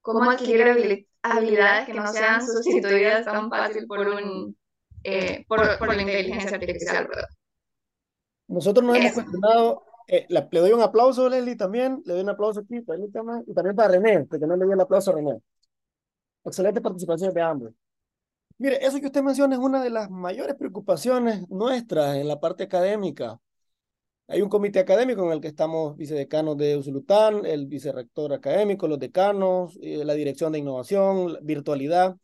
cómo 0.00 0.30
adquirir 0.30 1.06
habilidades 1.22 1.86
que 1.86 1.94
no 1.94 2.06
sean 2.06 2.44
sustituidas 2.44 3.24
tan 3.24 3.48
fácil 3.48 3.86
por, 3.86 4.08
un, 4.08 4.56
eh, 5.04 5.44
por, 5.48 5.78
por, 5.78 5.94
la 5.94 6.02
inteligencia 6.02 6.56
artificial, 6.56 7.06
¿verdad? 7.08 7.28
Nosotros 8.48 8.84
nos 8.84 8.96
hemos 8.96 9.12
cuestionado, 9.12 9.84
eh, 10.08 10.26
le, 10.28 10.60
doy 10.60 10.72
un 10.72 10.82
aplauso 10.82 11.26
a 11.26 11.30
Leslie 11.30 11.56
también, 11.56 12.02
le 12.04 12.14
doy 12.14 12.22
un 12.22 12.30
aplauso 12.30 12.60
aquí 12.60 12.80
para 12.80 12.98
y 12.98 13.10
también 13.54 13.76
para 13.76 13.88
René, 13.88 14.24
porque 14.24 14.46
no 14.46 14.56
le 14.56 14.64
doy 14.64 14.74
el 14.74 14.80
aplauso 14.80 15.10
a 15.10 15.14
René. 15.14 15.40
Excelente 16.44 16.80
participación 16.80 17.32
de 17.32 17.40
ambos. 17.40 17.72
Mire, 18.58 18.84
eso 18.84 19.00
que 19.00 19.06
usted 19.06 19.22
menciona 19.22 19.54
es 19.54 19.60
una 19.60 19.82
de 19.82 19.90
las 19.90 20.10
mayores 20.10 20.54
preocupaciones 20.56 21.48
nuestras 21.48 22.16
en 22.16 22.28
la 22.28 22.40
parte 22.40 22.64
académica. 22.64 23.40
Hay 24.28 24.40
un 24.40 24.48
comité 24.48 24.78
académico 24.78 25.24
en 25.26 25.32
el 25.32 25.40
que 25.40 25.48
estamos 25.48 25.96
vicedecanos 25.96 26.56
de 26.56 26.76
Usulután, 26.76 27.44
el 27.44 27.66
vicerrector 27.66 28.32
académico, 28.32 28.88
los 28.88 28.98
decanos, 28.98 29.76
la 29.80 30.14
dirección 30.14 30.52
de 30.52 30.60
innovación, 30.60 31.36
virtualidad. 31.42 32.16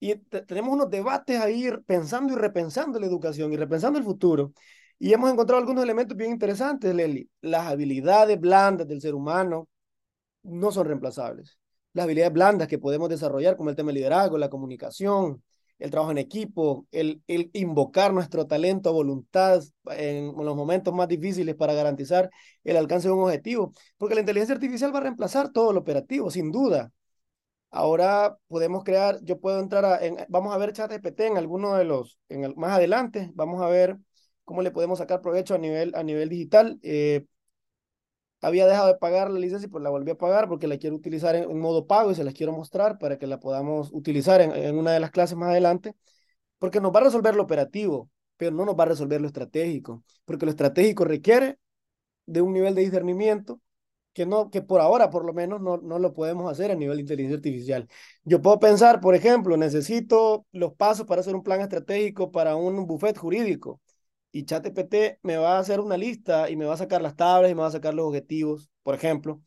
Y 0.00 0.16
tenemos 0.16 0.72
unos 0.74 0.90
debates 0.90 1.40
ahí 1.40 1.70
pensando 1.86 2.32
y 2.32 2.36
repensando 2.36 2.98
la 2.98 3.06
educación 3.06 3.52
y 3.52 3.56
repensando 3.56 3.98
el 3.98 4.04
futuro. 4.04 4.52
Y 4.98 5.12
hemos 5.12 5.30
encontrado 5.30 5.60
algunos 5.60 5.84
elementos 5.84 6.16
bien 6.16 6.32
interesantes, 6.32 6.92
Leli. 6.94 7.28
Las 7.40 7.68
habilidades 7.68 8.40
blandas 8.40 8.88
del 8.88 9.00
ser 9.00 9.14
humano 9.14 9.68
no 10.42 10.72
son 10.72 10.86
reemplazables. 10.86 11.58
Las 11.92 12.04
habilidades 12.04 12.32
blandas 12.32 12.68
que 12.68 12.78
podemos 12.78 13.08
desarrollar, 13.08 13.56
como 13.56 13.70
el 13.70 13.76
tema 13.76 13.88
del 13.88 13.96
liderazgo, 13.96 14.38
la 14.38 14.50
comunicación, 14.50 15.42
el 15.78 15.90
trabajo 15.90 16.12
en 16.12 16.18
equipo, 16.18 16.86
el, 16.92 17.22
el 17.26 17.50
invocar 17.52 18.12
nuestro 18.14 18.46
talento, 18.46 18.92
voluntad 18.92 19.62
en 19.90 20.34
los 20.36 20.56
momentos 20.56 20.94
más 20.94 21.08
difíciles 21.08 21.54
para 21.56 21.74
garantizar 21.74 22.30
el 22.64 22.76
alcance 22.76 23.08
de 23.08 23.14
un 23.14 23.24
objetivo, 23.24 23.72
porque 23.98 24.14
la 24.14 24.20
inteligencia 24.20 24.54
artificial 24.54 24.94
va 24.94 24.98
a 24.98 25.02
reemplazar 25.02 25.52
todo 25.52 25.72
lo 25.72 25.80
operativo, 25.80 26.30
sin 26.30 26.50
duda. 26.52 26.92
Ahora 27.70 28.36
podemos 28.46 28.84
crear, 28.84 29.18
yo 29.22 29.40
puedo 29.40 29.58
entrar 29.58 29.84
a, 29.84 30.04
en, 30.04 30.16
vamos 30.28 30.54
a 30.54 30.58
ver 30.58 30.72
ChatGPT 30.72 31.20
en 31.20 31.36
alguno 31.38 31.74
de 31.74 31.84
los, 31.84 32.18
en 32.28 32.44
el, 32.44 32.54
más 32.56 32.72
adelante, 32.72 33.30
vamos 33.34 33.60
a 33.62 33.66
ver 33.66 33.98
cómo 34.44 34.62
le 34.62 34.70
podemos 34.70 34.98
sacar 34.98 35.20
provecho 35.20 35.54
a 35.54 35.58
nivel, 35.58 35.92
a 35.96 36.02
nivel 36.04 36.28
digital. 36.28 36.78
Eh, 36.82 37.26
había 38.44 38.66
dejado 38.66 38.88
de 38.88 38.96
pagar 38.96 39.30
la 39.30 39.38
licencia 39.38 39.66
y 39.66 39.70
pues 39.70 39.82
la 39.82 39.90
volví 39.90 40.10
a 40.10 40.16
pagar 40.16 40.48
porque 40.48 40.66
la 40.66 40.78
quiero 40.78 40.96
utilizar 40.96 41.34
en, 41.34 41.58
modo 41.58 41.86
pago 41.86 42.10
y 42.10 42.14
se 42.14 42.24
las 42.24 42.34
quiero 42.34 42.52
mostrar 42.52 42.98
para 42.98 43.18
que 43.18 43.26
la 43.26 43.40
podamos 43.40 43.90
utilizar 43.92 44.40
en, 44.40 44.52
en, 44.52 44.78
una 44.78 44.92
de 44.92 45.00
las 45.00 45.10
clases 45.10 45.36
más 45.36 45.50
adelante, 45.50 45.94
porque 46.58 46.80
nos 46.80 46.92
va 46.94 47.00
a 47.00 47.04
resolver 47.04 47.34
lo 47.36 47.42
operativo, 47.44 48.10
pero 48.36 48.52
no 48.52 48.64
nos 48.64 48.76
va 48.76 48.84
a 48.84 48.88
resolver 48.88 49.20
lo 49.20 49.26
estratégico, 49.26 50.04
porque 50.24 50.46
lo 50.46 50.50
estratégico 50.50 51.04
requiere 51.04 51.58
de 52.26 52.42
un 52.42 52.52
nivel 52.52 52.74
de 52.74 52.82
discernimiento 52.82 53.60
que, 54.12 54.26
no, 54.26 54.50
que 54.50 54.62
por 54.62 54.80
ahora 54.80 55.10
por 55.10 55.24
lo 55.24 55.34
menos 55.34 55.60
no, 55.60 55.78
no 55.78 55.98
lo 55.98 56.12
podemos 56.14 56.50
hacer 56.50 56.70
a 56.70 56.76
nivel 56.76 56.96
de 56.96 57.02
inteligencia 57.02 57.36
artificial. 57.36 57.88
Yo 58.24 58.40
puedo 58.40 58.58
pensar, 58.60 59.00
por 59.00 59.14
ejemplo, 59.14 59.56
necesito 59.56 60.46
los 60.52 60.74
pasos 60.74 61.06
para 61.06 61.20
hacer 61.20 61.34
un 61.34 61.42
plan 61.42 61.60
estratégico 61.60 62.30
para 62.30 62.56
un 62.56 62.86
buffet 62.86 63.18
jurídico 63.18 63.80
y 64.34 64.44
ChatGPT 64.46 65.20
me 65.22 65.36
va 65.36 65.56
a 65.56 65.60
hacer 65.60 65.78
una 65.80 65.96
lista 65.96 66.50
y 66.50 66.56
me 66.56 66.64
va 66.64 66.74
a 66.74 66.76
sacar 66.76 67.00
las 67.00 67.14
tablas 67.14 67.52
y 67.52 67.54
me 67.54 67.60
va 67.62 67.68
a 67.68 67.70
sacar 67.70 67.94
los 67.94 68.06
objetivos, 68.06 68.68
por 68.82 68.96
ejemplo. 68.96 69.40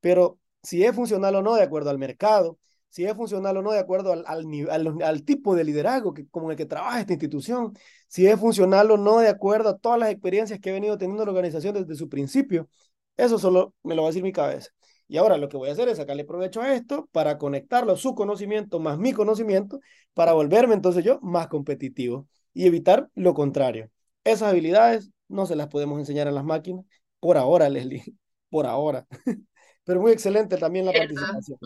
Pero 0.00 0.40
si 0.62 0.84
es 0.84 0.94
funcional 0.94 1.36
o 1.36 1.42
no 1.42 1.54
de 1.54 1.62
acuerdo 1.62 1.90
al 1.90 1.98
mercado, 1.98 2.58
si 2.88 3.04
es 3.04 3.14
funcional 3.14 3.56
o 3.58 3.62
no 3.62 3.70
de 3.70 3.78
acuerdo 3.78 4.12
al, 4.12 5.24
tipo 5.24 5.54
de 5.54 5.62
liderazgo 5.62 6.14
que, 6.14 6.26
con 6.28 6.50
el 6.50 6.56
que 6.56 6.66
trabaja 6.66 7.00
esta 7.00 7.12
institución, 7.12 7.74
si 8.08 8.26
es 8.26 8.38
funcional 8.40 8.90
o 8.90 8.96
no 8.96 9.20
de 9.20 9.28
acuerdo 9.28 9.68
a 9.68 9.78
todas 9.78 10.00
las 10.00 10.10
experiencias 10.10 10.58
que 10.58 10.70
ha 10.70 10.72
venido 10.72 10.98
teniendo 10.98 11.24
la 11.24 11.30
organización 11.30 11.74
desde 11.74 11.94
su 11.94 12.08
principio, 12.08 12.68
eso 13.16 13.38
solo 13.38 13.74
me 13.84 13.94
lo 13.94 14.02
va 14.02 14.08
a 14.08 14.10
decir 14.10 14.24
mi 14.24 14.32
cabeza. 14.32 14.70
Y 15.06 15.16
ahora 15.16 15.38
lo 15.38 15.48
que 15.48 15.56
voy 15.56 15.68
a 15.68 15.72
hacer 15.72 15.88
es 15.88 15.98
sacarle 15.98 16.24
provecho 16.24 16.60
a 16.60 16.74
esto 16.74 17.08
para 17.12 17.38
conectarlo 17.38 17.96
su 17.96 18.16
conocimiento 18.16 18.80
más 18.80 18.98
mi 18.98 19.12
conocimiento 19.12 19.78
para 20.12 20.32
volverme 20.32 20.74
entonces 20.74 21.04
yo 21.04 21.20
más 21.20 21.46
competitivo 21.46 22.26
y 22.52 22.66
evitar 22.66 23.10
lo 23.14 23.32
contrario. 23.34 23.90
Esas 24.24 24.50
habilidades 24.50 25.10
no 25.28 25.46
se 25.46 25.56
las 25.56 25.68
podemos 25.68 25.98
enseñar 25.98 26.28
a 26.28 26.32
las 26.32 26.44
máquinas, 26.44 26.84
por 27.20 27.36
ahora, 27.36 27.68
Leslie, 27.68 28.02
por 28.50 28.66
ahora. 28.66 29.06
Pero 29.84 30.00
muy 30.00 30.12
excelente 30.12 30.56
también 30.56 30.86
la 30.86 30.92
participación. 30.92 31.58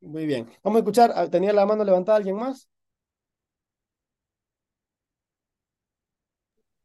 Muy 0.00 0.26
bien. 0.26 0.48
Vamos 0.62 0.78
a 0.78 0.80
escuchar, 0.80 1.12
ah, 1.14 1.28
¿tenía 1.28 1.52
la 1.52 1.66
mano 1.66 1.84
levantada 1.84 2.16
alguien 2.16 2.36
más? 2.36 2.68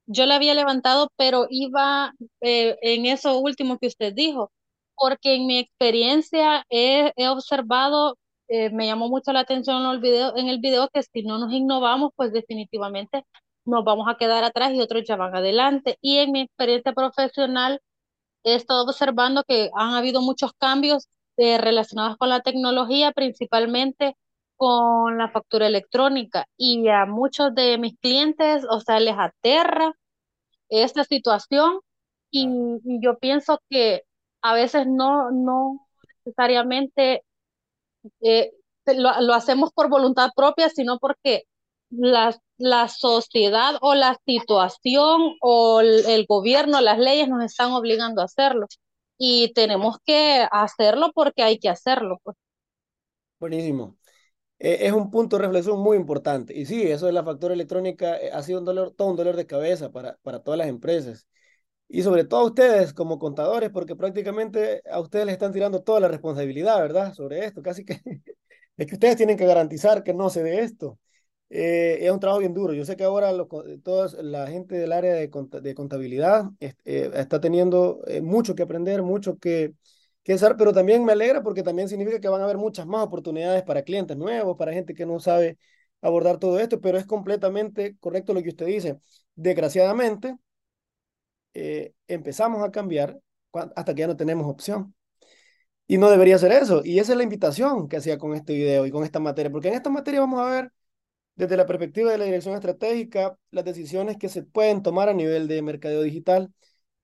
Yo 0.08 0.26
la 0.28 0.36
había 0.36 0.54
levantado, 0.54 1.10
pero 1.16 1.48
iba 1.50 2.14
eh, 2.42 2.78
en 2.82 3.08
eso 3.08 3.40
último 3.40 3.80
que 3.80 3.88
usted 3.88 4.14
dijo, 4.14 4.52
porque 4.96 5.36
en 5.36 5.48
mi 5.48 5.58
experiencia 5.58 6.64
he, 6.70 7.12
observado, 7.28 8.18
eh, 8.48 8.70
me 8.70 8.86
llamó 8.86 9.10
mucho 9.10 9.34
la 9.34 9.40
atención 9.40 9.84
en 9.84 9.90
el, 9.90 10.00
video, 10.00 10.38
en 10.38 10.48
el 10.48 10.60
video 10.60 10.90
que 10.94 11.02
si 11.02 11.24
no 11.24 11.40
nos 11.40 11.52
innovamos, 11.52 12.12
pues 12.16 12.32
definitivamente 12.32 13.26
nos 13.66 13.84
vamos 13.84 14.08
a 14.10 14.18
quedar 14.18 14.44
atrás 14.44 14.74
y 14.74 14.82
otros 14.82 15.04
ya 15.08 15.16
van 15.16 15.36
adelante. 15.36 15.98
Y 16.02 16.20
en 16.20 16.32
mi 16.32 16.42
experiencia 16.42 16.94
profesional 16.94 17.82
he 18.44 18.56
estado 18.56 18.86
observando 18.86 19.44
que 19.48 19.72
han 19.76 19.94
habido 19.96 20.22
muchos 20.22 20.54
cambios 20.60 21.10
eh, 21.38 21.58
relacionados 21.58 22.18
con 22.18 22.30
la 22.30 22.42
tecnología, 22.42 23.12
principalmente 23.12 24.16
con 24.58 25.18
la 25.18 25.30
factura 25.32 25.68
electrónica. 25.68 26.46
Y 26.58 26.88
a 26.90 27.06
muchos 27.06 27.54
de 27.56 27.78
mis 27.78 27.98
clientes, 28.00 28.66
o 28.70 28.80
sea, 28.82 29.00
les 29.00 29.16
aterra 29.18 29.94
esta 30.70 31.04
situación 31.04 31.80
y, 32.32 32.48
yo 33.02 33.18
pienso 33.20 33.60
que 33.70 34.04
a 34.42 34.54
veces 34.54 34.88
no, 34.88 35.32
no 35.32 35.88
necesariamente 36.26 37.24
eh, 38.22 38.52
lo, 38.86 39.22
lo, 39.22 39.34
hacemos 39.34 39.72
por 39.74 39.90
voluntad 39.90 40.32
propia, 40.36 40.70
sino 40.70 41.00
porque 41.00 41.46
la, 41.90 42.38
la 42.58 42.88
sociedad 42.88 43.76
o 43.82 43.96
la 43.96 44.18
situación 44.26 45.36
o 45.42 45.82
el, 45.82 46.26
gobierno, 46.28 46.82
las 46.82 47.00
leyes 47.00 47.28
nos 47.28 47.44
están 47.44 47.72
obligando 47.72 48.22
a 48.22 48.26
hacerlo. 48.26 48.68
Y 49.18 49.54
tenemos 49.54 49.98
que 50.06 50.46
hacerlo 50.52 51.12
porque 51.14 51.44
hay 51.44 51.60
que 51.60 51.70
hacerlo. 51.70 52.20
Pues. 52.24 52.38
Buenísimo. 53.40 53.98
E, 54.60 54.88
es 54.88 54.94
un 54.94 55.12
punto 55.12 55.38
de 55.38 55.44
reflexión 55.44 55.80
muy 55.80 55.98
importante. 55.98 56.58
Y 56.58 56.66
sí, 56.66 56.84
eso 56.84 57.06
de 57.08 57.14
la 57.14 57.24
factura 57.24 57.54
electrónica 57.54 58.18
eh, 58.18 58.32
ha 58.32 58.42
sido 58.44 58.60
un 58.60 58.66
dolor, 58.66 58.94
todo 58.96 59.10
un 59.10 59.18
dolor 59.18 59.36
de 59.36 59.48
cabeza 59.48 59.92
para, 59.92 60.18
para 60.24 60.44
todas 60.44 60.58
las 60.58 60.68
empresas. 60.68 61.28
Y 61.88 62.02
sobre 62.04 62.24
todo 62.26 62.42
a 62.42 62.46
ustedes 62.46 62.94
como 62.94 63.20
contadores, 63.20 63.70
porque 63.70 63.96
prácticamente 63.96 64.82
a 64.90 65.00
ustedes 65.00 65.26
les 65.26 65.34
están 65.34 65.54
tirando 65.54 65.84
toda 65.84 66.00
la 66.00 66.08
responsabilidad, 66.08 66.80
¿verdad? 66.82 67.14
Sobre 67.14 67.46
esto, 67.46 67.62
casi 67.62 67.86
que 67.86 68.02
es 68.78 68.88
que 68.88 68.96
ustedes 68.96 69.18
tienen 69.18 69.38
que 69.38 69.46
garantizar 69.46 70.04
que 70.04 70.14
no 70.14 70.30
se 70.30 70.44
dé 70.44 70.62
esto. 70.62 71.00
Eh, 71.50 72.00
es 72.02 72.12
un 72.12 72.20
trabajo 72.20 72.40
bien 72.40 72.54
duro. 72.54 72.74
Yo 72.74 72.86
sé 72.86 72.96
que 72.96 73.04
ahora 73.04 73.32
los, 73.32 73.48
toda 73.84 74.10
la 74.24 74.48
gente 74.48 74.76
del 74.76 74.92
área 74.92 75.14
de, 75.14 75.30
de 75.62 75.76
contabilidad 75.76 76.46
eh, 76.60 76.74
está 77.14 77.40
teniendo 77.40 78.02
eh, 78.08 78.22
mucho 78.22 78.56
que 78.56 78.64
aprender, 78.64 79.04
mucho 79.04 79.38
que, 79.38 79.74
que 80.24 80.34
hacer, 80.34 80.56
pero 80.58 80.74
también 80.74 81.06
me 81.06 81.12
alegra 81.14 81.44
porque 81.44 81.64
también 81.64 81.88
significa 81.88 82.20
que 82.20 82.28
van 82.30 82.42
a 82.42 82.46
haber 82.46 82.58
muchas 82.58 82.88
más 82.88 83.04
oportunidades 83.06 83.64
para 83.64 83.84
clientes 83.84 84.18
nuevos, 84.18 84.58
para 84.58 84.74
gente 84.74 84.94
que 84.96 85.06
no 85.06 85.20
sabe 85.20 85.58
abordar 86.02 86.40
todo 86.40 86.60
esto, 86.60 86.82
pero 86.82 86.98
es 86.98 87.06
completamente 87.06 87.96
correcto 88.00 88.34
lo 88.34 88.42
que 88.44 88.50
usted 88.50 88.66
dice. 88.66 88.98
Desgraciadamente, 89.36 90.36
empezamos 92.08 92.64
a 92.64 92.72
cambiar 92.72 93.20
hasta 93.76 93.94
que 93.96 94.02
ya 94.02 94.08
no 94.08 94.18
tenemos 94.18 94.48
opción. 94.48 94.94
Y 95.88 95.98
no 95.98 96.10
debería 96.10 96.38
ser 96.40 96.52
eso. 96.52 96.82
Y 96.84 97.00
esa 97.00 97.14
es 97.14 97.18
la 97.18 97.24
invitación 97.24 97.88
que 97.88 97.98
hacía 97.98 98.18
con 98.18 98.34
este 98.36 98.54
video 98.54 98.86
y 98.86 98.92
con 98.92 99.04
esta 99.04 99.20
materia, 99.20 99.52
porque 99.52 99.70
en 99.70 99.76
esta 99.76 99.90
materia 99.90 100.22
vamos 100.22 100.40
a 100.42 100.50
ver 100.50 100.72
Desde 101.36 101.58
la 101.58 101.66
perspectiva 101.66 102.12
de 102.12 102.18
la 102.18 102.26
dirección 102.26 102.56
estratégica, 102.56 103.38
las 103.52 103.66
decisiones 103.66 104.18
que 104.18 104.30
se 104.30 104.44
pueden 104.44 104.82
tomar 104.84 105.10
a 105.10 105.14
nivel 105.14 105.48
de 105.48 105.62
mercadeo 105.62 106.02
digital, 106.02 106.54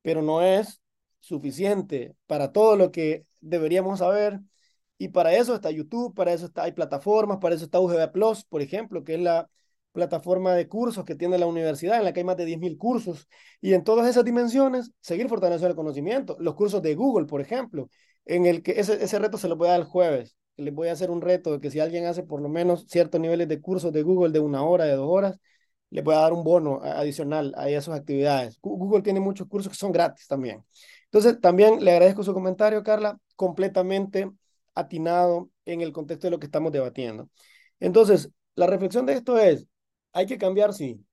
pero 0.02 0.22
no 0.22 0.42
es 0.42 0.82
suficiente 1.20 2.16
para 2.28 2.52
todo 2.52 2.76
lo 2.78 2.92
que 2.92 3.26
deberíamos 3.42 4.00
saber. 4.00 4.40
Y 4.98 5.10
para 5.10 5.34
eso 5.34 5.56
está 5.56 5.72
YouTube, 5.72 6.14
para 6.16 6.32
eso 6.34 6.46
está, 6.46 6.64
hay 6.64 6.72
plataformas, 6.74 7.40
para 7.40 7.56
eso 7.56 7.66
está 7.66 7.80
UGB 7.80 8.12
Plus, 8.12 8.46
por 8.46 8.62
ejemplo, 8.62 9.04
que 9.04 9.16
es 9.16 9.20
la 9.22 9.50
plataforma 9.92 10.54
de 10.54 10.68
cursos 10.68 11.04
que 11.04 11.16
tiene 11.16 11.38
la 11.38 11.48
universidad, 11.48 11.98
en 11.98 12.06
la 12.06 12.14
que 12.14 12.22
hay 12.22 12.24
más 12.26 12.38
de 12.38 12.46
10.000 12.46 12.78
cursos. 12.78 13.28
Y 13.62 13.74
en 13.74 13.84
todas 13.84 14.08
esas 14.08 14.24
dimensiones, 14.24 14.92
seguir 15.02 15.28
fortaleciendo 15.28 15.70
el 15.72 15.76
conocimiento. 15.76 16.38
Los 16.40 16.56
cursos 16.56 16.82
de 16.82 16.96
Google, 16.96 17.26
por 17.26 17.42
ejemplo, 17.42 17.90
en 18.26 18.46
el 18.46 18.64
que 18.64 18.80
ese, 18.80 19.04
ese 19.04 19.20
reto 19.20 19.38
se 19.38 19.50
lo 19.50 19.56
voy 19.58 19.68
a 19.68 19.72
dar 19.72 19.82
el 19.82 19.86
jueves. 19.86 20.38
Les 20.58 20.74
voy 20.74 20.90
a 20.90 20.92
hacer 20.94 21.10
un 21.12 21.22
reto 21.22 21.52
de 21.54 21.60
que 21.60 21.72
si 21.72 21.80
alguien 21.80 22.06
hace 22.06 22.24
por 22.24 22.42
lo 22.42 22.50
menos 22.50 22.86
ciertos 22.88 23.20
niveles 23.20 23.48
de 23.48 23.62
cursos 23.62 23.92
de 23.94 24.04
Google 24.04 24.32
de 24.32 24.40
una 24.40 24.64
hora, 24.64 24.86
de 24.86 24.96
dos 24.96 25.08
horas, 25.10 25.40
le 25.90 26.02
voy 26.02 26.16
a 26.16 26.20
dar 26.20 26.34
un 26.34 26.44
bono 26.44 26.82
adicional 26.84 27.54
a 27.58 27.70
esas 27.70 27.98
actividades. 28.00 28.60
Google 28.62 29.02
tiene 29.02 29.20
muchos 29.20 29.48
cursos 29.48 29.72
que 29.72 29.78
son 29.78 29.92
gratis 29.92 30.28
también. 30.28 30.64
Entonces, 31.06 31.40
también 31.42 31.84
le 31.84 31.92
agradezco 31.92 32.24
su 32.24 32.34
comentario, 32.34 32.84
Carla, 32.84 33.20
completamente 33.36 34.32
atinado 34.76 35.50
en 35.66 35.82
el 35.82 35.92
contexto 35.92 36.28
de 36.28 36.32
lo 36.32 36.40
que 36.40 36.46
estamos 36.46 36.72
debatiendo. 36.72 37.30
Entonces, 37.80 38.30
la 38.56 38.68
reflexión 38.68 39.06
de 39.06 39.14
esto 39.14 39.38
es, 39.40 39.66
hay 40.14 40.26
que 40.28 40.38
cambiar, 40.38 40.74
sí. 40.74 41.04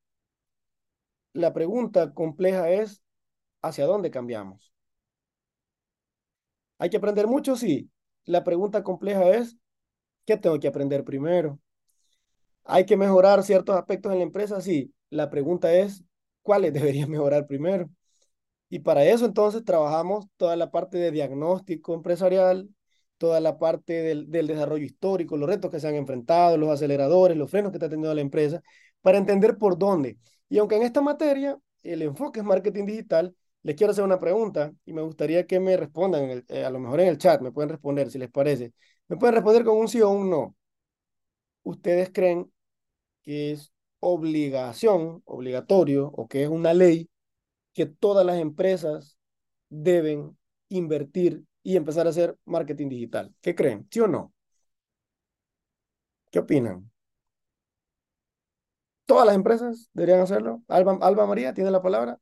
La 1.32 1.55
pregunta 1.55 2.12
compleja 2.12 2.68
es, 2.68 3.03
¿hacia 3.62 3.86
dónde 3.86 4.11
cambiamos? 4.11 4.72
¿Hay 6.78 6.91
que 6.91 6.97
aprender 6.97 7.26
mucho? 7.26 7.57
Sí. 7.57 7.89
La 8.29 8.45
pregunta 8.45 8.83
compleja 8.83 9.26
es, 9.31 9.57
¿qué 10.26 10.37
tengo 10.37 10.61
que 10.61 10.68
aprender 10.68 11.03
primero? 11.03 11.59
¿Hay 12.64 12.85
que 12.85 12.95
mejorar 12.99 13.43
ciertos 13.43 13.74
aspectos 13.74 14.12
en 14.12 14.18
la 14.18 14.24
empresa? 14.24 14.61
Sí. 14.61 14.93
La 15.09 15.31
pregunta 15.31 15.72
es, 15.72 16.05
¿cuáles 16.43 16.72
debería 16.74 17.07
mejorar 17.07 17.47
primero? 17.47 17.89
Y 18.68 18.81
para 18.81 19.03
eso 19.07 19.24
entonces 19.24 19.64
trabajamos 19.64 20.26
toda 20.37 20.57
la 20.57 20.70
parte 20.70 20.99
de 20.99 21.11
diagnóstico 21.11 21.95
empresarial, 21.95 22.68
toda 23.16 23.41
la 23.41 23.59
parte 23.59 23.95
del, 23.95 24.31
del, 24.31 24.47
desarrollo 24.47 24.85
histórico, 24.85 25.39
los 25.39 25.49
retos 25.49 25.70
que 25.70 25.81
se 25.81 25.89
han 25.89 25.95
enfrentado, 25.95 26.59
los 26.59 26.68
aceleradores, 26.68 27.35
los 27.35 27.51
frenos 27.51 27.72
que 27.72 27.79
está 27.79 27.89
teniendo 27.89 28.14
la 28.14 28.20
empresa, 28.20 28.61
para 29.01 29.16
entender 29.16 29.57
por 29.57 29.79
dónde. 29.79 30.18
Y 30.51 30.59
aunque 30.59 30.76
en 30.76 30.83
esta 30.83 31.01
materia 31.01 31.59
el 31.83 32.03
enfoque 32.03 32.41
es 32.41 32.45
marketing 32.45 32.85
digital, 32.85 33.35
les 33.63 33.77
quiero 33.77 33.93
hacer 33.93 34.05
una 34.05 34.21
pregunta 34.21 34.73
y 34.85 34.93
me 34.93 35.03
gustaría 35.03 35.47
que 35.47 35.61
me 35.61 35.77
respondan, 35.77 36.45
eh, 36.49 36.65
a 36.65 36.71
lo 36.71 36.79
mejor 36.81 37.01
en 37.01 37.09
el 37.09 37.19
chat, 37.19 37.41
me 37.43 37.53
pueden 37.53 37.71
responder 37.71 38.11
si 38.11 38.19
les 38.19 38.31
parece. 38.31 38.73
Me 39.09 39.17
pueden 39.17 39.35
responder 39.37 39.65
con 39.65 39.77
un 39.79 39.89
sí 39.89 40.01
o 40.01 40.11
un 40.11 40.31
no. 40.31 40.57
¿Ustedes 41.63 42.11
creen 42.13 42.51
que 43.23 43.53
es 43.53 43.73
obligación, 44.01 45.23
obligatorio, 45.27 46.09
o 46.09 46.29
que 46.29 46.45
es 46.45 46.49
una 46.51 46.75
ley 46.75 47.11
que 47.75 47.87
todas 47.87 48.27
las 48.27 48.39
empresas 48.39 49.19
deben 49.71 50.39
invertir 50.69 51.45
y 51.65 51.77
empezar 51.77 52.07
a 52.09 52.11
hacer 52.11 52.39
marketing 52.47 52.89
digital? 52.91 53.35
¿Qué 53.43 53.55
creen? 53.55 53.89
¿Sí 53.91 54.01
o 54.01 54.09
no? 54.09 54.35
¿Qué 56.31 56.39
opinan? 56.39 56.91
¿Todas 59.07 59.27
las 59.27 59.35
empresas 59.35 59.91
deberían 59.93 60.21
hacerlo? 60.21 60.63
Alba, 60.69 60.99
Alba 61.01 61.27
María, 61.27 61.55
¿tiene 61.55 61.71
la 61.71 61.83
palabra? 61.83 62.19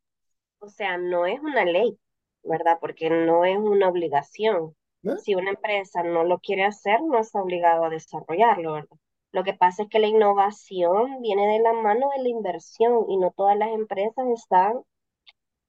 O 0.67 0.69
sea, 0.69 0.99
no 0.99 1.27
es 1.27 1.39
una 1.41 1.65
ley, 1.65 1.97
¿verdad? 2.43 2.79
Porque 2.81 3.09
no 3.09 3.45
es 3.45 3.57
una 3.57 3.89
obligación. 3.89 4.75
¿Eh? 5.05 5.17
Si 5.19 5.35
una 5.37 5.51
empresa 5.51 6.03
no 6.03 6.25
lo 6.25 6.41
quiere 6.41 6.65
hacer, 6.65 7.01
no 7.03 7.19
está 7.21 7.41
obligado 7.41 7.85
a 7.85 7.91
desarrollarlo, 7.91 8.73
¿verdad? 8.73 8.99
Lo 9.31 9.45
que 9.45 9.55
pasa 9.55 9.85
es 9.85 9.89
que 9.89 10.01
la 10.01 10.09
innovación 10.09 11.21
viene 11.23 11.47
de 11.47 11.61
la 11.61 11.73
mano 11.73 12.09
de 12.17 12.23
la 12.23 12.29
inversión 12.29 13.05
y 13.09 13.17
no 13.19 13.31
todas 13.31 13.57
las 13.57 13.69
empresas 13.69 14.27
están 14.35 14.83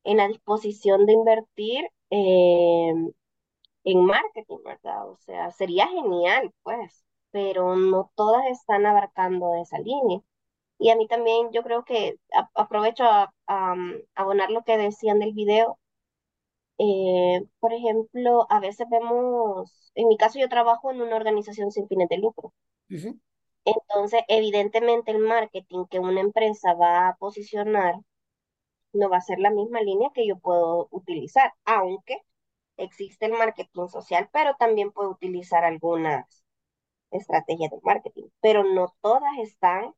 en 0.04 0.18
la 0.18 0.28
disposición 0.28 1.06
de 1.06 1.14
invertir 1.14 1.86
eh, 2.10 2.94
en 3.84 4.06
marketing, 4.06 4.60
¿verdad? 4.66 5.10
O 5.10 5.18
sea, 5.18 5.52
sería 5.52 5.88
genial, 5.88 6.52
pues, 6.64 7.06
pero 7.32 7.76
no 7.76 8.12
todas 8.16 8.46
están 8.48 8.86
abarcando 8.86 9.54
esa 9.62 9.78
línea. 9.80 10.22
Y 10.80 10.90
a 10.92 10.96
mí 10.96 11.08
también 11.08 11.52
yo 11.52 11.64
creo 11.64 11.84
que 11.86 12.20
a- 12.34 12.50
aprovecho 12.56 13.04
a, 13.06 13.34
a, 13.48 13.74
um, 13.74 13.94
abonar 14.16 14.50
lo 14.52 14.64
que 14.64 14.78
decían 14.78 15.20
del 15.20 15.34
video. 15.34 15.80
Eh, 16.80 17.42
por 17.60 17.74
ejemplo, 17.74 18.48
a 18.50 18.60
veces 18.60 18.88
vemos, 18.90 19.92
en 19.96 20.08
mi 20.08 20.18
caso 20.18 20.40
yo 20.40 20.50
trabajo 20.50 20.92
en 20.92 21.02
una 21.02 21.16
organización 21.16 21.72
sin 21.72 21.88
fines 21.88 22.10
de 22.10 22.18
lucro. 22.18 22.54
Sí, 22.90 23.00
sí. 23.00 23.22
Entonces, 23.66 24.22
evidentemente 24.30 25.12
el 25.12 25.20
marketing 25.20 25.86
que 25.90 26.00
una 26.00 26.22
empresa 26.22 26.74
va 26.74 27.08
a 27.10 27.16
posicionar 27.18 27.96
no 28.94 29.10
va 29.10 29.18
a 29.18 29.22
ser 29.22 29.40
la 29.40 29.52
misma 29.52 29.82
línea 29.82 30.12
que 30.14 30.28
yo 30.28 30.38
puedo 30.40 30.88
utilizar, 30.92 31.54
aunque 31.66 32.22
existe 32.78 33.26
el 33.28 33.34
marketing 33.34 33.88
social, 33.90 34.30
pero 34.34 34.56
también 34.60 34.92
puedo 34.92 35.12
utilizar 35.12 35.66
algunas 35.66 36.44
estrategias 37.12 37.72
de 37.72 37.80
marketing, 37.84 38.30
pero 38.42 38.64
no 38.66 38.96
todas 39.02 39.32
están, 39.40 39.94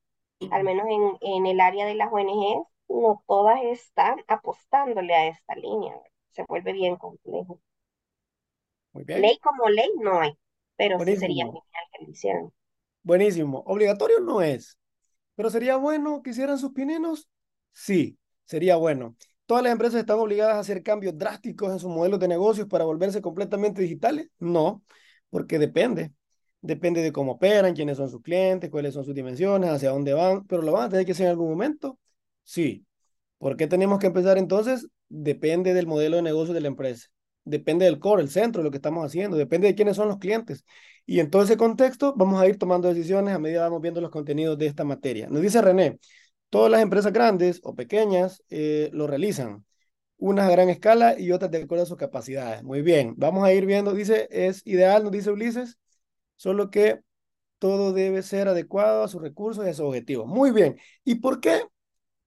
al 0.52 0.64
menos 0.64 0.86
en, 0.90 1.18
en 1.22 1.46
el 1.48 1.60
área 1.62 1.86
de 1.86 1.96
las 1.96 2.12
ONGs, 2.12 2.68
no 2.90 3.24
todas 3.28 3.62
están 3.64 4.18
apostándole 4.28 5.14
a 5.16 5.28
esta 5.28 5.56
línea. 5.56 5.96
Se 6.32 6.44
vuelve 6.48 6.74
bien 6.74 6.96
complejo. 6.98 7.62
Muy 8.94 9.04
bien. 9.04 9.22
Ley 9.22 9.38
como 9.40 9.70
ley 9.70 9.90
no 10.02 10.20
hay, 10.20 10.34
pero 10.76 11.00
sí 11.00 11.16
sería 11.16 11.46
genial 11.46 11.64
que 11.94 12.06
lo 12.06 12.12
hicieran. 12.12 12.52
Buenísimo. 13.04 13.64
Obligatorio 13.66 14.20
no 14.20 14.42
es, 14.42 14.78
pero 15.36 15.50
sería 15.50 15.78
bueno 15.78 16.24
que 16.24 16.32
hicieran 16.32 16.58
sus 16.60 16.74
pininos. 16.74 17.30
Sí, 17.74 18.20
sería 18.46 18.78
bueno. 18.78 19.18
¿Todas 19.46 19.64
las 19.64 19.74
empresas 19.74 20.02
están 20.02 20.20
obligadas 20.20 20.56
a 20.56 20.60
hacer 20.60 20.84
cambios 20.84 21.18
drásticos 21.18 21.72
en 21.72 21.80
sus 21.80 21.90
modelos 21.92 22.20
de 22.20 22.28
negocios 22.28 22.68
para 22.68 22.86
volverse 22.86 23.22
completamente 23.22 23.82
digitales? 23.82 24.30
No, 24.40 24.84
porque 25.32 25.60
depende. 25.60 26.14
Depende 26.62 27.02
de 27.02 27.12
cómo 27.12 27.34
operan, 27.34 27.74
quiénes 27.74 27.98
son 27.98 28.10
sus 28.10 28.22
clientes, 28.22 28.70
cuáles 28.70 28.94
son 28.94 29.06
sus 29.06 29.16
dimensiones, 29.16 29.70
hacia 29.70 29.92
dónde 29.92 30.14
van, 30.14 30.46
pero 30.46 30.62
lo 30.62 30.74
van 30.74 30.84
a 30.84 30.90
tener 30.90 31.06
que 31.06 31.14
hacer 31.14 31.26
en 31.26 31.32
algún 31.32 31.50
momento. 31.50 31.98
Sí. 32.44 32.86
¿Por 33.38 33.56
qué 33.56 33.68
tenemos 33.68 34.00
que 34.00 34.08
empezar 34.08 34.38
entonces? 34.38 34.88
Depende 35.08 35.74
del 35.74 35.88
modelo 35.88 36.18
de 36.18 36.22
negocio 36.22 36.54
de 36.54 36.62
la 36.62 36.68
empresa. 36.68 37.08
Depende 37.46 37.86
del 37.86 38.00
core, 38.00 38.22
el 38.22 38.30
centro, 38.30 38.62
lo 38.62 38.72
que 38.72 38.78
estamos 38.78 39.06
haciendo. 39.06 39.38
Depende 39.38 39.68
de 39.68 39.76
quiénes 39.76 39.96
son 39.96 40.10
los 40.10 40.18
clientes. 40.18 40.66
Y 41.06 41.20
en 41.20 41.30
todo 41.30 41.44
ese 41.44 41.58
contexto 41.58 42.14
vamos 42.16 42.42
a 42.42 42.48
ir 42.48 42.58
tomando 42.58 42.88
decisiones 42.90 43.34
a 43.34 43.40
medida 43.40 43.60
que 43.60 43.64
vamos 43.64 43.82
viendo 43.82 44.02
los 44.02 44.12
contenidos 44.12 44.58
de 44.58 44.68
esta 44.68 44.84
materia. 44.84 45.28
Nos 45.30 45.42
dice 45.42 45.62
René, 45.62 46.00
todas 46.50 46.70
las 46.70 46.82
empresas 46.82 47.14
grandes 47.14 47.62
o 47.64 47.74
pequeñas 47.74 48.44
eh, 48.50 48.90
lo 48.94 49.08
realizan. 49.08 49.66
Unas 50.18 50.48
a 50.48 50.52
gran 50.52 50.70
escala 50.70 51.18
y 51.18 51.32
otras 51.32 51.50
de 51.50 51.64
acuerdo 51.64 51.84
a 51.84 51.88
sus 51.88 51.98
capacidades. 51.98 52.62
Muy 52.64 52.82
bien, 52.82 53.14
vamos 53.18 53.46
a 53.46 53.54
ir 53.54 53.66
viendo, 53.66 53.94
dice, 53.94 54.28
es 54.32 54.62
ideal, 54.68 55.04
nos 55.04 55.14
dice 55.14 55.32
Ulises, 55.32 55.80
solo 56.40 56.72
que 56.72 57.02
todo 57.60 57.92
debe 57.92 58.24
ser 58.24 58.48
adecuado 58.48 59.04
a 59.04 59.10
sus 59.10 59.22
recursos 59.22 59.66
y 59.66 59.70
a 59.70 59.74
sus 59.74 59.86
objetivos. 59.86 60.26
Muy 60.26 60.52
bien. 60.52 60.80
¿Y 61.04 61.16
por 61.16 61.42
qué? 61.42 61.64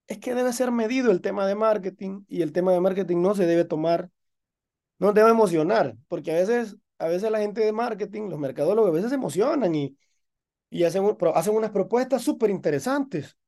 Es 0.07 0.19
que 0.19 0.35
debe 0.35 0.53
ser 0.53 0.71
medido 0.71 1.11
el 1.11 1.23
tema 1.23 1.47
de 1.47 1.55
marketing 1.55 2.25
y 2.29 2.43
el 2.43 2.53
tema 2.53 2.73
de 2.73 2.81
marketing 2.81 3.23
no 3.23 3.35
se 3.35 3.47
debe 3.47 3.65
tomar, 3.65 4.11
no 4.99 5.15
debe 5.15 5.31
emocionar, 5.31 5.97
porque 6.09 6.31
a 6.33 6.35
veces, 6.35 6.77
a 6.99 7.09
veces 7.09 7.31
la 7.31 7.39
gente 7.39 7.63
de 7.63 7.73
marketing, 7.73 8.29
los 8.29 8.39
mercadólogos, 8.39 8.91
a 8.91 8.93
veces 8.93 9.09
se 9.09 9.17
emocionan 9.17 9.75
y, 9.75 9.97
y 10.69 10.85
hacen, 10.85 11.17
hacen 11.35 11.57
unas 11.57 11.71
propuestas 11.71 12.21
súper 12.21 12.51
interesantes, 12.51 13.39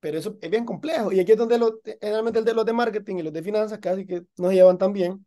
pero 0.00 0.18
eso 0.18 0.38
es 0.40 0.50
bien 0.50 0.64
complejo. 0.64 1.12
Y 1.12 1.20
aquí 1.20 1.32
es 1.32 1.38
donde 1.38 1.60
generalmente 2.00 2.38
el 2.38 2.46
de 2.46 2.54
los 2.54 2.64
de 2.64 2.72
marketing 2.72 3.16
y 3.16 3.22
los 3.24 3.32
de 3.34 3.42
finanzas 3.42 3.78
casi 3.78 4.06
que 4.06 4.22
no 4.38 4.48
se 4.48 4.54
llevan 4.54 4.78
tan 4.78 4.94
bien, 4.94 5.26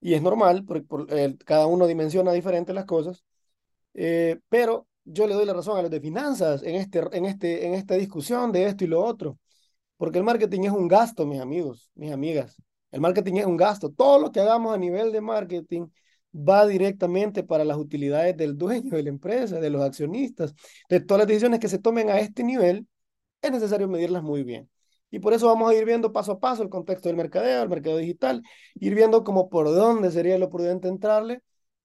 y 0.00 0.12
es 0.12 0.20
normal, 0.20 0.64
porque 0.66 0.82
por, 0.82 1.06
cada 1.46 1.66
uno 1.66 1.86
dimensiona 1.86 2.32
diferente 2.32 2.74
las 2.74 2.84
cosas. 2.84 3.24
Eh, 3.94 4.38
pero 4.48 4.86
yo 5.04 5.26
le 5.26 5.34
doy 5.34 5.46
la 5.46 5.54
razón 5.54 5.78
a 5.78 5.82
los 5.82 5.90
de 5.90 6.00
finanzas 6.00 6.62
en, 6.62 6.76
este, 6.76 7.00
en, 7.12 7.24
este, 7.24 7.66
en 7.66 7.74
esta 7.74 7.94
discusión 7.94 8.52
de 8.52 8.66
esto 8.66 8.84
y 8.84 8.88
lo 8.88 9.02
otro, 9.02 9.38
porque 9.96 10.18
el 10.18 10.24
marketing 10.24 10.62
es 10.62 10.72
un 10.72 10.88
gasto, 10.88 11.26
mis 11.26 11.40
amigos, 11.40 11.90
mis 11.94 12.12
amigas. 12.12 12.56
El 12.90 13.00
marketing 13.00 13.34
es 13.34 13.46
un 13.46 13.56
gasto. 13.56 13.90
Todo 13.90 14.18
lo 14.18 14.32
que 14.32 14.40
hagamos 14.40 14.74
a 14.74 14.78
nivel 14.78 15.12
de 15.12 15.20
marketing 15.20 15.88
va 16.34 16.66
directamente 16.66 17.42
para 17.42 17.64
las 17.64 17.76
utilidades 17.78 18.36
del 18.36 18.56
dueño 18.56 18.96
de 18.96 19.02
la 19.02 19.08
empresa, 19.10 19.60
de 19.60 19.70
los 19.70 19.82
accionistas. 19.82 20.54
De 20.88 21.00
todas 21.00 21.20
las 21.20 21.28
decisiones 21.28 21.60
que 21.60 21.68
se 21.68 21.78
tomen 21.78 22.10
a 22.10 22.20
este 22.20 22.44
nivel, 22.44 22.86
es 23.42 23.50
necesario 23.52 23.88
medirlas 23.88 24.22
muy 24.22 24.44
bien. 24.44 24.70
Y 25.10 25.20
por 25.20 25.32
eso 25.32 25.46
vamos 25.46 25.70
a 25.70 25.74
ir 25.74 25.84
viendo 25.84 26.12
paso 26.12 26.32
a 26.32 26.40
paso 26.40 26.62
el 26.62 26.68
contexto 26.68 27.08
del 27.08 27.16
mercadeo, 27.16 27.62
el 27.62 27.68
mercado 27.68 27.96
digital, 27.96 28.42
ir 28.74 28.94
viendo 28.94 29.24
como 29.24 29.48
por 29.48 29.66
dónde 29.66 30.10
sería 30.10 30.38
lo 30.38 30.50
prudente 30.50 30.88
entrarle 30.88 31.42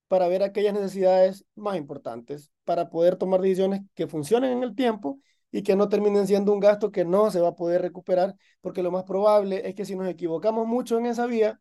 para 0.08 0.28
ver 0.28 0.42
aquellas 0.42 0.74
necesidades 0.74 1.44
más 1.54 1.76
importantes, 1.76 2.50
para 2.64 2.90
poder 2.90 3.16
tomar 3.16 3.40
decisiones 3.40 3.82
que 3.94 4.06
funcionen 4.06 4.52
en 4.52 4.62
el 4.62 4.74
tiempo 4.74 5.18
y 5.50 5.62
que 5.62 5.76
no 5.76 5.88
terminen 5.88 6.26
siendo 6.26 6.52
un 6.52 6.60
gasto 6.60 6.90
que 6.90 7.04
no 7.04 7.30
se 7.30 7.40
va 7.40 7.48
a 7.48 7.56
poder 7.56 7.82
recuperar, 7.82 8.34
porque 8.60 8.82
lo 8.82 8.90
más 8.90 9.04
probable 9.04 9.68
es 9.68 9.74
que 9.74 9.84
si 9.84 9.96
nos 9.96 10.08
equivocamos 10.08 10.66
mucho 10.66 10.98
en 10.98 11.06
esa 11.06 11.26
vía, 11.26 11.60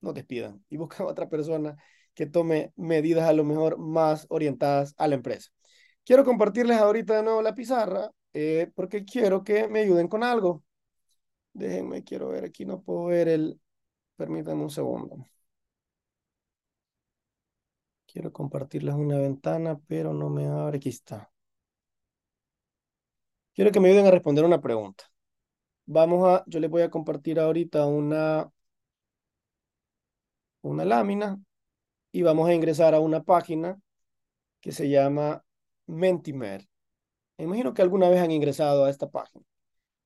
nos 0.00 0.14
despidan 0.14 0.64
y 0.68 0.76
buscan 0.78 1.06
a 1.06 1.10
otra 1.10 1.28
persona 1.28 1.76
que 2.14 2.26
tome 2.26 2.72
medidas 2.76 3.28
a 3.28 3.32
lo 3.32 3.44
mejor 3.44 3.78
más 3.78 4.26
orientadas 4.28 4.94
a 4.98 5.08
la 5.08 5.16
empresa. 5.16 5.50
Quiero 6.04 6.24
compartirles 6.24 6.78
ahorita 6.78 7.16
de 7.16 7.22
nuevo 7.22 7.42
la 7.42 7.54
pizarra 7.54 8.10
eh, 8.34 8.70
porque 8.74 9.04
quiero 9.04 9.44
que 9.44 9.68
me 9.68 9.80
ayuden 9.80 10.08
con 10.08 10.22
algo. 10.22 10.62
Déjenme, 11.54 12.04
quiero 12.04 12.28
ver, 12.28 12.44
aquí 12.44 12.64
no 12.64 12.82
puedo 12.82 13.06
ver 13.06 13.28
el... 13.28 13.60
Permítanme 14.16 14.62
un 14.64 14.70
segundo. 14.70 15.28
Quiero 18.14 18.32
compartirles 18.32 18.94
una 18.94 19.18
ventana, 19.18 19.80
pero 19.88 20.14
no 20.14 20.30
me 20.30 20.46
abre. 20.46 20.76
Aquí 20.76 20.88
está. 20.88 21.32
Quiero 23.54 23.72
que 23.72 23.80
me 23.80 23.88
ayuden 23.88 24.06
a 24.06 24.12
responder 24.12 24.44
una 24.44 24.60
pregunta. 24.60 25.04
Vamos 25.86 26.24
a, 26.28 26.44
yo 26.46 26.60
les 26.60 26.70
voy 26.70 26.82
a 26.82 26.90
compartir 26.90 27.40
ahorita 27.40 27.86
una, 27.86 28.48
una 30.62 30.84
lámina 30.84 31.40
y 32.12 32.22
vamos 32.22 32.48
a 32.48 32.54
ingresar 32.54 32.94
a 32.94 33.00
una 33.00 33.24
página 33.24 33.80
que 34.60 34.70
se 34.70 34.88
llama 34.88 35.44
Mentimer. 35.86 36.68
Me 37.36 37.46
imagino 37.46 37.74
que 37.74 37.82
alguna 37.82 38.08
vez 38.08 38.20
han 38.20 38.30
ingresado 38.30 38.84
a 38.84 38.90
esta 38.90 39.10
página. 39.10 39.44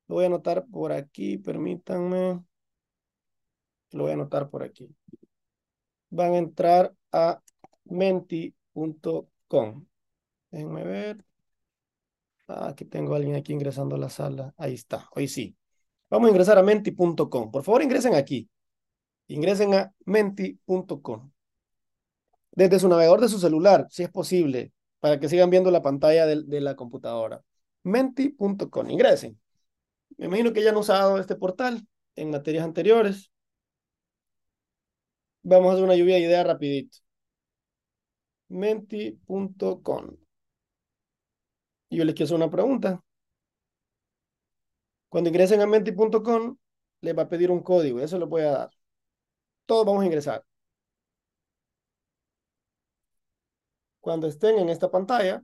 Lo 0.07 0.15
voy 0.15 0.25
a 0.25 0.29
anotar 0.29 0.67
por 0.67 0.93
aquí, 0.93 1.37
permítanme. 1.37 2.43
Lo 3.91 4.05
voy 4.05 4.13
a 4.13 4.15
anotar 4.15 4.49
por 4.49 4.63
aquí. 4.63 4.89
Van 6.09 6.33
a 6.33 6.39
entrar 6.39 6.95
a 7.13 7.43
menti.com. 7.89 9.87
Déjenme 10.51 10.85
ver. 10.85 11.25
Ah, 12.49 12.69
aquí 12.69 12.85
tengo 12.85 13.13
a 13.13 13.17
alguien 13.17 13.37
aquí 13.37 13.53
ingresando 13.53 13.97
a 13.97 13.99
la 13.99 14.09
sala. 14.09 14.55
Ahí 14.57 14.75
está, 14.75 15.09
hoy 15.15 15.29
sí. 15.29 15.57
Vamos 16.11 16.29
a 16.29 16.31
ingresar 16.31 16.59
a 16.59 16.63
menti.com. 16.63 17.51
Por 17.51 17.63
favor, 17.63 17.83
ingresen 17.83 18.15
aquí. 18.15 18.49
Ingresen 19.29 19.75
a 19.75 19.93
menti.com. 20.07 21.31
Desde 22.53 22.79
su 22.79 22.89
navegador 22.89 23.21
de 23.21 23.29
su 23.29 23.39
celular, 23.39 23.87
si 23.91 24.03
es 24.03 24.11
posible, 24.11 24.73
para 25.01 25.21
que 25.21 25.29
sigan 25.29 25.51
viendo 25.51 25.71
la 25.71 25.83
pantalla 25.83 26.27
de, 26.27 26.43
de 26.45 26.61
la 26.61 26.77
computadora. 26.77 27.45
Menti.com. 27.83 28.91
Ingresen. 28.91 29.39
Me 30.17 30.27
imagino 30.27 30.53
que 30.53 30.63
ya 30.63 30.71
han 30.71 30.77
usado 30.77 31.19
este 31.19 31.37
portal 31.37 31.87
en 32.17 32.31
materias 32.31 32.65
anteriores. 32.65 33.31
Vamos 35.43 35.71
a 35.71 35.73
hacer 35.73 35.85
una 35.85 35.97
lluvia 35.97 36.17
de 36.17 36.23
ideas 36.23 36.47
rapidito. 36.47 36.99
Menti.com. 38.49 40.17
Y 41.91 41.97
yo 41.97 42.05
les 42.05 42.15
quiero 42.15 42.27
hacer 42.27 42.37
una 42.37 42.51
pregunta. 42.51 43.03
Cuando 45.09 45.31
ingresen 45.31 45.61
a 45.61 45.67
menti.com, 45.67 46.57
les 47.01 47.17
va 47.17 47.23
a 47.23 47.29
pedir 47.29 47.51
un 47.51 47.63
código. 47.63 48.01
Eso 48.01 48.19
lo 48.19 48.27
voy 48.27 48.43
a 48.43 48.51
dar. 48.51 48.71
Todos 49.67 49.87
vamos 49.87 50.03
a 50.03 50.07
ingresar. 50.07 50.45
Cuando 54.01 54.27
estén 54.27 54.59
en 54.59 54.69
esta 54.71 54.91
pantalla, 54.91 55.43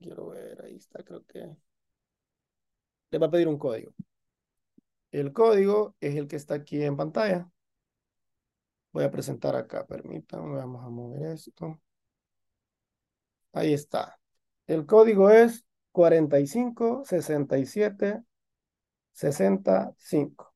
quiero 0.00 0.28
ver, 0.28 0.62
ahí 0.64 0.76
está, 0.76 1.02
creo 1.02 1.24
que 1.26 1.56
les 3.10 3.20
va 3.20 3.26
a 3.26 3.30
pedir 3.30 3.48
un 3.48 3.58
código. 3.58 3.92
El 5.12 5.32
código 5.32 5.94
es 6.00 6.16
el 6.16 6.26
que 6.26 6.36
está 6.36 6.54
aquí 6.54 6.82
en 6.82 6.96
pantalla. 6.96 7.50
Voy 8.92 9.04
a 9.04 9.10
presentar 9.10 9.56
acá, 9.56 9.86
permítanme, 9.86 10.56
vamos 10.56 10.84
a 10.84 10.88
mover 10.90 11.32
esto. 11.32 11.80
Ahí 13.52 13.72
está. 13.72 14.18
El 14.66 14.86
código 14.86 15.30
es 15.30 15.64
45 15.92 17.04
67 17.04 18.22
65. 19.12 20.54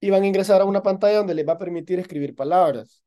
Y 0.00 0.10
van 0.10 0.22
a 0.22 0.26
ingresar 0.26 0.60
a 0.60 0.64
una 0.64 0.82
pantalla 0.82 1.18
donde 1.18 1.34
les 1.34 1.46
va 1.46 1.54
a 1.54 1.58
permitir 1.58 1.98
escribir 1.98 2.34
palabras. 2.36 3.02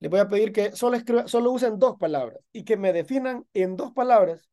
Les 0.00 0.10
voy 0.10 0.20
a 0.20 0.28
pedir 0.28 0.52
que 0.52 0.72
solo, 0.72 0.98
solo 1.26 1.50
usen 1.52 1.78
dos 1.78 1.96
palabras 1.98 2.40
y 2.52 2.64
que 2.64 2.76
me 2.76 2.92
definan 2.92 3.46
en 3.54 3.76
dos 3.76 3.92
palabras 3.92 4.48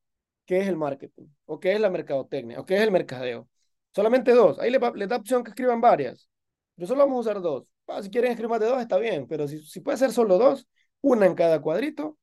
qué 0.45 0.59
es 0.59 0.67
el 0.67 0.77
marketing, 0.77 1.27
o 1.45 1.59
qué 1.59 1.73
es 1.73 1.79
la 1.79 1.89
mercadotecnia, 1.89 2.59
o 2.59 2.65
qué 2.65 2.75
es 2.75 2.81
el 2.81 2.91
mercadeo. 2.91 3.47
Solamente 3.95 4.31
dos. 4.33 4.59
Ahí 4.59 4.71
les, 4.71 5.09
da 5.09 5.17
opción 5.17 5.43
que 5.43 5.51
escriban 5.51 5.81
varias. 5.81 6.29
Pero 6.75 6.87
solo 6.87 7.01
vamos 7.01 7.17
a 7.17 7.31
usar 7.31 7.41
dos. 7.41 7.65
Ah, 7.87 8.01
si 8.01 8.09
quieren 8.09 8.31
escribir 8.31 8.49
más 8.49 8.59
de 8.59 8.67
dos, 8.67 8.81
está 8.81 8.97
bien, 8.97 9.27
pero 9.27 9.47
si, 9.47 9.59
si 9.61 9.81
puede 9.81 9.97
ser 9.97 10.11
solo 10.11 10.37
dos, 10.37 10.67
una 11.01 11.25
en 11.25 11.35
cada 11.35 11.61
cuadrito, 11.61 12.17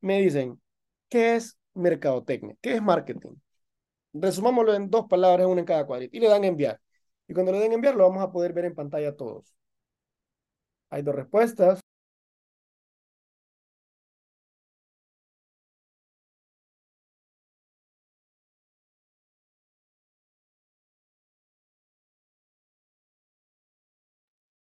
me 0.00 0.20
dicen, 0.20 0.60
¿qué 1.08 1.36
es 1.36 1.58
mercadotecnia? 1.74 2.56
¿Qué 2.60 2.74
es 2.74 2.82
marketing? 2.82 3.34
Resumámoslo 4.14 4.74
en 4.74 4.90
dos 4.90 5.06
palabras, 5.08 5.46
una 5.46 5.60
en 5.60 5.66
cada 5.66 5.86
cuadrito, 5.86 6.16
y 6.16 6.20
le 6.20 6.28
dan 6.28 6.44
enviar. 6.44 6.80
Y 7.28 7.34
cuando 7.34 7.52
le 7.52 7.60
den 7.60 7.72
enviar, 7.72 7.96
lo 7.96 8.08
vamos 8.08 8.22
a 8.22 8.32
poder 8.32 8.52
ver 8.52 8.66
en 8.66 8.74
pantalla 8.74 9.16
todos. 9.16 9.54
Hay 10.90 11.02
dos 11.02 11.14
respuestas. 11.14 11.83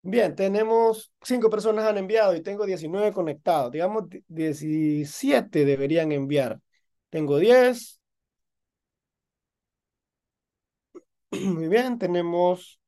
Bien, 0.08 0.36
tenemos 0.36 1.12
cinco 1.22 1.50
personas 1.50 1.84
han 1.84 1.98
enviado 1.98 2.34
y 2.36 2.40
tengo 2.42 2.64
19 2.64 3.12
conectados. 3.12 3.72
Digamos, 3.72 4.04
17 4.28 5.64
deberían 5.64 6.12
enviar. 6.12 6.60
Tengo 7.10 7.38
10. 7.38 8.00
Muy 11.32 11.68
bien, 11.68 11.98
tenemos... 11.98 12.80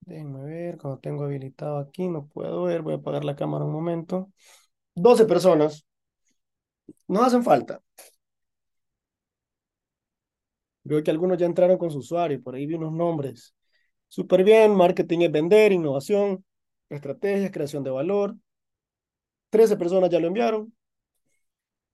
Déjenme 0.00 0.44
ver, 0.44 0.78
cuando 0.78 0.98
tengo 1.00 1.24
habilitado 1.24 1.78
aquí, 1.78 2.08
no 2.08 2.26
puedo 2.26 2.64
ver, 2.64 2.82
voy 2.82 2.94
a 2.94 2.96
apagar 2.96 3.24
la 3.24 3.36
cámara 3.36 3.64
un 3.64 3.72
momento. 3.72 4.32
12 4.94 5.24
personas. 5.26 5.86
No 7.08 7.22
hacen 7.24 7.42
falta. 7.42 7.82
Veo 10.82 11.02
que 11.04 11.10
algunos 11.12 11.38
ya 11.38 11.46
entraron 11.46 11.78
con 11.78 11.90
su 11.92 11.98
usuario, 11.98 12.42
por 12.42 12.54
ahí 12.56 12.66
vi 12.66 12.74
unos 12.74 12.92
nombres. 12.92 13.54
Súper 14.08 14.44
bien, 14.44 14.74
marketing 14.74 15.20
es 15.20 15.32
vender, 15.32 15.72
innovación, 15.72 16.44
estrategias, 16.90 17.50
creación 17.52 17.84
de 17.84 17.90
valor. 17.90 18.36
13 19.50 19.76
personas 19.76 20.10
ya 20.10 20.20
lo 20.20 20.26
enviaron. 20.28 20.72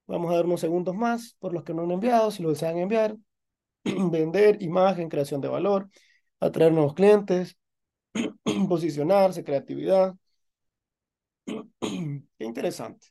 Vamos 0.06 0.30
a 0.32 0.36
dar 0.36 0.44
unos 0.46 0.60
segundos 0.60 0.94
más 0.94 1.34
por 1.38 1.52
los 1.54 1.64
que 1.64 1.72
no 1.74 1.82
han 1.82 1.90
enviado, 1.90 2.30
si 2.30 2.42
lo 2.42 2.50
desean 2.50 2.78
enviar. 2.78 3.16
vender, 3.84 4.62
imagen, 4.62 5.08
creación 5.10 5.40
de 5.42 5.48
valor, 5.48 5.90
atraer 6.40 6.72
nuevos 6.72 6.94
clientes, 6.94 7.56
posicionarse, 8.68 9.44
creatividad. 9.44 10.16
Qué 11.80 12.44
interesante. 12.44 13.08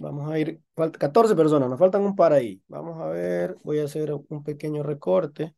Vamos 0.00 0.30
a 0.30 0.38
ir, 0.38 0.60
14 0.98 1.34
personas, 1.34 1.68
nos 1.68 1.78
faltan 1.78 2.02
un 2.02 2.14
par 2.14 2.32
ahí. 2.32 2.62
Vamos 2.68 3.00
a 3.00 3.06
ver, 3.08 3.56
voy 3.64 3.80
a 3.80 3.84
hacer 3.84 4.12
un 4.12 4.44
pequeño 4.44 4.82
recorte. 4.84 5.54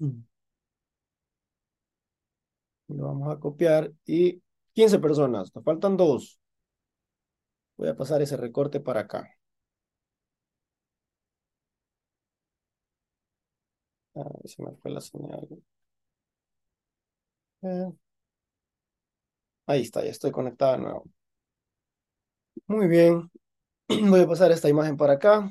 Lo 0.00 0.14
vamos 2.88 3.34
a 3.34 3.38
copiar 3.40 3.92
y 4.06 4.42
15 4.72 4.98
personas, 4.98 5.54
nos 5.54 5.64
faltan 5.64 5.96
dos. 5.96 6.40
Voy 7.76 7.86
a 7.88 7.96
pasar 7.96 8.20
ese 8.20 8.36
recorte 8.36 8.80
para 8.80 9.02
acá. 9.02 9.30
Ah, 14.16 14.28
se 14.44 14.60
me 14.62 14.72
fue 14.76 14.90
la 14.90 15.00
señal. 15.00 15.46
Eh. 17.62 17.92
Ahí 19.66 19.82
está, 19.82 20.02
ya 20.04 20.10
estoy 20.10 20.30
conectado 20.32 20.72
de 20.72 20.78
nuevo. 20.78 21.04
Muy 22.66 22.88
bien. 22.88 23.30
Voy 23.88 24.20
a 24.22 24.26
pasar 24.28 24.52
esta 24.52 24.68
imagen 24.68 24.96
para 24.96 25.14
acá. 25.14 25.48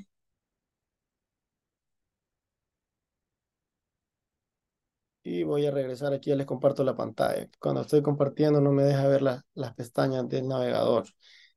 Voy 5.44 5.66
a 5.66 5.72
regresar 5.72 6.14
aquí, 6.14 6.30
ya 6.30 6.36
les 6.36 6.46
comparto 6.46 6.84
la 6.84 6.96
pantalla. 6.96 7.50
Cuando 7.60 7.82
estoy 7.82 8.04
compartiendo 8.04 8.62
no 8.62 8.72
me 8.72 8.84
deja 8.84 9.08
ver 9.08 9.24
las 9.24 9.74
pestañas 9.76 10.30
del 10.30 10.48
navegador. 10.48 11.06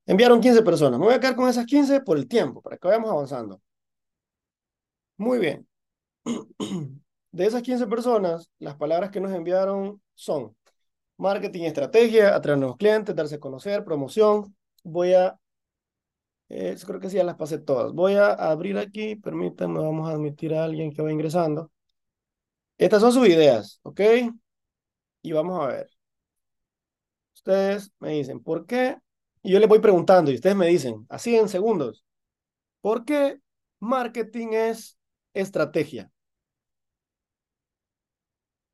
Enviaron 0.06 0.40
15 0.40 0.62
personas. 0.62 0.98
Me 0.98 1.06
voy 1.06 1.14
a 1.14 1.20
quedar 1.20 1.36
con 1.36 1.48
esas 1.48 1.66
15 1.66 2.00
por 2.00 2.16
el 2.16 2.28
tiempo, 2.28 2.62
para 2.62 2.78
que 2.78 2.88
vayamos 2.88 3.10
avanzando. 3.10 3.60
Muy 5.18 5.38
bien. 5.38 5.66
De 7.32 7.46
esas 7.46 7.62
15 7.62 7.86
personas, 7.86 8.50
las 8.58 8.76
palabras 8.76 9.10
que 9.10 9.20
nos 9.20 9.32
enviaron 9.32 10.00
son 10.14 10.56
marketing, 11.18 11.64
estrategia, 11.64 12.34
atraer 12.34 12.58
nuevos 12.58 12.76
clientes, 12.78 13.14
darse 13.14 13.36
a 13.36 13.40
conocer, 13.40 13.84
promoción. 13.84 14.56
Voy 14.84 15.14
a, 15.14 15.38
eh, 16.48 16.76
creo 16.86 17.00
que 17.00 17.10
sí, 17.10 17.16
ya 17.16 17.24
las 17.24 17.36
pasé 17.36 17.58
todas. 17.58 17.92
Voy 17.92 18.14
a 18.14 18.32
abrir 18.32 18.78
aquí, 18.78 19.16
permítanme, 19.16 19.80
vamos 19.80 20.08
a 20.08 20.12
admitir 20.12 20.54
a 20.54 20.64
alguien 20.64 20.92
que 20.92 21.02
va 21.02 21.12
ingresando. 21.12 21.70
Estas 22.78 23.00
son 23.02 23.12
sus 23.12 23.28
ideas, 23.28 23.80
¿ok? 23.82 24.00
Y 25.22 25.32
vamos 25.32 25.60
a 25.62 25.66
ver. 25.68 25.90
Ustedes 27.34 27.92
me 28.00 28.10
dicen, 28.10 28.40
¿por 28.42 28.66
qué? 28.66 28.98
Y 29.42 29.52
yo 29.52 29.60
les 29.60 29.68
voy 29.68 29.78
preguntando 29.78 30.30
y 30.30 30.34
ustedes 30.34 30.56
me 30.56 30.66
dicen, 30.66 31.06
así 31.08 31.36
en 31.36 31.48
segundos, 31.48 32.04
¿por 32.80 33.04
qué 33.04 33.40
marketing 33.80 34.48
es 34.54 34.98
estrategia? 35.34 36.10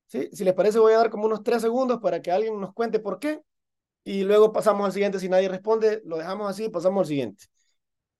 ¿sí? 0.07 0.29
Si 0.33 0.45
les 0.45 0.55
parece, 0.55 0.79
voy 0.79 0.93
a 0.95 0.99
dar 0.99 1.11
como 1.11 1.27
unos 1.27 1.43
tres 1.43 1.63
segundos 1.63 2.01
para 2.01 2.21
que 2.23 2.31
alguien 2.31 2.61
nos 2.61 2.73
cuente 2.75 3.01
por 3.01 3.19
qué 3.19 3.41
y 4.05 4.25
luego 4.25 4.53
pasamos 4.53 4.87
al 4.87 4.93
siguiente. 4.93 5.21
Si 5.21 5.29
nadie 5.29 5.49
responde, 5.49 6.03
lo 6.05 6.19
dejamos 6.19 6.51
así 6.51 6.67
y 6.67 6.71
pasamos 6.71 7.03
al 7.03 7.07
siguiente. 7.09 7.47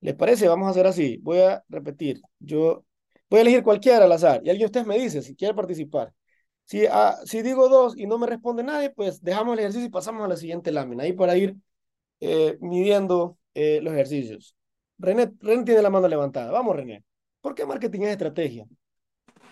¿Les 0.01 0.15
parece? 0.17 0.49
Vamos 0.49 0.69
a 0.69 0.71
hacer 0.73 0.87
así. 0.87 1.19
Voy 1.23 1.41
a 1.41 1.65
repetir. 1.69 2.23
Yo 2.41 2.85
voy 3.33 3.39
a 3.39 3.43
elegir 3.43 3.63
cualquiera 3.63 4.05
al 4.05 4.13
azar 4.13 4.43
y 4.45 4.51
alguien 4.51 4.71
de 4.71 4.85
me 4.85 4.99
dice 4.99 5.23
si 5.23 5.35
quiere 5.35 5.55
participar. 5.55 6.13
Si, 6.65 6.87
ah, 6.87 7.19
si 7.25 7.41
digo 7.43 7.69
dos 7.69 7.97
y 7.97 8.07
no 8.07 8.19
me 8.19 8.27
responde 8.27 8.63
nadie, 8.63 8.91
pues 8.91 9.23
dejamos 9.23 9.55
el 9.55 9.61
ejercicio 9.61 9.87
y 9.87 9.91
pasamos 9.91 10.23
a 10.23 10.29
la 10.29 10.37
siguiente 10.37 10.71
lámina. 10.71 11.05
Ahí 11.05 11.15
para 11.15 11.37
ir 11.37 11.57
eh, 12.21 12.59
midiendo 12.61 13.39
eh, 13.55 13.81
los 13.83 13.95
ejercicios. 13.95 14.55
René, 14.99 15.33
René 15.41 15.65
tiene 15.65 15.81
la 15.81 15.89
mano 15.91 16.09
levantada. 16.09 16.53
Vamos, 16.53 16.77
René. 16.77 17.05
¿Por 17.41 17.55
qué 17.55 17.65
marketing 17.65 18.03
es 18.03 18.11
estrategia? 18.11 18.67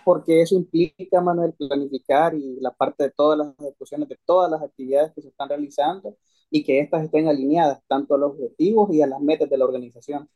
Porque 0.04 0.42
eso 0.42 0.56
implica, 0.56 1.20
Manuel, 1.22 1.54
planificar 1.54 2.34
y 2.34 2.60
la 2.60 2.72
parte 2.72 3.04
de 3.04 3.10
todas 3.10 3.38
las 3.38 3.58
ejecuciones 3.58 4.08
de 4.08 4.18
todas 4.26 4.50
las 4.50 4.62
actividades 4.62 5.12
que 5.14 5.22
se 5.22 5.28
están 5.28 5.48
realizando 5.48 6.16
y 6.50 6.64
que 6.64 6.80
éstas 6.80 7.04
estén 7.04 7.28
alineadas 7.28 7.80
tanto 7.86 8.14
a 8.14 8.18
los 8.18 8.32
objetivos 8.32 8.92
y 8.92 9.00
a 9.00 9.06
las 9.06 9.20
metas 9.20 9.48
de 9.48 9.56
la 9.56 9.64
organización. 9.64 10.28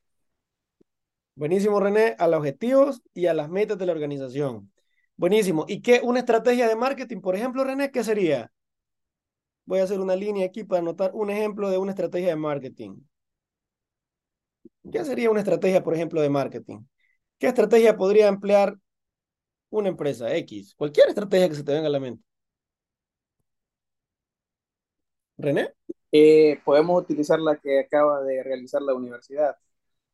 Buenísimo, 1.37 1.81
René, 1.81 2.15
a 2.19 2.29
los 2.29 2.39
objetivos 2.39 3.03
y 3.13 3.27
a 3.27 3.35
las 3.35 3.49
metas 3.49 3.77
de 3.79 3.87
la 3.87 3.93
organización. 3.93 4.73
Buenísimo. 5.17 5.65
¿Y 5.69 5.83
qué 5.83 6.01
una 6.03 6.21
estrategia 6.21 6.69
de 6.69 6.77
marketing, 6.77 7.21
por 7.21 7.35
ejemplo, 7.35 7.65
René, 7.65 7.91
qué 7.91 8.05
sería? 8.05 8.53
Voy 9.67 9.81
a 9.81 9.85
hacer 9.85 10.01
una 10.01 10.17
línea 10.17 10.47
aquí 10.47 10.65
para 10.65 10.81
anotar 10.81 11.11
un 11.15 11.31
ejemplo 11.31 11.71
de 11.71 11.79
una 11.79 11.93
estrategia 11.93 12.29
de 12.29 12.37
marketing. 12.37 12.97
¿Qué 14.93 15.05
sería 15.05 15.31
una 15.31 15.41
estrategia, 15.41 15.83
por 15.83 15.95
ejemplo, 15.95 16.21
de 16.21 16.31
marketing? 16.31 16.81
¿Qué 17.39 17.49
estrategia 17.49 17.97
podría 17.97 18.29
emplear 18.29 18.77
una 19.71 19.89
empresa 19.89 20.35
X? 20.37 20.75
Cualquier 20.77 21.09
estrategia 21.09 21.49
que 21.49 21.55
se 21.57 21.65
te 21.65 21.73
venga 21.73 21.89
a 21.89 21.91
la 21.91 22.01
mente. 22.01 22.25
René. 25.39 25.75
Eh, 26.13 26.61
podemos 26.65 27.03
utilizar 27.03 27.41
la 27.41 27.57
que 27.57 27.81
acaba 27.81 28.23
de 28.23 28.43
realizar 28.43 28.83
la 28.83 28.95
universidad. 28.95 29.57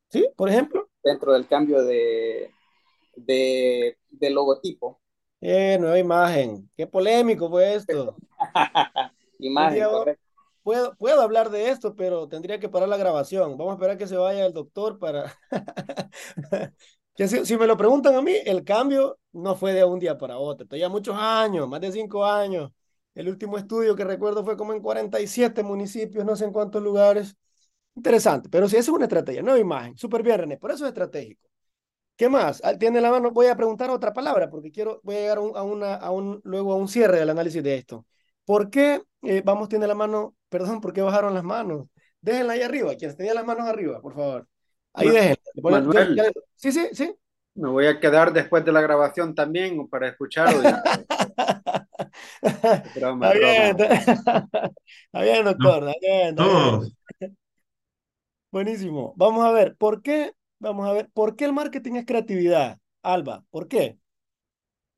¿Sí? 0.08 0.28
Por 0.36 0.48
ejemplo. 0.48 0.89
Dentro 1.02 1.32
del 1.32 1.46
cambio 1.46 1.82
de, 1.82 2.50
de, 3.16 3.96
de 4.10 4.30
logotipo. 4.30 5.00
Eh, 5.40 5.78
nueva 5.80 5.98
imagen. 5.98 6.70
Qué 6.76 6.86
polémico 6.86 7.48
fue 7.48 7.74
esto. 7.74 8.16
imagen, 9.38 9.84
correcto. 9.84 10.30
Puedo, 10.62 10.94
puedo 10.96 11.22
hablar 11.22 11.48
de 11.50 11.70
esto, 11.70 11.94
pero 11.94 12.28
tendría 12.28 12.60
que 12.60 12.68
parar 12.68 12.88
la 12.88 12.98
grabación. 12.98 13.56
Vamos 13.56 13.72
a 13.72 13.74
esperar 13.76 13.96
que 13.96 14.06
se 14.06 14.16
vaya 14.16 14.44
el 14.44 14.52
doctor 14.52 14.98
para... 14.98 15.34
que 17.14 17.28
si, 17.28 17.46
si, 17.46 17.56
me 17.56 17.66
lo 17.66 17.78
preguntan 17.78 18.14
a 18.14 18.22
mí, 18.22 18.34
el 18.44 18.62
cambio 18.62 19.18
no 19.32 19.56
fue 19.56 19.72
de 19.72 19.84
un 19.84 19.98
día 19.98 20.18
para 20.18 20.38
otro. 20.38 20.66
ya 20.76 20.90
muchos 20.90 21.16
años, 21.18 21.66
más 21.66 21.80
de 21.80 21.92
cinco 21.92 22.24
años. 22.26 22.70
El 23.14 23.28
último 23.28 23.58
estudio 23.58 23.96
que 23.96 24.04
recuerdo 24.04 24.44
fue 24.44 24.56
como 24.56 24.72
en 24.72 24.80
47 24.80 25.62
municipios, 25.62 26.24
no 26.24 26.36
sé 26.36 26.44
en 26.44 26.52
cuántos 26.52 26.82
lugares. 26.82 27.36
Interesante, 27.94 28.48
pero 28.48 28.68
si 28.68 28.76
esa 28.76 28.90
es 28.90 28.96
una 28.96 29.04
estrategia, 29.04 29.42
nueva 29.42 29.58
imagen. 29.58 29.96
Súper 29.96 30.22
bien, 30.22 30.38
René, 30.38 30.56
por 30.56 30.70
eso 30.70 30.84
es 30.84 30.88
estratégico. 30.88 31.48
¿Qué 32.16 32.28
más? 32.28 32.60
Ah, 32.64 32.76
tiene 32.76 33.00
la 33.00 33.10
mano, 33.10 33.30
voy 33.30 33.46
a 33.46 33.56
preguntar 33.56 33.90
otra 33.90 34.12
palabra 34.12 34.50
porque 34.50 34.70
quiero, 34.70 35.00
voy 35.02 35.16
a 35.16 35.20
llegar 35.20 35.38
a, 35.38 35.40
un, 35.40 35.56
a 35.56 35.62
una, 35.62 35.94
a 35.94 36.10
un, 36.10 36.40
luego 36.44 36.72
a 36.72 36.76
un 36.76 36.88
cierre 36.88 37.18
del 37.18 37.30
análisis 37.30 37.62
de 37.62 37.76
esto. 37.76 38.06
¿Por 38.44 38.68
qué, 38.68 39.02
eh, 39.22 39.42
vamos, 39.44 39.68
tiene 39.68 39.86
la 39.86 39.94
mano, 39.94 40.34
perdón, 40.48 40.80
por 40.80 40.92
qué 40.92 41.02
bajaron 41.02 41.34
las 41.34 41.44
manos? 41.44 41.86
Déjenla 42.20 42.52
ahí 42.52 42.62
arriba, 42.62 42.94
quienes 42.94 43.16
tenían 43.16 43.36
las 43.36 43.46
manos 43.46 43.66
arriba, 43.66 44.00
por 44.02 44.14
favor. 44.14 44.46
Ahí 44.92 45.08
déjenla. 45.08 45.36
Manuel, 45.62 46.32
sí, 46.56 46.72
sí, 46.72 46.88
sí. 46.92 47.14
Me 47.54 47.68
voy 47.68 47.86
a 47.86 47.98
quedar 47.98 48.32
después 48.32 48.64
de 48.64 48.72
la 48.72 48.80
grabación 48.80 49.34
también 49.34 49.88
para 49.88 50.08
escucharlo. 50.08 50.62
broma, 52.94 53.32
está 53.32 53.38
bien, 53.38 53.80
está 53.80 55.22
bien, 55.22 55.44
doctor. 55.44 55.88
Está 55.88 55.98
bien, 56.00 56.28
está 56.28 56.44
bien. 56.44 56.96
Buenísimo. 58.50 59.14
Vamos 59.16 59.44
a 59.44 59.52
ver, 59.52 59.76
¿por 59.76 60.02
qué 60.02 60.34
Vamos 60.60 60.86
a 60.86 60.92
ver, 60.92 61.08
¿por 61.14 61.36
qué 61.36 61.46
el 61.46 61.54
marketing 61.54 61.94
es 61.94 62.04
creatividad? 62.04 62.78
Alba, 63.02 63.44
¿por 63.50 63.66
qué? 63.66 63.98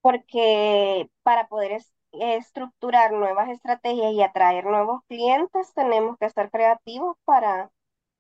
Porque 0.00 1.09
para 1.22 1.46
poder 1.46 1.80
estructurar 2.12 3.12
nuevas 3.12 3.48
estrategias 3.48 4.12
y 4.12 4.22
atraer 4.22 4.64
nuevos 4.64 5.03
clientes, 5.09 5.72
tenemos 5.72 6.18
que 6.18 6.28
ser 6.30 6.50
creativos 6.50 7.16
para, 7.24 7.70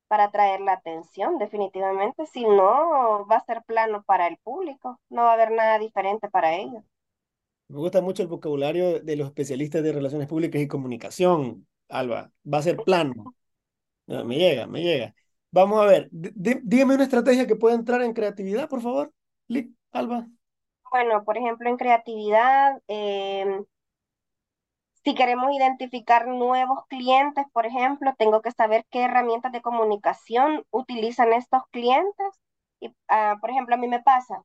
para 0.06 0.24
atraer 0.24 0.60
la 0.60 0.74
atención, 0.74 1.38
definitivamente. 1.38 2.26
Si 2.26 2.44
no, 2.44 3.26
va 3.26 3.36
a 3.36 3.44
ser 3.44 3.64
plano 3.64 4.04
para 4.04 4.28
el 4.28 4.36
público, 4.38 5.00
no 5.10 5.22
va 5.22 5.30
a 5.30 5.34
haber 5.34 5.50
nada 5.50 5.80
diferente 5.80 6.30
para 6.30 6.54
ellos. 6.54 6.84
Me 7.66 7.78
gusta 7.78 8.00
mucho 8.02 8.22
el 8.22 8.28
vocabulario 8.28 9.00
de 9.00 9.16
los 9.16 9.26
especialistas 9.26 9.82
de 9.82 9.92
relaciones 9.92 10.28
públicas 10.28 10.62
y 10.62 10.68
comunicación, 10.68 11.66
Alba. 11.88 12.30
Va 12.46 12.58
a 12.58 12.62
ser 12.62 12.76
plano. 12.76 13.34
me 14.06 14.36
llega, 14.36 14.68
me 14.68 14.82
llega. 14.82 15.14
Vamos 15.52 15.82
a 15.82 15.86
ver, 15.86 16.08
dígame 16.10 16.94
una 16.94 17.04
estrategia 17.04 17.46
que 17.46 17.56
pueda 17.56 17.74
entrar 17.74 18.00
en 18.02 18.14
creatividad, 18.14 18.68
por 18.70 18.80
favor, 18.80 19.12
Lick, 19.48 19.70
Alba. 19.92 20.26
Bueno, 20.90 21.24
por 21.24 21.36
ejemplo, 21.36 21.68
en 21.68 21.76
creatividad, 21.76 22.80
em, 22.88 23.64
si 25.04 25.14
queremos 25.14 25.52
identificar 25.52 26.26
nuevos 26.28 26.86
clientes, 26.88 27.44
por 27.52 27.66
ejemplo, 27.66 28.14
tengo 28.16 28.40
que 28.40 28.52
saber 28.52 28.86
qué 28.90 29.02
herramientas 29.02 29.52
de 29.52 29.60
comunicación 29.62 30.64
utilizan 30.70 31.32
estos 31.32 31.62
clientes. 31.70 32.26
Y, 32.80 32.94
ah, 33.08 33.36
por 33.40 33.50
ejemplo, 33.50 33.74
a 33.74 33.78
mí 33.78 33.88
me 33.88 34.02
pasa, 34.02 34.42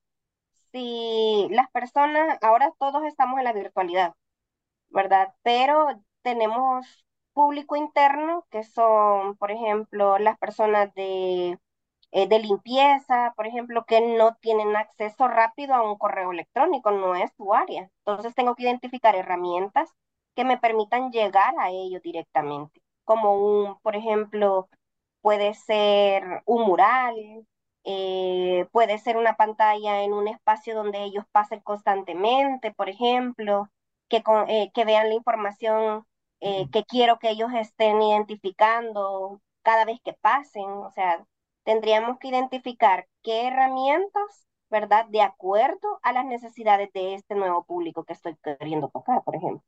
si 0.71 1.47
las 1.51 1.69
personas, 1.71 2.37
ahora 2.41 2.71
todos 2.79 3.03
estamos 3.05 3.39
en 3.39 3.45
la 3.45 3.53
virtualidad, 3.53 4.13
¿verdad? 4.89 5.33
Pero 5.43 5.87
tenemos 6.23 7.05
público 7.37 7.75
interno, 7.75 8.45
que 8.49 8.63
son, 8.63 9.37
por 9.37 9.51
ejemplo, 9.51 10.17
las 10.17 10.39
personas 10.39 10.91
de, 10.95 11.59
eh, 12.11 12.27
de 12.27 12.39
limpieza, 12.39 13.33
por 13.35 13.45
ejemplo, 13.47 13.85
que 13.85 14.01
no 14.01 14.35
tienen 14.37 14.75
acceso 14.75 15.27
rápido 15.27 15.75
a 15.75 15.83
un 15.83 15.99
correo 15.99 16.31
electrónico, 16.31 16.89
no 16.91 17.15
es 17.15 17.31
su 17.37 17.53
área. 17.53 17.91
Entonces 18.05 18.33
tengo 18.35 18.55
que 18.55 18.63
identificar 18.63 19.15
herramientas 19.15 19.89
que 20.35 20.45
me 20.45 20.57
permitan 20.57 21.11
llegar 21.11 21.53
a 21.59 21.69
ellos 21.69 22.01
directamente, 22.01 22.81
como 23.05 23.35
un, 23.35 23.79
por 23.81 23.95
ejemplo, 23.95 24.67
puede 25.21 25.53
ser 25.53 26.41
un 26.45 26.63
mural, 26.65 27.15
eh, 27.83 28.67
puede 28.71 28.97
ser 28.97 29.17
una 29.17 29.35
pantalla 29.37 30.01
en 30.03 30.13
un 30.13 30.27
espacio 30.27 30.75
donde 30.75 31.03
ellos 31.03 31.25
pasen 31.31 31.59
constantemente, 31.61 32.73
por 32.73 32.89
ejemplo, 32.89 33.69
que, 34.09 34.23
eh, 34.47 34.71
que 34.73 34.85
vean 34.85 35.09
la 35.09 35.15
información 35.15 36.05
eh, 36.39 36.67
que 36.71 36.83
quiero 36.85 37.19
que 37.19 37.29
ellos 37.29 37.49
estén 37.53 38.01
identificando 38.01 39.41
cada 39.61 39.85
vez 39.85 39.99
que 40.03 40.13
pasen. 40.13 40.65
O 40.65 40.91
sea, 40.91 41.25
tendríamos 41.63 42.17
que 42.19 42.29
identificar 42.29 43.07
qué 43.23 43.47
herramientas, 43.47 44.47
¿verdad? 44.69 45.05
De 45.09 45.21
acuerdo 45.21 45.99
a 46.03 46.13
las 46.13 46.25
necesidades 46.25 46.91
de 46.93 47.15
este 47.15 47.35
nuevo 47.35 47.65
público 47.65 48.03
que 48.03 48.13
estoy 48.13 48.35
queriendo 48.43 48.89
tocar, 48.89 49.23
por 49.23 49.35
ejemplo. 49.35 49.63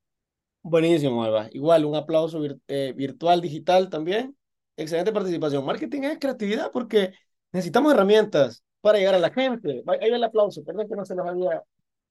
Buenísimo, 0.61 1.25
Eva. 1.25 1.47
Igual, 1.51 1.85
un 1.85 1.95
aplauso 1.95 2.41
eh, 2.67 2.93
virtual, 2.95 3.41
digital 3.41 3.89
también. 3.89 4.35
Excelente 4.75 5.11
participación. 5.11 5.65
Marketing 5.65 6.03
es 6.03 6.19
creatividad 6.19 6.71
porque 6.71 7.13
necesitamos 7.51 7.93
herramientas 7.93 8.63
para 8.81 8.97
llegar 8.97 9.15
a 9.15 9.19
la 9.19 9.31
gente. 9.31 9.83
Ahí 9.87 10.09
va 10.09 10.15
el 10.15 10.23
aplauso, 10.23 10.63
perdón 10.63 10.87
que 10.87 10.95
no 10.95 11.05
se 11.05 11.15
nos 11.15 11.27
había 11.27 11.63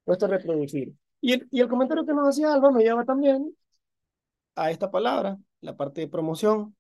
puesto 0.04 0.26
a 0.26 0.28
reproducir. 0.28 0.92
Y 1.20 1.32
el, 1.32 1.48
y 1.50 1.60
el 1.60 1.68
comentario 1.68 2.04
que 2.04 2.12
nos 2.12 2.28
hacía 2.28 2.52
Alba 2.52 2.70
me 2.70 2.82
lleva 2.82 3.04
también 3.04 3.54
a 4.62 4.70
esta 4.70 4.90
palabra, 4.90 5.38
la 5.60 5.76
parte 5.76 6.00
de 6.00 6.08
promoción. 6.08 6.76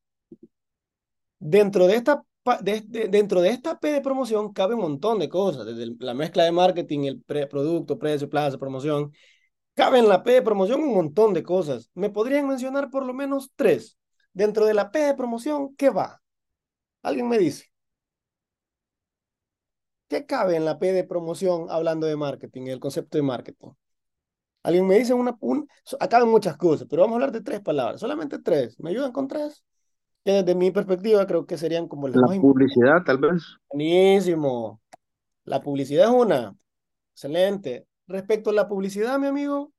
Dentro 1.38 1.86
de 1.86 1.94
esta, 1.96 2.22
dentro 2.60 3.40
de 3.40 3.50
esta 3.50 3.78
P 3.78 3.92
de 3.92 4.00
promoción 4.00 4.52
cabe 4.52 4.74
un 4.74 4.80
montón 4.80 5.18
de 5.18 5.28
cosas, 5.28 5.66
desde 5.66 5.94
la 6.00 6.14
mezcla 6.14 6.44
de 6.44 6.52
marketing, 6.52 7.00
el 7.04 7.22
producto, 7.48 7.98
precio, 7.98 8.28
plaza, 8.28 8.58
promoción. 8.58 9.12
Cabe 9.74 10.00
en 10.00 10.08
la 10.08 10.22
P 10.24 10.32
de 10.32 10.42
promoción 10.42 10.80
un 10.82 10.94
montón 10.94 11.34
de 11.34 11.42
cosas. 11.44 11.90
¿Me 11.94 12.10
podrían 12.10 12.48
mencionar 12.48 12.90
por 12.90 13.06
lo 13.06 13.14
menos 13.14 13.52
tres? 13.54 13.96
Dentro 14.32 14.66
de 14.66 14.74
la 14.74 14.90
P 14.90 14.98
de 14.98 15.14
promoción, 15.14 15.74
¿qué 15.76 15.90
va? 15.90 16.20
¿Alguien 17.02 17.28
me 17.28 17.38
dice? 17.38 17.66
¿Qué 20.08 20.26
cabe 20.26 20.56
en 20.56 20.64
la 20.64 20.78
P 20.78 20.92
de 20.92 21.04
promoción 21.04 21.66
hablando 21.70 22.06
de 22.06 22.16
marketing, 22.16 22.66
el 22.66 22.80
concepto 22.80 23.18
de 23.18 23.22
marketing? 23.22 23.68
Alguien 24.62 24.86
me 24.86 24.98
dice 24.98 25.14
una, 25.14 25.36
un, 25.40 25.68
acá 26.00 26.18
hay 26.18 26.26
muchas 26.26 26.56
cosas, 26.56 26.86
pero 26.90 27.02
vamos 27.02 27.14
a 27.14 27.16
hablar 27.16 27.32
de 27.32 27.40
tres 27.40 27.60
palabras, 27.60 28.00
solamente 28.00 28.38
tres. 28.38 28.78
¿Me 28.80 28.90
ayudan 28.90 29.12
con 29.12 29.28
tres? 29.28 29.64
Que 30.24 30.32
desde 30.32 30.54
mi 30.54 30.70
perspectiva 30.70 31.26
creo 31.26 31.46
que 31.46 31.56
serían 31.56 31.88
como 31.88 32.08
las 32.08 32.16
La 32.16 32.40
publicidad, 32.40 33.02
tal 33.04 33.18
vez. 33.18 33.42
Buenísimo. 33.70 34.80
La 35.44 35.62
publicidad 35.62 36.06
es 36.06 36.14
una. 36.14 36.56
Excelente. 37.12 37.86
Respecto 38.06 38.50
a 38.50 38.52
la 38.52 38.68
publicidad, 38.68 39.18
mi 39.18 39.26
amigo, 39.26 39.72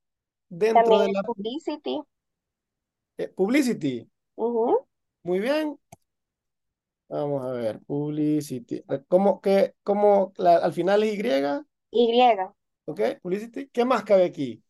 dentro 0.48 1.00
de 1.00 1.12
la 1.12 1.22
publicity. 1.24 2.02
Eh, 3.18 3.28
publicity. 3.28 4.10
Muy 5.24 5.40
bien. 5.40 5.78
Vamos 7.10 7.44
a 7.44 7.52
ver, 7.52 7.80
publicity. 7.82 8.84
¿Cómo 9.08 9.42
que, 9.42 9.76
cómo 9.84 10.32
la, 10.38 10.58
al 10.58 10.74
final 10.74 11.04
es 11.04 11.16
Y? 11.16 11.22
Y. 11.92 12.22
¿Ok? 12.86 13.02
Publicity. 13.22 13.68
¿Qué 13.70 13.84
más 13.84 14.04
cabe 14.04 14.26
aquí? 14.26 14.64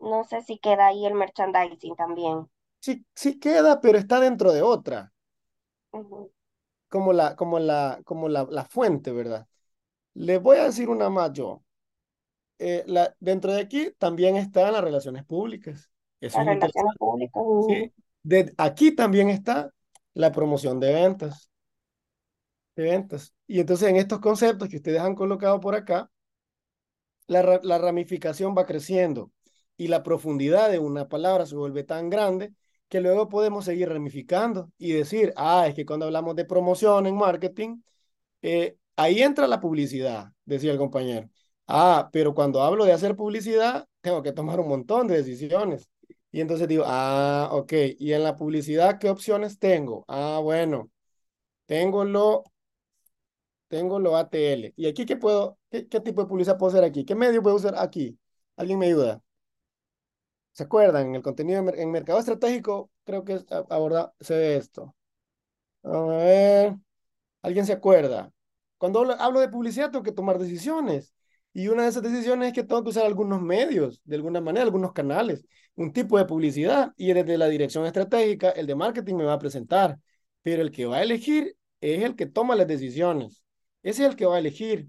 No 0.00 0.24
sé 0.24 0.42
si 0.42 0.58
queda 0.58 0.88
ahí 0.88 1.06
el 1.06 1.14
merchandising 1.14 1.94
también. 1.94 2.48
Sí, 2.80 3.04
sí 3.14 3.38
queda, 3.38 3.80
pero 3.80 3.98
está 3.98 4.18
dentro 4.20 4.52
de 4.52 4.62
otra, 4.62 5.12
como 6.88 7.12
la, 7.12 7.36
como 7.36 7.58
la, 7.58 8.00
como 8.04 8.28
la, 8.28 8.46
la 8.50 8.64
fuente, 8.64 9.12
¿verdad? 9.12 9.46
Les 10.14 10.40
voy 10.42 10.58
a 10.58 10.64
decir 10.64 10.88
una 10.88 11.10
más 11.10 11.32
yo. 11.32 11.62
Eh, 12.58 12.84
la, 12.86 13.14
dentro 13.20 13.52
de 13.52 13.60
aquí 13.60 13.92
también 13.98 14.36
están 14.36 14.72
las 14.72 14.82
relaciones 14.82 15.24
públicas. 15.24 15.90
Eso 16.20 16.38
Las 16.38 16.48
es 16.48 16.54
relaciones 16.54 16.94
públicas. 16.98 17.42
Sí. 17.68 17.92
De, 18.22 18.52
aquí 18.58 18.92
también 18.92 19.28
está 19.30 19.72
la 20.14 20.32
promoción 20.32 20.80
de 20.80 20.92
ventas. 20.92 21.50
De 22.74 22.84
ventas. 22.84 23.34
Y 23.46 23.60
entonces 23.60 23.88
en 23.88 23.96
estos 23.96 24.20
conceptos 24.20 24.68
que 24.68 24.76
ustedes 24.76 25.00
han 25.00 25.14
colocado 25.14 25.60
por 25.60 25.74
acá, 25.74 26.10
la, 27.26 27.60
la 27.62 27.78
ramificación 27.78 28.54
va 28.56 28.66
creciendo 28.66 29.30
y 29.78 29.88
la 29.88 30.04
profundidad 30.04 30.70
de 30.70 30.80
una 30.80 31.08
palabra 31.08 31.46
se 31.46 31.56
vuelve 31.56 31.84
tan 31.84 32.10
grande 32.10 32.54
que 32.90 33.00
luego 33.00 33.28
podemos 33.30 33.64
seguir 33.66 33.88
ramificando 33.90 34.72
y 34.78 34.92
decir, 34.92 35.32
ah, 35.36 35.66
es 35.68 35.76
que 35.76 35.86
cuando 35.86 36.06
hablamos 36.06 36.36
de 36.36 36.44
promoción 36.46 37.06
en 37.06 37.16
marketing, 37.16 37.82
eh, 38.42 38.76
ahí 38.96 39.22
entra 39.22 39.46
la 39.48 39.60
publicidad, 39.60 40.32
decía 40.44 40.72
el 40.72 40.78
compañero. 40.78 41.28
Ah, 41.66 42.08
pero 42.12 42.34
cuando 42.34 42.62
hablo 42.62 42.84
de 42.84 42.92
hacer 42.92 43.16
publicidad, 43.16 43.86
tengo 44.00 44.22
que 44.22 44.32
tomar 44.32 44.60
un 44.60 44.68
montón 44.68 45.06
de 45.08 45.16
decisiones. 45.18 45.88
Y 46.32 46.40
entonces 46.40 46.68
digo, 46.68 46.84
ah, 46.86 47.48
ok, 47.52 47.72
y 47.98 48.12
en 48.12 48.22
la 48.24 48.36
publicidad, 48.36 48.98
¿qué 48.98 49.10
opciones 49.10 49.58
tengo? 49.58 50.04
Ah, 50.08 50.40
bueno, 50.42 50.90
tengo 51.66 52.04
lo, 52.04 52.44
tengo 53.68 53.98
lo 53.98 54.16
ATL. 54.16 54.72
¿Y 54.76 54.86
aquí 54.86 55.06
qué 55.06 55.16
puedo, 55.16 55.58
qué, 55.70 55.88
qué 55.88 56.00
tipo 56.00 56.22
de 56.22 56.28
publicidad 56.28 56.58
puedo 56.58 56.70
hacer 56.72 56.84
aquí? 56.84 57.04
¿Qué 57.04 57.14
medio 57.14 57.42
puedo 57.42 57.56
usar 57.56 57.74
aquí? 57.78 58.18
¿Alguien 58.56 58.78
me 58.78 58.86
ayuda? 58.86 59.22
¿Se 60.52 60.64
acuerdan? 60.64 61.08
En 61.08 61.14
el 61.16 61.22
contenido 61.22 61.64
en 61.74 61.90
mercado 61.92 62.18
estratégico, 62.18 62.90
creo 63.04 63.24
que 63.24 63.40
aborda, 63.70 64.12
se 64.20 64.34
ve 64.36 64.56
esto. 64.56 64.94
A 65.84 66.00
ver, 66.00 66.76
¿alguien 67.42 67.66
se 67.66 67.74
acuerda? 67.74 68.32
Cuando 68.78 69.12
hablo 69.20 69.40
de 69.40 69.48
publicidad, 69.48 69.90
tengo 69.90 70.04
que 70.04 70.12
tomar 70.12 70.38
decisiones. 70.38 71.14
Y 71.52 71.68
una 71.68 71.84
de 71.84 71.90
esas 71.90 72.02
decisiones 72.04 72.48
es 72.48 72.54
que 72.54 72.64
tengo 72.64 72.84
que 72.84 72.90
usar 72.90 73.06
algunos 73.06 73.42
medios, 73.42 74.00
de 74.04 74.16
alguna 74.16 74.40
manera, 74.40 74.64
algunos 74.66 74.92
canales, 74.92 75.44
un 75.76 75.92
tipo 75.92 76.18
de 76.18 76.26
publicidad. 76.26 76.92
Y 76.96 77.12
desde 77.12 77.38
la 77.38 77.48
dirección 77.48 77.86
estratégica, 77.86 78.50
el 78.50 78.66
de 78.66 78.74
marketing 78.76 79.16
me 79.16 79.24
va 79.24 79.34
a 79.34 79.38
presentar. 79.40 79.98
Pero 80.42 80.62
el 80.62 80.70
que 80.72 80.86
va 80.86 80.98
a 80.98 81.02
elegir 81.02 81.56
es 81.80 82.04
el 82.04 82.16
que 82.16 82.26
toma 82.26 82.56
las 82.56 82.68
decisiones. 82.68 83.42
Ese 83.82 84.04
es 84.04 84.10
el 84.10 84.16
que 84.16 84.26
va 84.26 84.36
a 84.36 84.40
elegir. 84.40 84.88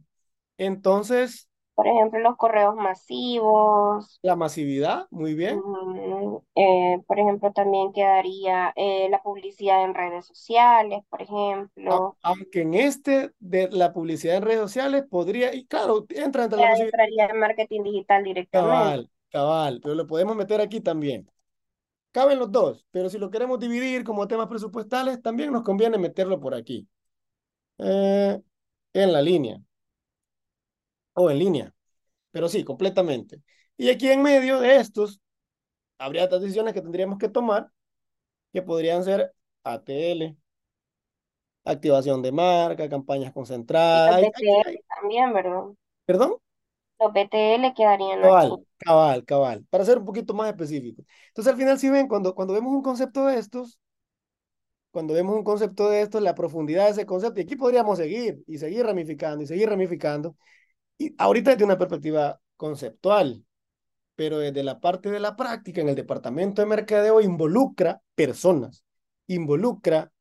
Entonces, 0.57 1.48
Por 1.79 1.87
ejemplo, 1.87 2.19
los 2.19 2.37
correos 2.37 2.75
masivos. 2.75 4.21
la 4.21 4.35
masividad, 4.35 5.07
muy 5.11 5.33
bien. 5.35 5.65
mm, 5.73 6.37
eh, 6.55 6.99
por 7.07 7.19
ejemplo, 7.19 7.51
también 7.53 7.91
quedaría 7.93 8.73
eh, 8.75 9.07
la 9.09 9.21
publicidad 9.23 9.83
en 9.83 9.93
redes 9.93 10.25
sociales, 10.27 11.03
por 11.09 11.21
A- 11.87 12.01
ejemplo. 12.01 12.17
Aunque 12.21 12.61
en 12.61 12.73
este 12.75 13.31
de 13.39 13.69
la 13.71 13.91
publicidad 13.93 14.37
en 14.37 14.43
redes 14.43 14.59
sociales 14.61 15.03
podría, 15.09 15.53
y 15.55 15.65
claro, 15.65 16.05
entra 16.09 16.43
entre 16.45 16.59
la 16.59 16.75
entraría 16.77 17.25
en 17.25 17.39
marketing 17.39 17.81
digital 17.83 18.23
directamente. 18.23 18.99
Cabal, 18.99 19.09
cabal, 19.31 19.79
pero 19.81 19.93
lo 19.95 20.07
podemos 20.07 20.35
meter 20.35 20.59
aquí 20.61 20.81
también. 20.81 21.29
Caben 22.11 22.39
los 22.39 22.51
dos, 22.51 22.85
pero 22.91 23.09
si 23.09 23.19
lo 23.19 23.31
queremos 23.31 23.59
dividir 23.59 24.03
como 24.03 24.27
temas 24.27 24.47
presupuestales, 24.47 25.21
también 25.21 25.51
nos 25.53 25.63
conviene 25.63 25.97
meterlo 25.99 26.39
por 26.39 26.55
aquí, 26.55 26.87
eh, 27.79 28.41
en 28.93 29.13
la 29.13 29.21
línea 29.21 29.61
o 31.21 31.31
en 31.31 31.39
línea, 31.39 31.73
pero 32.31 32.49
sí, 32.49 32.63
completamente. 32.63 33.41
Y 33.77 33.89
aquí 33.89 34.09
en 34.09 34.21
medio 34.23 34.59
de 34.59 34.77
estos, 34.77 35.21
habría 35.99 36.25
otras 36.25 36.41
decisiones 36.41 36.73
que 36.73 36.81
tendríamos 36.81 37.19
que 37.19 37.29
tomar, 37.29 37.71
que 38.53 38.61
podrían 38.63 39.03
ser 39.03 39.33
ATL, 39.63 40.37
activación 41.65 42.21
de 42.21 42.31
marca, 42.31 42.89
campañas 42.89 43.33
Y 43.91 43.99
los 43.99 44.03
concentradas. 44.03 44.15
Hay- 44.17 44.23
hay- 44.25 44.31
BTL 44.31 44.83
también, 44.99 45.31
¿verdad? 45.33 45.63
¿Perdón? 46.05 46.31
Los 46.99 47.13
BTL 47.13 47.73
quedarían 47.73 48.25
aquí. 48.25 48.49
Cabal, 48.49 48.65
cabal, 48.77 49.23
cabal, 49.25 49.65
para 49.69 49.85
ser 49.85 49.97
un 49.99 50.05
poquito 50.05 50.33
más 50.33 50.49
específico. 50.49 51.03
Entonces, 51.29 51.51
al 51.53 51.57
final, 51.59 51.79
si 51.79 51.89
ven, 51.89 52.07
cuando, 52.07 52.35
cuando 52.35 52.53
vemos 52.53 52.73
un 52.73 52.81
concepto 52.81 53.25
de 53.25 53.37
estos, 53.39 53.79
cuando 54.91 55.13
vemos 55.13 55.35
un 55.35 55.43
concepto 55.43 55.89
de 55.89 56.01
estos, 56.01 56.21
la 56.21 56.35
profundidad 56.35 56.85
de 56.85 56.91
ese 56.91 57.05
concepto, 57.05 57.39
y 57.39 57.43
aquí 57.43 57.55
podríamos 57.55 57.97
seguir 57.97 58.43
y 58.47 58.57
seguir 58.57 58.85
ramificando 58.85 59.43
y 59.43 59.47
seguir 59.47 59.69
ramificando, 59.69 60.35
y 60.99 61.15
ahorita 61.17 61.51
desde 61.51 61.65
una 61.65 61.77
perspectiva 61.77 62.39
conceptual, 62.57 63.43
pero 64.15 64.39
desde 64.39 64.63
la 64.63 64.81
parte 64.81 65.09
de 65.09 65.21
la 65.21 65.35
práctica, 65.37 65.81
en 65.81 65.89
el 65.89 65.95
departamento 65.95 66.61
de 66.61 66.67
mercadeo, 66.67 67.21
involucra 67.21 68.01
personas, 68.15 68.83
involucra 69.27 70.11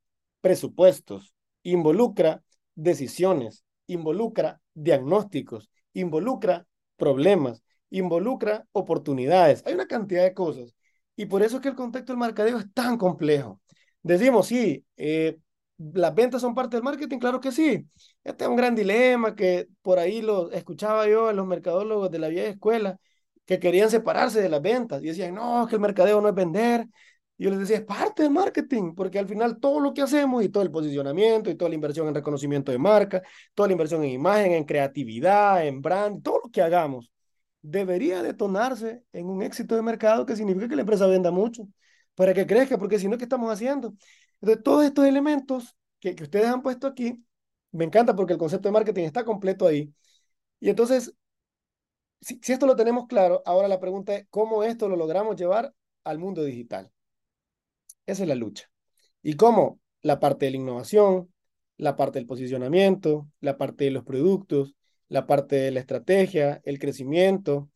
presupuestos, 0.41 1.35
involucra 1.65 2.43
decisiones, 2.77 3.65
involucra 3.89 4.61
diagnósticos, 4.73 5.69
involucra 5.95 6.65
problemas, 6.97 7.65
involucra 7.91 8.65
oportunidades. 8.71 9.65
Hay 9.67 9.75
una 9.75 9.89
cantidad 9.89 10.23
de 10.23 10.33
cosas. 10.33 10.75
Y 11.17 11.27
por 11.27 11.43
eso 11.43 11.57
es 11.57 11.63
que 11.63 11.71
el 11.71 11.75
contexto 11.75 12.13
del 12.13 12.21
mercadeo 12.21 12.59
es 12.59 12.73
tan 12.73 12.97
complejo. 12.97 13.61
Decimos, 14.03 14.47
sí, 14.47 14.85
eh, 14.97 15.39
las 15.79 16.15
ventas 16.15 16.41
son 16.41 16.55
parte 16.55 16.77
del 16.77 16.85
marketing, 16.85 17.19
claro 17.19 17.41
que 17.41 17.53
sí. 17.53 17.87
Este 18.25 18.45
es 18.45 18.51
un 18.51 18.57
gran 18.57 18.75
dilema 18.75 19.35
que 19.35 19.69
por 19.83 19.99
ahí 19.99 20.21
lo 20.23 20.51
escuchaba 20.51 21.07
yo 21.09 21.29
a 21.29 21.33
los 21.33 21.47
mercadólogos 21.47 22.11
de 22.11 22.19
la 22.19 22.29
vieja 22.29 22.49
escuela 22.49 22.99
que 23.47 23.59
querían 23.59 23.91
separarse 23.91 24.43
de 24.43 24.49
las 24.49 24.61
ventas 24.61 25.03
y 25.03 25.07
decían, 25.07 25.35
no, 25.35 25.67
que 25.69 25.77
el 25.77 25.81
mercadeo 25.81 26.21
no 26.21 26.29
es 26.29 26.35
vender. 26.35 26.87
Y 27.39 27.45
yo 27.45 27.51
les 27.51 27.61
decía, 27.61 27.77
es 27.77 27.85
parte 27.85 28.25
del 28.25 28.33
marketing, 28.33 28.95
porque 28.95 29.19
al 29.19 29.29
final 29.29 29.59
todo 29.61 29.81
lo 29.81 29.95
que 29.95 30.03
hacemos 30.03 30.43
y 30.45 30.49
todo 30.49 30.65
el 30.65 30.71
posicionamiento 30.73 31.49
y 31.49 31.55
toda 31.55 31.69
la 31.69 31.77
inversión 31.77 32.09
en 32.09 32.15
reconocimiento 32.15 32.73
de 32.73 32.79
marca, 32.79 33.23
toda 33.55 33.69
la 33.69 33.73
inversión 33.73 34.03
en 34.03 34.11
imagen, 34.11 34.53
en 34.53 34.65
creatividad, 34.65 35.65
en 35.67 35.81
brand, 35.81 36.23
todo 36.23 36.41
lo 36.45 36.51
que 36.51 36.61
hagamos 36.63 37.11
debería 37.63 38.23
detonarse 38.23 39.03
en 39.13 39.27
un 39.27 39.43
éxito 39.43 39.75
de 39.77 39.83
mercado 39.83 40.27
que 40.27 40.37
significa 40.37 40.69
que 40.69 40.77
la 40.77 40.83
empresa 40.83 41.07
venda 41.07 41.31
mucho 41.31 41.69
para 42.15 42.35
que 42.35 42.47
crezca, 42.47 42.79
porque 42.79 42.99
si 42.99 43.09
no, 43.09 43.17
¿qué 43.19 43.25
estamos 43.25 43.51
haciendo? 43.53 43.95
Entonces, 44.41 44.63
todos 44.65 44.85
estos 44.85 45.07
elementos 45.07 45.77
que, 46.01 46.15
que 46.15 46.25
ustedes 46.25 46.47
han 46.47 46.63
puesto 46.63 46.87
aquí, 46.87 47.25
me 47.73 47.85
encanta 47.85 48.15
porque 48.17 48.35
el 48.35 48.39
concepto 48.39 48.69
de 48.69 48.73
marketing 48.73 49.05
está 49.05 49.25
completo 49.25 49.67
ahí. 49.67 49.93
Y 50.61 50.71
entonces, 50.71 51.15
si, 52.21 52.39
si 52.43 52.53
esto 52.53 52.67
lo 52.67 52.77
tenemos 52.77 53.07
claro, 53.07 53.43
ahora 53.47 53.69
la 53.69 53.81
pregunta 53.81 54.15
es, 54.17 54.27
¿cómo 54.31 54.63
esto 54.65 54.89
lo 54.89 54.97
logramos 54.97 55.37
llevar 55.37 55.75
al 56.05 56.19
mundo 56.19 56.45
digital? 56.45 56.91
Esa 58.07 58.23
es 58.23 58.29
la 58.29 58.35
lucha. 58.35 58.71
¿Y 59.23 59.35
cómo? 59.35 59.81
La 60.03 60.21
parte 60.21 60.47
de 60.47 60.53
la 60.53 60.57
innovación, 60.59 61.33
la 61.77 61.97
parte 61.97 62.19
del 62.19 62.27
posicionamiento, 62.27 63.29
la 63.41 63.59
parte 63.59 63.85
de 63.85 63.91
los 63.91 64.05
productos, 64.05 64.75
la 65.09 65.27
parte 65.27 65.57
de 65.57 65.71
la 65.71 65.81
estrategia, 65.81 66.61
el 66.65 66.79
crecimiento, 66.79 67.71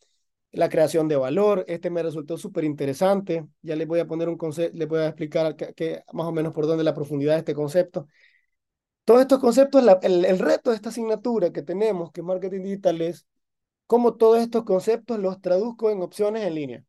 la 0.53 0.69
creación 0.69 1.09
de 1.09 1.17
valor. 1.17 1.65
Este 1.69 1.91
me 1.91 2.03
resultó 2.03 2.37
súper 2.39 2.65
interesante. 2.65 3.47
Ya 3.63 3.77
les 3.77 3.89
voy 3.89 4.01
a 4.01 4.07
poner 4.07 4.29
un 4.29 4.37
concepto, 4.37 4.77
les 4.77 4.89
voy 4.89 5.01
a 5.01 5.09
explicar 5.09 5.57
que, 5.57 6.05
más 6.13 6.27
o 6.27 6.33
menos 6.33 6.53
por 6.53 6.67
dónde 6.67 6.85
la 6.85 6.95
profundidad 6.95 7.35
de 7.35 7.39
este 7.41 7.55
concepto. 7.55 8.07
Todos 9.05 9.23
estos 9.23 9.41
conceptos, 9.41 9.85
el, 10.03 10.39
reto 10.39 10.71
de 10.71 10.77
esta 10.77 10.91
asignatura 10.91 11.51
que 11.51 11.63
tenemos, 11.63 12.13
que 12.13 12.21
es 12.21 12.27
marketing 12.27 12.63
digital, 12.63 13.01
es 13.01 13.27
cómo 13.87 14.15
todos 14.15 14.41
estos 14.41 14.65
conceptos 14.65 15.19
los 15.19 15.41
traduzco 15.41 15.91
en 15.91 16.03
opciones 16.03 16.45
en 16.45 16.55
línea, 16.55 16.85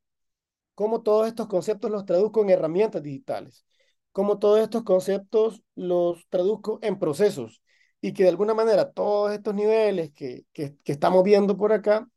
cómo 0.75 1.01
todos 1.01 1.27
estos 1.27 1.47
conceptos 1.47 1.91
los 1.91 2.05
traduzco 2.05 2.41
en 2.41 2.51
herramientas 2.51 3.03
digitales, 3.03 3.65
cómo 4.11 4.39
todos 4.39 4.59
estos 4.61 4.83
conceptos 4.83 5.63
los 5.75 6.27
traduzco 6.29 6.79
en 6.83 6.99
procesos 6.99 7.63
y 8.01 8.13
que 8.13 8.23
de 8.23 8.29
alguna 8.29 8.53
manera 8.53 8.91
todos 8.91 9.33
estos 9.33 9.55
niveles 9.55 10.11
que, 10.13 10.45
que 10.53 10.77
estamos 10.85 11.23
viendo 11.23 11.57
por 11.57 11.73
acá 11.73 12.07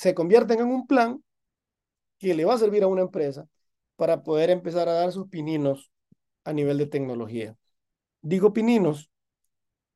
se 0.00 0.14
convierten 0.14 0.60
en 0.60 0.68
un 0.68 0.86
plan 0.86 1.22
que 2.18 2.32
le 2.32 2.46
va 2.46 2.54
a 2.54 2.58
servir 2.58 2.82
a 2.82 2.86
una 2.86 3.02
empresa 3.02 3.46
para 3.96 4.22
poder 4.22 4.48
empezar 4.48 4.88
a 4.88 4.94
dar 4.94 5.12
sus 5.12 5.28
pininos 5.28 5.92
a 6.44 6.54
nivel 6.54 6.78
de 6.78 6.86
tecnología. 6.86 7.54
Digo 8.22 8.54
pininos 8.54 9.10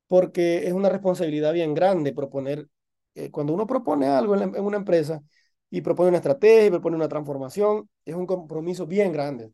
porque 0.05 0.67
es 0.67 0.73
una 0.73 0.89
responsabilidad 0.89 1.53
bien 1.53 1.73
grande 1.73 2.13
proponer, 2.13 2.67
eh, 3.15 3.31
cuando 3.31 3.53
uno 3.53 3.65
propone 3.65 4.05
algo 4.05 4.35
en, 4.35 4.55
en, 4.55 4.63
una 4.63 4.77
empresa 4.77 5.23
y 5.71 5.81
propone 5.81 6.09
una 6.09 6.17
estrategia, 6.17 6.67
y 6.67 6.69
propone 6.69 6.97
una 6.97 7.09
transformación, 7.09 7.89
es 8.05 8.13
un 8.13 8.27
compromiso 8.27 8.85
bien 8.85 9.11
grande, 9.11 9.51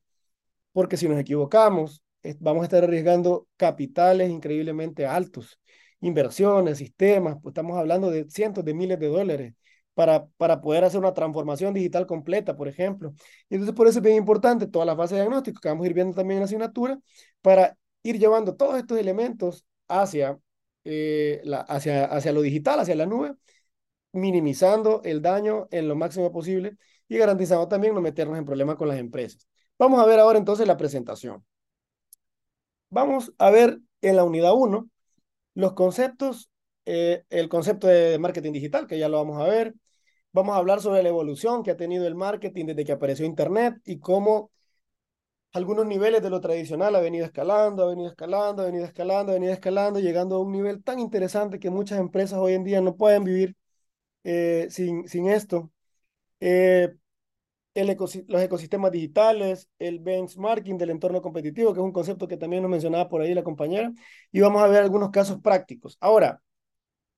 porque 0.74 0.97
si 0.97 1.08
nos 1.08 1.18
equivocamos, 1.18 2.04
vamos 2.39 2.64
a 2.64 2.66
estar 2.66 2.84
arriesgando 2.84 3.47
capitales 3.56 4.30
increíblemente 4.30 5.06
altos, 5.06 5.62
inversiones, 6.02 6.80
sistemas, 6.80 7.38
pues 7.41 7.54
estamos 7.54 7.78
hablando 7.78 8.12
de 8.12 8.30
cientos 8.30 8.66
de 8.66 8.74
miles 8.74 8.99
de 8.99 9.08
dólares 9.08 9.54
para, 10.02 10.26
para 10.38 10.62
poder 10.62 10.84
hacer 10.84 10.99
una 10.99 11.14
transformación 11.14 11.76
digital 11.76 12.08
completa, 12.08 12.56
por 12.56 12.68
ejemplo. 12.68 13.14
Entonces 13.52 13.76
por 13.76 13.88
eso 13.88 13.99
es 13.99 14.04
bien 14.04 14.16
importante 14.18 14.66
toda 14.66 14.84
la 14.84 14.95
fase 14.95 15.14
de 15.14 15.22
diagnóstico 15.22 15.62
que 15.62 15.70
vamos 15.70 15.84
a 15.84 15.88
ir 15.89 15.93
viendo 15.93 16.16
también 16.16 16.38
en 16.38 16.41
la 16.41 16.45
asignatura, 16.45 16.99
para 17.41 17.78
ir 18.02 18.18
llevando 18.18 18.56
todos 18.56 18.78
estos 18.80 18.97
elementos 18.97 19.64
hacia, 19.88 20.39
eh, 20.86 21.39
la, 21.43 21.60
hacia, 21.62 22.06
hacia 22.06 22.32
lo 22.32 22.41
digital, 22.41 22.80
hacia 22.80 22.95
la 22.95 23.06
nube, 23.06 23.36
minimizando 24.12 25.02
el 25.04 25.22
daño 25.22 25.68
en 25.70 25.88
lo 25.88 25.95
máximo 25.95 26.32
posible 26.32 26.78
y 27.08 27.18
garantizamos 27.18 27.70
también 27.70 27.93
no 27.93 28.02
meternos 28.02 28.39
en 28.39 28.45
problemas 28.45 28.78
con 28.78 28.88
las 28.88 28.97
empresas. 28.97 29.47
Vamos 29.78 30.02
a 30.02 30.08
ver 30.08 30.20
ahora 30.20 30.39
entonces 30.39 30.66
la 30.66 30.78
presentación. 30.78 31.45
Vamos 32.89 33.34
a 33.38 33.52
ver 33.52 33.80
en 34.02 34.16
la 34.16 34.24
unidad 34.24 34.56
1 34.56 34.89
los 35.54 35.74
conceptos, 35.74 36.49
eh, 36.86 37.24
el 37.30 37.49
concepto 37.49 37.86
de 37.86 38.18
marketing 38.18 38.54
digital, 38.54 38.88
que 38.88 38.97
ya 38.97 39.08
lo 39.08 39.18
vamos 39.18 39.39
a 39.39 39.45
ver. 39.47 39.76
Vamos 40.34 40.55
a 40.55 40.59
hablar 40.59 40.82
sobre 40.82 41.03
la 41.03 41.09
evolución 41.09 41.61
que 41.63 41.71
ha 41.71 41.77
tenido 41.77 42.07
el 42.07 42.15
marketing 42.15 42.67
desde 42.67 42.86
que 42.86 42.91
apareció 42.93 43.25
Internet 43.25 43.75
y 43.86 43.99
cómo 43.99 44.51
algunos 45.53 45.86
niveles 45.86 46.21
de 46.21 46.29
lo 46.29 46.39
tradicional 46.39 46.95
ha 46.95 47.01
venido 47.01 47.25
escalando, 47.25 47.84
ha 47.84 47.88
venido 47.88 48.09
escalando, 48.09 48.61
ha 48.61 48.65
venido 48.65 48.86
escalando, 48.86 49.32
ha 49.32 49.36
venido 49.36 49.53
escalando, 49.53 49.99
llegando 49.99 50.36
a 50.36 50.39
un 50.39 50.51
nivel 50.51 50.84
tan 50.84 50.99
interesante 50.99 51.59
que 51.59 51.69
muchas 51.69 51.99
empresas 51.99 52.39
hoy 52.39 52.53
en 52.53 52.63
día 52.63 52.79
no 52.82 52.95
pueden 52.95 53.25
vivir 53.25 53.55
eh, 54.23 54.67
sin, 54.69 55.07
sin 55.07 55.27
esto. 55.27 55.71
Eh, 56.39 56.89
los 57.75 58.41
ecosistemas 58.41 58.91
digitales, 58.91 59.69
el 59.79 59.99
benchmarking 59.99 60.77
del 60.77 60.91
entorno 60.91 61.21
competitivo, 61.21 61.73
que 61.73 61.79
es 61.79 61.86
un 61.86 61.93
concepto 61.93 62.27
que 62.27 62.38
también 62.38 62.63
nos 62.63 62.71
mencionaba 62.71 63.07
por 63.09 63.21
ahí 63.21 63.34
la 63.34 63.43
compañera, 63.43 63.91
y 64.32 64.41
vamos 64.41 64.61
a 64.61 64.67
ver 64.67 64.84
algunos 64.84 65.11
casos 65.11 65.39
prácticos. 65.41 65.97
Ahora, 66.01 66.41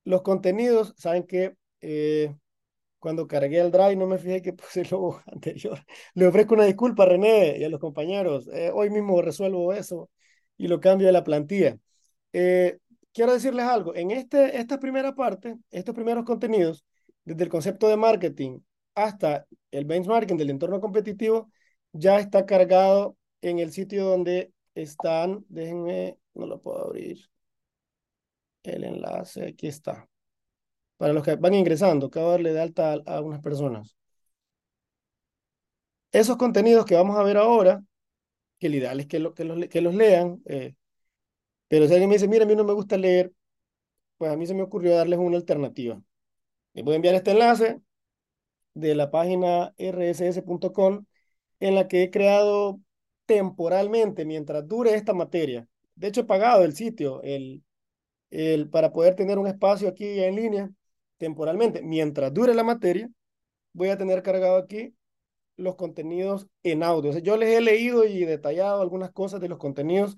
los 0.03 0.21
contenidos, 0.23 0.93
saben 0.97 1.25
que 1.25 1.55
eh, 1.81 2.35
cuando 3.03 3.27
cargué 3.27 3.59
el 3.59 3.69
drive 3.69 3.97
no 3.97 4.07
me 4.07 4.17
fijé 4.17 4.41
que 4.41 4.53
puse 4.53 4.81
el 4.81 4.87
logo 4.89 5.21
anterior. 5.27 5.77
Le 6.13 6.25
ofrezco 6.25 6.53
una 6.55 6.63
disculpa 6.63 7.03
a 7.03 7.07
René 7.07 7.57
y 7.57 7.63
a 7.65 7.69
los 7.69 7.81
compañeros. 7.81 8.47
Eh, 8.53 8.71
hoy 8.73 8.89
mismo 8.89 9.21
resuelvo 9.21 9.73
eso 9.73 10.09
y 10.57 10.69
lo 10.69 10.79
cambio 10.79 11.07
de 11.07 11.13
la 11.13 11.25
plantilla. 11.25 11.77
Eh, 12.31 12.77
quiero 13.13 13.33
decirles 13.33 13.65
algo. 13.65 13.93
En 13.93 14.11
este, 14.11 14.57
esta 14.57 14.79
primera 14.79 15.15
parte, 15.15 15.57
estos 15.69 15.93
primeros 15.93 16.23
contenidos, 16.23 16.85
desde 17.25 17.43
el 17.43 17.49
concepto 17.49 17.89
de 17.89 17.97
marketing 17.97 18.59
hasta 18.95 19.47
el 19.71 19.83
benchmarking 19.83 20.37
del 20.37 20.51
entorno 20.51 20.79
competitivo, 20.79 21.51
ya 21.91 22.19
está 22.19 22.45
cargado 22.45 23.17
en 23.41 23.59
el 23.59 23.73
sitio 23.73 24.05
donde 24.05 24.53
están. 24.75 25.45
Déjenme, 25.49 26.17
no 26.35 26.45
lo 26.47 26.61
puedo 26.61 26.85
abrir. 26.85 27.19
El 28.63 28.85
enlace, 28.85 29.45
aquí 29.45 29.67
está 29.67 30.07
para 30.97 31.13
los 31.13 31.23
que 31.23 31.35
van 31.35 31.53
ingresando, 31.53 32.09
que 32.09 32.19
va 32.19 32.27
a 32.27 32.31
darle 32.31 32.53
de 32.53 32.61
alta 32.61 32.93
a, 33.05 33.21
unas 33.21 33.41
personas. 33.41 33.95
Esos 36.11 36.37
contenidos 36.37 36.85
que 36.85 36.95
vamos 36.95 37.17
a 37.17 37.23
ver 37.23 37.37
ahora, 37.37 37.83
que 38.59 38.67
el 38.67 38.75
ideal 38.75 38.99
es 38.99 39.07
que, 39.07 39.19
lo, 39.19 39.33
que, 39.33 39.43
los, 39.45 39.95
lean, 39.95 40.41
eh, 40.45 40.75
pero 41.67 41.87
si 41.87 41.93
alguien 41.93 42.09
me 42.09 42.15
dice, 42.15 42.27
mira, 42.27 42.45
a 42.45 42.47
mí 42.47 42.55
no 42.55 42.63
me 42.63 42.73
gusta 42.73 42.97
leer, 42.97 43.33
pues 44.17 44.31
a 44.31 44.37
mí 44.37 44.45
se 44.47 44.53
me 44.53 44.63
ocurrió 44.63 44.95
darles 44.95 45.19
una 45.19 45.37
alternativa. 45.37 46.01
Les 46.73 46.85
voy 46.85 46.93
a 46.93 46.95
enviar 46.97 47.15
este 47.15 47.31
enlace 47.31 47.81
de 48.73 48.95
la 48.95 49.11
página 49.11 49.73
rss.com 49.77 51.05
en 51.59 51.75
la 51.75 51.87
que 51.87 52.03
he 52.03 52.11
creado 52.11 52.79
temporalmente, 53.25 54.25
mientras 54.25 54.67
dure 54.67 54.95
esta 54.95 55.13
materia. 55.13 55.67
De 55.95 56.07
hecho, 56.07 56.21
he 56.21 56.25
pagado 56.25 56.63
el 56.63 56.75
sitio 56.75 57.21
el, 57.23 57.63
para 58.71 58.91
poder 58.91 59.15
tener 59.15 59.37
un 59.39 59.47
espacio 59.47 59.87
aquí 59.87 60.19
en 60.19 60.35
línea 60.35 60.71
temporalmente. 61.23 61.81
Mientras 61.81 62.33
dure 62.33 62.53
la 62.53 62.63
materia, 62.65 63.09
voy 63.71 63.89
a 63.89 63.97
tener 63.97 64.21
cargado 64.23 64.57
aquí 64.57 64.93
los 65.55 65.75
contenidos 65.77 66.47
en 66.63 66.83
audio. 66.83 67.17
yo 67.19 67.37
les 67.37 67.57
he 67.57 67.61
leído 67.61 68.03
y 68.03 68.25
detallado 68.25 68.81
algunas 68.81 69.11
cosas 69.11 69.39
de 69.39 69.47
los 69.47 69.57
contenidos 69.57 70.17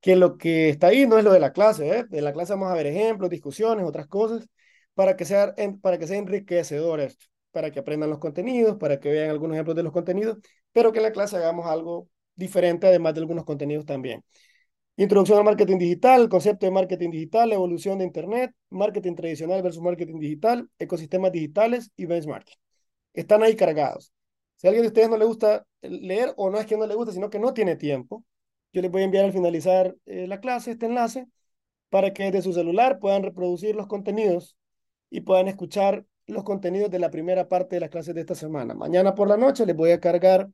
que 0.00 0.16
lo 0.16 0.38
que 0.38 0.70
está 0.70 0.88
ahí 0.88 1.06
no 1.06 1.18
es 1.18 1.24
lo 1.24 1.32
de 1.32 1.40
la 1.40 1.52
clase. 1.52 1.98
¿eh? 1.98 2.04
De 2.08 2.22
la 2.22 2.32
clase 2.32 2.54
vamos 2.54 2.70
a 2.70 2.74
ver 2.74 2.86
ejemplos, 2.86 3.28
discusiones, 3.28 3.84
otras 3.84 4.06
cosas, 4.06 4.48
para 4.94 5.14
que 5.16 5.26
sea, 5.26 5.54
para 5.82 5.98
que 5.98 6.06
sea 6.06 6.16
enriquecedor 6.18 7.06
para 7.50 7.70
que 7.70 7.80
aprendan 7.80 8.10
los 8.10 8.18
contenidos, 8.18 8.76
para 8.78 8.98
que 8.98 9.10
vean 9.10 9.30
algunos 9.30 9.56
ejemplos 9.56 9.76
de 9.76 9.82
los 9.82 9.92
contenidos, 9.92 10.38
pero 10.72 10.92
que 10.92 11.00
en 11.00 11.04
la 11.04 11.12
clase 11.12 11.36
hagamos 11.36 11.66
algo 11.66 12.08
diferente, 12.34 12.86
además 12.86 13.14
de 13.14 13.20
algunos 13.20 13.44
contenidos 13.44 13.84
también. 13.84 14.24
Introducción 14.98 15.38
al 15.38 15.44
marketing 15.44 15.76
digital, 15.76 16.28
concepto 16.30 16.64
de 16.64 16.72
marketing 16.72 17.10
digital, 17.10 17.52
evolución 17.52 17.98
de 17.98 18.04
Internet, 18.06 18.54
marketing 18.70 19.14
tradicional 19.14 19.60
versus 19.62 19.82
marketing 19.82 20.18
digital, 20.18 20.70
ecosistemas 20.78 21.32
digitales 21.32 21.90
y 21.96 22.06
benchmarking. 22.06 22.56
Están 23.12 23.42
ahí 23.42 23.54
cargados. 23.56 24.14
Si 24.56 24.66
a 24.66 24.70
alguien 24.70 24.84
de 24.84 24.88
ustedes 24.88 25.10
no 25.10 25.18
le 25.18 25.26
gusta 25.26 25.66
leer, 25.82 26.32
o 26.36 26.48
no 26.48 26.58
es 26.58 26.64
que 26.64 26.78
no 26.78 26.86
le 26.86 26.94
guste, 26.94 27.12
sino 27.12 27.28
que 27.28 27.38
no 27.38 27.52
tiene 27.52 27.76
tiempo, 27.76 28.24
yo 28.72 28.80
les 28.80 28.90
voy 28.90 29.02
a 29.02 29.04
enviar 29.04 29.26
al 29.26 29.32
finalizar 29.32 29.94
eh, 30.06 30.26
la 30.26 30.40
clase 30.40 30.70
este 30.70 30.86
enlace 30.86 31.26
para 31.90 32.14
que 32.14 32.24
desde 32.24 32.40
su 32.40 32.54
celular 32.54 32.98
puedan 32.98 33.22
reproducir 33.22 33.76
los 33.76 33.88
contenidos 33.88 34.56
y 35.10 35.20
puedan 35.20 35.48
escuchar 35.48 36.06
los 36.26 36.42
contenidos 36.42 36.90
de 36.90 37.00
la 37.00 37.10
primera 37.10 37.48
parte 37.48 37.76
de 37.76 37.80
las 37.80 37.90
clases 37.90 38.14
de 38.14 38.22
esta 38.22 38.34
semana. 38.34 38.72
Mañana 38.72 39.14
por 39.14 39.28
la 39.28 39.36
noche 39.36 39.66
les 39.66 39.76
voy 39.76 39.90
a 39.90 40.00
cargar 40.00 40.48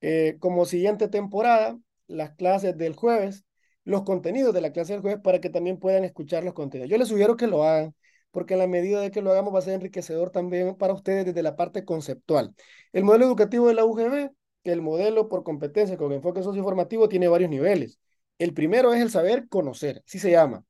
eh, 0.00 0.36
como 0.40 0.64
siguiente 0.64 1.08
temporada 1.08 1.78
las 2.06 2.30
clases 2.30 2.76
del 2.78 2.96
jueves 2.96 3.44
los 3.84 4.02
contenidos 4.02 4.54
de 4.54 4.60
la 4.60 4.72
clase 4.72 4.92
del 4.92 5.02
jueves 5.02 5.20
para 5.22 5.40
que 5.40 5.50
también 5.50 5.78
puedan 5.78 6.04
escuchar 6.04 6.44
los 6.44 6.54
contenidos. 6.54 6.90
Yo 6.90 6.98
les 6.98 7.08
sugiero 7.08 7.36
que 7.36 7.46
lo 7.46 7.64
hagan, 7.64 7.94
porque 8.30 8.54
en 8.54 8.60
la 8.60 8.66
medida 8.66 9.00
de 9.00 9.10
que 9.10 9.22
lo 9.22 9.30
hagamos 9.30 9.54
va 9.54 9.58
a 9.60 9.62
ser 9.62 9.74
enriquecedor 9.74 10.30
también 10.30 10.76
para 10.76 10.92
ustedes 10.92 11.26
desde 11.26 11.42
la 11.42 11.56
parte 11.56 11.84
conceptual. 11.84 12.54
El 12.92 13.04
modelo 13.04 13.24
educativo 13.26 13.68
de 13.68 13.74
la 13.74 13.84
UGB, 13.84 14.30
el 14.64 14.82
modelo 14.82 15.28
por 15.28 15.44
competencia 15.44 15.96
con 15.96 16.12
enfoque 16.12 16.42
socioinformativo, 16.42 17.08
tiene 17.08 17.28
varios 17.28 17.50
niveles. 17.50 17.98
El 18.38 18.54
primero 18.54 18.92
es 18.92 19.00
el 19.00 19.10
saber 19.10 19.48
conocer, 19.48 20.02
así 20.06 20.18
se 20.18 20.30
llama. 20.30 20.64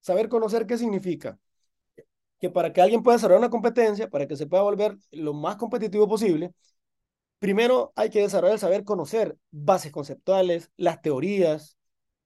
Saber 0.00 0.28
conocer, 0.28 0.66
¿qué 0.66 0.78
significa? 0.78 1.38
Que 2.40 2.50
para 2.50 2.72
que 2.72 2.80
alguien 2.82 3.02
pueda 3.02 3.16
desarrollar 3.16 3.40
una 3.40 3.50
competencia, 3.50 4.08
para 4.08 4.26
que 4.26 4.36
se 4.36 4.46
pueda 4.46 4.62
volver 4.62 4.96
lo 5.12 5.32
más 5.34 5.56
competitivo 5.56 6.08
posible, 6.08 6.52
primero 7.38 7.92
hay 7.96 8.10
que 8.10 8.20
desarrollar 8.20 8.54
el 8.54 8.60
saber 8.60 8.84
conocer 8.84 9.36
bases 9.50 9.92
conceptuales, 9.92 10.70
las 10.76 11.02
teorías, 11.02 11.76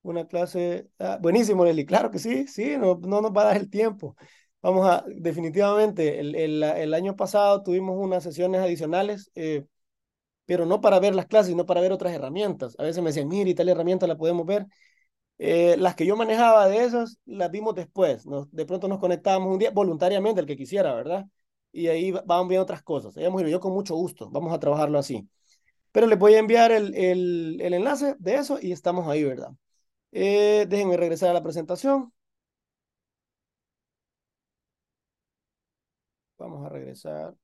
una 0.02 0.26
clase, 0.26 0.88
ah, 0.98 1.18
buenísimo, 1.20 1.64
Nelly, 1.64 1.84
claro 1.86 2.10
que 2.10 2.18
sí, 2.18 2.46
sí, 2.46 2.76
no, 2.78 2.98
no 3.02 3.20
nos 3.20 3.32
va 3.32 3.42
a 3.42 3.44
dar 3.46 3.56
el 3.56 3.70
tiempo. 3.70 4.16
Vamos 4.62 4.86
a, 4.88 5.04
definitivamente, 5.08 6.20
el, 6.20 6.34
el, 6.34 6.62
el 6.62 6.94
año 6.94 7.16
pasado 7.16 7.62
tuvimos 7.62 7.96
unas 7.98 8.22
sesiones 8.24 8.60
adicionales, 8.60 9.30
eh, 9.34 9.66
pero 10.46 10.66
no 10.66 10.80
para 10.80 10.98
ver 11.00 11.14
las 11.14 11.26
clases, 11.26 11.48
sino 11.50 11.66
para 11.66 11.80
ver 11.80 11.92
otras 11.92 12.12
herramientas. 12.14 12.74
A 12.78 12.82
veces 12.84 13.02
me 13.02 13.10
decían, 13.10 13.28
mire, 13.28 13.54
tal 13.54 13.68
herramienta 13.68 14.06
la 14.06 14.16
podemos 14.16 14.46
ver. 14.46 14.66
Eh, 15.38 15.76
las 15.78 15.94
que 15.94 16.06
yo 16.06 16.16
manejaba 16.16 16.68
de 16.68 16.84
esas, 16.84 17.18
las 17.26 17.50
vimos 17.50 17.74
después. 17.74 18.26
Nos, 18.26 18.50
de 18.52 18.66
pronto 18.66 18.88
nos 18.88 18.98
conectábamos 18.98 19.52
un 19.52 19.58
día, 19.58 19.70
voluntariamente, 19.70 20.40
el 20.40 20.46
que 20.46 20.56
quisiera, 20.56 20.94
¿verdad? 20.94 21.26
Y 21.72 21.88
ahí 21.88 22.12
vamos 22.12 22.48
viendo 22.48 22.62
otras 22.64 22.82
cosas. 22.82 23.16
Ella 23.16 23.30
yo 23.48 23.60
con 23.60 23.72
mucho 23.72 23.94
gusto, 23.94 24.30
vamos 24.30 24.52
a 24.52 24.58
trabajarlo 24.60 24.98
así. 24.98 25.28
Pero 25.92 26.06
les 26.06 26.18
voy 26.18 26.34
a 26.34 26.38
enviar 26.40 26.72
el, 26.72 26.94
el, 26.94 27.58
el 27.60 27.74
enlace 27.74 28.16
de 28.18 28.36
eso 28.36 28.58
y 28.60 28.72
estamos 28.72 29.08
ahí, 29.08 29.24
¿verdad? 29.24 29.50
Eh, 30.12 30.66
déjenme 30.68 30.96
regresar 30.98 31.30
a 31.30 31.34
la 31.34 31.42
presentación. 31.42 32.12
Vamos 36.38 36.64
a 36.66 36.68
regresar 36.70 37.34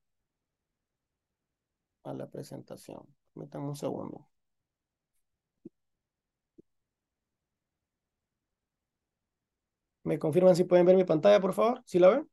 a 2.05 2.15
la 2.15 2.27
presentación. 2.31 3.03
Permítanme 3.35 3.69
un 3.69 3.77
segundo. 3.77 4.29
¿Me 10.05 10.19
confirman 10.19 10.57
si 10.57 10.65
pueden 10.65 10.87
ver 10.87 10.97
mi 10.97 11.05
pantalla, 11.05 11.41
por 11.41 11.53
favor? 11.55 11.83
¿Sí 11.87 11.99
la 11.99 12.09
ven? 12.11 12.29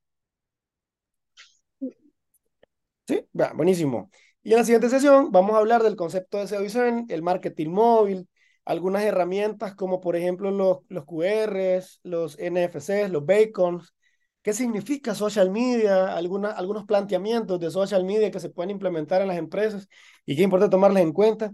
Sí, 3.07 3.25
buenísimo. 3.55 4.09
Y 4.43 4.51
en 4.53 4.57
la 4.59 4.63
siguiente 4.65 4.89
sesión 4.89 5.31
vamos 5.31 5.55
a 5.55 5.57
hablar 5.59 5.83
del 5.83 5.95
concepto 5.95 6.37
de 6.37 6.45
SEO 6.45 7.05
el 7.09 7.21
marketing 7.21 7.69
móvil, 7.69 8.27
algunas 8.65 9.03
herramientas 9.03 9.75
como 9.75 10.01
por 10.01 10.15
ejemplo 10.15 10.51
los, 10.51 10.79
los 10.89 11.05
QRs, 11.05 11.99
los 12.03 12.37
NFCs, 12.39 13.09
los 13.11 13.25
bacons. 13.25 13.93
¿Qué 14.41 14.53
significa 14.53 15.13
social 15.15 15.51
media? 15.51 16.15
Alguna, 16.15 16.51
algunos 16.51 16.85
planteamientos 16.85 17.59
de 17.59 17.69
social 17.71 18.03
media 18.05 18.31
que 18.31 18.39
se 18.39 18.49
pueden 18.49 18.71
implementar 18.71 19.21
en 19.21 19.27
las 19.27 19.37
empresas 19.37 19.87
y 20.25 20.35
que 20.35 20.41
es 20.41 20.45
importante 20.45 20.71
tomarles 20.71 21.03
en 21.03 21.13
cuenta. 21.13 21.53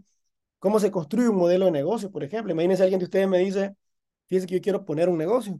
¿Cómo 0.59 0.79
se 0.79 0.91
construye 0.91 1.29
un 1.29 1.37
modelo 1.37 1.65
de 1.65 1.71
negocio, 1.71 2.11
por 2.11 2.23
ejemplo? 2.23 2.53
Imagínense 2.53 2.83
alguien 2.83 2.99
de 2.99 3.05
ustedes 3.05 3.27
me 3.27 3.39
dice, 3.39 3.75
fíjense 4.27 4.47
que 4.47 4.55
yo 4.55 4.61
quiero 4.61 4.85
poner 4.85 5.09
un 5.09 5.17
negocio. 5.17 5.59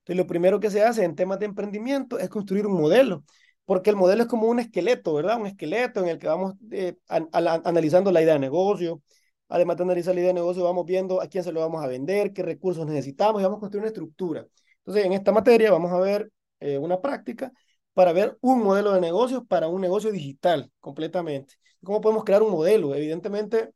Entonces, 0.00 0.16
lo 0.16 0.26
primero 0.26 0.60
que 0.60 0.70
se 0.70 0.82
hace 0.84 1.04
en 1.04 1.16
temas 1.16 1.38
de 1.40 1.46
emprendimiento 1.46 2.18
es 2.18 2.28
construir 2.28 2.66
un 2.66 2.74
modelo, 2.74 3.24
porque 3.64 3.90
el 3.90 3.96
modelo 3.96 4.22
es 4.22 4.28
como 4.28 4.46
un 4.46 4.60
esqueleto, 4.60 5.14
¿verdad? 5.14 5.40
Un 5.40 5.46
esqueleto 5.48 6.00
en 6.00 6.08
el 6.08 6.18
que 6.18 6.28
vamos 6.28 6.54
eh, 6.70 6.96
analizando 7.08 8.12
la 8.12 8.22
idea 8.22 8.34
de 8.34 8.40
negocio, 8.40 9.02
Además 9.48 9.76
de 9.76 9.84
analizar 9.84 10.14
la 10.14 10.20
idea 10.20 10.28
de 10.30 10.34
negocio, 10.34 10.64
vamos 10.64 10.84
viendo 10.86 11.20
a 11.22 11.28
quién 11.28 11.44
se 11.44 11.52
lo 11.52 11.60
vamos 11.60 11.84
a 11.84 11.86
vender, 11.86 12.32
qué 12.32 12.42
recursos 12.42 12.86
necesitamos 12.86 13.40
y 13.40 13.44
vamos 13.44 13.58
a 13.58 13.60
construir 13.60 13.82
una 13.82 13.88
estructura. 13.88 14.46
Entonces, 14.78 15.04
en 15.04 15.12
esta 15.12 15.32
materia 15.32 15.70
vamos 15.70 15.92
a 15.92 15.98
ver 15.98 16.30
eh, 16.60 16.78
una 16.78 17.00
práctica 17.00 17.52
para 17.94 18.12
ver 18.12 18.36
un 18.40 18.62
modelo 18.62 18.92
de 18.92 19.00
negocio 19.00 19.44
para 19.44 19.68
un 19.68 19.80
negocio 19.80 20.10
digital 20.12 20.70
completamente. 20.80 21.54
¿Cómo 21.82 22.00
podemos 22.00 22.24
crear 22.24 22.42
un 22.42 22.50
modelo? 22.50 22.94
Evidentemente, 22.94 23.70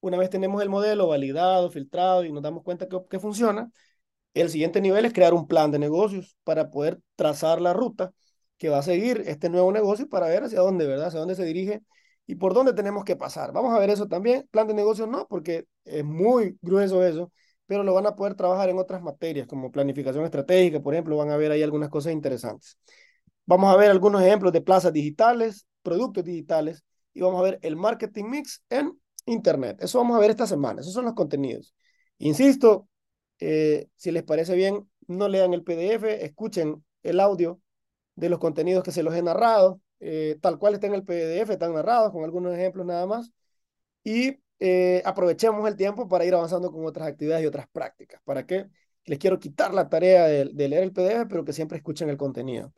una 0.00 0.18
vez 0.18 0.30
tenemos 0.30 0.62
el 0.62 0.68
modelo 0.68 1.08
validado, 1.08 1.70
filtrado 1.70 2.24
y 2.24 2.32
nos 2.32 2.42
damos 2.42 2.62
cuenta 2.62 2.88
que, 2.88 2.98
que 3.08 3.18
funciona, 3.18 3.70
el 4.34 4.50
siguiente 4.50 4.80
nivel 4.80 5.04
es 5.04 5.12
crear 5.12 5.34
un 5.34 5.46
plan 5.46 5.70
de 5.70 5.78
negocios 5.78 6.36
para 6.44 6.70
poder 6.70 7.00
trazar 7.16 7.60
la 7.60 7.72
ruta 7.72 8.12
que 8.58 8.68
va 8.68 8.78
a 8.78 8.82
seguir 8.82 9.22
este 9.26 9.48
nuevo 9.50 9.72
negocio 9.72 10.08
para 10.08 10.28
ver 10.28 10.44
hacia 10.44 10.60
dónde, 10.60 10.86
¿verdad? 10.86 11.08
Hacia 11.08 11.20
dónde 11.20 11.34
se 11.34 11.44
dirige 11.44 11.82
y 12.28 12.34
por 12.34 12.52
dónde 12.52 12.74
tenemos 12.74 13.04
que 13.04 13.16
pasar. 13.16 13.52
Vamos 13.52 13.74
a 13.74 13.78
ver 13.78 13.88
eso 13.88 14.06
también. 14.06 14.46
Plan 14.50 14.66
de 14.66 14.74
negocios 14.74 15.08
no, 15.08 15.26
porque 15.28 15.66
es 15.86 16.04
muy 16.04 16.58
grueso 16.60 17.02
eso, 17.02 17.32
pero 17.66 17.82
lo 17.82 17.94
van 17.94 18.06
a 18.06 18.16
poder 18.16 18.34
trabajar 18.34 18.68
en 18.68 18.78
otras 18.78 19.02
materias, 19.02 19.48
como 19.48 19.72
planificación 19.72 20.24
estratégica, 20.26 20.80
por 20.80 20.92
ejemplo, 20.92 21.16
van 21.16 21.30
a 21.30 21.38
ver 21.38 21.50
ahí 21.50 21.62
algunas 21.62 21.88
cosas 21.88 22.12
interesantes. 22.12 22.78
Vamos 23.46 23.72
a 23.72 23.78
ver 23.78 23.90
algunos 23.90 24.20
ejemplos 24.20 24.52
de 24.52 24.60
plazas 24.60 24.92
digitales, 24.92 25.66
productos 25.82 26.22
digitales, 26.22 26.84
y 27.14 27.22
vamos 27.22 27.40
a 27.40 27.44
ver 27.44 27.58
el 27.62 27.76
marketing 27.76 28.26
mix 28.26 28.62
en 28.68 28.92
Internet. 29.24 29.78
Eso 29.80 29.96
vamos 29.96 30.14
a 30.14 30.20
ver 30.20 30.28
esta 30.28 30.46
semana, 30.46 30.82
esos 30.82 30.92
son 30.92 31.06
los 31.06 31.14
contenidos. 31.14 31.74
Insisto, 32.18 32.88
eh, 33.40 33.88
si 33.96 34.10
les 34.10 34.22
parece 34.22 34.54
bien, 34.54 34.86
no 35.06 35.28
lean 35.28 35.54
el 35.54 35.64
PDF, 35.64 36.22
escuchen 36.26 36.84
el 37.02 37.20
audio 37.20 37.58
de 38.16 38.28
los 38.28 38.38
contenidos 38.38 38.84
que 38.84 38.92
se 38.92 39.02
los 39.02 39.14
he 39.14 39.22
narrado, 39.22 39.80
eh, 40.00 40.38
tal 40.40 40.58
cual 40.58 40.74
está 40.74 40.86
en 40.86 40.94
el 40.94 41.04
PDF, 41.04 41.52
están 41.52 41.74
narrados 41.74 42.12
con 42.12 42.24
algunos 42.24 42.54
ejemplos 42.54 42.86
nada 42.86 43.06
más, 43.06 43.32
y 44.04 44.38
eh, 44.60 45.02
aprovechemos 45.04 45.66
el 45.68 45.76
tiempo 45.76 46.08
para 46.08 46.24
ir 46.24 46.34
avanzando 46.34 46.72
con 46.72 46.84
otras 46.86 47.08
actividades 47.08 47.44
y 47.44 47.46
otras 47.46 47.68
prácticas. 47.68 48.20
¿Para 48.24 48.46
qué? 48.46 48.66
Les 49.04 49.18
quiero 49.18 49.38
quitar 49.38 49.72
la 49.74 49.88
tarea 49.88 50.26
de, 50.26 50.46
de 50.52 50.68
leer 50.68 50.82
el 50.84 50.92
PDF, 50.92 51.26
pero 51.26 51.44
que 51.44 51.52
siempre 51.52 51.78
escuchen 51.78 52.08
el 52.10 52.16
contenido. 52.16 52.72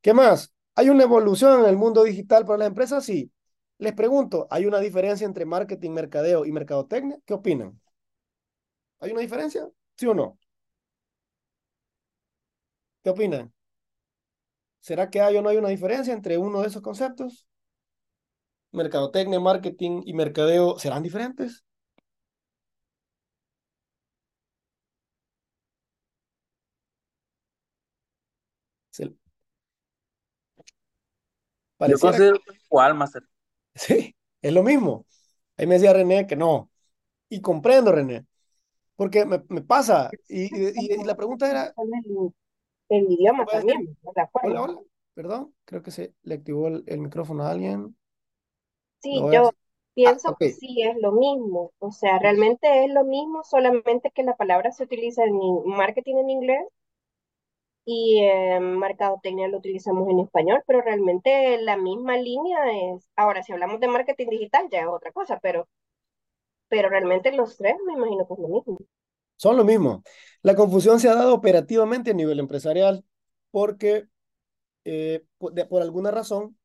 ¿Qué 0.00 0.14
más? 0.14 0.54
¿Hay 0.74 0.90
una 0.90 1.04
evolución 1.04 1.60
en 1.60 1.66
el 1.68 1.76
mundo 1.76 2.04
digital 2.04 2.44
para 2.44 2.58
las 2.58 2.68
empresas? 2.68 3.04
Sí. 3.04 3.32
Les 3.78 3.94
pregunto, 3.94 4.46
¿hay 4.50 4.66
una 4.66 4.80
diferencia 4.80 5.24
entre 5.26 5.44
marketing, 5.46 5.92
mercadeo 5.92 6.44
y 6.46 6.52
mercadotecnia? 6.52 7.18
¿Qué 7.26 7.34
opinan? 7.34 7.80
¿Hay 9.00 9.10
una 9.12 9.20
diferencia? 9.22 9.68
¿Sí 9.96 10.06
o 10.06 10.14
no? 10.14 10.38
¿Qué 13.02 13.10
opinan? 13.10 13.52
¿Será 14.88 15.04
que 15.10 15.20
hay 15.20 15.36
o 15.36 15.42
no 15.42 15.50
hay 15.50 15.58
una 15.58 15.68
diferencia 15.76 16.12
entre 16.14 16.38
uno 16.38 16.60
de 16.62 16.68
esos 16.68 16.82
conceptos? 16.82 17.46
Mercadotecnia, 18.72 19.40
marketing 19.40 20.00
y 20.06 20.14
mercadeo, 20.14 20.78
¿serán 20.78 21.02
diferentes? 21.02 21.64
Se- 28.90 29.14
Yo 31.84 31.98
considero 31.98 32.38
que 32.40 32.56
igual, 32.66 32.94
Master. 32.94 33.22
Sí, 33.74 34.16
es 34.42 34.52
lo 34.52 34.62
mismo. 34.64 35.06
Ahí 35.56 35.66
me 35.66 35.74
decía 35.76 35.92
René 35.92 36.26
que 36.26 36.36
no. 36.36 36.70
Y 37.30 37.40
comprendo, 37.42 37.92
René, 37.92 38.26
porque 38.96 39.26
me, 39.26 39.44
me 39.50 39.62
pasa. 39.62 40.18
Y, 40.28 40.44
y- 40.46 40.74
y 41.00 41.04
la 41.04 41.16
pregunta 41.16 41.50
era, 41.50 41.76
Con 42.88 42.98
el, 42.98 43.06
el 43.06 43.12
idioma 43.12 43.46
también, 43.46 43.88
¿no? 44.02 44.12
hola, 44.40 44.62
hola, 44.62 44.80
perdón, 45.14 45.54
creo 45.64 45.82
que 45.82 45.90
se 45.90 46.14
le 46.22 46.34
activó 46.36 46.68
el, 46.68 46.84
el 46.86 46.98
micrófono 47.00 47.44
a 47.44 47.50
alguien. 47.50 47.96
Sí, 49.02 49.26
a 49.26 49.26
yo. 49.30 49.50
Ah, 50.04 50.18
pienso 50.20 50.28
ok. 50.28 50.40
que 50.40 50.50
sí 50.50 50.82
es 50.82 50.96
lo 51.00 51.10
mismo. 51.12 51.72
O 51.80 51.90
sea, 51.90 52.18
realmente 52.20 52.84
es 52.84 52.90
lo 52.92 53.04
mismo, 53.04 53.42
solamente 53.44 54.10
que 54.12 54.22
la 54.22 54.36
palabra 54.36 54.70
se 54.72 54.84
utiliza 54.84 55.24
en 55.24 55.40
in- 55.42 55.62
marketing 55.66 56.16
en 56.18 56.30
inglés 56.30 56.62
y 57.84 58.20
en 58.22 58.78
mercadotecnia 58.78 59.48
lo 59.48 59.58
utilizamos 59.58 60.08
en 60.08 60.20
español, 60.20 60.62
pero 60.66 60.80
realmente 60.82 61.58
la 61.62 61.76
misma 61.76 62.16
línea 62.16 62.58
es, 62.94 63.10
ahora 63.16 63.42
si 63.42 63.52
hablamos 63.52 63.80
de 63.80 63.88
marketing 63.88 64.28
digital 64.28 64.68
ya 64.70 64.80
es 64.82 64.86
otra 64.86 65.10
cosa, 65.12 65.38
pero, 65.42 65.68
pero 66.68 66.88
realmente 66.88 67.30
los 67.32 67.58
tres 67.58 67.76
me 67.86 67.92
imagino 67.92 68.26
que 68.26 68.32
es 68.34 68.40
lo 68.40 68.48
mismo. 68.48 68.78
Son 69.36 69.56
lo 69.56 69.64
mismo. 69.64 70.02
La 70.42 70.54
confusión 70.54 71.00
se 71.00 71.08
ha 71.08 71.14
dado 71.14 71.34
operativamente 71.34 72.10
a 72.12 72.14
nivel 72.14 72.38
empresarial 72.40 73.04
porque 73.50 74.08
eh, 74.84 75.24
por, 75.38 75.54
de- 75.54 75.66
por 75.66 75.82
alguna 75.82 76.10
razón 76.10 76.56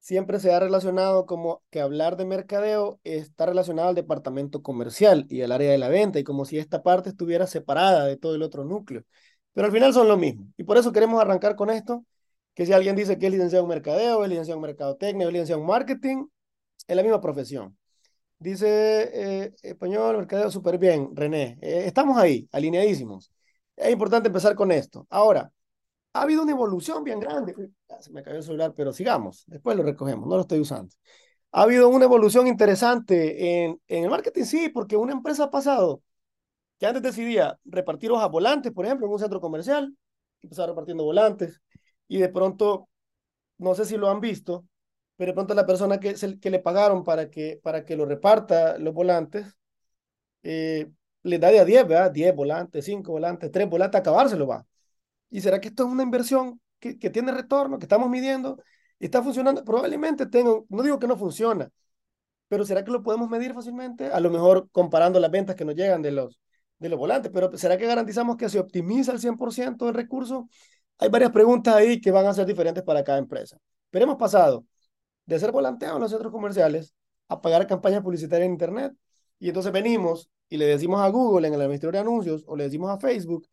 siempre 0.00 0.40
se 0.40 0.52
ha 0.52 0.60
relacionado 0.60 1.26
como 1.26 1.62
que 1.70 1.80
hablar 1.80 2.16
de 2.16 2.24
mercadeo 2.26 3.00
está 3.04 3.46
relacionado 3.46 3.90
al 3.90 3.94
departamento 3.94 4.62
comercial 4.62 5.26
y 5.30 5.42
al 5.42 5.52
área 5.52 5.70
de 5.72 5.78
la 5.78 5.88
venta 5.88 6.18
y 6.18 6.24
como 6.24 6.44
si 6.44 6.58
esta 6.58 6.82
parte 6.82 7.10
estuviera 7.10 7.46
separada 7.46 8.06
de 8.06 8.16
todo 8.16 8.34
el 8.36 8.42
otro 8.42 8.64
núcleo. 8.64 9.04
Pero 9.52 9.66
al 9.66 9.72
final 9.72 9.92
son 9.94 10.08
lo 10.08 10.16
mismo. 10.16 10.46
Y 10.56 10.64
por 10.64 10.78
eso 10.78 10.92
queremos 10.92 11.20
arrancar 11.20 11.56
con 11.56 11.70
esto, 11.70 12.04
que 12.54 12.66
si 12.66 12.72
alguien 12.72 12.96
dice 12.96 13.18
que 13.18 13.26
es 13.26 13.32
licenciado 13.32 13.64
en 13.64 13.70
mercadeo, 13.70 14.24
es 14.24 14.30
licenciado 14.30 14.58
en 14.58 14.62
mercadotecnia, 14.62 15.28
licenciado 15.30 15.60
en 15.62 15.66
marketing, 15.68 16.26
es 16.88 16.96
la 16.96 17.02
misma 17.04 17.20
profesión. 17.22 17.78
Dice 18.40 19.10
eh, 19.12 19.54
español, 19.62 20.16
mercadeo, 20.16 20.50
súper 20.50 20.78
bien, 20.78 21.14
René. 21.14 21.58
Eh, 21.60 21.84
estamos 21.84 22.16
ahí, 22.16 22.48
alineadísimos. 22.52 23.30
Es 23.76 23.92
importante 23.92 24.28
empezar 24.28 24.54
con 24.54 24.72
esto. 24.72 25.06
Ahora, 25.10 25.52
ha 26.14 26.22
habido 26.22 26.42
una 26.42 26.52
evolución 26.52 27.04
bien 27.04 27.20
grande. 27.20 27.54
Se 28.00 28.10
me 28.12 28.22
cayó 28.22 28.38
el 28.38 28.42
celular, 28.42 28.72
pero 28.74 28.94
sigamos. 28.94 29.44
Después 29.46 29.76
lo 29.76 29.82
recogemos, 29.82 30.26
no 30.26 30.36
lo 30.36 30.42
estoy 30.42 30.60
usando. 30.60 30.94
Ha 31.52 31.62
habido 31.62 31.88
una 31.90 32.06
evolución 32.06 32.46
interesante 32.46 33.64
en, 33.64 33.80
en 33.88 34.04
el 34.04 34.10
marketing, 34.10 34.44
sí, 34.44 34.70
porque 34.70 34.96
una 34.96 35.12
empresa 35.12 35.44
ha 35.44 35.50
pasado 35.50 36.02
que 36.78 36.86
antes 36.86 37.02
decidía 37.02 37.58
repartir 37.64 38.10
hojas 38.10 38.30
volantes, 38.30 38.72
por 38.72 38.86
ejemplo, 38.86 39.06
en 39.06 39.12
un 39.12 39.18
centro 39.18 39.40
comercial, 39.40 39.94
empezaba 40.42 40.68
repartiendo 40.68 41.04
volantes, 41.04 41.60
y 42.08 42.18
de 42.18 42.30
pronto, 42.30 42.88
no 43.58 43.74
sé 43.74 43.84
si 43.84 43.98
lo 43.98 44.10
han 44.10 44.20
visto, 44.20 44.66
pero 45.20 45.32
de 45.32 45.34
pronto 45.34 45.52
la 45.52 45.66
persona 45.66 46.00
que, 46.00 46.16
se, 46.16 46.38
que 46.40 46.48
le 46.48 46.60
pagaron 46.60 47.04
para 47.04 47.28
que, 47.28 47.60
para 47.62 47.84
que 47.84 47.94
lo 47.94 48.06
reparta 48.06 48.78
los 48.78 48.94
volantes, 48.94 49.54
eh, 50.42 50.90
le 51.24 51.38
da 51.38 51.50
de 51.50 51.60
a 51.60 51.66
10, 51.66 51.86
¿verdad? 51.86 52.10
10 52.10 52.34
volantes, 52.34 52.86
5 52.86 53.12
volantes, 53.12 53.50
3 53.50 53.68
volantes, 53.68 53.96
a 53.96 54.00
acabárselo 54.00 54.46
va. 54.46 54.66
¿Y 55.28 55.42
será 55.42 55.60
que 55.60 55.68
esto 55.68 55.84
es 55.84 55.90
una 55.90 56.04
inversión 56.04 56.58
que, 56.78 56.98
que 56.98 57.10
tiene 57.10 57.32
retorno, 57.32 57.78
que 57.78 57.84
estamos 57.84 58.08
midiendo? 58.08 58.62
¿Está 58.98 59.22
funcionando? 59.22 59.62
Probablemente 59.62 60.24
tenga, 60.24 60.52
no 60.70 60.82
digo 60.82 60.98
que 60.98 61.06
no 61.06 61.18
funciona, 61.18 61.70
pero 62.48 62.64
¿será 62.64 62.82
que 62.82 62.90
lo 62.90 63.02
podemos 63.02 63.28
medir 63.28 63.52
fácilmente? 63.52 64.06
A 64.06 64.20
lo 64.20 64.30
mejor 64.30 64.70
comparando 64.72 65.20
las 65.20 65.30
ventas 65.30 65.54
que 65.54 65.66
nos 65.66 65.74
llegan 65.74 66.00
de 66.00 66.12
los, 66.12 66.40
de 66.78 66.88
los 66.88 66.98
volantes, 66.98 67.30
pero 67.34 67.54
¿será 67.58 67.76
que 67.76 67.86
garantizamos 67.86 68.38
que 68.38 68.48
se 68.48 68.58
optimiza 68.58 69.12
el 69.12 69.20
100% 69.20 69.84
del 69.84 69.94
recurso? 69.94 70.48
Hay 70.96 71.10
varias 71.10 71.30
preguntas 71.30 71.74
ahí 71.74 72.00
que 72.00 72.10
van 72.10 72.24
a 72.26 72.32
ser 72.32 72.46
diferentes 72.46 72.82
para 72.84 73.04
cada 73.04 73.18
empresa. 73.18 73.58
Pero 73.90 74.04
hemos 74.04 74.16
pasado 74.16 74.64
de 75.30 75.36
hacer 75.36 75.52
volanteo 75.52 75.94
en 75.94 76.00
los 76.00 76.10
centros 76.10 76.32
comerciales 76.32 76.92
a 77.28 77.40
pagar 77.40 77.66
campañas 77.66 78.02
publicitarias 78.02 78.46
en 78.46 78.52
Internet. 78.52 78.92
Y 79.38 79.48
entonces 79.48 79.72
venimos 79.72 80.28
y 80.48 80.56
le 80.56 80.66
decimos 80.66 81.00
a 81.00 81.08
Google 81.08 81.48
en 81.48 81.54
el 81.54 81.60
administrador 81.60 81.94
de 81.94 82.00
anuncios 82.00 82.44
o 82.46 82.56
le 82.56 82.64
decimos 82.64 82.90
a 82.90 82.98
Facebook 82.98 83.46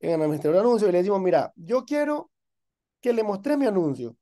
en 0.00 0.10
el 0.10 0.22
administrador 0.22 0.56
de 0.56 0.60
anuncios 0.60 0.88
y 0.88 0.92
le 0.92 0.98
decimos, 0.98 1.20
mira, 1.22 1.52
yo 1.56 1.84
quiero 1.86 2.30
que 3.00 3.12
le 3.14 3.22
mostré 3.22 3.56
mi 3.56 3.66
anuncio. 3.66 4.16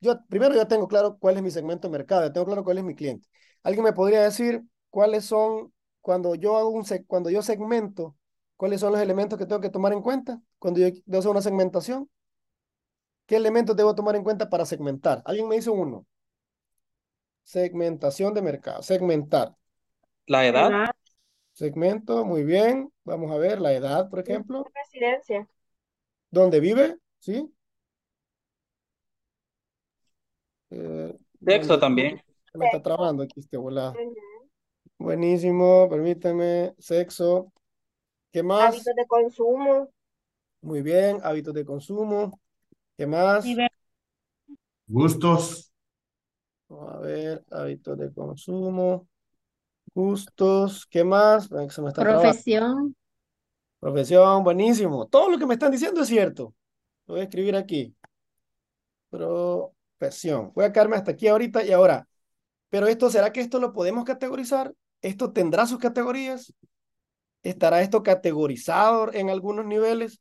Yo, 0.00 0.16
primero 0.28 0.54
ya 0.54 0.66
tengo 0.66 0.88
claro 0.88 1.16
cuál 1.18 1.36
es 1.36 1.42
mi 1.42 1.50
segmento 1.50 1.88
de 1.88 1.92
mercado, 1.92 2.22
ya 2.22 2.32
tengo 2.32 2.46
claro 2.46 2.64
cuál 2.64 2.78
es 2.78 2.84
mi 2.84 2.94
cliente. 2.94 3.28
¿Alguien 3.62 3.84
me 3.84 3.92
podría 3.92 4.22
decir 4.22 4.62
cuáles 4.90 5.24
son, 5.24 5.72
cuando 6.00 6.34
yo 6.34 6.56
hago 6.56 6.70
un, 6.70 6.84
cuando 7.06 7.30
yo 7.30 7.42
segmento, 7.42 8.16
cuáles 8.56 8.80
son 8.80 8.92
los 8.92 9.00
elementos 9.00 9.38
que 9.38 9.46
tengo 9.46 9.60
que 9.60 9.70
tomar 9.70 9.92
en 9.92 10.02
cuenta 10.02 10.40
cuando 10.58 10.80
yo 10.80 10.88
debo 11.06 11.30
una 11.30 11.42
segmentación? 11.42 12.10
¿Qué 13.26 13.36
elementos 13.36 13.76
debo 13.76 13.94
tomar 13.94 14.16
en 14.16 14.24
cuenta 14.24 14.50
para 14.50 14.66
segmentar? 14.66 15.22
Alguien 15.24 15.46
me 15.48 15.56
dice 15.56 15.70
uno. 15.70 16.06
Segmentación 17.48 18.34
de 18.34 18.42
mercado, 18.42 18.82
segmentar. 18.82 19.56
La 20.26 20.46
edad. 20.46 20.90
Segmento, 21.54 22.26
muy 22.26 22.44
bien. 22.44 22.92
Vamos 23.04 23.30
a 23.30 23.38
ver 23.38 23.58
la 23.58 23.72
edad, 23.72 24.10
por 24.10 24.18
ejemplo. 24.18 24.66
Residencia. 24.74 25.48
¿Dónde 26.30 26.60
vive? 26.60 26.98
¿Sí? 27.18 27.50
Eh, 30.68 31.18
Texto 31.42 31.72
¿dónde- 31.72 31.80
también. 31.80 32.22
Me 32.52 32.66
está 32.66 32.82
trabando 32.82 33.22
aquí 33.22 33.40
este 33.40 33.56
volado. 33.56 33.94
Buenísimo, 34.98 35.88
permítame. 35.88 36.74
Sexo. 36.76 37.50
¿Qué 38.30 38.42
más? 38.42 38.74
Hábitos 38.74 38.94
de 38.94 39.06
consumo. 39.06 39.88
Muy 40.60 40.82
bien, 40.82 41.18
hábitos 41.22 41.54
de 41.54 41.64
consumo. 41.64 42.38
¿Qué 42.98 43.06
más? 43.06 43.46
Gustos. 44.86 45.72
Vamos 46.68 46.94
a 46.94 46.98
ver, 46.98 47.44
hábitos 47.50 47.98
de 47.98 48.12
consumo. 48.12 49.08
Gustos. 49.94 50.86
¿Qué 50.86 51.02
más? 51.02 51.48
Se 51.70 51.82
me 51.82 51.88
está. 51.88 52.02
Profesión. 52.02 52.94
Profesión, 53.80 54.44
buenísimo. 54.44 55.06
Todo 55.06 55.30
lo 55.30 55.38
que 55.38 55.46
me 55.46 55.54
están 55.54 55.72
diciendo 55.72 56.02
es 56.02 56.08
cierto. 56.08 56.54
Lo 57.06 57.14
voy 57.14 57.20
a 57.20 57.24
escribir 57.24 57.56
aquí. 57.56 57.94
Profesión. 59.08 60.52
Voy 60.54 60.64
a 60.64 60.72
quedarme 60.72 60.96
hasta 60.96 61.12
aquí 61.12 61.28
ahorita 61.28 61.64
y 61.64 61.72
ahora. 61.72 62.06
Pero 62.68 62.86
esto, 62.86 63.08
¿será 63.08 63.32
que 63.32 63.40
esto 63.40 63.58
lo 63.60 63.72
podemos 63.72 64.04
categorizar? 64.04 64.74
¿Esto 65.00 65.32
tendrá 65.32 65.66
sus 65.66 65.78
categorías? 65.78 66.52
¿Estará 67.42 67.80
esto 67.80 68.02
categorizado 68.02 69.12
en 69.12 69.30
algunos 69.30 69.64
niveles 69.64 70.20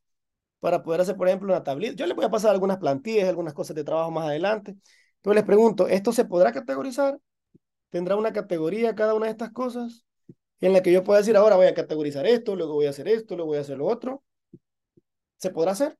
para 0.59 0.81
poder 0.81 1.01
hacer, 1.01 1.17
por 1.17 1.27
ejemplo, 1.27 1.51
una 1.51 1.63
tablita? 1.63 1.95
Yo 1.95 2.05
les 2.05 2.15
voy 2.15 2.25
a 2.25 2.29
pasar 2.29 2.51
algunas 2.51 2.77
plantillas, 2.77 3.27
algunas 3.27 3.53
cosas 3.53 3.75
de 3.75 3.83
trabajo 3.83 4.11
más 4.11 4.27
adelante. 4.27 4.77
Entonces 5.27 5.41
les 5.43 5.45
pregunto, 5.45 5.87
¿esto 5.89 6.13
se 6.13 6.23
podrá 6.23 6.53
categorizar? 6.53 7.19
¿Tendrá 7.89 8.15
una 8.15 8.31
categoría 8.31 8.95
cada 8.95 9.13
una 9.13 9.25
de 9.25 9.33
estas 9.33 9.51
cosas? 9.51 10.05
En 10.61 10.71
la 10.71 10.81
que 10.81 10.93
yo 10.93 11.03
pueda 11.03 11.19
decir, 11.19 11.35
ahora 11.35 11.57
voy 11.57 11.65
a 11.67 11.73
categorizar 11.73 12.25
esto, 12.25 12.55
luego 12.55 12.75
voy 12.75 12.85
a 12.85 12.91
hacer 12.91 13.09
esto, 13.09 13.35
luego 13.35 13.49
voy 13.49 13.57
a 13.57 13.61
hacer 13.61 13.77
lo 13.77 13.87
otro. 13.87 14.23
¿Se 15.35 15.49
podrá 15.49 15.71
hacer? 15.71 15.97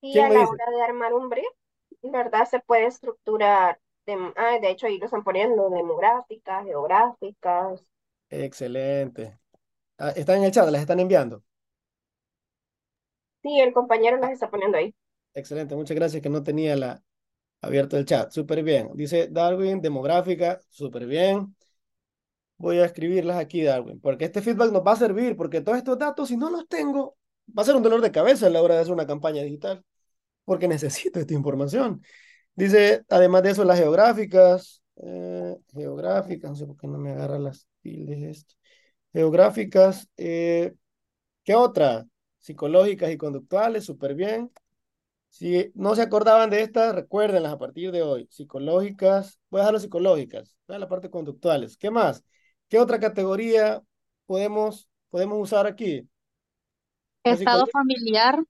Y 0.00 0.14
¿Quién 0.14 0.24
a 0.24 0.28
la 0.30 0.40
dice? 0.40 0.50
hora 0.50 0.64
de 0.76 0.82
armar 0.82 1.14
un 1.14 1.28
brief, 1.28 1.46
¿verdad? 2.02 2.44
Se 2.50 2.58
puede 2.58 2.86
estructurar 2.86 3.78
ah, 4.34 4.58
de 4.60 4.70
hecho 4.70 4.88
ahí 4.88 4.98
lo 4.98 5.04
están 5.04 5.22
poniendo, 5.22 5.70
demográficas, 5.70 6.64
geográficas. 6.64 7.86
Excelente. 8.30 9.38
Ah, 9.96 10.10
¿Están 10.16 10.38
en 10.38 10.44
el 10.46 10.50
chat? 10.50 10.68
¿Las 10.68 10.80
están 10.80 10.98
enviando? 10.98 11.44
Sí, 13.44 13.60
el 13.60 13.72
compañero 13.72 14.16
las 14.16 14.32
está 14.32 14.50
poniendo 14.50 14.76
ahí. 14.76 14.92
Excelente, 15.34 15.76
muchas 15.76 15.94
gracias 15.94 16.20
que 16.20 16.28
no 16.28 16.42
tenía 16.42 16.74
la 16.74 17.00
abierto 17.62 17.96
el 17.96 18.04
chat. 18.04 18.30
Súper 18.32 18.62
bien. 18.62 18.90
Dice 18.94 19.28
Darwin, 19.30 19.80
demográfica, 19.80 20.60
súper 20.70 21.06
bien. 21.06 21.54
Voy 22.56 22.78
a 22.78 22.84
escribirlas 22.84 23.38
aquí, 23.38 23.62
Darwin, 23.62 24.00
porque 24.00 24.26
este 24.26 24.40
feedback 24.40 24.70
nos 24.70 24.86
va 24.86 24.92
a 24.92 24.96
servir, 24.96 25.36
porque 25.36 25.60
todos 25.60 25.78
estos 25.78 25.98
datos, 25.98 26.28
si 26.28 26.36
no 26.36 26.48
los 26.48 26.68
tengo, 26.68 27.16
va 27.56 27.62
a 27.62 27.66
ser 27.66 27.74
un 27.74 27.82
dolor 27.82 28.00
de 28.00 28.12
cabeza 28.12 28.46
a 28.46 28.50
la 28.50 28.62
hora 28.62 28.76
de 28.76 28.82
hacer 28.82 28.92
una 28.92 29.06
campaña 29.06 29.42
digital, 29.42 29.84
porque 30.44 30.68
necesito 30.68 31.20
esta 31.20 31.34
información. 31.34 32.02
Dice, 32.54 33.04
además 33.10 33.42
de 33.44 33.50
eso, 33.52 33.64
las 33.64 33.78
geográficas, 33.78 34.82
eh, 34.96 35.56
geográficas, 35.72 36.50
no 36.50 36.56
sé 36.56 36.66
por 36.66 36.76
qué 36.76 36.86
no 36.88 36.98
me 36.98 37.12
agarra 37.12 37.38
las 37.38 37.66
tildes 37.82 38.22
esto. 38.22 38.54
Geográficas, 39.12 40.08
eh, 40.16 40.74
¿qué 41.44 41.54
otra? 41.54 42.06
Psicológicas 42.38 43.10
y 43.12 43.16
conductuales, 43.18 43.84
súper 43.84 44.14
bien. 44.14 44.50
Si 45.32 45.72
no 45.74 45.94
se 45.94 46.02
acordaban 46.02 46.50
de 46.50 46.60
estas, 46.60 46.94
recuérdenlas 46.94 47.54
a 47.54 47.58
partir 47.58 47.90
de 47.90 48.02
hoy. 48.02 48.28
Psicológicas, 48.30 49.40
voy 49.48 49.60
a 49.60 49.62
dejarlo 49.62 49.80
psicológicas, 49.80 50.54
voy 50.68 50.76
a 50.76 50.78
la 50.78 50.90
parte 50.90 51.08
conductuales. 51.08 51.78
¿Qué 51.78 51.90
más? 51.90 52.22
¿Qué 52.68 52.78
otra 52.78 53.00
categoría 53.00 53.82
podemos, 54.26 54.90
podemos 55.08 55.40
usar 55.40 55.66
aquí? 55.66 56.06
Estado 57.24 57.66
familiar. 57.66 58.44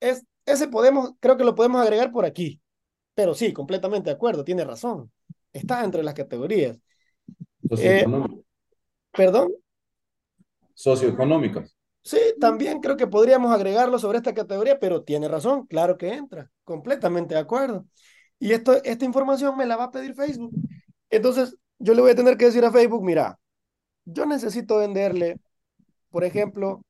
Es, 0.00 0.22
ese 0.44 0.68
podemos, 0.68 1.12
creo 1.18 1.38
que 1.38 1.44
lo 1.44 1.54
podemos 1.54 1.80
agregar 1.80 2.12
por 2.12 2.26
aquí. 2.26 2.60
Pero 3.14 3.32
sí, 3.32 3.54
completamente 3.54 4.10
de 4.10 4.16
acuerdo, 4.16 4.44
tiene 4.44 4.64
razón. 4.64 5.10
Está 5.54 5.82
entre 5.82 6.02
las 6.02 6.12
categorías. 6.12 6.78
Eh, 7.70 8.04
¿Perdón? 9.12 9.50
Socioeconómicas. 10.74 11.74
Sí, 12.08 12.16
también 12.40 12.80
creo 12.80 12.96
que 12.96 13.06
podríamos 13.06 13.52
agregarlo 13.54 13.98
sobre 13.98 14.16
esta 14.16 14.32
categoría, 14.32 14.80
pero 14.80 15.02
tiene 15.04 15.28
razón, 15.28 15.66
claro 15.66 15.98
que 15.98 16.14
entra, 16.14 16.50
completamente 16.64 17.34
de 17.34 17.40
acuerdo. 17.40 17.84
Y 18.38 18.52
esto, 18.52 18.82
esta 18.82 19.04
información 19.04 19.54
me 19.58 19.66
la 19.66 19.76
va 19.76 19.84
a 19.84 19.90
pedir 19.90 20.14
Facebook. 20.14 20.50
Entonces, 21.10 21.54
yo 21.78 21.92
le 21.92 22.00
voy 22.00 22.12
a 22.12 22.14
tener 22.14 22.38
que 22.38 22.46
decir 22.46 22.64
a 22.64 22.72
Facebook, 22.72 23.04
mira, 23.04 23.38
yo 24.06 24.24
necesito 24.24 24.78
venderle, 24.78 25.38
por 26.08 26.24
ejemplo, 26.24 26.80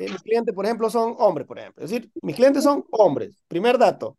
eh, 0.00 0.10
mis 0.10 0.22
clientes, 0.22 0.54
por 0.54 0.64
ejemplo, 0.64 0.88
son 0.88 1.16
hombres, 1.18 1.46
por 1.46 1.58
ejemplo. 1.58 1.84
Es 1.84 1.90
decir, 1.90 2.10
mis 2.22 2.36
clientes 2.36 2.64
son 2.64 2.86
hombres. 2.92 3.42
Primer 3.48 3.76
dato, 3.76 4.16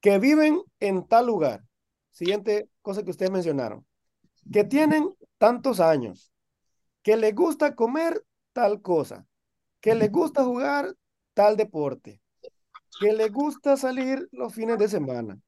que 0.00 0.18
viven 0.18 0.60
en 0.80 1.06
tal 1.06 1.28
lugar. 1.28 1.62
Siguiente 2.10 2.68
cosa 2.82 3.04
que 3.04 3.12
ustedes 3.12 3.30
mencionaron. 3.30 3.86
Que 4.52 4.64
tienen 4.64 5.14
tantos 5.38 5.78
años. 5.78 6.32
Que 7.02 7.16
les 7.16 7.36
gusta 7.36 7.76
comer 7.76 8.24
tal 8.52 8.82
cosa 8.82 9.28
que 9.80 9.94
le 9.94 10.08
gusta 10.08 10.44
jugar 10.44 10.94
tal 11.34 11.56
deporte, 11.56 12.20
que 13.00 13.12
le 13.12 13.28
gusta 13.28 13.76
salir 13.76 14.28
los 14.32 14.54
fines 14.54 14.78
de 14.78 14.88
semana, 14.88 15.38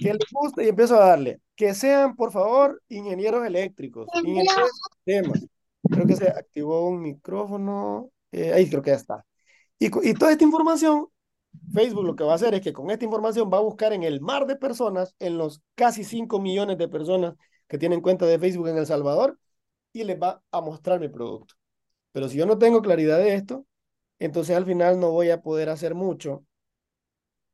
que 0.00 0.12
le 0.14 0.24
gusta, 0.32 0.62
y 0.62 0.68
empiezo 0.68 0.96
a 0.96 1.06
darle, 1.06 1.40
que 1.54 1.74
sean, 1.74 2.16
por 2.16 2.32
favor, 2.32 2.82
ingenieros 2.88 3.46
eléctricos, 3.46 4.08
ingenieros 4.14 4.70
de 5.04 5.14
sistemas. 5.14 5.46
Creo 5.90 6.06
que 6.06 6.16
se 6.16 6.28
activó 6.28 6.88
un 6.88 7.02
micrófono, 7.02 8.10
eh, 8.32 8.52
ahí 8.52 8.68
creo 8.68 8.82
que 8.82 8.90
ya 8.90 8.96
está. 8.96 9.24
Y, 9.78 9.86
y 10.08 10.14
toda 10.14 10.32
esta 10.32 10.44
información, 10.44 11.08
Facebook 11.72 12.04
lo 12.04 12.16
que 12.16 12.24
va 12.24 12.32
a 12.32 12.36
hacer 12.36 12.54
es 12.54 12.60
que 12.60 12.72
con 12.72 12.90
esta 12.90 13.04
información 13.04 13.50
va 13.52 13.58
a 13.58 13.62
buscar 13.62 13.92
en 13.92 14.02
el 14.02 14.20
mar 14.20 14.46
de 14.46 14.56
personas, 14.56 15.14
en 15.18 15.38
los 15.38 15.62
casi 15.74 16.04
5 16.04 16.40
millones 16.40 16.78
de 16.78 16.88
personas 16.88 17.34
que 17.68 17.78
tienen 17.78 18.00
cuenta 18.00 18.26
de 18.26 18.38
Facebook 18.38 18.68
en 18.68 18.78
El 18.78 18.86
Salvador, 18.86 19.38
y 19.92 20.04
les 20.04 20.20
va 20.20 20.42
a 20.50 20.60
mostrar 20.60 21.00
mi 21.00 21.08
producto. 21.08 21.54
Pero 22.16 22.30
si 22.30 22.38
yo 22.38 22.46
no 22.46 22.56
tengo 22.56 22.80
claridad 22.80 23.18
de 23.18 23.34
esto, 23.34 23.66
entonces 24.18 24.56
al 24.56 24.64
final 24.64 24.98
no 24.98 25.10
voy 25.10 25.28
a 25.28 25.42
poder 25.42 25.68
hacer 25.68 25.94
mucho 25.94 26.46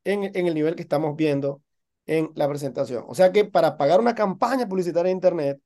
en, 0.05 0.24
el 0.36 0.55
nivel 0.55 0.76
que 0.76 0.82
estamos 0.82 1.16
viendo 1.16 1.62
en 2.06 2.30
la 2.36 2.48
presentación. 2.48 3.05
O 3.09 3.14
sea 3.16 3.32
que 3.32 3.44
para 3.44 3.76
pagar 3.76 3.98
una 3.98 4.14
campaña 4.14 4.68
publicitaria 4.68 5.10
en 5.10 5.16
Internet, 5.16 5.60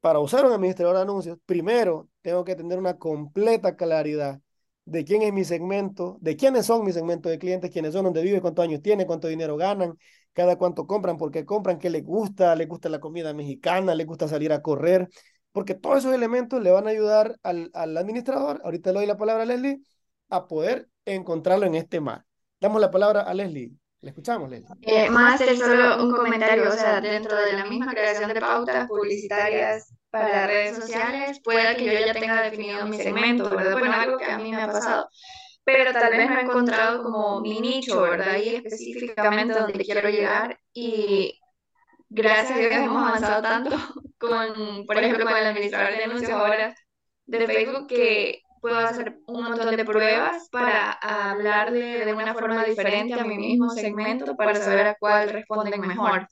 para 0.00 0.18
usar 0.18 0.44
un 0.44 0.50
administrador 0.50 0.96
de 0.96 1.02
anuncios, 1.02 1.38
primero 1.46 2.08
tengo 2.22 2.44
que 2.44 2.56
tener 2.56 2.76
una 2.76 2.98
completa 2.98 3.76
claridad 3.76 4.40
de 4.84 5.04
quién 5.04 5.22
es 5.22 5.32
mi 5.32 5.44
segmento, 5.44 6.18
de 6.20 6.34
quiénes 6.34 6.66
son 6.66 6.84
mis 6.84 6.94
segmentos 6.94 7.30
de 7.30 7.38
clientes, 7.38 7.70
quiénes 7.70 7.92
son, 7.92 8.02
dónde 8.02 8.22
vive, 8.22 8.40
cuántos 8.40 8.64
años 8.64 8.82
tiene, 8.82 9.06
cuánto 9.06 9.28
dinero 9.28 9.56
ganan, 9.56 9.96
cada 10.32 10.56
cuánto 10.56 10.88
compran, 10.88 11.18
por 11.18 11.30
qué 11.30 11.44
compran, 11.44 11.78
qué 11.78 11.88
les 11.88 12.02
gusta, 12.02 12.56
les 12.56 12.66
gusta 12.66 12.88
la 12.88 12.98
comida 12.98 13.32
mexicana, 13.32 13.94
les 13.94 14.08
gusta 14.08 14.26
salir 14.26 14.52
a 14.52 14.60
correr, 14.60 15.08
porque 15.54 15.76
todos 15.76 15.98
esos 15.98 16.12
elementos 16.12 16.60
le 16.60 16.72
van 16.72 16.88
a 16.88 16.90
ayudar 16.90 17.36
al, 17.44 17.70
al 17.74 17.96
administrador, 17.96 18.60
ahorita 18.64 18.90
le 18.90 18.98
doy 18.98 19.06
la 19.06 19.16
palabra 19.16 19.44
a 19.44 19.46
Leslie, 19.46 19.80
a 20.28 20.48
poder 20.48 20.88
encontrarlo 21.04 21.64
en 21.64 21.76
este 21.76 22.00
mar. 22.00 22.24
Damos 22.60 22.80
la 22.80 22.90
palabra 22.90 23.20
a 23.20 23.32
Leslie. 23.34 23.70
Le 24.00 24.10
escuchamos, 24.10 24.50
Leslie. 24.50 24.68
Eh, 24.82 25.08
Master, 25.08 25.56
solo 25.56 26.02
un 26.02 26.12
comentario, 26.12 26.68
o 26.68 26.72
sea, 26.72 27.00
dentro 27.00 27.36
de 27.36 27.52
la 27.52 27.66
misma 27.66 27.92
creación 27.92 28.34
de 28.34 28.40
pautas 28.40 28.88
publicitarias 28.88 29.94
para 30.10 30.48
redes 30.48 30.76
sociales, 30.76 31.40
puede 31.44 31.76
que 31.76 31.84
yo 31.84 32.04
ya 32.04 32.12
tenga 32.12 32.42
definido 32.42 32.84
mi 32.86 32.96
segmento, 32.96 33.48
¿verdad? 33.48 33.78
Bueno, 33.78 33.94
algo 33.94 34.18
que 34.18 34.24
a 34.24 34.38
mí 34.38 34.50
me 34.50 34.60
ha 34.60 34.66
pasado. 34.66 35.08
Pero 35.62 35.92
tal 35.92 36.10
vez 36.10 36.28
no 36.28 36.36
he 36.36 36.42
encontrado 36.42 37.04
como 37.04 37.40
mi 37.40 37.60
nicho, 37.60 38.02
¿verdad? 38.02 38.38
Y 38.42 38.56
específicamente 38.56 39.54
donde 39.54 39.84
quiero 39.84 40.08
llegar. 40.10 40.58
Y 40.72 41.38
gracias 42.08 42.52
a 42.52 42.60
Dios 42.60 42.72
hemos 42.72 43.08
avanzado 43.08 43.42
tanto 43.42 43.70
con, 44.18 44.86
por 44.86 44.98
ejemplo, 44.98 45.24
con 45.24 45.36
el 45.36 45.46
administrador 45.46 45.96
de 45.96 46.04
anuncios 46.04 46.30
ahora 46.30 46.74
de 47.26 47.46
Facebook 47.46 47.86
que 47.86 48.42
puedo 48.60 48.78
hacer 48.78 49.18
un 49.26 49.44
montón 49.44 49.76
de 49.76 49.84
pruebas 49.84 50.48
para 50.50 50.92
hablar 50.92 51.70
de, 51.70 52.04
de 52.04 52.14
una 52.14 52.32
forma 52.32 52.64
diferente 52.64 53.14
a 53.14 53.24
mi 53.24 53.36
mismo 53.36 53.70
segmento 53.70 54.36
para 54.36 54.54
saber 54.54 54.86
a 54.86 54.96
cuál 54.98 55.28
responden 55.28 55.80
mejor. 55.80 56.26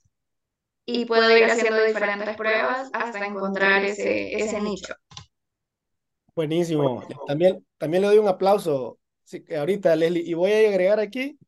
Y 0.85 1.05
puedo 1.05 1.37
ir 1.37 1.45
haciendo 1.45 1.83
diferentes 1.85 2.37
pruebas 2.37 2.91
hasta 2.93 3.25
encontrar 3.27 3.85
ese, 3.85 4.35
ese 4.35 4.61
nicho. 4.61 4.95
Buenísimo. 6.35 7.07
También, 7.27 7.65
también 7.77 8.03
le 8.03 8.09
doy 8.09 8.19
un 8.19 8.29
aplauso 8.29 8.99
sí, 9.23 9.45
ahorita, 9.55 9.95
Leslie. 9.95 10.23
Y 10.25 10.35
voy 10.35 10.53
a 10.53 10.69
agregar 10.71 10.99
aquí 10.99 11.39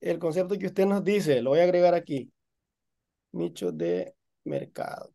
el 0.00 0.18
concepto 0.18 0.58
que 0.58 0.66
usted 0.66 0.86
nos 0.86 1.02
dice. 1.02 1.40
Lo 1.40 1.50
voy 1.50 1.60
a 1.60 1.64
agregar 1.64 1.94
aquí. 1.94 2.30
Nicho 3.32 3.72
de 3.72 4.14
mercado 4.44 5.12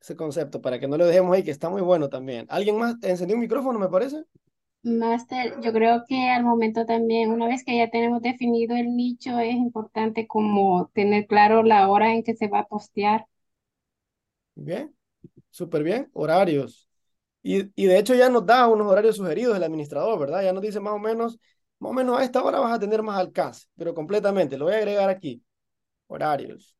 ese 0.00 0.16
concepto 0.16 0.60
para 0.62 0.78
que 0.80 0.88
no 0.88 0.96
lo 0.96 1.06
dejemos 1.06 1.34
ahí, 1.34 1.42
que 1.44 1.50
está 1.52 1.68
muy 1.70 1.82
bueno 1.82 2.08
también. 2.08 2.46
¿Alguien 2.50 2.78
más 2.78 2.96
encendió 3.02 3.36
un 3.36 3.42
micrófono, 3.42 3.78
me 3.78 3.88
parece? 3.88 4.24
Master, 4.82 5.60
yo 5.60 5.72
creo 5.72 6.04
que 6.08 6.30
al 6.30 6.42
momento 6.44 6.84
también, 6.84 7.30
una 7.30 7.46
vez 7.46 7.62
que 7.64 7.76
ya 7.76 7.90
tenemos 7.90 8.22
definido 8.22 8.74
el 8.76 8.96
nicho, 8.96 9.38
es 9.38 9.54
importante 9.54 10.26
como 10.26 10.88
tener 10.94 11.26
claro 11.28 11.62
la 11.62 11.88
hora 11.88 12.12
en 12.12 12.22
que 12.24 12.34
se 12.34 12.48
va 12.48 12.60
a 12.60 12.66
postear. 12.66 13.26
Bien, 14.54 14.94
súper 15.50 15.84
bien, 15.84 16.10
horarios. 16.14 16.88
Y, 17.42 17.70
y 17.80 17.86
de 17.86 17.98
hecho 17.98 18.14
ya 18.14 18.30
nos 18.30 18.46
da 18.46 18.68
unos 18.68 18.88
horarios 18.88 19.16
sugeridos 19.16 19.56
el 19.56 19.64
administrador, 19.64 20.18
¿verdad? 20.20 20.42
Ya 20.44 20.52
nos 20.54 20.62
dice 20.62 20.80
más 20.80 20.94
o 20.94 21.00
menos, 21.00 21.38
más 21.80 21.90
o 21.92 21.94
menos 21.94 22.18
a 22.20 22.24
esta 22.24 22.42
hora 22.44 22.60
vas 22.60 22.74
a 22.74 22.80
tener 22.80 23.02
más 23.02 23.18
alcance, 23.20 23.66
pero 23.76 23.94
completamente, 23.94 24.58
lo 24.58 24.66
voy 24.66 24.74
a 24.74 24.78
agregar 24.78 25.10
aquí, 25.10 25.44
horarios 26.08 26.77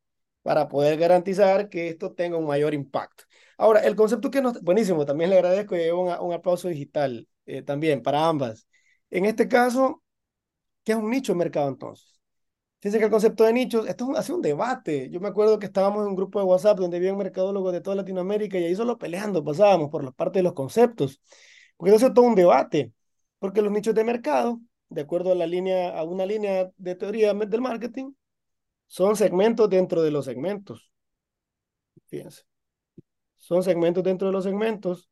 para 0.48 0.66
poder 0.66 0.96
garantizar 0.98 1.68
que 1.68 1.88
esto 1.88 2.14
tenga 2.14 2.38
un 2.38 2.46
mayor 2.46 2.72
impacto. 2.72 3.24
Ahora, 3.58 3.80
el 3.80 3.94
concepto 3.94 4.30
que 4.30 4.40
nos... 4.40 4.62
Buenísimo, 4.62 5.04
también 5.04 5.28
le 5.28 5.36
agradezco 5.36 5.76
y 5.76 5.90
un, 5.90 6.08
un 6.08 6.32
aplauso 6.32 6.68
digital 6.68 7.28
eh, 7.44 7.60
también 7.60 8.02
para 8.02 8.26
ambas. 8.26 8.66
En 9.10 9.26
este 9.26 9.46
caso, 9.46 10.02
¿qué 10.84 10.92
es 10.92 10.98
un 10.98 11.10
nicho 11.10 11.34
de 11.34 11.38
mercado 11.38 11.68
entonces? 11.68 12.18
Fíjense 12.80 12.98
que 12.98 13.04
el 13.04 13.10
concepto 13.10 13.44
de 13.44 13.52
nichos, 13.52 13.86
esto 13.86 14.04
es 14.04 14.10
un, 14.10 14.16
hace 14.16 14.32
un 14.32 14.40
debate. 14.40 15.10
Yo 15.10 15.20
me 15.20 15.28
acuerdo 15.28 15.58
que 15.58 15.66
estábamos 15.66 16.00
en 16.00 16.08
un 16.08 16.16
grupo 16.16 16.38
de 16.38 16.46
WhatsApp 16.46 16.78
donde 16.78 16.96
había 16.96 17.14
mercadólogos 17.14 17.74
de 17.74 17.82
toda 17.82 17.96
Latinoamérica 17.96 18.58
y 18.58 18.64
ahí 18.64 18.74
solo 18.74 18.96
peleando 18.96 19.44
pasábamos 19.44 19.90
por 19.90 20.02
la 20.02 20.12
parte 20.12 20.38
de 20.38 20.44
los 20.44 20.54
conceptos. 20.54 21.20
Porque 21.76 21.94
eso 21.94 22.06
es 22.06 22.14
todo 22.14 22.24
un 22.24 22.36
debate. 22.36 22.94
Porque 23.38 23.60
los 23.60 23.70
nichos 23.70 23.94
de 23.94 24.02
mercado, 24.02 24.62
de 24.88 25.02
acuerdo 25.02 25.32
a 25.32 26.04
una 26.04 26.24
línea 26.24 26.70
de 26.78 26.94
teoría 26.94 27.34
del 27.34 27.60
marketing, 27.60 28.12
son 28.88 29.16
segmentos 29.16 29.70
dentro 29.70 30.02
de 30.02 30.10
los 30.10 30.24
segmentos. 30.24 30.90
Fíjense. 32.08 32.42
Son 33.36 33.62
segmentos 33.62 34.02
dentro 34.04 34.28
de 34.28 34.32
los 34.32 34.44
segmentos 34.44 35.08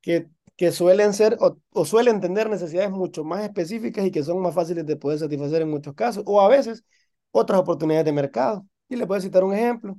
que, 0.00 0.28
que 0.56 0.72
suelen 0.72 1.14
ser 1.14 1.36
o, 1.40 1.58
o, 1.72 1.84
suelen 1.84 2.20
tener 2.20 2.50
necesidades 2.50 2.90
mucho 2.90 3.24
más 3.24 3.44
específicas 3.44 4.04
y 4.06 4.10
que 4.10 4.22
son 4.24 4.40
más 4.40 4.54
fáciles 4.54 4.86
de 4.86 4.96
poder 4.96 5.18
satisfacer 5.18 5.62
en 5.62 5.70
muchos 5.70 5.94
casos, 5.94 6.24
o 6.26 6.40
a 6.40 6.48
veces 6.48 6.84
otras 7.30 7.60
oportunidades 7.60 8.06
de 8.06 8.12
mercado. 8.12 8.66
Y 8.88 8.96
voy 9.04 9.18
a 9.18 9.20
citar 9.20 9.44
un 9.44 9.54
ejemplo. 9.54 9.96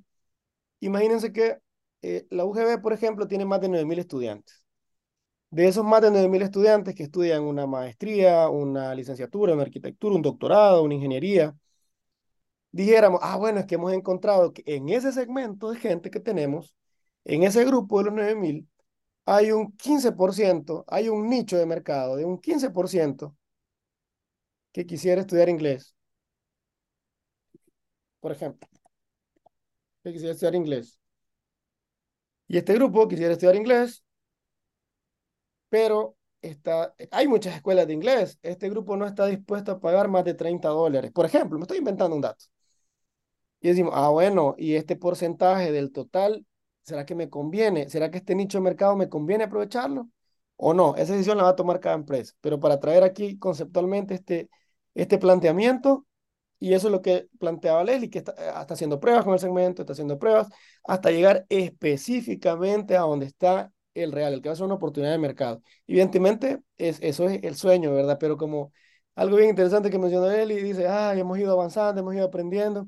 Imagínense 0.81 1.31
que 1.33 1.57
eh, 2.01 2.27
la 2.29 2.45
UGB, 2.45 2.81
por 2.81 2.93
ejemplo, 2.93 3.27
tiene 3.27 3.45
más 3.45 3.61
de 3.61 3.69
9.000 3.69 3.99
estudiantes. 3.99 4.65
De 5.51 5.67
esos 5.67 5.85
más 5.85 6.01
de 6.01 6.11
9.000 6.11 6.41
estudiantes 6.43 6.95
que 6.95 7.03
estudian 7.03 7.43
una 7.43 7.67
maestría, 7.67 8.49
una 8.49 8.93
licenciatura, 8.95 9.53
una 9.53 9.63
arquitectura, 9.63 10.15
un 10.15 10.21
doctorado, 10.21 10.83
una 10.83 10.95
ingeniería, 10.95 11.55
dijéramos, 12.73 13.21
ah, 13.23 13.37
bueno, 13.37 13.59
es 13.59 13.65
que 13.67 13.75
hemos 13.75 13.93
encontrado 13.93 14.53
que 14.53 14.63
en 14.65 14.89
ese 14.89 15.11
segmento 15.13 15.71
de 15.71 15.79
gente 15.79 16.11
que 16.11 16.19
tenemos, 16.19 16.75
en 17.25 17.43
ese 17.43 17.63
grupo 17.65 17.99
de 17.99 18.05
los 18.05 18.13
9000, 18.15 18.67
hay 19.25 19.51
un 19.51 19.75
15%, 19.77 20.85
hay 20.87 21.09
un 21.09 21.29
nicho 21.29 21.57
de 21.57 21.65
mercado 21.65 22.17
de 22.17 22.25
un 22.25 22.39
15% 22.39 23.35
que 24.73 24.85
quisiera 24.85 25.21
estudiar 25.21 25.49
inglés. 25.49 25.95
Por 28.19 28.31
ejemplo, 28.31 28.67
que 30.03 30.11
quisiera 30.13 30.33
estudiar 30.33 30.55
inglés. 30.55 30.99
Y 32.47 32.57
este 32.57 32.73
grupo 32.73 33.07
quisiera 33.07 33.33
estudiar 33.33 33.55
inglés, 33.55 34.03
pero 35.69 36.15
está, 36.41 36.93
hay 37.11 37.27
muchas 37.27 37.55
escuelas 37.55 37.87
de 37.87 37.93
inglés. 37.93 38.39
Este 38.43 38.69
grupo 38.69 38.95
no 38.97 39.05
está 39.05 39.25
dispuesto 39.27 39.71
a 39.71 39.79
pagar 39.79 40.07
más 40.09 40.23
de 40.25 40.33
30 40.35 40.69
dólares. 40.69 41.11
Por 41.11 41.25
ejemplo, 41.25 41.57
me 41.57 41.63
estoy 41.63 41.79
inventando 41.79 42.15
un 42.15 42.21
dato. 42.21 42.45
Y 43.63 43.69
decimos, 43.69 43.93
ah, 43.95 44.09
bueno, 44.09 44.55
y 44.57 44.75
este 44.75 44.97
porcentaje 44.97 45.71
del 45.71 45.93
total, 45.93 46.45
¿será 46.81 47.05
que 47.05 47.15
me 47.15 47.29
conviene? 47.29 47.89
¿Será 47.89 48.11
que 48.11 48.17
este 48.17 48.35
nicho 48.35 48.57
de 48.57 48.63
mercado 48.63 48.97
me 48.97 49.07
conviene 49.07 49.45
aprovecharlo? 49.45 50.09
¿O 50.57 50.73
no? 50.73 50.95
Esa 50.97 51.13
decisión 51.13 51.37
la 51.37 51.43
va 51.45 51.49
a 51.51 51.55
tomar 51.55 51.79
cada 51.79 51.95
empresa. 51.95 52.33
Pero 52.41 52.59
para 52.59 52.81
traer 52.81 53.03
aquí 53.03 53.39
conceptualmente 53.39 54.15
este, 54.15 54.49
este 54.95 55.17
planteamiento, 55.17 56.05
y 56.59 56.73
eso 56.73 56.87
es 56.87 56.91
lo 56.91 57.01
que 57.01 57.29
planteaba 57.39 57.85
Leslie, 57.85 58.09
que 58.09 58.17
está, 58.19 58.33
eh, 58.37 58.51
haciendo 58.69 58.99
pruebas 58.99 59.23
con 59.23 59.33
el 59.33 59.39
segmento, 59.39 59.81
está 59.83 59.93
haciendo 59.93 60.19
pruebas, 60.19 60.49
hasta 60.83 61.11
llegar 61.11 61.45
específicamente 61.47 62.97
a 62.97 63.01
donde 63.01 63.27
está 63.27 63.71
el 63.93 64.11
real, 64.11 64.33
el 64.33 64.41
que 64.41 64.49
va 64.49 64.53
a 64.53 64.55
ser 64.57 64.65
una 64.65 64.75
oportunidad 64.75 65.13
de 65.13 65.19
mercado. 65.19 65.61
Evidentemente, 65.87 66.59
es, 66.77 66.99
eso 67.01 67.29
es 67.29 67.41
el 67.43 67.55
sueño, 67.55 67.93
¿verdad? 67.93 68.17
Pero 68.19 68.35
como 68.37 68.73
algo 69.15 69.37
bien 69.37 69.51
interesante 69.51 69.89
que 69.89 69.99
mencionó 69.99 70.27
Leslie, 70.27 70.61
dice, 70.63 70.85
ah, 70.87 71.13
hemos 71.15 71.37
ido 71.39 71.53
avanzando, 71.53 72.01
hemos 72.01 72.13
ido 72.15 72.25
aprendiendo. 72.25 72.87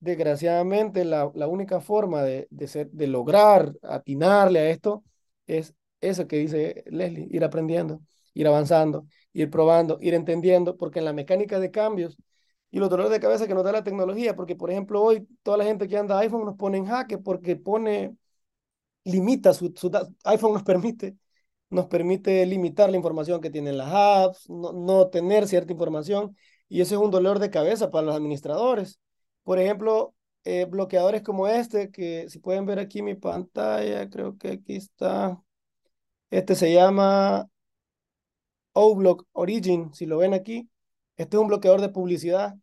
Desgraciadamente, 0.00 1.04
la, 1.04 1.30
la 1.34 1.46
única 1.46 1.80
forma 1.80 2.22
de, 2.22 2.48
de, 2.50 2.68
ser, 2.68 2.90
de 2.90 3.06
lograr 3.06 3.74
atinarle 3.82 4.60
a 4.60 4.70
esto 4.70 5.04
es 5.46 5.74
eso 6.00 6.26
que 6.26 6.38
dice 6.38 6.84
Leslie, 6.86 7.28
ir 7.30 7.44
aprendiendo, 7.44 8.00
ir 8.32 8.46
avanzando, 8.46 9.06
ir 9.34 9.50
probando, 9.50 9.98
ir 10.00 10.14
entendiendo, 10.14 10.78
porque 10.78 11.00
en 11.00 11.04
la 11.04 11.12
mecánica 11.12 11.60
de 11.60 11.70
cambios 11.70 12.16
y 12.70 12.78
los 12.78 12.88
dolores 12.88 13.12
de 13.12 13.20
cabeza 13.20 13.46
que 13.46 13.52
nos 13.54 13.62
da 13.64 13.72
la 13.72 13.84
tecnología, 13.84 14.34
porque 14.34 14.56
por 14.56 14.70
ejemplo 14.70 15.02
hoy 15.02 15.26
toda 15.42 15.58
la 15.58 15.64
gente 15.64 15.86
que 15.86 15.98
anda 15.98 16.18
iPhone 16.20 16.46
nos 16.46 16.56
pone 16.56 16.78
en 16.78 16.86
jaque 16.86 17.18
porque 17.18 17.56
pone, 17.56 18.16
limita 19.04 19.54
su, 19.54 19.72
su 19.76 19.90
iPhone 20.24 20.54
nos 20.54 20.62
permite, 20.62 21.16
nos 21.70 21.86
permite 21.86 22.46
limitar 22.46 22.90
la 22.90 22.96
información 22.96 23.40
que 23.40 23.50
tienen 23.50 23.78
las 23.78 23.90
apps, 23.92 24.48
no, 24.50 24.72
no 24.72 25.08
tener 25.08 25.48
cierta 25.48 25.72
información, 25.72 26.36
y 26.68 26.80
ese 26.82 26.94
es 26.96 27.00
un 27.00 27.10
dolor 27.10 27.38
de 27.40 27.50
cabeza 27.50 27.90
para 27.90 28.06
los 28.06 28.16
administradores. 28.16 29.00
Por 29.44 29.58
ejemplo, 29.58 30.14
eh, 30.44 30.64
bloqueadores 30.66 31.22
como 31.22 31.48
este, 31.48 31.90
que 31.90 32.28
si 32.28 32.38
pueden 32.38 32.66
ver 32.66 32.78
aquí 32.78 33.02
mi 33.02 33.14
pantalla, 33.14 34.08
creo 34.10 34.38
que 34.38 34.52
aquí 34.52 34.76
está. 34.76 35.42
Este 36.30 36.54
se 36.54 36.72
llama 36.72 37.48
O-Block 38.72 39.26
Origin, 39.32 39.92
si 39.94 40.06
lo 40.06 40.18
ven 40.18 40.34
aquí. 40.34 40.68
Este 41.16 41.36
es 41.36 41.40
un 41.40 41.48
bloqueador 41.48 41.80
de 41.80 41.88
publicidad. 41.90 42.54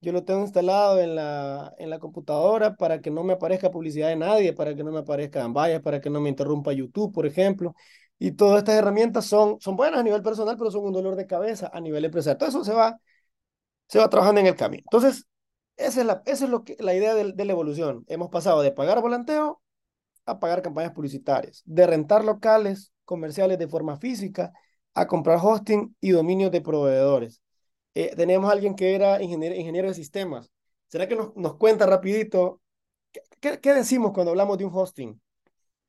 Yo 0.00 0.12
lo 0.12 0.24
tengo 0.24 0.40
instalado 0.42 1.00
en 1.00 1.14
la, 1.14 1.74
en 1.78 1.90
la 1.90 1.98
computadora 1.98 2.76
para 2.76 3.00
que 3.00 3.10
no 3.10 3.24
me 3.24 3.34
aparezca 3.34 3.70
publicidad 3.70 4.08
de 4.08 4.16
nadie, 4.16 4.52
para 4.52 4.74
que 4.74 4.84
no 4.84 4.92
me 4.92 5.00
aparezcan 5.00 5.52
vallas, 5.52 5.82
para 5.82 6.00
que 6.00 6.10
no 6.10 6.20
me 6.20 6.28
interrumpa 6.28 6.72
YouTube, 6.72 7.12
por 7.12 7.26
ejemplo. 7.26 7.74
Y 8.18 8.32
todas 8.32 8.58
estas 8.58 8.76
herramientas 8.76 9.26
son, 9.26 9.60
son 9.60 9.76
buenas 9.76 10.00
a 10.00 10.02
nivel 10.02 10.22
personal, 10.22 10.56
pero 10.56 10.70
son 10.70 10.84
un 10.84 10.92
dolor 10.92 11.16
de 11.16 11.26
cabeza 11.26 11.70
a 11.72 11.80
nivel 11.80 12.04
empresarial. 12.04 12.38
Todo 12.38 12.48
eso 12.50 12.64
se 12.64 12.72
va, 12.72 12.98
se 13.88 13.98
va 13.98 14.10
trabajando 14.10 14.40
en 14.40 14.48
el 14.48 14.56
camino. 14.56 14.82
Entonces, 14.86 15.26
esa 15.76 16.00
es 16.00 16.06
la, 16.06 16.22
esa 16.26 16.44
es 16.44 16.50
lo 16.50 16.64
que, 16.64 16.76
la 16.78 16.94
idea 16.94 17.14
de, 17.14 17.32
de 17.32 17.44
la 17.44 17.52
evolución. 17.52 18.04
Hemos 18.08 18.30
pasado 18.30 18.62
de 18.62 18.72
pagar 18.72 19.00
volanteo 19.00 19.62
a 20.26 20.40
pagar 20.40 20.62
campañas 20.62 20.92
publicitarias, 20.92 21.62
de 21.64 21.86
rentar 21.86 22.24
locales 22.24 22.92
comerciales 23.04 23.58
de 23.58 23.68
forma 23.68 23.96
física 23.98 24.52
a 24.94 25.06
comprar 25.06 25.38
hosting 25.42 25.94
y 26.00 26.10
dominios 26.10 26.50
de 26.50 26.60
proveedores. 26.60 27.40
Eh, 27.94 28.14
tenemos 28.16 28.50
a 28.50 28.52
alguien 28.52 28.74
que 28.74 28.94
era 28.94 29.22
ingeniero, 29.22 29.54
ingeniero 29.54 29.88
de 29.88 29.94
sistemas. 29.94 30.50
¿Será 30.88 31.08
que 31.08 31.16
nos, 31.16 31.34
nos 31.36 31.56
cuenta 31.56 31.86
rapidito 31.86 32.60
qué, 33.40 33.60
qué, 33.60 33.74
decimos 33.74 34.12
cuando 34.12 34.30
hablamos 34.32 34.58
de 34.58 34.64
un 34.64 34.72
hosting? 34.74 35.20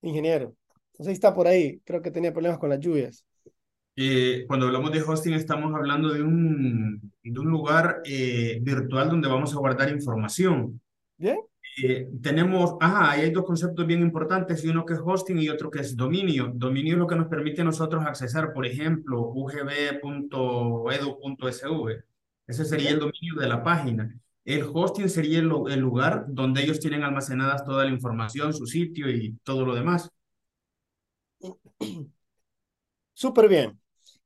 Ingeniero. 0.02 0.56
Entonces 0.94 1.14
está 1.14 1.34
por 1.34 1.48
ahí. 1.48 1.82
Creo 1.86 2.02
que 2.02 2.12
tenía 2.12 2.32
problemas 2.32 2.60
con 2.60 2.70
las 2.70 2.80
lluvias. 2.80 3.26
Eh, 4.00 4.46
cuando 4.48 4.68
hablamos 4.68 4.92
de 4.92 5.02
hosting 5.02 5.34
estamos 5.34 5.74
hablando 5.74 6.14
de 6.14 6.22
un, 6.22 7.12
de 7.24 7.40
un 7.40 7.48
lugar 7.50 8.04
eh, 8.06 8.60
virtual 8.62 9.10
donde 9.10 9.28
vamos 9.28 9.56
a 9.56 9.58
guardar 9.58 9.90
información. 9.90 10.80
Bien. 11.18 11.40
Eh, 11.84 12.08
tenemos, 12.22 12.76
ajá, 12.80 13.12
hay 13.12 13.32
dos 13.32 13.44
conceptos 13.44 13.88
bien 13.88 14.02
importantes, 14.02 14.64
y 14.64 14.68
uno 14.70 14.86
que 14.86 14.94
es 14.94 15.00
hosting 15.04 15.40
y 15.40 15.50
otro 15.50 15.72
que 15.72 15.80
es 15.80 15.96
dominio. 15.96 16.52
Dominio 16.54 16.94
es 16.94 17.00
lo 17.00 17.08
que 17.08 17.16
nos 17.16 17.28
permite 17.28 17.62
a 17.62 17.66
nosotros 17.66 18.06
accesar, 18.06 18.54
por 18.54 18.68
ejemplo, 18.68 19.20
ugb.edu.sv. 19.22 20.04
Ese 22.48 22.66
sería 22.66 22.92
el 22.92 23.00
dominio 23.00 23.36
de 23.40 23.48
la 23.48 23.64
página. 23.64 24.16
El 24.46 24.64
hosting 24.72 25.10
sería 25.10 25.40
el, 25.40 25.52
el 25.70 25.80
lugar 25.80 26.26
donde 26.28 26.62
ellos 26.64 26.80
tienen 26.80 27.04
almacenadas 27.04 27.66
toda 27.66 27.84
la 27.86 27.92
información, 27.92 28.54
su 28.54 28.68
sitio 28.68 29.10
y 29.10 29.38
todo 29.44 29.66
lo 29.66 29.74
demás. 29.74 30.12
Súper 33.14 33.48
bien. 33.50 33.80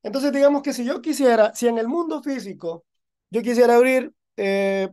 Entonces, 0.04 0.32
digamos 0.34 0.62
que 0.64 0.74
si 0.74 0.86
yo 0.86 1.02
quisiera, 1.02 1.54
si 1.56 1.68
en 1.68 1.78
el 1.78 1.88
mundo 1.88 2.22
físico 2.24 2.86
yo 3.30 3.42
quisiera 3.42 3.76
abrir 3.76 4.14
eh, 4.38 4.90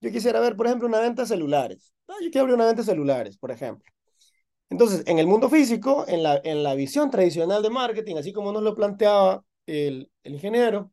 yo 0.00 0.10
quisiera 0.10 0.40
ver, 0.40 0.56
por 0.56 0.66
ejemplo, 0.66 0.88
una 0.88 1.00
venta 1.00 1.22
de 1.22 1.28
celulares. 1.28 1.92
yo 2.08 2.30
quiero 2.30 2.40
abrir 2.42 2.54
una 2.56 2.66
venta 2.66 2.82
de 2.82 2.86
celulares, 2.86 3.36
por 3.38 3.50
ejemplo. 3.50 3.90
Entonces, 4.70 5.04
en 5.06 5.18
el 5.18 5.26
mundo 5.28 5.50
físico, 5.50 6.04
en 6.08 6.22
la, 6.22 6.40
en 6.44 6.62
la 6.64 6.74
visión 6.74 7.10
tradicional 7.10 7.62
de 7.62 7.70
marketing, 7.70 8.16
así 8.16 8.32
como 8.32 8.52
nos 8.52 8.62
lo 8.62 8.74
planteaba 8.76 9.44
el, 9.66 10.10
el 10.24 10.34
ingeniero, 10.34 10.92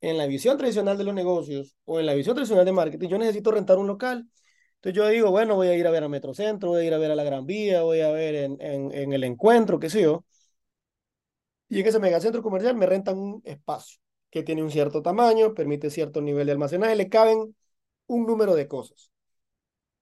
en 0.00 0.18
la 0.18 0.26
visión 0.26 0.58
tradicional 0.58 0.98
de 0.98 1.04
los 1.04 1.14
negocios 1.14 1.76
o 1.86 2.00
en 2.00 2.06
la 2.06 2.14
visión 2.14 2.34
tradicional 2.36 2.66
de 2.66 2.72
marketing, 2.72 3.08
yo 3.08 3.18
necesito 3.18 3.52
rentar 3.52 3.78
un 3.78 3.86
local. 3.88 4.28
Entonces 4.76 4.94
yo 4.96 5.08
digo, 5.08 5.30
bueno, 5.30 5.56
voy 5.56 5.68
a 5.68 5.76
ir 5.76 5.86
a 5.86 5.92
ver 5.92 6.04
a 6.04 6.08
Metrocentro, 6.10 6.70
voy 6.70 6.82
a 6.82 6.84
ir 6.86 6.94
a 6.94 6.98
ver 6.98 7.10
a 7.12 7.16
la 7.16 7.24
Gran 7.24 7.46
Vía, 7.46 7.82
voy 7.82 8.00
a 8.00 8.10
ver 8.10 8.34
en, 8.36 8.58
en, 8.60 8.92
en 8.94 9.12
el 9.14 9.24
encuentro, 9.24 9.78
qué 9.80 9.90
sé 9.90 10.02
yo. 10.02 10.24
Y 11.68 11.80
en 11.80 11.86
ese 11.86 11.98
megacentro 11.98 12.42
comercial 12.42 12.74
me 12.76 12.86
rentan 12.86 13.18
un 13.18 13.42
espacio 13.44 14.00
que 14.30 14.42
tiene 14.42 14.62
un 14.62 14.70
cierto 14.70 15.02
tamaño, 15.02 15.54
permite 15.54 15.90
cierto 15.90 16.20
nivel 16.20 16.46
de 16.46 16.52
almacenaje, 16.52 16.96
le 16.96 17.08
caben 17.08 17.54
un 18.06 18.26
número 18.26 18.54
de 18.54 18.68
cosas. 18.68 19.10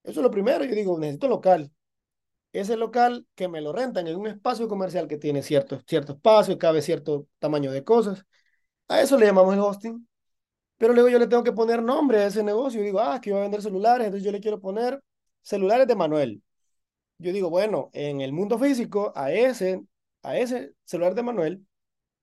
Eso 0.03 0.19
es 0.21 0.23
lo 0.23 0.31
primero. 0.31 0.63
Yo 0.63 0.75
digo, 0.75 0.97
necesito 0.99 1.27
local. 1.27 1.71
Ese 2.53 2.77
local 2.77 3.27
que 3.35 3.47
me 3.47 3.61
lo 3.61 3.73
rentan 3.73 4.07
en 4.07 4.15
un 4.17 4.27
espacio 4.27 4.67
comercial 4.67 5.07
que 5.07 5.17
tiene 5.17 5.43
cierto, 5.43 5.81
cierto 5.87 6.13
espacio, 6.13 6.57
cabe 6.57 6.81
cierto 6.81 7.27
tamaño 7.39 7.71
de 7.71 7.83
cosas. 7.83 8.25
A 8.87 9.01
eso 9.01 9.17
le 9.17 9.25
llamamos 9.27 9.53
el 9.53 9.61
hosting. 9.61 10.07
Pero 10.77 10.93
luego 10.93 11.09
yo 11.09 11.19
le 11.19 11.27
tengo 11.27 11.43
que 11.43 11.51
poner 11.53 11.83
nombre 11.83 12.19
a 12.19 12.27
ese 12.27 12.43
negocio. 12.43 12.81
digo, 12.81 12.99
ah, 12.99 13.19
que 13.21 13.31
iba 13.31 13.39
a 13.39 13.43
vender 13.43 13.61
celulares, 13.61 14.07
entonces 14.07 14.25
yo 14.25 14.31
le 14.31 14.39
quiero 14.39 14.59
poner 14.61 15.01
celulares 15.41 15.87
de 15.87 15.95
Manuel. 15.95 16.43
Yo 17.19 17.33
digo, 17.33 17.49
bueno, 17.49 17.89
en 17.93 18.21
el 18.21 18.33
mundo 18.33 18.59
físico, 18.59 19.11
a 19.15 19.31
ese, 19.31 19.83
a 20.23 20.37
ese 20.37 20.73
celular 20.83 21.15
de 21.15 21.23
Manuel, 21.23 21.65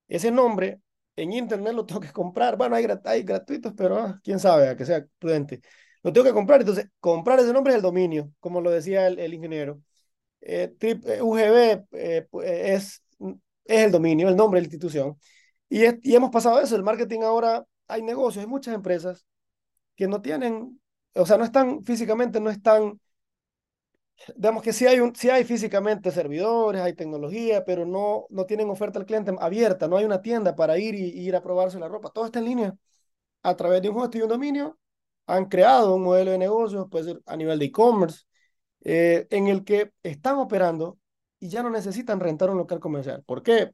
ese 0.08 0.30
nombre 0.30 0.80
en 1.16 1.32
internet 1.32 1.74
lo 1.74 1.86
tengo 1.86 2.00
que 2.00 2.12
comprar. 2.12 2.56
Bueno, 2.56 2.76
hay, 2.76 2.86
hay 3.04 3.22
gratuitos, 3.22 3.72
pero 3.76 3.98
ah, 3.98 4.20
quién 4.22 4.38
sabe, 4.38 4.68
a 4.68 4.76
que 4.76 4.84
sea 4.84 5.04
prudente. 5.18 5.60
Lo 6.02 6.12
tengo 6.12 6.26
que 6.26 6.32
comprar. 6.32 6.60
Entonces, 6.60 6.88
comprar 7.00 7.40
ese 7.40 7.52
nombre 7.52 7.72
es 7.72 7.76
el 7.76 7.82
dominio, 7.82 8.32
como 8.40 8.60
lo 8.60 8.70
decía 8.70 9.06
el, 9.06 9.34
ingeniero. 9.34 9.80
Eh, 10.40 10.74
eh 10.80 11.22
UGB 11.22 11.86
eh, 11.92 12.26
es, 12.32 13.02
es 13.64 13.84
el 13.84 13.90
dominio, 13.92 14.28
el 14.28 14.36
nombre 14.36 14.58
de 14.60 14.62
la 14.62 14.66
institución. 14.66 15.18
Y, 15.68 15.84
y 16.08 16.14
hemos 16.14 16.30
pasado 16.30 16.60
eso. 16.60 16.76
El 16.76 16.82
marketing 16.82 17.20
ahora, 17.22 17.64
hay 17.88 18.02
negocios, 18.02 18.44
hay 18.44 18.50
muchas 18.50 18.74
empresas 18.74 19.24
que 19.96 20.08
no 20.08 20.20
tienen, 20.20 20.80
o 21.14 21.26
sea, 21.26 21.38
no 21.38 21.44
están 21.44 21.84
físicamente, 21.84 22.40
no 22.40 22.50
están 22.50 23.00
digamos 24.36 24.62
que 24.62 24.72
sí 24.72 24.86
hay, 24.86 25.00
un, 25.00 25.14
sí 25.14 25.30
hay 25.30 25.44
físicamente 25.44 26.10
servidores, 26.10 26.80
hay 26.82 26.94
tecnología, 26.94 27.64
pero 27.64 27.84
no, 27.86 28.26
no 28.30 28.46
tienen 28.46 28.70
oferta 28.70 28.98
al 28.98 29.06
cliente 29.06 29.32
abierta, 29.38 29.88
no 29.88 29.96
hay 29.96 30.04
una 30.04 30.22
tienda 30.22 30.54
para 30.56 30.78
ir 30.78 30.94
y, 30.94 31.10
y 31.10 31.28
ir 31.28 31.36
a 31.36 31.42
probarse 31.42 31.78
la 31.78 31.88
ropa. 31.88 32.10
Todo 32.10 32.26
está 32.26 32.38
en 32.38 32.44
línea. 32.46 32.74
A 33.42 33.56
través 33.56 33.82
de 33.82 33.90
un 33.90 34.00
host 34.00 34.14
y 34.16 34.22
un 34.22 34.28
dominio, 34.28 34.78
han 35.26 35.46
creado 35.46 35.94
un 35.96 36.02
modelo 36.02 36.30
de 36.32 36.38
negocio, 36.38 36.88
puede 36.88 37.04
ser 37.06 37.22
a 37.26 37.36
nivel 37.36 37.58
de 37.58 37.66
e-commerce, 37.66 38.24
eh, 38.84 39.26
en 39.30 39.48
el 39.48 39.64
que 39.64 39.92
están 40.02 40.38
operando 40.38 40.98
y 41.40 41.48
ya 41.48 41.62
no 41.62 41.70
necesitan 41.70 42.20
rentar 42.20 42.50
un 42.50 42.58
local 42.58 42.80
comercial. 42.80 43.22
¿Por 43.24 43.42
qué? 43.42 43.72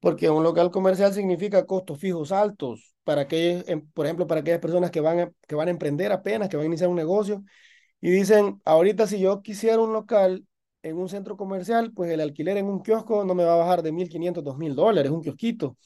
Porque 0.00 0.30
un 0.30 0.42
local 0.42 0.70
comercial 0.70 1.12
significa 1.14 1.66
costos 1.66 1.98
fijos 1.98 2.32
altos 2.32 2.94
para 3.04 3.22
aquellos, 3.22 3.68
em, 3.68 3.86
por 3.92 4.06
ejemplo, 4.06 4.26
para 4.26 4.40
aquellas 4.40 4.60
personas 4.60 4.90
que 4.90 5.00
van, 5.00 5.20
a, 5.20 5.32
que 5.48 5.54
van 5.54 5.68
a 5.68 5.70
emprender 5.70 6.12
apenas, 6.12 6.48
que 6.48 6.56
van 6.56 6.64
a 6.64 6.66
iniciar 6.68 6.90
un 6.90 6.96
negocio 6.96 7.42
y 8.00 8.10
dicen, 8.10 8.60
ahorita 8.64 9.06
si 9.06 9.18
yo 9.20 9.42
quisiera 9.42 9.80
un 9.80 9.92
local 9.92 10.46
en 10.82 10.96
un 10.98 11.08
centro 11.08 11.36
comercial, 11.36 11.92
pues 11.92 12.10
el 12.10 12.20
alquiler 12.20 12.56
en 12.56 12.66
un 12.66 12.82
kiosco 12.82 13.24
no 13.24 13.34
me 13.34 13.44
va 13.44 13.54
a 13.54 13.56
bajar 13.56 13.82
de 13.82 13.92
1.500, 13.92 14.44
2.000 14.44 14.74
dólares, 14.74 15.10
un 15.10 15.22
kiosquito. 15.22 15.76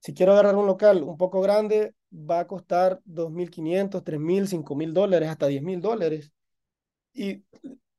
Si 0.00 0.14
quiero 0.14 0.32
agarrar 0.32 0.56
un 0.56 0.66
local 0.66 1.02
un 1.02 1.16
poco 1.16 1.40
grande, 1.40 1.94
va 2.12 2.40
a 2.40 2.46
costar 2.46 3.00
2.500, 3.04 4.04
3.000, 4.04 4.48
5.000 4.48 4.94
dólares, 4.94 5.28
hasta 5.30 5.46
10.000 5.46 5.80
dólares. 5.80 6.32
Y 7.12 7.44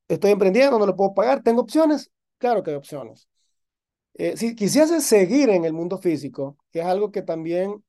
estoy 0.08 0.32
emprendiendo, 0.32 0.78
no 0.78 0.86
lo 0.86 0.96
puedo 0.96 1.14
pagar. 1.14 1.42
¿Tengo 1.42 1.62
opciones? 1.62 2.10
Claro 2.38 2.62
que 2.62 2.70
hay 2.70 2.76
opciones. 2.76 3.28
Eh, 4.14 4.36
si 4.36 4.54
quisiese 4.54 5.00
seguir 5.00 5.50
en 5.50 5.64
el 5.64 5.72
mundo 5.72 5.98
físico, 5.98 6.56
que 6.72 6.80
es 6.80 6.86
algo 6.86 7.10
que 7.12 7.22
también 7.22 7.84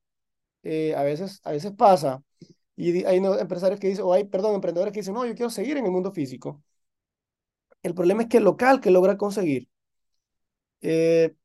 eh, 0.63 0.95
a 0.95 1.03
veces, 1.03 1.41
a 1.43 1.51
veces 1.51 1.73
pasa, 1.73 2.23
y 2.77 3.03
hay 3.05 3.17
empresarios 3.17 3.79
que 3.79 3.87
dicen, 3.89 4.05
o 4.05 4.13
hay, 4.13 4.25
perdón, 4.25 4.55
emprendedores 4.55 4.93
que 4.93 5.01
dicen, 5.01 5.15
no, 5.15 5.25
yo 5.25 5.35
quiero 5.35 5.49
seguir 5.49 5.77
en 5.77 5.85
el 5.85 5.91
mundo 5.91 6.11
físico. 6.11 6.63
El 7.81 7.95
problema 7.95 8.21
es 8.23 8.29
que 8.29 8.37
el 8.37 8.43
local 8.43 8.79
que 8.81 8.91
logra 8.91 9.17
conseguir 9.17 9.67
eh, 10.81 11.35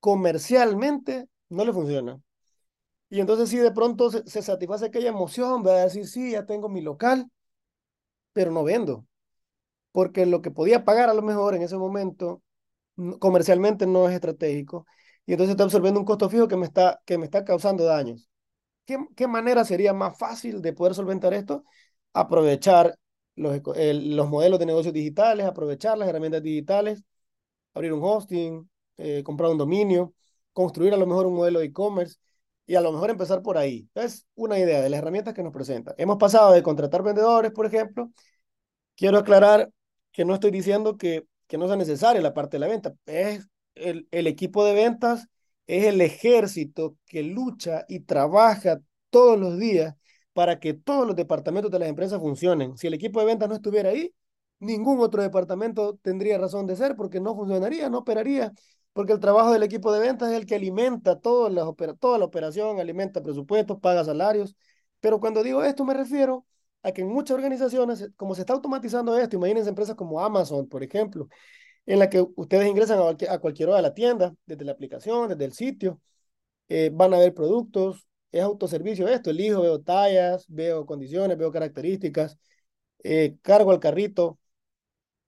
comercialmente 0.00 1.28
no 1.48 1.64
le 1.64 1.72
funciona. 1.72 2.20
Y 3.10 3.20
entonces 3.20 3.50
si 3.50 3.58
de 3.58 3.72
pronto 3.72 4.10
se, 4.10 4.42
satisface 4.42 4.86
aquella 4.86 5.10
emoción, 5.10 5.66
va 5.66 5.72
a 5.72 5.84
decir, 5.84 6.06
sí, 6.08 6.32
ya 6.32 6.46
tengo 6.46 6.68
mi 6.68 6.82
local, 6.82 7.30
pero 8.32 8.50
no 8.52 8.64
vendo. 8.64 9.06
Porque 9.92 10.26
lo 10.26 10.42
que 10.42 10.52
podía 10.52 10.84
pagar 10.86 11.10
a 11.10 11.14
lo 11.14 11.22
mejor 11.22 11.56
en 11.56 11.62
ese 11.62 11.78
momento 11.78 12.42
comercialmente 13.20 13.86
no 13.86 14.08
es 14.08 14.14
estratégico. 14.16 14.86
Y 15.26 15.32
entonces 15.32 15.52
está 15.52 15.64
absorbiendo 15.64 16.00
un 16.00 16.06
costo 16.06 16.30
fijo 16.30 16.48
que 16.48 16.56
me 16.56 16.66
está, 16.66 17.02
que 17.06 17.18
me 17.18 17.26
está 17.26 17.44
causando 17.44 17.84
daños. 17.84 18.29
¿Qué, 18.90 18.98
¿Qué 19.14 19.28
manera 19.28 19.64
sería 19.64 19.92
más 19.92 20.18
fácil 20.18 20.60
de 20.60 20.72
poder 20.72 20.94
solventar 20.94 21.32
esto? 21.32 21.64
Aprovechar 22.12 22.96
los, 23.36 23.60
los 23.64 24.28
modelos 24.28 24.58
de 24.58 24.66
negocios 24.66 24.92
digitales, 24.92 25.46
aprovechar 25.46 25.96
las 25.96 26.08
herramientas 26.08 26.42
digitales, 26.42 27.04
abrir 27.74 27.92
un 27.92 28.02
hosting, 28.02 28.68
eh, 28.96 29.22
comprar 29.24 29.50
un 29.50 29.58
dominio, 29.58 30.14
construir 30.52 30.94
a 30.94 30.96
lo 30.96 31.06
mejor 31.06 31.26
un 31.26 31.34
modelo 31.36 31.60
de 31.60 31.66
e-commerce 31.66 32.16
y 32.66 32.74
a 32.74 32.80
lo 32.80 32.92
mejor 32.92 33.10
empezar 33.10 33.42
por 33.42 33.58
ahí. 33.58 33.88
Es 33.94 34.26
una 34.34 34.58
idea 34.58 34.80
de 34.82 34.90
las 34.90 34.98
herramientas 34.98 35.34
que 35.34 35.44
nos 35.44 35.52
presentan. 35.52 35.94
Hemos 35.96 36.16
pasado 36.18 36.52
de 36.52 36.62
contratar 36.62 37.02
vendedores, 37.04 37.52
por 37.52 37.66
ejemplo. 37.66 38.10
Quiero 38.96 39.18
aclarar 39.18 39.70
que 40.12 40.24
no 40.24 40.34
estoy 40.34 40.50
diciendo 40.50 40.96
que, 40.98 41.26
que 41.46 41.58
no 41.58 41.68
sea 41.68 41.76
necesaria 41.76 42.20
la 42.20 42.34
parte 42.34 42.56
de 42.56 42.60
la 42.60 42.68
venta. 42.68 42.94
Es 43.06 43.48
el, 43.76 44.08
el 44.10 44.26
equipo 44.26 44.64
de 44.64 44.74
ventas, 44.74 45.28
es 45.78 45.86
el 45.86 46.00
ejército 46.00 46.96
que 47.06 47.22
lucha 47.22 47.84
y 47.88 48.00
trabaja 48.00 48.80
todos 49.10 49.38
los 49.38 49.58
días 49.58 49.94
para 50.32 50.58
que 50.58 50.74
todos 50.74 51.06
los 51.06 51.14
departamentos 51.16 51.70
de 51.70 51.78
las 51.78 51.88
empresas 51.88 52.20
funcionen. 52.20 52.76
Si 52.76 52.86
el 52.88 52.94
equipo 52.94 53.20
de 53.20 53.26
ventas 53.26 53.48
no 53.48 53.54
estuviera 53.54 53.90
ahí, 53.90 54.12
ningún 54.58 55.00
otro 55.00 55.22
departamento 55.22 55.96
tendría 56.02 56.38
razón 56.38 56.66
de 56.66 56.74
ser 56.76 56.96
porque 56.96 57.20
no 57.20 57.36
funcionaría, 57.36 57.88
no 57.88 57.98
operaría, 57.98 58.52
porque 58.92 59.12
el 59.12 59.20
trabajo 59.20 59.52
del 59.52 59.62
equipo 59.62 59.92
de 59.92 60.00
ventas 60.00 60.30
es 60.30 60.36
el 60.38 60.46
que 60.46 60.56
alimenta 60.56 61.20
toda 61.20 61.50
la, 61.50 61.64
toda 62.00 62.18
la 62.18 62.24
operación, 62.24 62.80
alimenta 62.80 63.22
presupuestos, 63.22 63.78
paga 63.80 64.04
salarios. 64.04 64.56
Pero 65.00 65.20
cuando 65.20 65.42
digo 65.42 65.62
esto 65.62 65.84
me 65.84 65.94
refiero 65.94 66.46
a 66.82 66.90
que 66.92 67.02
en 67.02 67.08
muchas 67.08 67.36
organizaciones, 67.36 68.10
como 68.16 68.34
se 68.34 68.42
está 68.42 68.54
automatizando 68.54 69.16
esto, 69.16 69.36
imagínense 69.36 69.68
empresas 69.68 69.94
como 69.94 70.20
Amazon, 70.20 70.68
por 70.68 70.82
ejemplo, 70.82 71.28
en 71.86 71.98
la 71.98 72.10
que 72.10 72.24
ustedes 72.36 72.68
ingresan 72.68 72.98
a, 73.00 73.38
cualquier 73.38 73.68
hora 73.68 73.78
de 73.78 73.82
la 73.82 73.94
tienda, 73.94 74.34
desde 74.46 74.64
la 74.64 74.72
aplicación, 74.72 75.28
desde 75.28 75.44
el 75.44 75.52
sitio, 75.52 76.00
eh, 76.68 76.90
van 76.92 77.14
a 77.14 77.18
ver 77.18 77.34
productos, 77.34 78.06
es 78.32 78.42
autoservicio 78.42 79.08
esto, 79.08 79.30
elijo, 79.30 79.62
veo 79.62 79.80
tallas, 79.82 80.46
veo 80.48 80.86
condiciones, 80.86 81.36
veo 81.38 81.52
características, 81.52 82.38
eh, 83.04 83.36
cargo 83.42 83.72
al 83.72 83.80
carrito, 83.80 84.38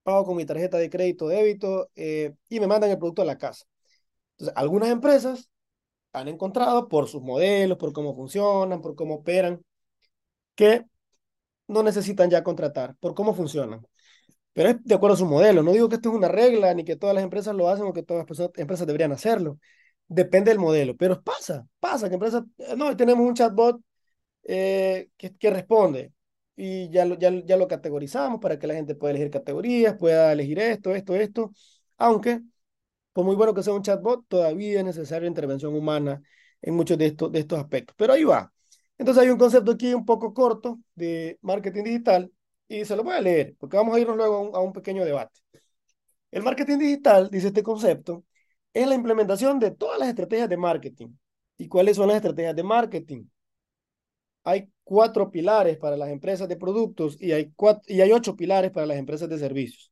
pago 0.03 0.25
con 0.25 0.37
mi 0.37 0.45
tarjeta 0.45 0.77
de 0.77 0.89
crédito 0.89 1.27
débito 1.27 1.89
eh, 1.95 2.33
y 2.49 2.59
me 2.59 2.67
mandan 2.67 2.91
el 2.91 2.97
producto 2.97 3.21
a 3.21 3.25
la 3.25 3.37
casa. 3.37 3.65
Entonces, 4.33 4.55
algunas 4.57 4.89
empresas 4.89 5.49
han 6.13 6.27
encontrado 6.27 6.87
por 6.89 7.07
sus 7.09 7.21
modelos, 7.21 7.77
por 7.77 7.93
cómo 7.93 8.15
funcionan, 8.15 8.81
por 8.81 8.95
cómo 8.95 9.15
operan, 9.15 9.63
que 10.55 10.85
no 11.67 11.83
necesitan 11.83 12.29
ya 12.29 12.43
contratar, 12.43 12.95
por 12.99 13.15
cómo 13.15 13.33
funcionan. 13.33 13.85
Pero 14.53 14.69
es 14.69 14.83
de 14.83 14.95
acuerdo 14.95 15.15
a 15.15 15.17
su 15.17 15.25
modelo. 15.25 15.63
No 15.63 15.71
digo 15.71 15.89
que 15.89 15.95
esto 15.95 16.09
es 16.09 16.15
una 16.15 16.27
regla, 16.27 16.73
ni 16.73 16.83
que 16.83 16.95
todas 16.95 17.15
las 17.15 17.23
empresas 17.23 17.55
lo 17.55 17.69
hacen 17.69 17.85
o 17.85 17.93
que 17.93 18.03
todas 18.03 18.25
las 18.29 18.49
empresas 18.57 18.87
deberían 18.87 19.11
hacerlo. 19.11 19.59
Depende 20.07 20.51
del 20.51 20.59
modelo. 20.59 20.95
Pero 20.95 21.21
pasa, 21.21 21.67
pasa 21.79 22.07
que 22.09 22.15
empresas, 22.15 22.43
eh, 22.59 22.75
no, 22.77 22.95
tenemos 22.95 23.25
un 23.27 23.33
chatbot 23.33 23.81
eh, 24.43 25.09
que, 25.17 25.35
que 25.37 25.49
responde 25.49 26.13
y 26.55 26.89
ya 26.91 27.05
lo, 27.05 27.17
ya, 27.17 27.31
ya 27.45 27.57
lo 27.57 27.67
categorizamos 27.67 28.39
para 28.39 28.59
que 28.59 28.67
la 28.67 28.75
gente 28.75 28.95
pueda 28.95 29.11
elegir 29.11 29.31
categorías, 29.31 29.95
pueda 29.97 30.31
elegir 30.33 30.59
esto, 30.59 30.93
esto, 30.95 31.15
esto, 31.15 31.51
aunque 31.97 32.41
por 33.13 33.25
muy 33.25 33.35
bueno 33.35 33.53
que 33.53 33.63
sea 33.63 33.73
un 33.73 33.83
chatbot, 33.83 34.25
todavía 34.27 34.79
es 34.79 34.85
necesaria 34.85 35.27
intervención 35.27 35.75
humana 35.75 36.21
en 36.61 36.75
muchos 36.75 36.97
de 36.97 37.07
estos, 37.07 37.31
de 37.31 37.39
estos 37.39 37.59
aspectos. 37.59 37.95
Pero 37.97 38.13
ahí 38.13 38.23
va. 38.23 38.51
Entonces 38.97 39.23
hay 39.23 39.29
un 39.29 39.37
concepto 39.37 39.71
aquí 39.71 39.93
un 39.93 40.05
poco 40.05 40.33
corto 40.33 40.79
de 40.95 41.37
marketing 41.41 41.83
digital 41.83 42.31
y 42.67 42.85
se 42.85 42.95
lo 42.95 43.03
voy 43.03 43.15
a 43.15 43.21
leer 43.21 43.55
porque 43.59 43.77
vamos 43.77 43.95
a 43.95 43.99
irnos 43.99 44.17
luego 44.17 44.55
a 44.55 44.61
un, 44.61 44.73
pequeño 44.73 45.05
debate. 45.05 45.39
El 46.31 46.43
marketing 46.43 46.79
digital, 46.79 47.29
dice 47.29 47.47
este 47.47 47.63
concepto, 47.63 48.25
es 48.73 48.87
la 48.87 48.95
implementación 48.95 49.59
de 49.59 49.71
todas 49.71 49.99
las 49.99 50.09
estrategias 50.09 50.49
de 50.49 50.57
marketing. 50.57 51.09
¿Y 51.57 51.67
cuáles 51.67 51.97
son 51.97 52.07
las 52.07 52.17
estrategias 52.17 52.55
de 52.55 52.63
marketing? 52.63 53.25
hay 54.43 54.69
cuatro 54.83 55.31
pilares 55.31 55.77
para 55.77 55.97
las 55.97 56.09
empresas 56.09 56.47
de 56.47 56.57
productos 56.57 57.17
y 57.19 57.31
hay, 57.31 57.51
cuatro, 57.55 57.83
y 57.87 58.01
hay 58.01 58.11
ocho 58.11 58.35
pilares 58.35 58.71
para 58.71 58.85
las 58.85 58.97
empresas 58.97 59.29
de 59.29 59.37
servicios, 59.37 59.91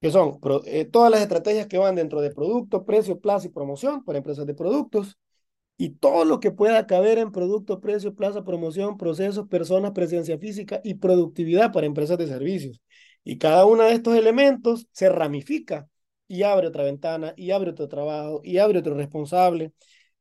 que 0.00 0.10
son 0.10 0.38
eh, 0.66 0.84
todas 0.84 1.10
las 1.10 1.20
estrategias 1.22 1.66
que 1.66 1.78
van 1.78 1.94
dentro 1.94 2.20
de 2.20 2.30
producto, 2.30 2.84
precio, 2.84 3.18
plaza 3.20 3.46
y 3.46 3.50
promoción 3.50 4.04
para 4.04 4.18
empresas 4.18 4.46
de 4.46 4.54
productos 4.54 5.18
y 5.76 5.90
todo 5.90 6.24
lo 6.24 6.40
que 6.40 6.50
pueda 6.50 6.86
caber 6.86 7.18
en 7.18 7.32
producto, 7.32 7.80
precio, 7.80 8.14
plaza, 8.14 8.44
promoción, 8.44 8.96
procesos, 8.96 9.46
personas, 9.48 9.92
presencia 9.92 10.38
física 10.38 10.80
y 10.82 10.94
productividad 10.94 11.72
para 11.72 11.86
empresas 11.86 12.18
de 12.18 12.26
servicios. 12.26 12.80
Y 13.24 13.38
cada 13.38 13.66
uno 13.66 13.84
de 13.84 13.92
estos 13.92 14.16
elementos 14.16 14.86
se 14.92 15.08
ramifica 15.08 15.88
y 16.28 16.42
abre 16.42 16.68
otra 16.68 16.84
ventana 16.84 17.34
y 17.36 17.50
abre 17.50 17.70
otro 17.70 17.88
trabajo 17.88 18.40
y 18.42 18.58
abre 18.58 18.78
otro 18.78 18.94
responsable, 18.94 19.72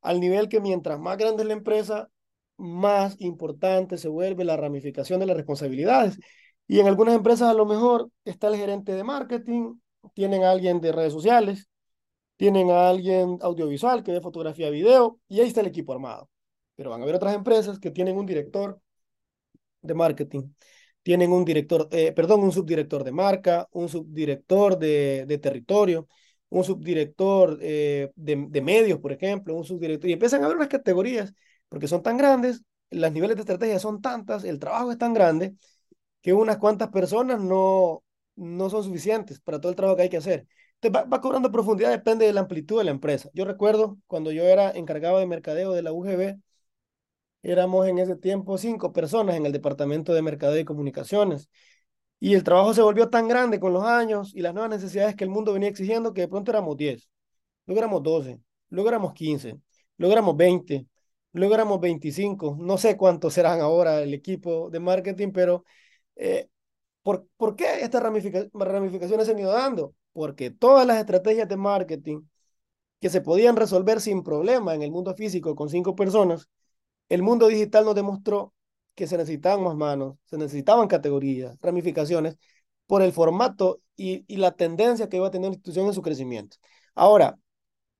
al 0.01 0.19
nivel 0.19 0.49
que 0.49 0.59
mientras 0.59 0.99
más 0.99 1.17
grande 1.17 1.43
es 1.43 1.47
la 1.47 1.53
empresa, 1.53 2.09
más 2.57 3.19
importante 3.19 3.97
se 3.97 4.07
vuelve 4.07 4.43
la 4.45 4.57
ramificación 4.57 5.19
de 5.19 5.25
las 5.25 5.37
responsabilidades. 5.37 6.19
Y 6.67 6.79
en 6.79 6.87
algunas 6.87 7.15
empresas 7.15 7.49
a 7.49 7.53
lo 7.53 7.65
mejor 7.65 8.09
está 8.23 8.47
el 8.47 8.55
gerente 8.57 8.93
de 8.93 9.03
marketing, 9.03 9.75
tienen 10.13 10.43
alguien 10.43 10.81
de 10.81 10.91
redes 10.91 11.13
sociales, 11.13 11.69
tienen 12.37 12.69
a 12.71 12.89
alguien 12.89 13.37
audiovisual 13.41 14.03
que 14.03 14.11
ve 14.11 14.21
fotografía, 14.21 14.69
video, 14.69 15.19
y 15.27 15.39
ahí 15.41 15.47
está 15.47 15.61
el 15.61 15.67
equipo 15.67 15.93
armado. 15.93 16.29
Pero 16.75 16.89
van 16.89 17.01
a 17.01 17.03
haber 17.03 17.15
otras 17.15 17.35
empresas 17.35 17.79
que 17.79 17.91
tienen 17.91 18.17
un 18.17 18.25
director 18.25 18.79
de 19.81 19.93
marketing, 19.93 20.43
tienen 21.03 21.31
un 21.31 21.45
director, 21.45 21.87
eh, 21.91 22.11
perdón, 22.13 22.41
un 22.43 22.51
subdirector 22.51 23.03
de 23.03 23.11
marca, 23.11 23.67
un 23.71 23.89
subdirector 23.89 24.77
de, 24.77 25.25
de 25.27 25.37
territorio, 25.37 26.07
un 26.49 26.63
subdirector 26.63 27.59
eh, 27.61 28.11
de, 28.15 28.47
de 28.49 28.61
medios, 28.61 28.99
por 28.99 29.11
ejemplo, 29.11 29.55
un 29.55 29.63
subdirector, 29.65 30.09
y 30.09 30.13
empiezan 30.13 30.41
a 30.41 30.45
haber 30.45 30.57
unas 30.57 30.69
categorías 30.69 31.33
porque 31.69 31.87
son 31.87 32.01
tan 32.01 32.17
grandes, 32.17 32.63
los 32.89 33.11
niveles 33.11 33.35
de 33.35 33.41
estrategia 33.41 33.79
son 33.79 34.01
tantas, 34.01 34.43
el 34.43 34.59
trabajo 34.59 34.91
es 34.91 34.97
tan 34.97 35.13
grande, 35.13 35.55
que 36.21 36.33
unas 36.33 36.57
cuantas 36.57 36.89
personas 36.89 37.39
no, 37.41 38.03
no 38.35 38.69
son 38.69 38.83
suficientes 38.83 39.39
para 39.39 39.59
todo 39.59 39.69
el 39.71 39.75
trabajo 39.75 39.97
que 39.97 40.03
hay 40.03 40.09
que 40.09 40.17
hacer. 40.17 40.47
Va, 40.89 41.21
cobrando 41.21 41.51
profundidad, 41.51 41.91
depende 41.91 42.25
de 42.25 42.33
la 42.33 42.41
amplitud 42.41 42.77
de 42.77 42.83
la 42.85 42.91
empresa. 42.91 43.29
Yo 43.33 43.45
recuerdo 43.45 43.97
cuando 44.07 44.31
yo 44.31 44.43
era 44.43 44.71
encargado 44.71 45.19
de 45.19 45.25
mercadeo 45.27 45.73
de 45.73 45.81
la 45.81 45.91
UGB, 45.93 46.39
éramos 47.43 47.87
en 47.87 47.99
ese 47.99 48.15
tiempo 48.17 48.57
cinco 48.57 48.93
personas 48.93 49.35
en 49.37 49.45
el 49.45 49.51
departamento 49.53 50.13
de 50.13 50.21
mercadeo 50.23 50.59
y 50.61 50.65
comunicaciones. 50.65 51.49
Y 52.19 52.35
el 52.35 52.43
trabajo 52.43 52.73
se 52.73 52.81
volvió 52.81 53.09
tan 53.09 53.27
grande 53.27 53.59
con 53.59 53.73
los 53.73 53.83
años 53.85 54.33
y 54.35 54.41
las 54.41 54.53
nuevas 54.53 54.71
necesidades 54.71 55.15
que 55.15 55.23
el 55.25 55.29
mundo 55.31 55.53
venía 55.53 55.69
exigiendo 55.69 56.13
que 56.13 56.21
de 56.21 56.27
pronto 56.29 56.51
éramos 56.51 56.77
10, 56.77 57.09
luego 57.67 57.79
éramos 57.79 58.03
12, 58.03 58.39
luego 58.69 58.89
éramos 58.89 59.13
15, 59.13 59.59
luego 59.97 60.13
éramos 60.13 60.37
20, 60.37 60.87
luego 61.33 61.55
éramos 61.55 61.79
25, 61.81 62.57
no 62.59 62.77
sé 62.77 62.97
cuántos 62.97 63.33
serán 63.33 63.61
ahora 63.61 64.01
el 64.03 64.13
equipo 64.13 64.69
de 64.71 64.79
marketing, 64.79 65.31
pero 65.33 65.65
eh, 66.15 66.49
¿por, 67.03 67.27
¿por 67.37 67.55
qué 67.55 67.81
estas 67.81 68.03
ramificaciones 68.03 69.25
se 69.27 69.31
han 69.33 69.39
ido 69.39 69.51
dando? 69.53 69.95
Porque 70.15 70.49
todas 70.49 70.87
las 70.87 70.99
estrategias 70.99 71.49
de 71.49 71.57
marketing 71.57 72.21
que 73.01 73.09
se 73.09 73.21
podían 73.21 73.57
resolver 73.57 74.01
sin 74.01 74.23
problema 74.23 74.75
en 74.75 74.81
el 74.81 74.91
mundo 74.91 75.13
físico 75.15 75.55
con 75.55 75.69
cinco 75.69 75.95
personas, 75.95 76.49
el 77.09 77.23
mundo 77.23 77.47
digital 77.47 77.85
nos 77.85 77.95
demostró 77.95 78.53
que 78.95 79.07
se 79.07 79.17
necesitaban 79.17 79.63
más 79.63 79.75
manos, 79.75 80.17
se 80.25 80.37
necesitaban 80.37 80.87
categorías, 80.87 81.57
ramificaciones, 81.61 82.37
por 82.87 83.01
el 83.01 83.11
formato 83.13 83.81
y, 83.97 84.23
la 84.37 84.51
tendencia 84.53 85.09
que 85.09 85.17
iba 85.17 85.27
a 85.27 85.31
tener 85.31 85.49
la 85.49 85.55
institución 85.55 85.87
en 85.87 85.93
su 85.93 86.01
crecimiento. 86.01 86.57
Ahora, 86.95 87.37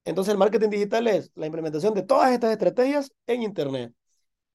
entonces 0.05 0.31
el 0.33 0.37
marketing 0.37 0.69
digital 0.69 1.07
es 1.07 1.31
la 1.35 1.47
implementación 1.47 1.93
de 1.93 2.03
todas 2.03 2.31
estas 2.31 2.51
estrategias 2.51 3.11
en 3.27 3.43
Internet. 3.43 3.93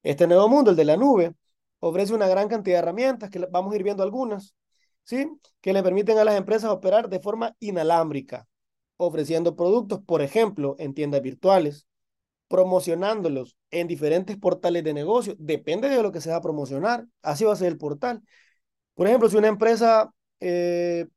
Este 0.03 0.27
nuevo 0.27 0.49
mundo, 0.49 0.71
el 0.71 0.77
de 0.77 0.85
la 0.85 0.97
nube, 0.97 1.35
ofrece 1.79 2.13
una 2.13 2.27
gran 2.27 2.47
cantidad 2.47 2.77
de 2.77 2.79
herramientas, 2.79 3.29
que 3.29 3.39
vamos 3.51 3.73
a 3.73 3.75
ir 3.77 3.83
viendo 3.83 4.03
algunas, 4.03 4.55
¿sí? 5.03 5.27
que 5.61 5.73
le 5.73 5.83
permiten 5.83 6.17
a 6.17 6.23
las 6.23 6.35
empresas 6.35 6.71
operar 6.71 7.09
de 7.09 7.19
forma 7.19 7.55
inalámbrica, 7.59 8.47
ofreciendo 8.97 9.55
productos, 9.55 10.01
por 10.05 10.21
ejemplo, 10.21 10.75
en 10.79 10.93
tiendas 10.93 11.21
virtuales, 11.21 11.87
promocionándolos 12.47 13.57
en 13.71 13.87
diferentes 13.87 14.37
portales 14.37 14.83
de 14.83 14.93
negocio. 14.93 15.35
Depende 15.39 15.89
de 15.89 16.03
lo 16.03 16.11
que 16.11 16.21
se 16.21 16.31
va 16.31 16.37
a 16.37 16.41
promocionar. 16.41 17.07
Así 17.21 17.45
va 17.45 17.53
a 17.53 17.55
ser 17.55 17.69
el 17.69 17.77
portal. 17.77 18.21
Por 18.95 19.07
ejemplo, 19.07 19.29
si 19.29 19.37
una 19.37 19.47
empresa, 19.47 20.13
eh, 20.39 21.07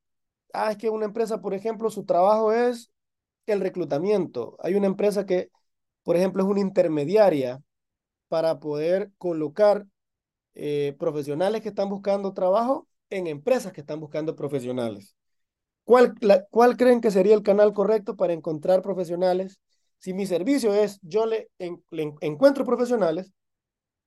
ah, 0.52 0.70
es 0.70 0.78
que 0.78 0.90
una 0.90 1.06
empresa, 1.06 1.40
por 1.40 1.54
ejemplo, 1.54 1.90
su 1.90 2.04
trabajo 2.04 2.52
es 2.52 2.92
el 3.46 3.60
reclutamiento. 3.60 4.56
Hay 4.60 4.74
una 4.74 4.86
empresa 4.86 5.26
que, 5.26 5.50
por 6.04 6.16
ejemplo, 6.16 6.42
es 6.42 6.48
una 6.48 6.60
intermediaria 6.60 7.60
para 8.28 8.60
poder 8.60 9.10
colocar 9.18 9.86
eh, 10.54 10.94
profesionales 10.98 11.62
que 11.62 11.68
están 11.70 11.88
buscando 11.90 12.32
trabajo 12.32 12.88
en 13.10 13.26
empresas 13.26 13.72
que 13.72 13.80
están 13.80 14.00
buscando 14.00 14.36
profesionales. 14.36 15.16
¿Cuál, 15.84 16.14
¿Cuál 16.50 16.76
creen 16.76 17.00
que 17.00 17.10
sería 17.10 17.34
el 17.34 17.42
canal 17.42 17.72
correcto 17.72 18.16
para 18.16 18.32
encontrar 18.32 18.82
profesionales? 18.82 19.60
Si 19.98 20.14
mi 20.14 20.26
servicio 20.26 20.74
es, 20.74 20.98
yo 21.02 21.26
le, 21.26 21.50
encuentro 21.58 22.64
profesionales 22.64 23.32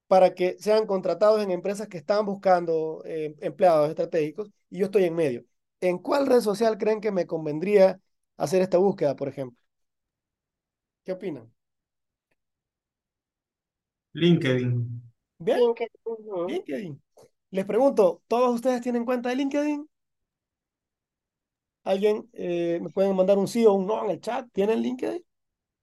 para 0.07 0.33
que 0.33 0.57
sean 0.59 0.87
contratados 0.87 1.43
en 1.43 1.51
empresas 1.51 1.87
que 1.87 1.97
están 1.97 2.25
buscando 2.25 3.03
eh, 3.05 3.35
empleados 3.41 3.89
estratégicos 3.89 4.49
y 4.69 4.79
yo 4.79 4.85
estoy 4.85 5.03
en 5.05 5.15
medio. 5.15 5.45
¿En 5.81 5.99
cuál 5.99 6.25
red 6.25 6.41
social 6.41 6.77
creen 6.77 7.01
que 7.01 7.11
me 7.11 7.27
convendría 7.27 7.99
hacer 8.37 8.61
esta 8.61 8.77
búsqueda, 8.77 9.15
por 9.15 9.27
ejemplo? 9.27 9.61
¿Qué 11.03 11.11
opinan? 11.11 11.51
LinkedIn. 14.13 15.01
¿Bien? 15.39 15.59
LinkedIn. 16.47 17.01
Les 17.51 17.65
pregunto, 17.65 18.23
¿todos 18.29 18.55
ustedes 18.55 18.79
tienen 18.81 19.03
cuenta 19.03 19.27
de 19.27 19.35
LinkedIn? 19.35 19.89
¿Alguien 21.83 22.29
eh, 22.33 22.79
me 22.81 22.89
pueden 22.89 23.15
mandar 23.15 23.37
un 23.39 23.47
sí 23.47 23.65
o 23.65 23.73
un 23.73 23.87
no 23.87 24.03
en 24.03 24.11
el 24.11 24.21
chat? 24.21 24.47
¿Tienen 24.53 24.81
LinkedIn? 24.81 25.23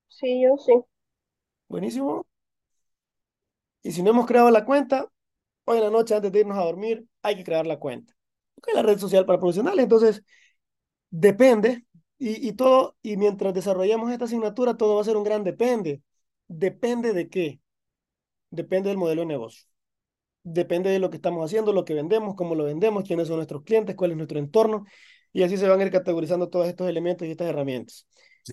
Sí, 0.08 0.40
yo 0.42 0.56
sí. 0.56 0.72
Buenísimo. 1.68 2.24
Y 3.82 3.92
si 3.92 4.02
no 4.02 4.10
hemos 4.10 4.26
creado 4.26 4.50
la 4.50 4.64
cuenta, 4.64 5.08
hoy 5.64 5.78
en 5.78 5.84
la 5.84 5.90
noche 5.90 6.14
antes 6.14 6.32
de 6.32 6.40
irnos 6.40 6.58
a 6.58 6.62
dormir, 6.64 7.06
hay 7.22 7.36
que 7.36 7.44
crear 7.44 7.66
la 7.66 7.78
cuenta. 7.80 8.14
Porque 8.54 8.70
es 8.72 8.76
la 8.76 8.82
red 8.82 8.98
social 8.98 9.26
para 9.26 9.38
profesionales. 9.40 9.82
Entonces, 9.84 10.24
depende. 11.10 11.86
Y, 12.18 12.48
y 12.48 12.52
todo, 12.54 12.96
y 13.02 13.16
mientras 13.18 13.54
desarrollamos 13.54 14.12
esta 14.12 14.26
asignatura, 14.26 14.76
todo 14.76 14.96
va 14.96 15.02
a 15.02 15.04
ser 15.04 15.16
un 15.16 15.24
gran 15.24 15.44
depende. 15.44 16.02
¿Depende 16.48 17.12
de 17.14 17.28
qué? 17.30 17.60
Depende 18.50 18.90
del 18.90 18.98
modelo 18.98 19.22
de 19.22 19.26
negocio 19.28 19.66
depende 20.44 20.90
de 20.90 20.98
lo 20.98 21.10
que 21.10 21.16
estamos 21.16 21.44
haciendo, 21.44 21.72
lo 21.72 21.84
que 21.84 21.94
vendemos, 21.94 22.34
cómo 22.36 22.54
lo 22.54 22.64
vendemos, 22.64 23.04
quiénes 23.04 23.26
son 23.28 23.36
nuestros 23.36 23.64
clientes, 23.64 23.96
cuál 23.96 24.12
es 24.12 24.16
nuestro 24.16 24.38
entorno, 24.38 24.84
y 25.32 25.42
así 25.42 25.56
se 25.56 25.66
van 25.66 25.80
a 25.80 25.84
ir 25.84 25.90
categorizando 25.90 26.48
todos 26.48 26.68
estos 26.68 26.88
elementos 26.88 27.26
y 27.26 27.32
estas 27.32 27.48
herramientas. 27.48 28.06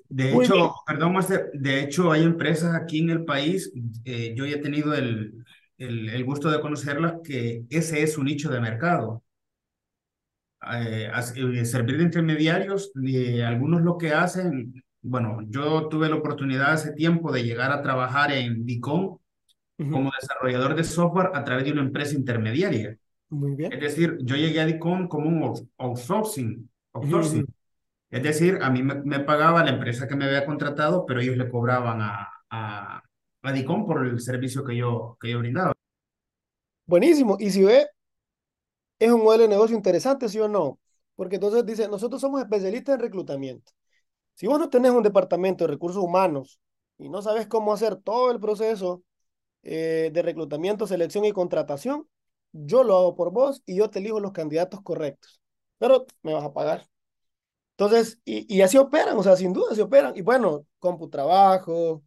De 0.08 0.34
hecho, 0.34 0.74
perdón, 0.88 1.14
Master, 1.14 1.52
de 1.54 1.82
hecho 1.82 2.12
hay 2.12 2.24
empresas 2.24 2.74
aquí 2.74 3.00
en 3.00 3.10
el 3.10 3.26
país, 3.26 3.72
eh, 4.06 4.34
yo 4.36 4.46
ya 4.46 4.56
he 4.56 4.62
tenido 4.62 4.94
el, 4.94 5.34
el, 5.78 6.10
el, 6.10 6.24
gusto 6.24 6.50
de 6.50 6.62
conocerlas, 6.62 7.16
que 7.24 7.66
ese 7.70 8.02
es 8.02 8.14
su 8.14 8.24
nicho 8.24 8.50
de 8.50 8.62
mercado. 8.62 9.22
Eh, 10.72 11.12
eh 11.36 11.66
servir 11.66 11.98
de 11.98 12.04
intermediarios, 12.04 12.92
algunos 13.46 13.82
lo 13.82 13.98
que 13.98 14.14
hacen, 14.14 14.82
bueno, 15.02 15.40
yo 15.50 15.90
tuve 15.90 16.08
la 16.08 16.16
oportunidad 16.16 16.72
hace 16.72 16.94
tiempo 16.94 17.32
de 17.32 17.44
llegar 17.44 17.72
a 17.72 17.82
trabajar 17.82 18.32
en 18.32 18.66
Dicom, 18.66 19.18
como 19.90 20.12
desarrollador 20.20 20.76
de 20.76 20.84
software 20.84 21.32
a 21.34 21.44
través 21.44 21.66
de 21.66 21.72
una 21.72 21.82
empresa 21.82 22.16
intermediaria. 22.16 22.98
Muy 23.30 23.56
bien. 23.56 23.72
Es 23.72 23.80
decir, 23.80 24.18
yo 24.22 24.36
llegué 24.36 24.60
a 24.60 24.66
Dicom 24.66 25.08
como 25.08 25.28
un 25.30 25.70
outsourcing. 25.78 26.70
outsourcing. 26.94 27.46
Es 28.10 28.24
decir, 28.24 28.60
a 28.62 28.70
mí 28.70 28.84
me, 28.84 29.20
pagaba 29.22 29.64
la 29.64 29.72
empresa 29.72 30.08
que 30.08 30.16
me 30.16 30.26
había 30.26 30.46
contratado, 30.46 31.06
pero 31.06 31.22
ellos 31.22 31.38
le 31.38 31.50
cobraban 31.50 32.02
a, 32.02 32.28
a, 32.50 33.02
a 33.42 33.52
Dicom 33.54 33.86
por 33.86 34.06
el 34.06 34.20
servicio 34.20 34.64
que 34.66 34.76
yo, 34.76 35.18
que 35.20 35.32
yo 35.32 35.40
brindaba. 35.40 35.74
Buenísimo. 36.86 37.38
Y 37.40 37.52
si 37.52 37.64
ve, 37.64 37.88
es 39.00 39.12
un 39.12 39.24
modelo 39.24 39.44
de 39.44 39.50
negocio 39.50 39.76
interesante, 39.76 40.28
¿sí 40.28 40.40
o 40.40 40.48
no? 40.48 40.80
Porque 41.16 41.36
entonces 41.36 41.66
dice, 41.66 41.88
nosotros 41.88 42.20
somos 42.20 42.42
especialistas 42.42 42.96
en 42.96 43.02
reclutamiento. 43.02 43.72
Si 44.36 44.48
vos 44.48 44.60
no 44.60 44.70
tenés 44.70 44.92
un 44.92 45.04
departamento 45.04 45.64
de 45.64 45.72
recursos 45.72 46.04
humanos 46.04 46.60
y 46.98 47.10
no 47.10 47.22
sabes 47.22 47.48
cómo 47.48 47.74
hacer 47.74 47.96
todo 47.96 48.32
el 48.32 48.40
proceso 48.40 49.04
eh, 49.64 50.10
de 50.14 50.22
reclutamiento, 50.22 50.88
selección 50.88 51.26
y 51.26 51.32
contratación, 51.34 52.08
yo 52.52 52.84
lo 52.84 52.98
hago 52.98 53.16
por 53.16 53.32
vos 53.32 53.64
y 53.66 53.76
yo 53.78 53.90
te 53.90 54.00
elijo 54.00 54.20
los 54.20 54.32
candidatos 54.34 54.82
correctos, 54.82 55.42
pero 55.78 56.06
me 56.24 56.34
vas 56.34 56.44
a 56.44 56.54
pagar. 56.54 56.88
Entonces, 57.78 58.20
y, 58.26 58.54
y 58.54 58.62
así 58.62 58.78
operan, 58.78 59.18
o 59.18 59.24
sea, 59.24 59.36
sin 59.36 59.54
duda 59.54 59.74
se 59.76 59.82
operan. 59.82 60.16
Y 60.16 60.22
bueno, 60.22 60.66
CompuTrabajo, 60.80 62.04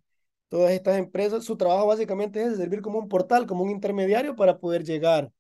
todas 0.48 0.72
estas 0.72 0.98
empresas, 0.98 1.44
su 1.44 1.56
trabajo 1.56 1.86
básicamente 1.86 2.42
es 2.44 2.56
servir 2.56 2.80
como 2.82 2.98
un 2.98 3.08
portal, 3.08 3.46
como 3.46 3.64
un 3.64 3.70
intermediario 3.70 4.36
para 4.36 4.58
poder 4.58 4.84
llegar 4.84 5.32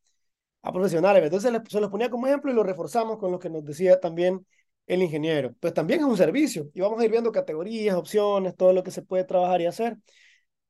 a 0.62 0.72
profesionales. 0.72 1.22
Entonces 1.24 1.52
se 1.70 1.80
los 1.80 1.90
ponía 1.90 2.10
como 2.10 2.26
ejemplo 2.26 2.50
y 2.50 2.54
lo 2.54 2.62
reforzamos 2.62 3.18
con 3.18 3.32
lo 3.32 3.38
que 3.38 3.50
nos 3.50 3.64
decía 3.64 4.00
también 4.00 4.46
el 4.86 5.02
ingeniero. 5.02 5.54
Pues 5.60 5.74
también 5.74 6.00
es 6.00 6.06
un 6.06 6.16
servicio 6.16 6.70
y 6.74 6.80
vamos 6.80 7.00
a 7.00 7.04
ir 7.04 7.10
viendo 7.10 7.32
categorías, 7.32 7.96
opciones, 7.96 8.56
todo 8.56 8.72
lo 8.72 8.82
que 8.82 8.90
se 8.90 9.02
puede 9.02 9.24
trabajar 9.24 9.60
y 9.60 9.66
hacer. 9.66 9.98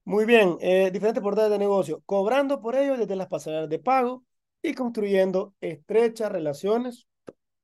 Muy 0.05 0.27
bien, 0.27 0.59
eh, 0.61 0.91
diferentes 0.93 1.23
portales 1.23 1.51
de 1.51 1.59
negocio, 1.59 2.03
cobrando 2.05 2.61
por 2.61 2.77
ello 2.77 2.97
desde 2.97 3.17
las 3.17 3.29
pasarelas 3.29 3.69
de 3.71 3.79
pago 3.79 4.25
y 4.63 4.75
construyendo 4.75 5.55
estrechas 5.61 6.31
relaciones 6.31 7.07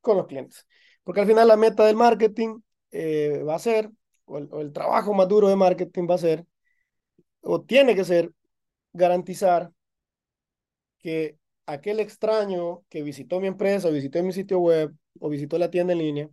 con 0.01 0.17
los 0.19 0.27
clientes. 0.27 0.67
Porque 1.05 1.23
al 1.23 1.27
final 1.29 1.49
la 1.49 1.57
meta 1.57 1.87
del 1.87 1.97
marketing 1.97 2.61
eh, 2.93 3.43
va 3.49 3.57
a 3.57 3.59
ser, 3.61 3.91
o 4.27 4.39
el, 4.39 4.49
o 4.53 4.61
el 4.63 4.73
trabajo 4.73 5.15
más 5.15 5.29
duro 5.29 5.49
de 5.49 5.57
marketing 5.57 6.09
va 6.11 6.17
a 6.17 6.19
ser, 6.19 6.47
o 7.43 7.63
tiene 7.63 7.95
que 7.97 8.05
ser, 8.05 8.33
garantizar 8.93 9.73
que 10.99 11.39
aquel 11.67 12.01
extraño 12.01 12.83
que 12.89 13.03
visitó 13.03 13.41
mi 13.41 13.47
empresa, 13.49 13.89
o 13.89 13.93
visitó 13.93 14.23
mi 14.23 14.33
sitio 14.33 14.59
web, 14.61 14.95
o 15.21 15.29
visitó 15.29 15.59
la 15.59 15.71
tienda 15.71 15.93
en 15.93 15.99
línea, 16.01 16.31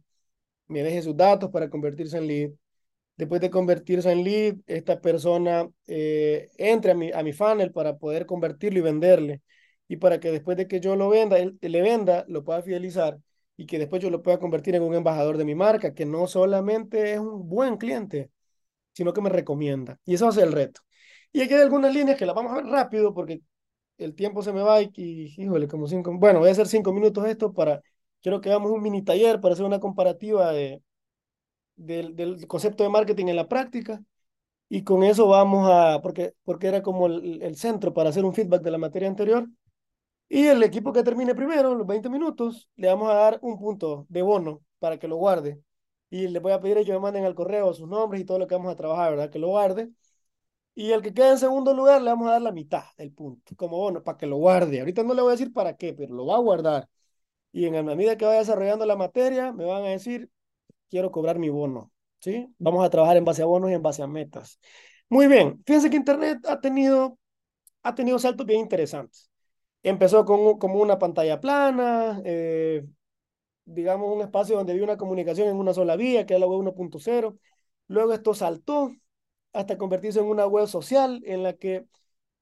me 0.68 0.84
deje 0.84 1.02
sus 1.02 1.18
datos 1.18 1.52
para 1.52 1.70
convertirse 1.70 2.18
en 2.18 2.28
lead, 2.28 2.52
Después 3.18 3.41
de 3.41 3.49
convertirse 3.49 4.11
en 4.11 4.23
lead, 4.23 4.56
esta 4.68 5.02
persona 5.02 5.68
eh, 5.88 6.49
entre 6.57 6.91
a 6.91 6.95
mi, 6.95 7.11
a 7.11 7.23
mi 7.23 7.34
funnel 7.34 7.72
para 7.72 7.98
poder 7.98 8.26
convertirlo 8.27 8.80
y 8.80 8.81
venderle. 8.84 9.41
Y 9.88 9.98
para 9.98 10.19
que 10.19 10.31
después 10.31 10.57
de 10.57 10.68
que 10.68 10.80
yo 10.80 10.95
lo 10.95 11.10
venda, 11.10 11.39
él, 11.39 11.57
le 11.61 11.81
venda, 11.81 12.26
lo 12.27 12.44
pueda 12.44 12.61
fidelizar 12.61 13.19
y 13.56 13.65
que 13.65 13.80
después 13.80 14.02
yo 14.03 14.10
lo 14.11 14.22
pueda 14.22 14.39
convertir 14.39 14.76
en 14.76 14.84
un 14.84 14.94
embajador 14.94 15.38
de 15.38 15.45
mi 15.45 15.56
marca, 15.56 15.94
que 15.94 16.06
no 16.06 16.27
solamente 16.27 17.14
es 17.14 17.19
un 17.19 17.49
buen 17.49 17.77
cliente, 17.77 18.30
sino 18.94 19.14
que 19.14 19.22
me 19.22 19.30
recomienda. 19.30 19.99
Y 20.06 20.15
eso 20.15 20.30
va 20.30 20.44
el 20.44 20.52
reto. 20.52 20.81
Y 21.31 21.41
aquí 21.41 21.53
hay 21.53 21.61
algunas 21.61 21.94
líneas 21.94 22.18
que 22.18 22.26
las 22.26 22.35
vamos 22.35 22.53
a 22.53 22.56
ver 22.57 22.65
rápido 22.65 23.14
porque 23.14 23.41
el 23.98 24.15
tiempo 24.15 24.44
se 24.44 24.53
me 24.53 24.61
va 24.61 24.81
y, 24.81 24.91
y 24.95 25.34
híjole, 25.38 25.68
como 25.68 25.88
cinco, 25.88 26.14
bueno, 26.18 26.39
voy 26.39 26.49
a 26.49 26.52
hacer 26.52 26.68
cinco 26.68 26.94
minutos 26.94 27.26
esto 27.27 27.53
para, 27.53 27.81
quiero 28.22 28.41
que 28.41 28.49
hagamos 28.49 28.72
un 28.72 28.81
mini 28.81 29.03
taller 29.03 29.41
para 29.41 29.53
hacer 29.53 29.65
una 29.65 29.80
comparativa 29.80 30.52
de, 30.53 30.81
del, 31.78 32.48
concepto 32.48 32.84
de 32.84 32.90
marketing 32.90 33.28
en 33.28 33.38
la 33.38 33.48
práctica 33.48 34.04
y 34.70 34.84
con 34.84 35.04
eso 35.04 35.28
vamos 35.28 35.70
a, 35.72 36.02
porque, 36.02 36.36
porque 36.44 36.68
era 36.68 36.82
como 36.84 37.08
el, 37.08 37.56
centro 37.58 37.94
para 37.94 38.10
hacer 38.10 38.26
un 38.26 38.34
feedback 38.34 38.62
de 38.64 38.72
la 38.72 38.78
materia 38.78 39.08
anterior. 39.08 39.48
Y 40.30 40.48
el 40.48 40.64
equipo 40.64 40.94
que 40.94 41.04
termine 41.04 41.36
primero, 41.36 41.76
los 41.76 41.88
20 41.88 42.10
minutos, 42.10 42.70
le 42.76 42.88
vamos 42.90 43.10
a 43.10 43.14
dar 43.16 43.40
un 43.41 43.58
punto 43.58 44.06
de 44.10 44.22
bono 44.22 44.62
para 44.80 44.99
que 44.99 45.08
lo 45.08 45.18
guarde. 45.18 45.62
Y 46.10 46.28
le 46.28 46.40
voy 46.40 46.52
a 46.54 46.60
pedir 46.60 46.78
a 46.78 46.84
que 46.84 46.91
me 46.94 46.99
manden 46.99 47.26
al 47.26 47.36
correo 47.36 47.74
sus 47.74 47.88
nombres 47.88 48.22
y 48.22 48.26
todo 48.26 48.40
lo 48.40 48.48
que 48.48 48.56
vamos 48.56 48.72
a 48.74 48.76
trabajar, 48.76 49.12
¿verdad? 49.12 49.30
Que 49.30 49.40
lo 49.40 49.49
guarde. 49.49 49.90
Y 50.76 50.91
el 50.91 51.02
que 51.02 51.14
quede 51.14 51.32
en 51.32 51.40
segundo 51.40 51.74
lugar, 51.74 52.02
le 52.02 52.12
vamos 52.12 52.28
a 52.30 52.34
dar 52.34 52.41
la 52.41 52.52
mitad 52.52 52.84
del 52.98 53.12
punto, 53.12 53.56
como 53.56 53.78
bono, 53.78 54.04
para 54.04 54.18
que 54.18 54.28
lo 54.28 54.38
guarde. 54.38 54.80
Ahorita 54.80 55.04
no 55.04 55.14
le 55.16 55.22
voy 55.24 55.30
a 55.32 55.34
decir 55.34 55.52
para 55.52 55.76
qué, 55.76 55.94
pero 55.94 56.14
lo 56.14 56.26
va 56.28 56.36
a 56.36 56.40
guardar. 56.40 56.88
Y 57.52 57.66
en 57.66 57.76
la 57.76 57.84
medida 57.95 58.18
que 58.18 58.26
vaya 58.26 58.40
desarrollando 58.40 58.86
la 58.86 58.95
materia, 58.95 59.52
me 59.54 59.66
van 59.66 59.84
a 59.84 59.88
decir, 59.90 60.30
quiero 60.89 61.11
cobrar 61.11 61.39
mi 61.39 61.49
bono, 61.49 61.91
¿sí? 62.19 62.47
Vamos 62.59 62.85
a 62.85 62.89
trabajar 62.89 63.18
en 63.18 63.26
base 63.26 63.41
a 63.41 63.45
bonos 63.45 63.69
y 63.72 63.73
en 63.73 63.81
base 63.81 64.03
a 64.03 64.07
metas. 64.07 64.59
Muy 65.09 65.27
bien, 65.27 65.64
fíjense 65.65 65.89
que 65.89 65.97
Internet 65.97 66.45
ha 66.47 66.59
tenido, 66.59 67.18
ha 67.84 67.95
tenido 67.95 68.19
saltos 68.19 68.45
bien 68.45 68.61
interesantes. 68.61 69.30
Empezó 69.84 70.26
con 70.26 70.57
como 70.59 70.81
una 70.81 70.99
pantalla 70.99 71.39
plana, 71.39 72.22
eh, 72.26 72.85
digamos 73.65 74.14
un 74.14 74.22
espacio 74.22 74.57
donde 74.57 74.73
había 74.73 74.84
una 74.84 74.97
comunicación 74.97 75.47
en 75.47 75.57
una 75.57 75.73
sola 75.73 75.95
vía, 75.95 76.26
que 76.26 76.34
era 76.34 76.41
la 76.41 76.47
web 76.47 76.59
1.0. 76.59 77.38
Luego 77.88 78.14
esto 78.14 78.34
saltó 78.34 78.91
hasta 79.53 79.77
convertirse 79.77 80.19
en 80.19 80.26
una 80.26 80.47
web 80.47 80.68
social 80.68 81.22
en 81.26 81.43
la 81.43 81.53
que 81.53 81.85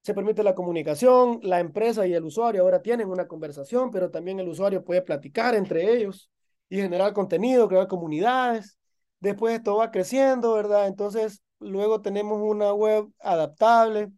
se 0.02 0.14
permite 0.14 0.44
la 0.44 0.56
comunicación, 0.56 1.40
la 1.44 1.60
empresa 1.60 2.06
y 2.08 2.14
el 2.14 2.26
usuario 2.26 2.62
ahora 2.64 2.82
tienen 2.82 3.10
una 3.10 3.28
conversación, 3.28 3.90
pero 3.92 4.12
también 4.12 4.40
el 4.40 4.48
usuario 4.48 4.84
puede 4.84 5.02
platicar 5.02 5.56
entre 5.56 5.94
ellos 5.96 6.30
y 6.70 6.78
generar 6.78 7.14
contenido, 7.14 7.68
crear 7.68 7.88
comunidades. 7.88 8.78
Después 9.20 9.56
esto 9.56 9.78
va 9.78 9.92
creciendo, 9.92 10.54
¿verdad? 10.54 10.88
Entonces, 10.88 11.42
luego 11.60 12.02
tenemos 12.02 12.42
una 12.42 12.74
web 12.74 13.08
adaptable 13.20 14.12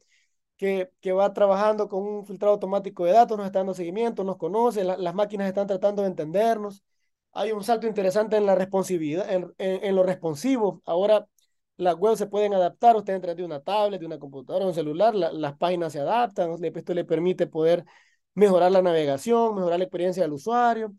que, 0.57 0.91
que 1.01 1.11
va 1.11 1.33
trabajando 1.33 1.87
con 1.87 2.03
un 2.03 2.25
filtrado 2.25 2.53
automático 2.53 3.05
de 3.05 3.11
datos, 3.13 3.37
nos 3.37 3.45
está 3.45 3.59
dando 3.59 3.73
seguimiento, 3.73 4.23
nos 4.23 4.37
conoce, 4.37 4.83
las 4.83 5.13
máquinas 5.15 5.47
están 5.47 5.67
tratando 5.67 6.01
de 6.01 6.09
entendernos. 6.09 6.83
Hay 7.33 7.51
un 7.51 7.63
salto 7.63 7.87
interesante 7.87 8.37
en 8.37 8.45
la 8.45 8.55
responsividad, 8.55 9.31
en, 9.31 9.53
en, 9.59 9.83
en, 9.85 9.95
lo 9.95 10.03
responsivo. 10.03 10.81
Ahora 10.85 11.27
las 11.77 11.95
webs 11.95 12.17
se 12.17 12.27
pueden 12.27 12.53
adaptar, 12.53 12.95
usted 12.95 13.13
entra 13.13 13.35
de 13.35 13.43
una 13.43 13.61
tablet, 13.61 13.99
de 13.99 14.05
una 14.07 14.17
computadora, 14.19 14.65
de 14.65 14.69
un 14.69 14.75
celular, 14.75 15.13
las 15.15 15.57
páginas 15.57 15.93
se 15.93 15.99
adaptan, 15.99 16.55
esto 16.63 16.93
le 16.93 17.05
permite 17.05 17.45
poder 17.47 17.85
mejorar 18.33 18.71
la 18.71 18.81
navegación, 18.81 19.55
mejorar 19.55 19.77
la 19.79 19.85
experiencia 19.85 20.23
del 20.23 20.33
usuario, 20.33 20.93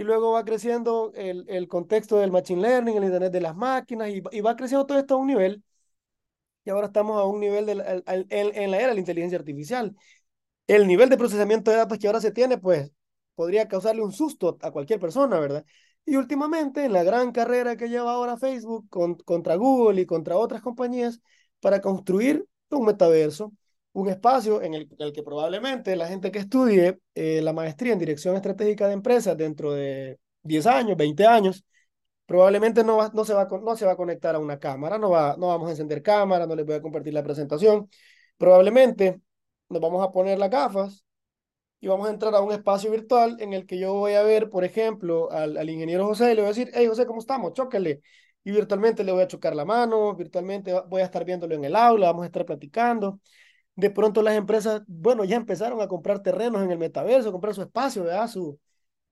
y 0.00 0.04
luego 0.04 0.32
va 0.32 0.44
creciendo 0.46 1.12
el, 1.14 1.44
el 1.48 1.68
contexto 1.68 2.18
del 2.18 2.32
machine 2.32 2.62
learning, 2.62 2.96
el 2.96 3.04
internet 3.04 3.32
de 3.32 3.40
las 3.42 3.54
máquinas, 3.54 4.08
y, 4.08 4.22
y 4.32 4.40
va 4.40 4.56
creciendo 4.56 4.86
todo 4.86 4.98
esto 4.98 5.14
a 5.14 5.18
un 5.18 5.26
nivel, 5.26 5.62
y 6.64 6.70
ahora 6.70 6.86
estamos 6.86 7.18
a 7.20 7.24
un 7.24 7.40
nivel 7.40 7.66
de 7.66 7.72
en, 8.06 8.70
la 8.70 8.76
era 8.78 8.88
de 8.88 8.94
la 8.94 9.00
inteligencia 9.00 9.38
artificial. 9.38 9.94
El 10.66 10.86
nivel 10.86 11.10
de 11.10 11.18
procesamiento 11.18 11.70
de 11.70 11.78
datos 11.78 11.98
que 11.98 12.06
ahora 12.06 12.20
se 12.20 12.32
tiene, 12.32 12.58
pues, 12.58 12.92
podría 13.34 13.68
causarle 13.68 14.02
un 14.02 14.12
susto 14.12 14.58
a 14.62 14.70
cualquier 14.70 15.00
persona, 15.00 15.38
¿verdad? 15.40 15.64
Y 16.06 16.16
últimamente, 16.16 16.84
en 16.84 16.92
la 16.92 17.02
gran 17.02 17.32
carrera 17.32 17.76
que 17.76 17.88
lleva 17.88 18.12
ahora 18.12 18.36
Facebook 18.38 18.88
contra 19.24 19.56
Google 19.56 20.02
y 20.02 20.06
contra 20.06 20.36
otras 20.36 20.62
compañías 20.62 21.20
para 21.60 21.80
construir 21.80 22.46
un 22.70 22.86
metaverso, 22.86 23.52
un 24.00 24.08
espacio 24.08 24.62
en 24.62 24.74
el, 24.74 24.88
que 24.88 25.22
probablemente 25.22 25.96
la 25.96 26.08
gente 26.08 26.30
que 26.30 26.40
estudie 26.40 26.98
eh, 27.14 27.40
la 27.42 27.52
maestría 27.52 27.92
en 27.92 27.98
dirección 27.98 28.36
estratégica 28.36 28.86
de 28.86 28.94
empresas 28.94 29.36
dentro 29.36 29.72
de 29.72 30.18
10 30.42 30.66
años, 30.66 30.96
20 30.96 31.26
años, 31.26 31.64
probablemente 32.26 32.84
no, 32.84 32.98
va, 32.98 33.10
no, 33.14 33.24
se 33.24 33.34
va, 33.34 33.48
no 33.62 33.76
se 33.76 33.86
va 33.86 33.92
a 33.92 33.96
conectar 33.96 34.34
a 34.34 34.38
una 34.38 34.58
cámara, 34.58 34.98
no, 34.98 35.10
va, 35.10 35.36
no 35.38 35.48
vamos 35.48 35.68
a 35.68 35.70
encender 35.72 36.02
cámara, 36.02 36.46
no 36.46 36.54
les 36.54 36.66
voy 36.66 36.76
a 36.76 36.82
compartir 36.82 37.12
la 37.14 37.22
presentación. 37.24 37.88
Probablemente 38.38 39.20
nos 39.68 39.80
vamos 39.80 40.02
a 40.06 40.10
poner 40.12 40.38
las 40.38 40.50
gafas 40.50 41.04
y 41.80 41.88
vamos 41.88 42.08
a 42.08 42.10
entrar 42.12 42.34
a 42.34 42.40
un 42.40 42.52
espacio 42.52 42.90
virtual 42.90 43.36
en 43.40 43.52
el 43.54 43.66
que 43.66 43.78
yo 43.78 43.94
voy 43.94 44.14
a 44.14 44.22
ver, 44.22 44.50
por 44.50 44.64
ejemplo, 44.64 45.30
al, 45.32 45.68
ingeniero 45.68 46.06
José 46.06 46.32
y 46.32 46.34
le 46.34 46.42
voy 46.42 46.46
a 46.46 46.54
decir, 46.54 46.70
hey 46.74 46.86
José, 46.86 47.06
¿cómo 47.06 47.20
estamos? 47.20 47.54
Chóquele. 47.54 48.02
Y 48.44 48.52
virtualmente 48.52 49.04
le 49.04 49.12
voy 49.12 49.22
a 49.22 49.26
chocar 49.26 49.54
la 49.56 49.64
mano, 49.64 50.14
virtualmente 50.14 50.74
voy 50.88 51.02
a 51.02 51.04
estar 51.04 51.24
viéndolo 51.24 51.54
en 51.54 51.64
el 51.64 51.76
aula, 51.76 52.06
vamos 52.06 52.24
a 52.24 52.26
estar 52.26 52.44
platicando. 52.44 53.20
De 53.76 53.90
pronto 53.90 54.22
las 54.22 54.34
empresas, 54.34 54.82
bueno, 54.86 55.24
ya 55.24 55.36
empezaron 55.36 55.80
a 55.80 55.88
comprar 55.88 56.22
terrenos 56.22 56.62
en 56.62 56.70
el 56.70 56.78
metaverso, 56.78 57.32
comprar 57.32 57.54
su 57.54 57.62
espacio, 57.62 58.04
¿verdad? 58.04 58.28
Su, 58.28 58.58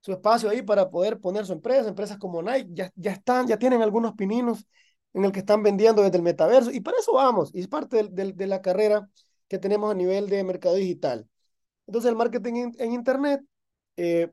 su 0.01 0.12
espacio 0.12 0.51
ahí 0.51 0.62
para 0.62 0.90
poder 0.90 1.20
poner 1.20 1.47
su 1.47 1.52
empresa. 1.52 1.89
Empresas 1.89 2.18
como 2.18 2.43
Nike 2.43 2.68
ya, 2.72 2.93
ya 2.97 3.12
están, 3.12 3.47
ya 3.47 3.59
tienen 3.59 3.82
algunos 3.82 4.14
pininos 4.14 4.66
en 5.14 5.24
el 5.24 5.32
que 5.32 5.40
están 5.40 5.62
vendiendo 5.62 6.02
desde 6.02 6.18
el 6.18 6.22
metaverso. 6.22 6.70
Y 6.70 6.80
para 6.80 6.98
eso 6.98 7.14
vamos, 7.14 7.51
y 7.55 7.60
es 7.60 7.68
parte 7.68 8.09
de, 8.10 8.32
de 8.32 8.47
la 8.47 8.62
carrera 8.62 9.09
que 9.48 9.59
tenemos 9.59 9.90
a 9.90 9.94
nivel 9.94 10.28
de 10.28 10.44
mercado 10.44 10.74
digital. 10.76 11.26
Entonces 11.86 12.10
el 12.10 12.16
marketing 12.16 12.72
en, 12.78 12.93
Internet 12.93 13.40
eh, 13.97 14.30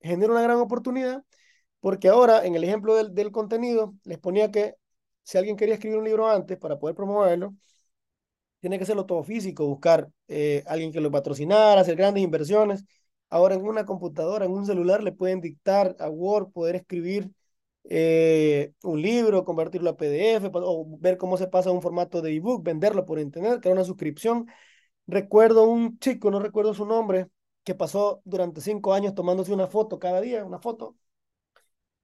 genera 0.00 0.32
una 0.32 0.42
gran 0.42 0.58
oportunidad 0.58 1.24
porque 1.80 2.08
ahora 2.08 2.44
en 2.46 2.54
el 2.56 2.64
ejemplo 2.64 2.96
del, 2.96 3.14
del, 3.14 3.32
contenido 3.32 3.94
les 4.04 4.18
ponía 4.18 4.50
que 4.50 4.76
si 5.22 5.38
alguien 5.38 5.56
quería 5.56 5.74
escribir 5.74 5.98
un 5.98 6.04
libro 6.04 6.28
antes 6.28 6.58
para 6.58 6.78
poder 6.78 6.96
promoverlo, 6.96 7.54
tiene 8.62 8.78
que 8.78 8.84
hacerlo 8.84 9.06
todo 9.06 9.24
físico, 9.24 9.66
buscar 9.66 10.08
eh, 10.28 10.62
alguien 10.68 10.92
que 10.92 11.00
lo 11.00 11.10
patrocinara, 11.10 11.80
hacer 11.80 11.96
grandes 11.96 12.22
inversiones. 12.22 12.84
Ahora 13.28 13.56
en 13.56 13.62
una 13.64 13.84
computadora, 13.86 14.44
en 14.46 14.52
un 14.52 14.66
celular, 14.66 15.02
le 15.02 15.12
pueden 15.12 15.40
dictar 15.40 15.96
a 15.98 16.08
Word, 16.08 16.52
poder 16.52 16.76
escribir 16.76 17.30
eh, 17.84 18.72
un 18.84 19.02
libro, 19.02 19.44
convertirlo 19.44 19.90
a 19.90 19.96
PDF 19.96 20.50
o 20.54 20.86
ver 21.00 21.18
cómo 21.18 21.36
se 21.36 21.48
pasa 21.48 21.70
a 21.70 21.72
un 21.72 21.82
formato 21.82 22.22
de 22.22 22.36
ebook, 22.36 22.62
venderlo 22.64 23.04
por 23.04 23.18
internet, 23.18 23.60
crear 23.60 23.74
una 23.76 23.84
suscripción. 23.84 24.46
Recuerdo 25.08 25.64
un 25.64 25.98
chico, 25.98 26.30
no 26.30 26.40
recuerdo 26.40 26.74
su 26.74 26.86
nombre, 26.86 27.28
que 27.64 27.74
pasó 27.74 28.22
durante 28.24 28.60
cinco 28.60 28.94
años 28.94 29.14
tomándose 29.14 29.52
una 29.52 29.66
foto 29.68 29.98
cada 29.98 30.20
día, 30.20 30.44
una 30.44 30.60
foto, 30.60 30.96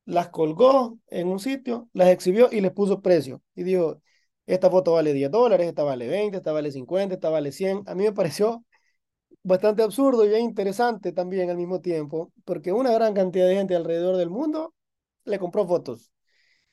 las 0.07 0.29
colgó 0.31 0.99
en 1.09 1.29
un 1.29 1.39
sitio, 1.39 1.89
las 1.93 2.09
exhibió 2.09 2.49
y 2.51 2.61
les 2.61 2.73
puso 2.73 3.03
precio. 3.03 3.43
Y 3.55 3.63
dijo, 3.63 4.01
esta 4.49 4.71
foto 4.71 4.93
vale 4.93 5.13
10 5.13 5.31
dólares, 5.31 5.69
esta 5.69 5.83
vale 5.85 6.09
20, 6.09 6.39
esta 6.39 6.53
vale 6.53 6.73
50, 6.73 7.15
esta 7.15 7.31
vale 7.31 7.53
100. 7.53 7.83
A 7.87 7.95
mí 7.95 8.05
me 8.05 8.13
pareció 8.13 8.65
bastante 9.43 9.83
absurdo 9.83 10.27
y 10.27 10.35
interesante 10.37 11.13
también 11.13 11.51
al 11.51 11.57
mismo 11.57 11.81
tiempo, 11.81 12.33
porque 12.45 12.73
una 12.73 12.93
gran 12.93 13.15
cantidad 13.15 13.47
de 13.49 13.57
gente 13.57 13.77
alrededor 13.77 14.17
del 14.17 14.31
mundo 14.31 14.75
le 15.25 15.39
compró 15.39 15.67
fotos 15.67 16.13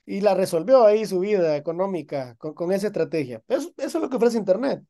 y 0.05 0.21
la 0.21 0.35
resolvió 0.35 0.85
ahí 0.85 1.05
su 1.05 1.19
vida 1.19 1.57
económica 1.57 2.35
con, 2.37 2.53
con 2.53 2.71
esa 2.71 2.87
estrategia. 2.87 3.43
Eso, 3.47 3.71
eso 3.77 3.97
es 3.97 4.01
lo 4.03 4.09
que 4.09 4.17
ofrece 4.17 4.37
Internet. 4.37 4.83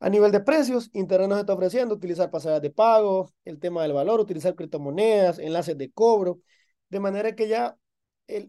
A 0.00 0.08
nivel 0.08 0.32
de 0.32 0.40
precios, 0.40 0.90
Internet 0.94 1.28
nos 1.28 1.40
está 1.40 1.52
ofreciendo 1.54 1.94
utilizar 1.94 2.30
pasadas 2.30 2.62
de 2.62 2.70
pago, 2.70 3.30
el 3.44 3.58
tema 3.58 3.82
del 3.82 3.92
valor, 3.92 4.20
utilizar 4.20 4.54
criptomonedas, 4.54 5.38
enlaces 5.38 5.76
de 5.76 5.90
cobro, 5.92 6.40
de 6.88 7.00
manera 7.00 7.34
que 7.34 7.48
ya 7.48 7.76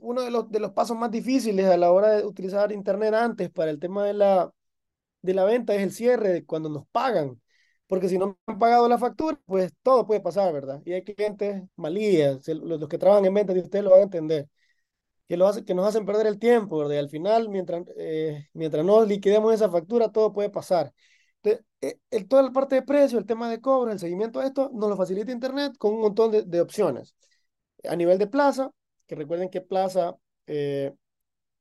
uno 0.01 0.21
de 0.21 0.31
los, 0.31 0.49
de 0.51 0.59
los 0.59 0.71
pasos 0.71 0.97
más 0.97 1.11
difíciles 1.11 1.65
a 1.67 1.77
la 1.77 1.91
hora 1.91 2.11
de 2.11 2.25
utilizar 2.25 2.71
Internet 2.71 3.13
antes 3.13 3.49
para 3.49 3.71
el 3.71 3.79
tema 3.79 4.05
de 4.05 4.13
la, 4.13 4.51
de 5.21 5.33
la 5.33 5.45
venta 5.45 5.75
es 5.75 5.81
el 5.81 5.91
cierre, 5.91 6.29
de 6.29 6.45
cuando 6.45 6.69
nos 6.69 6.87
pagan. 6.91 7.41
Porque 7.87 8.09
si 8.09 8.17
no 8.17 8.39
han 8.47 8.59
pagado 8.59 8.87
la 8.87 8.97
factura, 8.97 9.39
pues 9.45 9.73
todo 9.83 10.07
puede 10.07 10.21
pasar, 10.21 10.53
¿verdad? 10.53 10.81
Y 10.85 10.93
hay 10.93 11.03
clientes 11.03 11.63
malías, 11.75 12.47
los, 12.47 12.79
los 12.79 12.89
que 12.89 12.97
trabajan 12.97 13.25
en 13.25 13.33
ventas, 13.33 13.55
y 13.55 13.59
ustedes 13.59 13.83
lo 13.83 13.91
van 13.91 14.01
a 14.01 14.03
entender 14.03 14.49
que, 15.27 15.37
lo 15.37 15.47
hace, 15.47 15.63
que 15.65 15.73
nos 15.73 15.87
hacen 15.87 16.05
perder 16.05 16.27
el 16.27 16.39
tiempo, 16.39 16.77
¿verdad? 16.79 16.95
Y 16.95 16.97
al 16.97 17.09
final, 17.09 17.49
mientras, 17.49 17.83
eh, 17.97 18.47
mientras 18.53 18.85
no 18.85 19.05
liquidemos 19.05 19.53
esa 19.53 19.69
factura, 19.69 20.11
todo 20.11 20.33
puede 20.33 20.49
pasar. 20.49 20.93
Entonces, 21.41 21.65
eh, 21.81 21.99
el, 22.11 22.27
toda 22.27 22.43
la 22.43 22.51
parte 22.51 22.75
de 22.75 22.81
precio, 22.83 23.17
el 23.17 23.25
tema 23.25 23.49
de 23.49 23.61
cobro, 23.61 23.91
el 23.91 23.99
seguimiento 23.99 24.39
de 24.39 24.47
esto, 24.47 24.69
nos 24.73 24.89
lo 24.89 24.97
facilita 24.97 25.31
Internet 25.31 25.77
con 25.77 25.93
un 25.93 26.01
montón 26.01 26.31
de, 26.31 26.43
de 26.43 26.61
opciones. 26.61 27.15
A 27.89 27.95
nivel 27.95 28.17
de 28.17 28.27
plaza, 28.27 28.71
que 29.11 29.15
recuerden 29.15 29.49
que 29.49 29.59
plaza, 29.59 30.15
eh, 30.47 30.93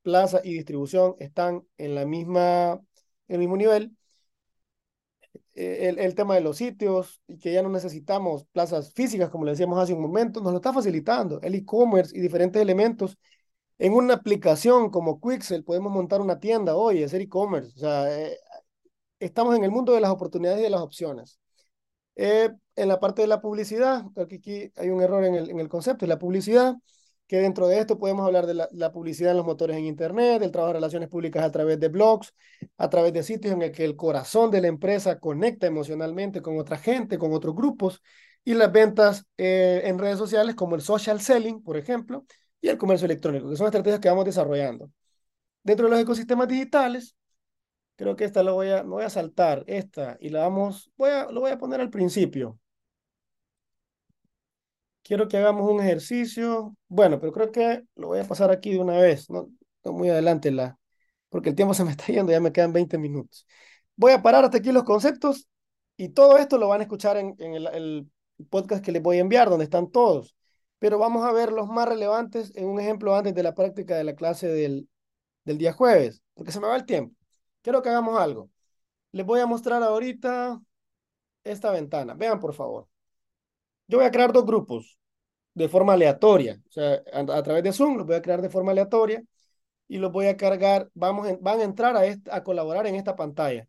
plaza 0.03 0.41
y 0.45 0.53
distribución 0.55 1.17
están 1.19 1.67
en, 1.79 1.97
la 1.97 2.07
misma, 2.07 2.75
en 3.27 3.35
el 3.35 3.39
mismo 3.41 3.57
nivel. 3.57 3.97
El, 5.53 5.99
el, 5.99 6.15
tema 6.15 6.37
de 6.37 6.43
los 6.43 6.59
sitios 6.59 7.21
y 7.27 7.39
que 7.39 7.53
ya 7.53 7.63
no 7.63 7.71
necesitamos 7.71 8.45
plazas 8.53 8.93
físicas, 8.95 9.31
como 9.31 9.45
le 9.45 9.51
decíamos 9.51 9.81
hace 9.81 9.93
un 9.93 10.01
momento, 10.01 10.41
nos 10.41 10.53
lo 10.53 10.59
está 10.59 10.73
facilitando. 10.73 11.41
El 11.43 11.57
e-commerce 11.57 12.17
y 12.17 12.21
diferentes 12.21 12.63
elementos 12.63 13.19
en 13.79 13.95
una 13.95 14.15
aplicación 14.15 14.89
como 14.91 15.21
Quixel 15.21 15.65
podemos 15.65 15.93
montar 15.93 16.21
una 16.21 16.39
tienda 16.39 16.77
hoy, 16.77 17.03
hacer 17.03 17.21
e-commerce. 17.21 17.73
O 17.75 17.81
sea, 17.81 18.17
eh, 18.17 18.39
estamos 19.19 19.57
en 19.57 19.65
el 19.65 19.73
mundo 19.73 19.93
de 19.93 20.01
las 20.01 20.13
oportunidades 20.13 20.61
y 20.61 20.65
de 20.65 20.71
las 20.71 20.83
opciones. 20.83 21.41
Eh, 22.15 22.51
en 22.77 22.89
la 22.89 23.01
parte 23.01 23.23
de 23.23 23.29
la 23.29 23.41
publicidad, 23.41 24.05
aquí, 24.17 24.37
aquí 24.37 24.73
hay 24.77 24.91
un 24.91 25.03
error 25.03 25.25
en 25.25 25.35
el, 25.35 25.51
en 25.51 25.59
el 25.59 25.69
concepto, 25.69 26.05
es 26.05 26.09
la 26.09 26.19
publicidad, 26.19 26.77
que 27.31 27.39
dentro 27.39 27.69
de 27.69 27.79
esto 27.79 27.97
podemos 27.97 28.27
hablar 28.27 28.45
de 28.45 28.55
la, 28.55 28.69
la, 28.73 28.91
publicidad 28.91 29.31
en 29.31 29.37
los 29.37 29.47
motores 29.47 29.77
en 29.77 29.85
Internet, 29.85 30.41
del 30.41 30.51
trabajo 30.51 30.73
de 30.73 30.79
relaciones 30.81 31.09
públicas 31.09 31.45
a 31.45 31.53
través 31.53 31.79
de 31.79 31.87
blogs, 31.87 32.35
a 32.77 32.91
través 32.91 33.13
de 33.13 33.23
sitios 33.23 33.55
en 33.55 33.63
el 33.63 33.71
que 33.71 33.85
el 33.85 33.95
corazón 33.95 34.51
de 34.51 34.61
la 34.61 34.67
empresa 34.67 35.21
conecta 35.21 35.69
emocionalmente 35.69 36.43
con 36.43 36.59
otra 36.59 36.77
gente, 36.77 37.19
con 37.19 37.33
otros 37.33 37.55
grupos, 37.55 38.03
y 38.45 38.55
las 38.55 38.73
ventas 38.73 39.27
eh, 39.37 39.83
en 39.85 40.01
redes 40.01 40.19
sociales 40.19 40.57
como 40.57 40.75
el 40.75 40.81
social 40.83 41.21
selling, 41.21 41.63
por 41.63 41.77
ejemplo, 41.77 42.27
y 42.61 42.67
el 42.67 42.77
comercio 42.77 43.05
electrónico, 43.05 43.49
que 43.49 43.55
son 43.55 43.67
estrategias 43.67 44.01
que 44.01 44.09
vamos 44.09 44.25
desarrollando. 44.25 44.91
Dentro 45.63 45.87
de 45.87 45.93
los 45.93 46.01
ecosistemas 46.01 46.49
digitales, 46.49 47.15
creo 47.95 48.17
que 48.17 48.25
esta 48.25 48.43
lo 48.43 48.55
voy 48.55 48.71
a, 48.71 48.83
voy 48.83 49.05
a 49.05 49.09
saltar, 49.09 49.63
esta, 49.69 50.17
y 50.19 50.31
la 50.31 50.41
vamos, 50.41 50.91
voy 50.97 51.11
a, 51.11 51.31
lo 51.31 51.43
voy 51.43 51.53
a 51.53 51.59
poner 51.59 51.81
al 51.81 51.91
principio. 51.91 52.59
Quiero 55.11 55.27
que 55.29 55.37
hagamos 55.39 55.69
un 55.69 55.81
ejercicio, 55.81 56.77
bueno, 56.89 57.19
pero 57.19 57.33
creo 57.33 57.51
que 57.51 57.83
lo 57.97 58.09
voy 58.09 58.21
a 58.21 58.29
pasar 58.29 58.53
aquí 58.53 58.73
de 58.73 58.79
una 58.79 58.97
vez, 58.97 59.29
no, 59.29 59.51
muy 59.85 60.09
adelante, 60.09 60.53
la, 60.53 60.79
porque 61.31 61.49
el 61.51 61.57
tiempo 61.57 61.75
se 61.75 61.85
me 61.85 61.91
está 61.91 62.07
yendo, 62.07 62.31
ya 62.33 62.41
me 62.41 62.53
quedan 62.53 62.73
20 62.73 62.97
minutos. 62.99 63.47
Voy 63.97 64.13
a 64.13 64.23
parar 64.23 64.45
hasta 64.45 64.59
aquí 64.59 64.71
los 64.73 64.85
conceptos 64.85 65.49
y 65.97 66.11
todo 66.11 66.39
esto 66.39 66.59
lo 66.59 66.69
van 66.69 66.81
a 66.81 66.85
escuchar 66.85 67.17
en, 67.17 67.35
en 67.41 67.55
el, 67.55 67.67
el 67.75 68.11
podcast 68.51 68.85
que 68.85 68.93
les 68.93 69.03
voy 69.03 69.19
a 69.19 69.21
enviar, 69.23 69.51
donde 69.51 69.65
están 69.65 69.91
todos 69.91 70.37
pero 70.79 70.99
vamos 70.99 71.25
a 71.27 71.33
ver 71.33 71.53
los 71.53 71.69
más 71.69 71.89
relevantes 71.89 72.57
en 72.57 72.67
un 72.67 72.81
ejemplo 72.81 73.15
antes 73.15 73.35
de 73.35 73.43
la 73.43 73.55
práctica 73.55 73.97
de 73.97 74.05
la 74.05 74.15
clase 74.17 74.49
del, 74.49 74.89
del 75.45 75.59
día 75.59 75.73
jueves, 75.73 76.23
porque 76.35 76.53
se 76.53 76.61
me 76.61 76.69
va 76.69 76.77
el 76.77 76.87
tiempo. 76.87 77.17
Quiero 77.63 77.83
que 77.83 77.91
hagamos 77.91 78.21
algo. 78.21 78.51
Les 79.13 79.27
voy 79.27 79.41
a 79.41 79.47
mostrar 79.47 79.83
ahorita 79.83 80.61
esta 81.45 81.73
ventana. 81.73 82.15
Vean, 82.15 82.41
por 82.41 82.55
favor. 82.55 82.90
Yo 83.91 83.99
voy 83.99 84.07
a 84.07 84.13
crear 84.13 84.33
dos 84.33 84.47
grupos 84.47 84.99
de 85.55 85.69
forma 85.69 85.95
aleatoria. 85.95 86.63
O 86.69 86.71
sea, 86.71 87.03
a, 87.13 87.43
través 87.43 87.65
de 87.65 87.73
Zoom 87.73 87.97
los 87.97 88.07
voy 88.07 88.15
a 88.15 88.23
crear 88.23 88.41
de 88.41 88.49
forma 88.49 88.71
aleatoria 88.71 89.23
y 89.89 89.99
los 89.99 90.13
voy 90.13 90.27
a 90.27 90.37
cargar. 90.37 90.89
Vamos 90.95 91.29
van 91.41 91.61
a 91.61 91.65
entrar 91.65 91.97
a, 91.97 92.03
a 92.31 92.45
colaborar 92.45 92.87
en 92.87 92.95
esta 92.95 93.17
pantalla. 93.17 93.67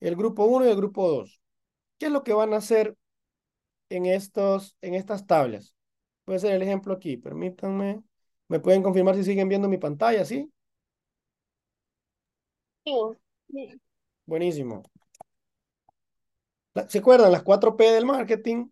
El 0.00 0.16
grupo 0.16 0.44
1 0.44 0.66
y 0.66 0.70
el 0.70 0.76
grupo 0.76 1.08
2. 1.08 1.40
¿Qué 1.98 2.06
es 2.06 2.12
lo 2.12 2.24
que 2.24 2.32
van 2.32 2.52
a 2.52 2.56
hacer 2.56 2.96
en, 3.90 4.06
estos, 4.06 4.76
en 4.80 4.94
estas 4.94 5.26
tablas? 5.26 5.72
Voy 6.26 6.34
a 6.34 6.38
hacer 6.38 6.52
el 6.52 6.62
ejemplo 6.62 6.94
aquí. 6.94 7.16
Permítanme. 7.16 8.02
¿Me 8.48 8.58
pueden 8.58 8.82
confirmar 8.82 9.14
si 9.14 9.22
siguen 9.22 9.48
viendo 9.48 9.68
mi 9.68 9.78
pantalla, 9.78 10.24
sí? 10.24 10.50
Sí. 12.84 13.80
Buenísimo. 14.26 14.82
¿Se 16.88 16.98
acuerdan? 16.98 17.30
Las 17.30 17.44
4P 17.44 17.92
del 17.92 18.04
marketing, 18.04 18.66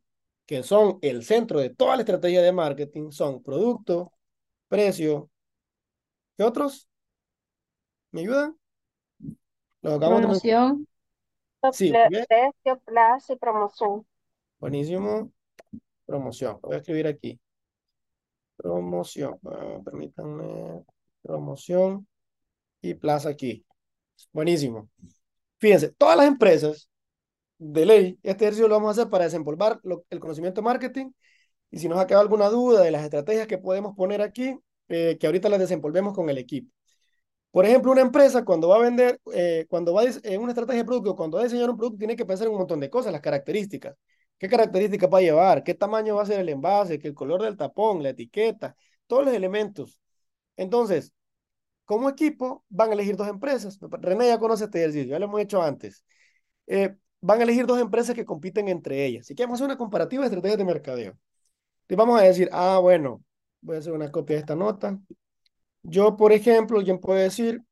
que 0.46 0.62
son 0.62 0.98
el 1.02 1.24
centro 1.24 1.60
de 1.60 1.70
toda 1.70 1.96
la 1.96 2.02
estrategia 2.02 2.40
de 2.40 2.52
marketing, 2.52 3.10
son 3.10 3.42
producto, 3.42 4.12
precio, 4.68 5.28
¿qué 6.36 6.44
otros? 6.44 6.88
¿Me 8.12 8.22
ayudan? 8.22 8.56
Acabamos 9.82 10.20
de. 10.20 10.26
Promoción. 10.26 10.88
Sí, 11.72 11.92
bien. 12.08 12.24
Precio, 12.28 12.80
plazo 12.84 13.32
y 13.32 13.36
promoción. 13.36 14.06
Buenísimo. 14.58 15.32
Promoción. 16.04 16.58
Voy 16.62 16.74
a 16.74 16.78
escribir 16.78 17.06
aquí. 17.06 17.40
Promoción. 18.56 19.38
Ah, 19.44 19.80
permítanme. 19.84 20.84
Promoción 21.22 22.06
y 22.80 22.94
plaza 22.94 23.30
aquí. 23.30 23.66
Buenísimo. 24.32 24.88
Fíjense, 25.58 25.90
todas 25.90 26.16
las 26.16 26.26
empresas 26.26 26.88
de 27.58 27.86
ley, 27.86 28.18
este 28.22 28.44
ejercicio 28.44 28.68
lo 28.68 28.74
vamos 28.76 28.88
a 28.88 29.00
hacer 29.00 29.10
para 29.10 29.24
desempolvar 29.24 29.80
el 30.10 30.20
conocimiento 30.20 30.62
marketing. 30.62 31.10
Y 31.70 31.78
si 31.78 31.88
nos 31.88 31.98
ha 31.98 32.06
quedado 32.06 32.22
alguna 32.22 32.48
duda 32.48 32.82
de 32.82 32.90
las 32.90 33.04
estrategias 33.04 33.46
que 33.46 33.58
podemos 33.58 33.94
poner 33.96 34.22
aquí, 34.22 34.58
eh, 34.88 35.16
que 35.18 35.26
ahorita 35.26 35.48
las 35.48 35.60
desempolvemos 35.60 36.14
con 36.14 36.28
el 36.30 36.38
equipo. 36.38 36.70
Por 37.50 37.64
ejemplo, 37.64 37.90
una 37.92 38.02
empresa 38.02 38.44
cuando 38.44 38.68
va 38.68 38.76
a 38.76 38.80
vender, 38.80 39.20
eh, 39.32 39.66
cuando 39.68 39.94
va 39.94 40.02
a 40.02 40.04
en 40.04 40.42
una 40.42 40.52
estrategia 40.52 40.82
de 40.82 40.86
producto, 40.86 41.16
cuando 41.16 41.38
va 41.38 41.42
a 41.42 41.44
diseñar 41.46 41.70
un 41.70 41.76
producto, 41.78 41.98
tiene 41.98 42.16
que 42.16 42.26
pensar 42.26 42.46
en 42.46 42.52
un 42.52 42.58
montón 42.58 42.80
de 42.80 42.90
cosas, 42.90 43.12
las 43.12 43.22
características. 43.22 43.96
¿Qué 44.38 44.48
características 44.48 45.10
va 45.12 45.18
a 45.18 45.22
llevar? 45.22 45.64
¿Qué 45.64 45.74
tamaño 45.74 46.16
va 46.16 46.22
a 46.22 46.26
ser 46.26 46.40
el 46.40 46.48
envase? 46.50 46.98
¿Qué 46.98 47.08
el 47.08 47.14
color 47.14 47.42
del 47.42 47.56
tapón? 47.56 48.02
¿La 48.02 48.10
etiqueta? 48.10 48.76
Todos 49.06 49.24
los 49.24 49.34
elementos. 49.34 49.98
Entonces, 50.56 51.12
como 51.86 52.10
equipo, 52.10 52.64
van 52.68 52.90
a 52.90 52.94
elegir 52.94 53.16
dos 53.16 53.28
empresas. 53.28 53.78
René 53.80 54.28
ya 54.28 54.38
conoce 54.38 54.64
este 54.64 54.80
ejercicio, 54.80 55.10
ya 55.10 55.18
lo 55.18 55.26
hemos 55.26 55.40
hecho 55.40 55.62
antes. 55.62 56.04
Eh, 56.66 56.96
van 57.26 57.40
a 57.40 57.42
elegir 57.42 57.66
dos 57.66 57.80
empresas 57.80 58.14
que 58.14 58.24
compiten 58.24 58.68
entre 58.68 59.04
ellas. 59.04 59.22
Así 59.22 59.34
que 59.34 59.42
hacer 59.44 59.64
una 59.66 59.76
comparativa 59.76 60.22
de 60.22 60.26
estrategias 60.28 60.58
de 60.58 60.64
mercadeo. 60.64 61.18
Y 61.88 61.94
vamos 61.96 62.20
a 62.20 62.24
decir, 62.24 62.48
ah, 62.52 62.78
bueno, 62.80 63.24
voy 63.60 63.76
a 63.76 63.78
hacer 63.80 63.92
una 63.92 64.10
copia 64.12 64.36
de 64.36 64.40
esta 64.40 64.54
nota. 64.56 64.98
Yo, 65.82 66.16
por 66.16 66.32
ejemplo, 66.32 66.78
alguien 66.78 67.00
puede 67.00 67.24
decir, 67.24 67.62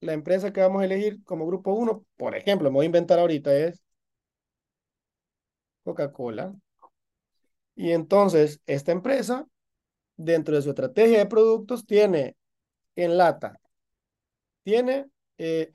la 0.00 0.12
empresa 0.14 0.52
que 0.52 0.60
vamos 0.60 0.82
a 0.82 0.86
elegir 0.86 1.22
como 1.24 1.46
grupo 1.46 1.72
1, 1.74 2.04
por 2.16 2.36
ejemplo, 2.36 2.70
me 2.70 2.76
voy 2.76 2.84
a 2.84 2.86
inventar 2.86 3.18
ahorita, 3.18 3.54
es 3.56 3.82
Coca-Cola. 5.84 6.54
Y 7.74 7.92
entonces, 7.92 8.60
esta 8.66 8.92
empresa, 8.92 9.46
dentro 10.16 10.56
de 10.56 10.62
su 10.62 10.70
estrategia 10.70 11.18
de 11.18 11.26
productos, 11.26 11.86
tiene 11.86 12.36
en 12.96 13.16
lata, 13.18 13.58
tiene, 14.62 15.06
eh, 15.38 15.72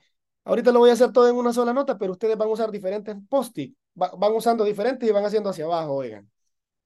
ahorita 0.50 0.72
lo 0.72 0.80
voy 0.80 0.90
a 0.90 0.94
hacer 0.94 1.12
todo 1.12 1.28
en 1.28 1.36
una 1.36 1.52
sola 1.52 1.72
nota, 1.72 1.98
pero 1.98 2.12
ustedes 2.12 2.36
van 2.36 2.48
a 2.48 2.52
usar 2.52 2.70
diferentes 2.70 3.16
post-it, 3.28 3.76
va- 4.00 4.12
van 4.18 4.32
usando 4.34 4.64
diferentes 4.64 5.08
y 5.08 5.12
van 5.12 5.24
haciendo 5.24 5.50
hacia 5.50 5.64
abajo, 5.66 5.94
oigan, 5.96 6.30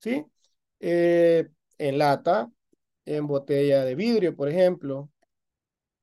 ¿sí? 0.01 0.25
Eh, 0.81 1.49
en 1.79 1.99
lata, 1.99 2.51
en 3.07 3.27
botella 3.29 3.85
de 3.85 3.95
vidrio, 3.97 4.37
por 4.37 4.49
ejemplo, 4.51 5.11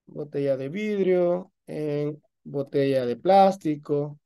botella 0.06 0.58
de 0.58 0.70
vidrio, 0.70 1.52
en 1.68 2.22
botella 2.44 3.06
de 3.06 3.16
plástico, 3.18 4.20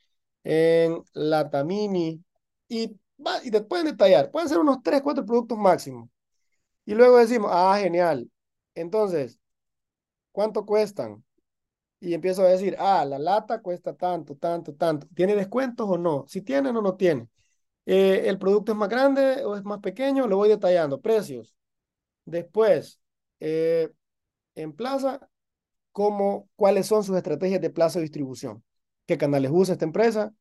en 0.44 1.02
lata 1.14 1.64
mini, 1.64 2.24
y, 2.68 2.98
va- 3.26 3.44
y 3.44 3.50
después 3.50 3.84
detallar, 3.84 4.32
pueden 4.32 4.50
ser 4.50 4.60
unos 4.60 4.82
3, 4.84 5.02
4 5.02 5.26
productos 5.26 5.58
máximo. 5.58 6.10
Y 6.86 6.96
luego 6.96 7.18
decimos, 7.20 7.52
ah, 7.54 7.78
genial. 7.82 8.30
Entonces, 8.76 9.40
¿cuánto 10.32 10.66
cuestan? 10.66 11.24
Y 12.06 12.14
empiezo 12.14 12.44
a 12.44 12.50
decir, 12.50 12.76
ah, 12.78 13.04
la 13.04 13.18
lata 13.18 13.62
cuesta 13.64 13.96
tanto, 13.96 14.36
tanto, 14.36 14.76
tanto. 14.76 15.08
¿Tiene 15.16 15.34
descuentos 15.36 15.90
o 15.90 15.98
no? 15.98 16.24
Si 16.28 16.42
tiene 16.44 16.70
o 16.70 16.74
no 16.74 16.96
tiene. 16.96 17.28
Eh, 17.88 18.24
¿el 18.26 18.38
producto 18.38 18.74
es 18.74 18.78
más 18.78 18.90
grande 18.90 19.44
o 19.44 19.56
es 19.56 19.64
más 19.64 19.80
pequeño? 19.80 20.28
Lo 20.28 20.38
voy 20.38 20.50
detallando. 20.50 21.02
Precios. 21.02 21.56
Después, 22.26 23.00
eh, 23.40 23.92
en 24.56 24.74
plaza, 24.74 25.30
cómo, 25.92 26.50
cuáles 26.56 26.88
son 26.88 27.04
sus 27.04 27.18
estrategias 27.18 27.62
de 27.62 27.72
plazo 27.72 28.00
de 28.00 28.04
distribución. 28.04 28.64
¿Qué 29.08 29.18
canales 29.18 29.52
usa 29.54 29.74
esta 29.74 29.86
empresa? 29.86 30.34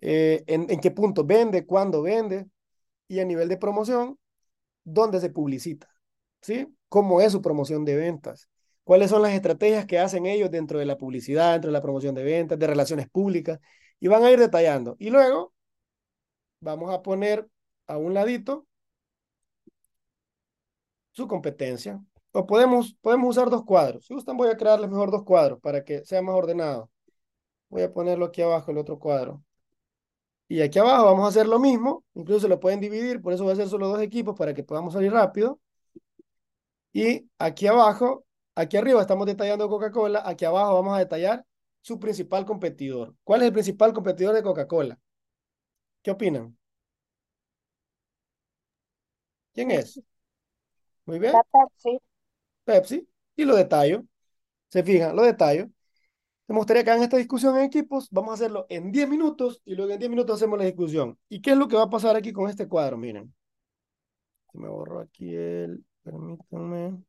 Eh, 0.00 0.44
en, 0.46 0.70
en 0.70 0.80
qué 0.80 0.90
punto 0.90 1.24
vende? 1.24 1.66
¿Cuándo 1.66 2.02
vende? 2.02 2.48
Y 3.08 3.20
a 3.20 3.26
nivel 3.26 3.48
de 3.48 3.58
promoción, 3.58 4.18
¿dónde 4.84 5.20
se 5.20 5.30
publicita? 5.30 5.88
¿Sí? 6.42 6.68
¿Cómo 6.88 7.20
es 7.20 7.32
su 7.32 7.42
promoción 7.42 7.84
de 7.84 7.96
ventas? 7.96 8.48
¿Cuáles 8.86 9.10
son 9.10 9.22
las 9.22 9.32
estrategias 9.32 9.84
que 9.84 9.98
hacen 9.98 10.26
ellos 10.26 10.48
dentro 10.48 10.78
de 10.78 10.86
la 10.86 10.96
publicidad, 10.96 11.54
dentro 11.54 11.70
de 11.70 11.72
la 11.72 11.82
promoción 11.82 12.14
de 12.14 12.22
ventas, 12.22 12.56
de 12.56 12.68
relaciones 12.68 13.08
públicas? 13.10 13.58
Y 13.98 14.06
van 14.06 14.22
a 14.22 14.30
ir 14.30 14.38
detallando. 14.38 14.94
Y 15.00 15.10
luego 15.10 15.52
vamos 16.60 16.94
a 16.94 17.02
poner 17.02 17.48
a 17.88 17.96
un 17.98 18.14
ladito 18.14 18.64
su 21.10 21.26
competencia. 21.26 22.00
O 22.30 22.46
podemos, 22.46 22.94
podemos 23.00 23.30
usar 23.30 23.50
dos 23.50 23.64
cuadros. 23.64 24.06
Si 24.06 24.14
gustan, 24.14 24.36
voy 24.36 24.50
a 24.50 24.56
crearles 24.56 24.88
mejor 24.88 25.10
dos 25.10 25.24
cuadros 25.24 25.58
para 25.60 25.82
que 25.84 26.04
sea 26.04 26.22
más 26.22 26.36
ordenado. 26.36 26.88
Voy 27.68 27.82
a 27.82 27.92
ponerlo 27.92 28.26
aquí 28.26 28.40
abajo, 28.42 28.70
el 28.70 28.78
otro 28.78 29.00
cuadro. 29.00 29.42
Y 30.46 30.60
aquí 30.60 30.78
abajo 30.78 31.06
vamos 31.06 31.24
a 31.24 31.28
hacer 31.30 31.48
lo 31.48 31.58
mismo. 31.58 32.04
Incluso 32.14 32.46
lo 32.46 32.60
pueden 32.60 32.78
dividir, 32.78 33.20
por 33.20 33.32
eso 33.32 33.42
voy 33.42 33.50
a 33.50 33.54
hacer 33.54 33.68
solo 33.68 33.88
dos 33.88 34.00
equipos 34.00 34.36
para 34.36 34.54
que 34.54 34.62
podamos 34.62 34.92
salir 34.94 35.12
rápido. 35.12 35.60
Y 36.92 37.28
aquí 37.38 37.66
abajo, 37.66 38.25
aquí 38.56 38.76
arriba 38.76 39.00
estamos 39.00 39.26
detallando 39.26 39.68
Coca-Cola, 39.68 40.22
aquí 40.24 40.44
abajo 40.44 40.74
vamos 40.74 40.96
a 40.96 40.98
detallar 40.98 41.46
su 41.80 42.00
principal 42.00 42.44
competidor. 42.44 43.14
¿Cuál 43.22 43.42
es 43.42 43.46
el 43.46 43.52
principal 43.52 43.92
competidor 43.92 44.34
de 44.34 44.42
Coca-Cola? 44.42 44.98
¿Qué 46.02 46.10
opinan? 46.10 46.56
¿Quién 49.52 49.70
es? 49.70 50.00
Muy 51.04 51.18
bien. 51.18 51.32
La 51.32 51.42
Pepsi. 51.44 51.98
Pepsi. 52.64 53.08
Y 53.36 53.44
lo 53.44 53.54
detallo. 53.54 54.04
Se 54.68 54.82
fijan, 54.82 55.14
lo 55.14 55.22
detallo. 55.22 55.68
Me 56.48 56.56
gustaría 56.56 56.84
que 56.84 56.90
hagan 56.90 57.02
esta 57.02 57.16
discusión 57.16 57.56
en 57.56 57.64
equipos. 57.64 58.08
Vamos 58.10 58.32
a 58.32 58.34
hacerlo 58.34 58.66
en 58.68 58.92
10 58.92 59.08
minutos 59.08 59.62
y 59.64 59.74
luego 59.74 59.92
en 59.92 59.98
10 59.98 60.10
minutos 60.10 60.36
hacemos 60.36 60.58
la 60.58 60.64
discusión. 60.64 61.18
¿Y 61.28 61.40
qué 61.40 61.52
es 61.52 61.56
lo 61.56 61.68
que 61.68 61.76
va 61.76 61.84
a 61.84 61.90
pasar 61.90 62.16
aquí 62.16 62.32
con 62.32 62.48
este 62.50 62.68
cuadro? 62.68 62.96
Miren. 62.96 63.32
Me 64.52 64.68
borró 64.68 65.00
aquí 65.00 65.34
el... 65.34 65.84
Permítanme. 66.02 67.02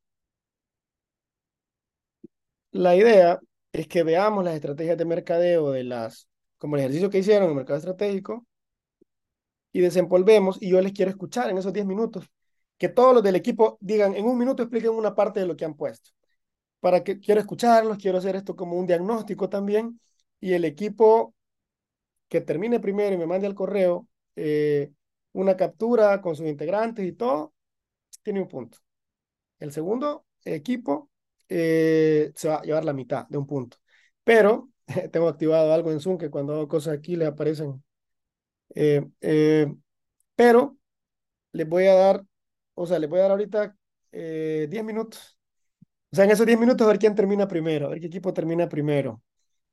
La 2.78 2.96
idea 2.96 3.40
es 3.72 3.88
que 3.88 4.04
veamos 4.04 4.44
las 4.44 4.54
estrategias 4.54 4.98
de 5.00 5.06
mercadeo 5.06 5.72
de 5.72 5.84
las, 5.84 6.30
como 6.60 6.76
el 6.76 6.82
ejercicio 6.82 7.10
que 7.10 7.18
hicieron 7.18 7.46
en 7.46 7.50
el 7.50 7.56
mercado 7.56 7.80
estratégico, 7.80 8.46
y 9.72 9.82
desempolvemos, 9.82 10.62
y 10.62 10.70
yo 10.70 10.80
les 10.80 10.92
quiero 10.92 11.10
escuchar 11.10 11.50
en 11.50 11.58
esos 11.58 11.74
10 11.74 11.88
minutos, 11.88 12.30
que 12.78 12.88
todos 12.90 13.16
los 13.16 13.24
del 13.24 13.36
equipo 13.36 13.80
digan 13.82 14.16
en 14.16 14.26
un 14.26 14.38
minuto, 14.38 14.62
expliquen 14.62 14.92
una 14.92 15.16
parte 15.16 15.40
de 15.40 15.48
lo 15.48 15.56
que 15.56 15.66
han 15.66 15.74
puesto. 15.74 16.12
Para 16.80 17.04
que 17.04 17.20
quiero 17.20 17.42
escucharlos, 17.42 17.98
quiero 17.98 18.20
hacer 18.20 18.36
esto 18.36 18.56
como 18.56 18.78
un 18.78 18.86
diagnóstico 18.86 19.50
también, 19.50 20.00
y 20.40 20.54
el 20.54 20.64
equipo 20.64 21.34
que 22.30 22.42
termine 22.42 22.80
primero 22.80 23.16
y 23.16 23.18
me 23.18 23.26
mande 23.26 23.48
al 23.48 23.56
correo 23.56 24.08
eh, 24.36 24.92
una 25.32 25.58
captura 25.58 26.22
con 26.22 26.36
sus 26.36 26.46
integrantes 26.46 27.08
y 27.08 27.14
todo, 27.14 27.56
tiene 28.22 28.40
un 28.40 28.48
punto. 28.48 28.78
El 29.58 29.72
segundo 29.72 30.28
equipo 30.46 31.10
eh, 31.50 32.32
se 32.36 32.50
va 32.50 32.58
a 32.58 32.62
llevar 32.64 32.86
la 32.86 32.94
mitad 32.94 33.28
de 33.30 33.38
un 33.38 33.48
punto. 33.48 33.78
Pero 34.24 34.70
tengo 35.12 35.28
activado 35.28 35.74
algo 35.74 35.92
en 35.92 36.00
Zoom 36.00 36.18
que 36.18 36.30
cuando 36.30 36.54
hago 36.54 36.68
cosas 36.68 36.94
aquí 36.98 37.16
le 37.16 37.26
aparecen. 37.26 37.84
Eh, 38.76 39.06
eh, 39.22 39.74
pero 40.36 40.78
les 41.54 41.68
voy 41.68 41.88
a 41.88 41.96
dar, 41.96 42.24
o 42.76 42.86
sea, 42.88 43.00
les 43.00 43.10
voy 43.10 43.20
a 43.20 43.24
dar 43.24 43.32
ahorita 43.32 43.76
eh, 44.12 44.68
10 44.70 44.84
minutos. 44.84 45.40
O 46.12 46.16
sea, 46.16 46.26
en 46.26 46.32
esos 46.32 46.46
10 46.46 46.60
minutos 46.60 46.86
a 46.86 46.90
ver 46.90 47.00
quién 47.00 47.16
termina 47.16 47.48
primero, 47.48 47.88
a 47.88 47.90
ver 47.92 48.00
qué 48.02 48.08
equipo 48.08 48.34
termina 48.34 48.70
primero. 48.70 49.24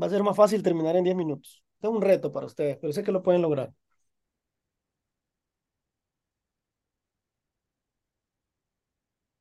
va 0.00 0.06
a 0.06 0.10
ser 0.10 0.22
más 0.22 0.36
fácil 0.36 0.62
terminar 0.62 0.96
en 0.96 1.04
10 1.04 1.16
minutos. 1.16 1.62
es 1.80 1.88
un 1.88 2.02
reto 2.02 2.32
para 2.32 2.46
ustedes, 2.46 2.78
pero 2.78 2.92
sé 2.92 3.02
que 3.02 3.12
lo 3.12 3.22
pueden 3.22 3.42
lograr. 3.42 3.72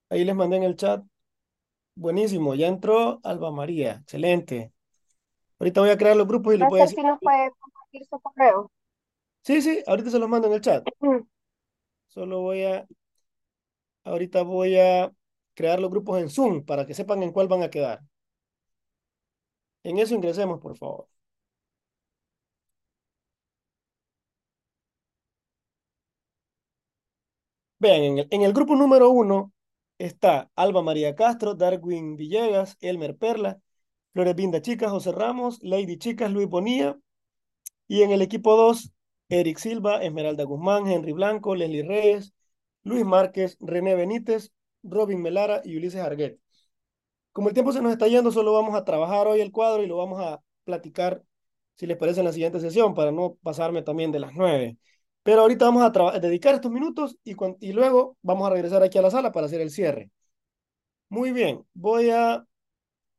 Ahí 0.10 0.24
les 0.24 0.36
mandé 0.36 0.58
en 0.58 0.64
el 0.64 0.76
chat. 0.76 1.04
Buenísimo, 1.96 2.56
ya 2.56 2.68
entró 2.68 3.20
Alba 3.24 3.52
María. 3.52 4.00
Excelente. 4.02 4.72
Ahorita 5.60 5.82
voy 5.82 5.90
a 5.90 5.98
crear 5.98 6.16
los 6.16 6.28
grupos 6.28 6.54
y 6.54 6.58
les 6.58 6.70
voy 6.70 6.80
a 6.80 6.84
decir. 6.84 7.00
si 7.00 7.04
nos 7.04 7.20
puede 7.20 7.52
compartir 7.60 8.06
su 8.06 8.20
correo. 8.20 8.72
Sí, 9.42 9.62
sí, 9.62 9.84
ahorita 9.88 10.10
se 10.10 10.20
los 10.20 10.30
mando 10.30 10.48
en 10.48 10.54
el 10.54 10.62
chat. 10.62 10.86
Solo 12.08 12.42
voy 12.42 12.64
a, 12.64 12.86
ahorita 14.04 14.44
voy 14.44 14.78
a 14.78 15.12
crear 15.54 15.80
los 15.80 15.90
grupos 15.92 16.20
en 16.22 16.30
Zoom 16.30 16.66
para 16.66 16.86
que 16.86 16.94
sepan 16.94 17.24
en 17.24 17.32
cuál 17.32 17.48
van 17.48 17.64
a 17.64 17.70
quedar. 17.70 18.02
En 19.84 19.98
eso 19.98 20.14
ingresemos, 20.16 20.60
por 20.60 20.76
favor. 20.78 21.08
Vean, 27.80 28.26
en 28.32 28.42
el, 28.42 28.54
grupo 28.54 28.76
número 28.76 29.10
uno 29.10 29.52
está 29.98 30.50
Alba 30.56 30.82
María 30.82 31.16
Castro, 31.16 31.54
Darwin 31.56 32.16
Villegas, 32.16 32.78
Elmer 32.80 33.18
Perla, 33.18 33.60
Flores 34.14 34.36
Binda 34.36 34.62
Chicas, 34.62 34.90
José 34.92 35.12
Ramos, 35.12 35.60
Lady 35.62 35.98
Chicas, 35.98 36.32
Luis 36.32 36.48
Bonilla. 36.48 36.98
Y 37.88 38.04
en 38.04 38.12
el 38.12 38.22
equipo 38.22 38.56
2, 38.56 38.92
Eric 39.30 39.58
Silva, 39.60 40.04
Esmeralda 40.04 40.44
Guzmán, 40.46 40.88
Henry 40.88 41.14
Blanco, 41.14 41.56
Leslie 41.56 41.84
Reyes, 41.84 42.34
Luis 42.84 43.06
Márquez, 43.06 43.58
René 43.60 43.96
Benítez, 43.96 44.52
Robin 44.84 45.22
Melara 45.22 45.62
y 45.64 45.78
Ulises 45.78 46.02
Arguet. 46.02 46.40
Como 47.32 47.50
el 47.50 47.54
tiempo 47.54 47.72
se 47.74 47.82
nos 47.82 47.92
está 47.92 48.08
yendo, 48.08 48.32
solo 48.32 48.54
vamos 48.54 48.76
a 48.76 48.86
trabajar 48.86 49.28
hoy 49.28 49.42
el 49.42 49.52
cuadro 49.52 49.84
y 49.84 49.88
lo 49.88 49.98
vamos 49.98 50.22
a 50.22 50.42
platicar, 50.66 51.24
si 51.76 51.88
les 51.88 51.98
parece, 51.98 52.20
en 52.20 52.26
la 52.26 52.34
siguiente 52.34 52.60
sesión, 52.60 52.94
para 52.94 53.12
no 53.12 53.38
pasarme 53.42 53.82
también 53.82 54.12
de 54.12 54.20
las 54.20 54.34
nueve. 54.36 54.78
Pero 55.24 55.42
ahorita 55.42 55.66
vamos 55.66 55.84
a, 55.84 56.20
dedicar 56.20 56.54
estos 56.56 56.72
minutos 56.72 57.18
y, 57.24 57.36
luego 57.74 58.18
vamos 58.22 58.48
a 58.48 58.52
regresar 58.52 58.84
aquí 58.84 58.98
a 58.98 59.02
la 59.02 59.12
sala 59.12 59.32
para 59.32 59.48
hacer 59.48 59.62
el 59.62 59.72
cierre. 59.72 60.12
Muy 61.10 61.32
bien, 61.32 61.66
voy 61.74 62.10
a, 62.10 62.46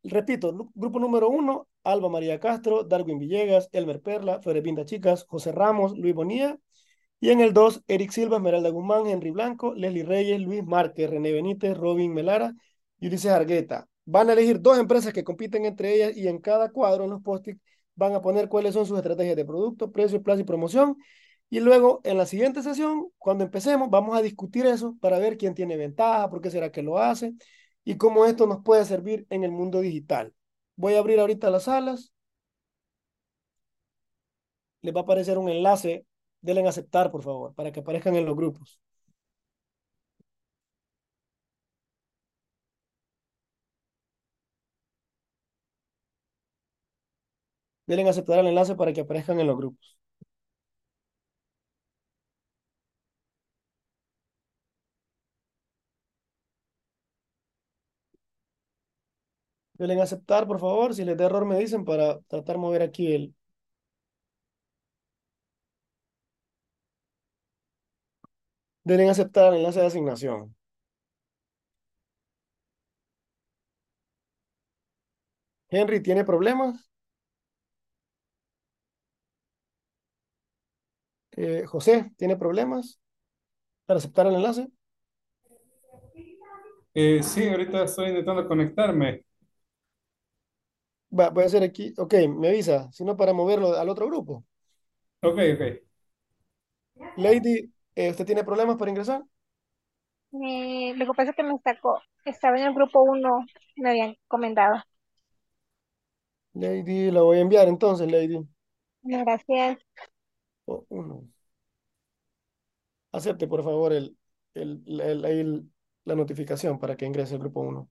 repito, 0.03 0.71
grupo 0.75 0.99
número 0.99 1.29
uno, 1.29 1.69
Alba 1.85 2.09
María 2.09 2.41
Castro, 2.41 2.85
Darwin 2.85 3.19
Villegas, 3.19 3.69
Elmer 3.73 4.01
Perla, 4.03 4.41
Pinda 4.41 4.85
Chicas, 4.85 5.25
José 5.29 5.53
Ramos, 5.53 5.97
Luis 5.97 6.15
Bonilla. 6.15 6.59
Y 7.25 7.31
en 7.31 7.41
el 7.41 7.55
2, 7.55 7.83
Eric 7.89 8.11
Silva, 8.11 8.37
Esmeralda 8.37 8.69
Guzmán, 8.69 9.07
Henry 9.07 9.31
Blanco, 9.31 9.75
Leslie 9.75 10.03
Reyes, 10.05 10.39
Luis 10.43 10.63
Márquez, 10.63 11.09
René 11.09 11.33
Benítez, 11.33 11.75
Robin 11.75 12.13
Melara 12.13 12.53
y 13.01 13.07
Ulises 13.07 13.33
Argueta. 13.33 13.89
Van 14.05 14.29
a 14.29 14.35
elegir 14.35 14.61
dos 14.61 14.79
empresas 14.79 15.15
que 15.15 15.25
compiten 15.25 15.65
entre 15.65 15.95
ellas 15.95 16.15
y 16.15 16.29
en 16.29 16.39
cada 16.39 16.71
cuadro 16.71 17.05
en 17.05 17.11
los 17.11 17.23
post 17.23 17.49
van 17.95 18.13
a 18.15 18.21
poner 18.21 18.51
cuáles 18.51 18.75
son 18.75 18.85
sus 18.85 18.99
estrategias 18.99 19.37
de 19.37 19.45
producto, 19.47 19.91
precio, 19.91 20.23
plazo 20.23 20.43
y 20.43 20.45
promoción 20.45 20.99
y 21.49 21.61
luego, 21.61 22.03
en 22.05 22.19
la 22.19 22.27
siguiente 22.27 22.63
sesión, 22.63 23.09
cuando 23.17 23.45
empecemos, 23.45 23.89
vamos 23.89 24.19
a 24.19 24.21
discutir 24.23 24.67
eso 24.67 24.97
para 25.01 25.19
ver 25.19 25.39
quién 25.39 25.55
tiene 25.55 25.79
ventaja, 25.79 26.29
por 26.29 26.43
qué 26.43 26.51
será 26.51 26.71
que 26.73 26.83
lo 26.83 26.99
hace 26.99 27.33
y 27.85 27.97
cómo 27.97 28.27
esto 28.27 28.47
nos 28.47 28.63
puede 28.63 28.85
servir 28.85 29.27
en 29.31 29.45
el 29.45 29.51
mundo 29.51 29.81
digital. 29.81 30.35
Voy 30.77 30.95
a 30.95 30.99
abrir 30.99 31.21
ahorita 31.21 31.49
las 31.49 31.65
salas. 31.65 32.13
Les 34.83 34.95
va 34.95 35.01
a 35.01 35.03
aparecer 35.03 35.39
un 35.39 35.49
enlace. 35.49 36.05
Denle 36.47 36.61
en 36.63 36.69
aceptar, 36.73 37.07
por 37.13 37.23
favor, 37.29 37.49
para 37.57 37.73
que 37.73 37.81
aparezcan 37.81 38.15
en 38.17 38.27
los 38.27 38.37
grupos. 38.41 38.69
Denle 47.87 48.03
en 48.03 48.09
aceptar 48.09 48.39
el 48.41 48.47
enlace 48.49 48.75
para 48.77 48.93
que 48.93 49.01
aparezcan 49.03 49.41
en 49.41 49.47
los 49.47 49.57
grupos. 49.57 49.97
Denle 59.79 60.01
aceptar, 60.03 60.43
por 60.49 60.59
favor. 60.65 60.89
Si 60.97 61.05
les 61.05 61.17
da 61.19 61.27
error, 61.27 61.45
me 61.47 61.59
dicen 61.63 61.85
para 61.85 62.07
tratar 62.31 62.57
de 62.57 62.61
mover 62.63 62.83
aquí 62.83 63.13
el... 63.15 63.35
Denle 68.91 69.11
aceptar 69.11 69.53
el 69.53 69.59
enlace 69.59 69.81
de 69.81 69.87
asignación. 69.87 70.55
Henry, 75.69 76.01
¿tiene 76.03 76.25
problemas? 76.25 76.91
Eh, 81.37 81.65
José, 81.67 82.13
¿tiene 82.17 82.37
problemas 82.37 83.01
para 83.87 83.99
aceptar 83.99 84.27
el 84.27 84.37
enlace? 84.37 84.69
Eh, 86.95 87.23
sí, 87.23 87.49
ahorita 87.49 87.85
estoy 87.85 88.09
intentando 88.09 88.47
conectarme. 88.47 89.25
Va, 91.19 91.31
voy 91.31 91.45
a 91.45 91.47
hacer 91.47 91.63
aquí. 91.63 91.95
Ok, 91.97 92.15
me 92.29 92.49
avisa, 92.49 92.91
si 92.93 93.05
no 93.05 93.17
para 93.17 93.33
moverlo 93.33 93.75
al 93.79 93.89
otro 93.89 94.07
grupo. 94.07 94.45
Ok, 95.23 95.39
ok. 95.55 95.63
Lady, 97.17 97.73
eh, 97.97 98.11
¿usted 98.11 98.27
tiene 98.27 98.45
problemas 98.45 98.77
para 98.77 98.91
ingresar? 98.91 99.25
Eh, 100.33 100.95
lo 100.97 101.07
que 101.07 101.13
pasa 101.15 101.31
es 101.31 101.37
que 101.37 101.43
me 101.45 101.59
sacó, 101.65 102.01
estaba 102.25 102.59
en 102.59 102.65
el 102.67 102.75
grupo 102.75 103.03
1, 103.03 103.47
me 103.77 103.91
habían 103.91 104.17
comentado. 104.29 104.83
Lady, 106.55 107.11
la 107.13 107.23
voy 107.23 107.39
a 107.39 107.41
enviar 107.43 107.69
entonces, 107.69 108.11
Lady. 108.11 108.45
Gracias. 109.03 109.79
Oh, 110.67 110.85
uno. 110.91 111.29
Acepte, 113.13 113.47
por 113.47 113.63
favor, 113.63 113.93
el, 113.93 114.17
el, 114.55 114.83
el, 115.25 115.71
la 116.05 116.15
notificación 116.17 116.79
para 116.79 116.97
que 116.97 117.07
ingrese 117.07 117.35
al 117.35 117.41
grupo 117.41 117.61
1. 117.61 117.91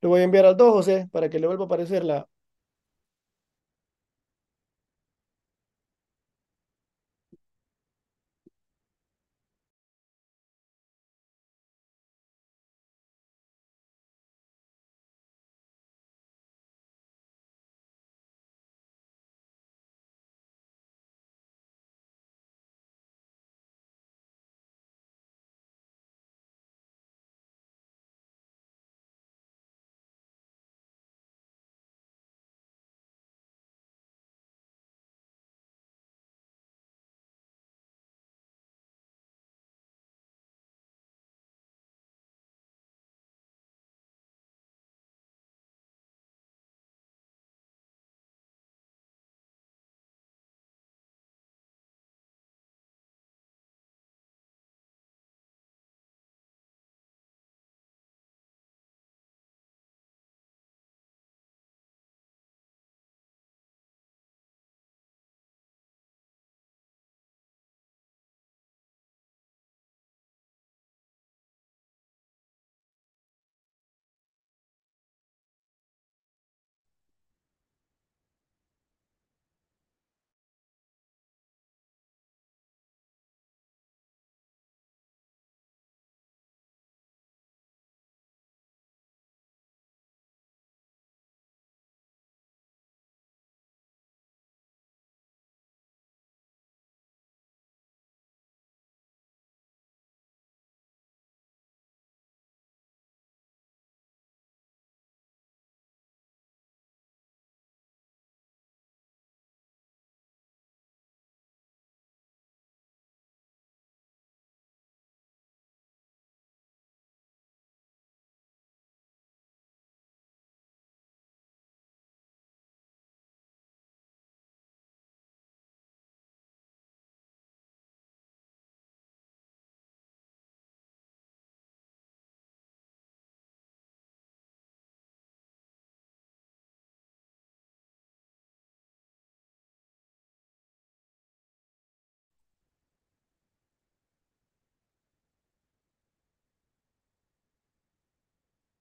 Le 0.00 0.08
voy 0.08 0.20
a 0.20 0.24
enviar 0.24 0.44
al 0.46 0.56
2, 0.56 0.72
José, 0.72 1.08
para 1.12 1.28
que 1.30 1.38
le 1.38 1.46
vuelva 1.46 1.64
a 1.64 1.66
aparecer 1.66 2.04
la, 2.04 2.28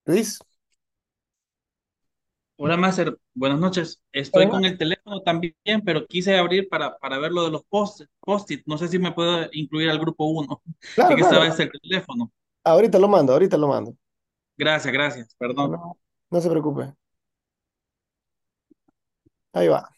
Luis. 0.08 0.40
Hola, 2.60 2.76
Master. 2.78 3.18
Buenas 3.36 3.60
noches. 3.60 4.02
Estoy 4.12 4.48
con 4.50 4.66
el 4.66 4.78
teléfono 4.78 5.22
también, 5.22 5.54
pero 5.86 6.08
quise 6.08 6.38
abrir 6.38 6.68
para, 6.70 6.98
para 6.98 7.20
ver 7.20 7.32
lo 7.32 7.44
de 7.46 7.52
los 7.52 7.64
post- 7.66 8.02
post-it. 8.20 8.64
No 8.66 8.78
sé 8.78 8.88
si 8.88 8.98
me 9.00 9.12
puedo 9.12 9.48
incluir 9.52 9.90
al 9.90 10.00
grupo 10.00 10.26
1, 10.26 10.62
Claro, 10.96 11.10
ya 11.10 11.16
que 11.16 11.22
estaba 11.22 11.46
claro. 11.46 11.46
desde 11.46 11.64
el 11.66 11.72
teléfono. 11.82 12.32
Ahorita 12.64 13.00
lo 13.00 13.08
mando, 13.08 13.34
ahorita 13.34 13.58
lo 13.58 13.68
mando. 13.68 13.96
Gracias, 14.58 14.94
gracias. 14.94 15.36
Perdón. 15.40 15.74
No, 15.74 15.98
no 16.32 16.42
se 16.42 16.50
preocupe. 16.50 16.94
Ahí 19.54 19.68
va. 19.68 19.90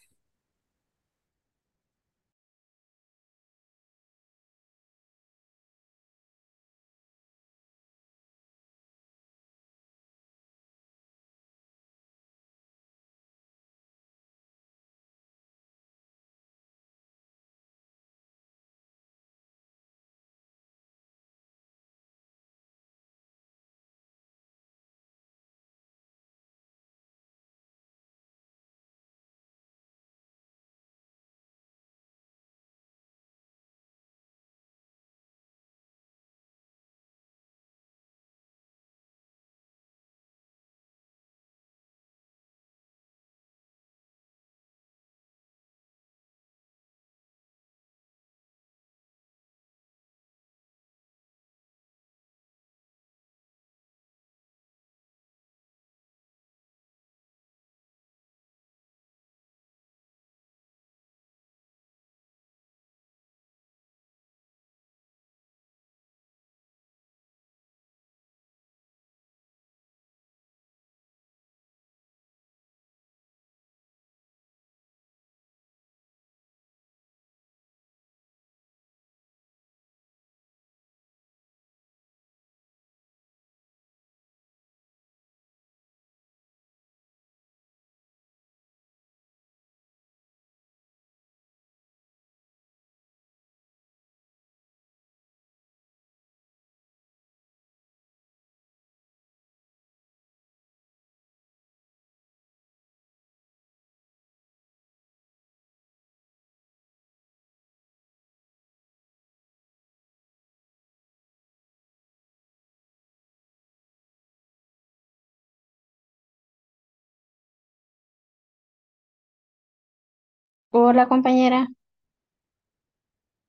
Hola, 120.70 121.06
compañera. 121.08 121.68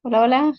Hola, 0.03 0.21
hola. 0.23 0.53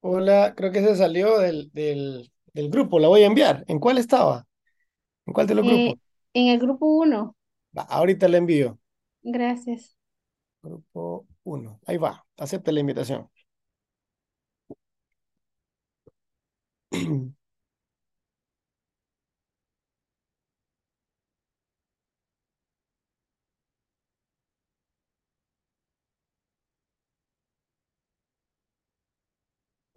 Hola, 0.00 0.54
creo 0.56 0.70
que 0.72 0.82
se 0.82 0.96
salió 0.96 1.38
del, 1.38 1.70
del, 1.72 2.30
del 2.52 2.70
grupo. 2.70 2.98
La 2.98 3.08
voy 3.08 3.22
a 3.22 3.26
enviar. 3.26 3.64
¿En 3.68 3.78
cuál 3.80 3.98
estaba? 3.98 4.46
¿En 5.26 5.34
cuál 5.34 5.46
de 5.48 5.54
los 5.56 5.64
Eh, 5.64 5.66
grupos? 5.66 5.98
en 6.34 6.46
el 6.48 6.60
grupo 6.60 6.86
1. 6.86 7.36
Va, 7.78 7.82
ahorita 7.98 8.26
la 8.28 8.38
envío. 8.38 8.78
Gracias. 9.24 9.96
Grupo 10.62 11.26
1. 11.44 11.80
Ahí 11.86 11.96
va. 11.98 12.26
Acepte 12.36 12.72
la 12.72 12.80
invitación. 12.80 13.30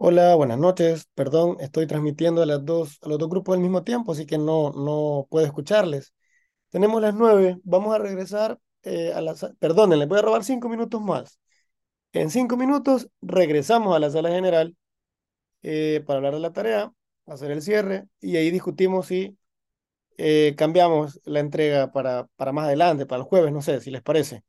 Hola, 0.00 0.34
buenas 0.36 0.58
noches. 0.58 1.08
Perdón, 1.14 1.56
estoy 1.60 1.86
transmitiendo 1.86 2.42
a 2.42 2.58
dos, 2.58 2.98
a 3.02 3.08
los 3.08 3.18
dos 3.18 3.28
grupos 3.28 3.54
al 3.56 3.60
mismo 3.60 3.82
tiempo, 3.82 4.12
así 4.12 4.26
que 4.26 4.38
no, 4.38 4.70
no 4.72 5.26
puedo 5.30 5.44
escucharles. 5.46 6.14
Tenemos 6.70 7.00
las 7.02 7.14
nueve. 7.14 7.58
Vamos 7.64 7.94
a 7.94 7.98
regresar 7.98 8.58
eh, 8.82 9.12
a 9.14 9.20
las... 9.20 9.44
Perdonen, 9.58 9.98
les 9.98 10.08
voy 10.08 10.18
a 10.18 10.22
robar 10.22 10.44
cinco 10.44 10.68
minutos 10.68 11.00
más. 11.02 11.40
En 12.12 12.30
cinco 12.30 12.56
minutos 12.56 13.08
regresamos 13.22 13.96
a 13.96 14.00
la 14.00 14.10
sala 14.10 14.30
general 14.30 14.76
eh, 15.62 16.02
para 16.06 16.18
hablar 16.18 16.34
de 16.34 16.40
la 16.40 16.52
tarea, 16.52 16.92
hacer 17.26 17.50
el 17.52 17.62
cierre 17.62 18.06
y 18.20 18.36
ahí 18.36 18.50
discutimos 18.50 19.06
si 19.08 19.38
eh, 20.18 20.54
cambiamos 20.58 21.20
la 21.24 21.40
entrega 21.40 21.92
para, 21.92 22.28
para 22.36 22.52
más 22.52 22.66
adelante, 22.66 23.06
para 23.06 23.22
el 23.22 23.28
jueves, 23.28 23.52
no 23.52 23.62
sé 23.62 23.80
si 23.80 23.90
les 23.90 24.02
parece. 24.02 24.44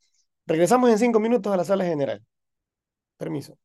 Regresamos 0.47 0.89
en 0.91 0.99
cinco 0.99 1.19
minutos 1.19 1.53
a 1.53 1.57
la 1.57 1.65
sala 1.65 1.85
general. 1.85 2.23
Permiso. 3.17 3.57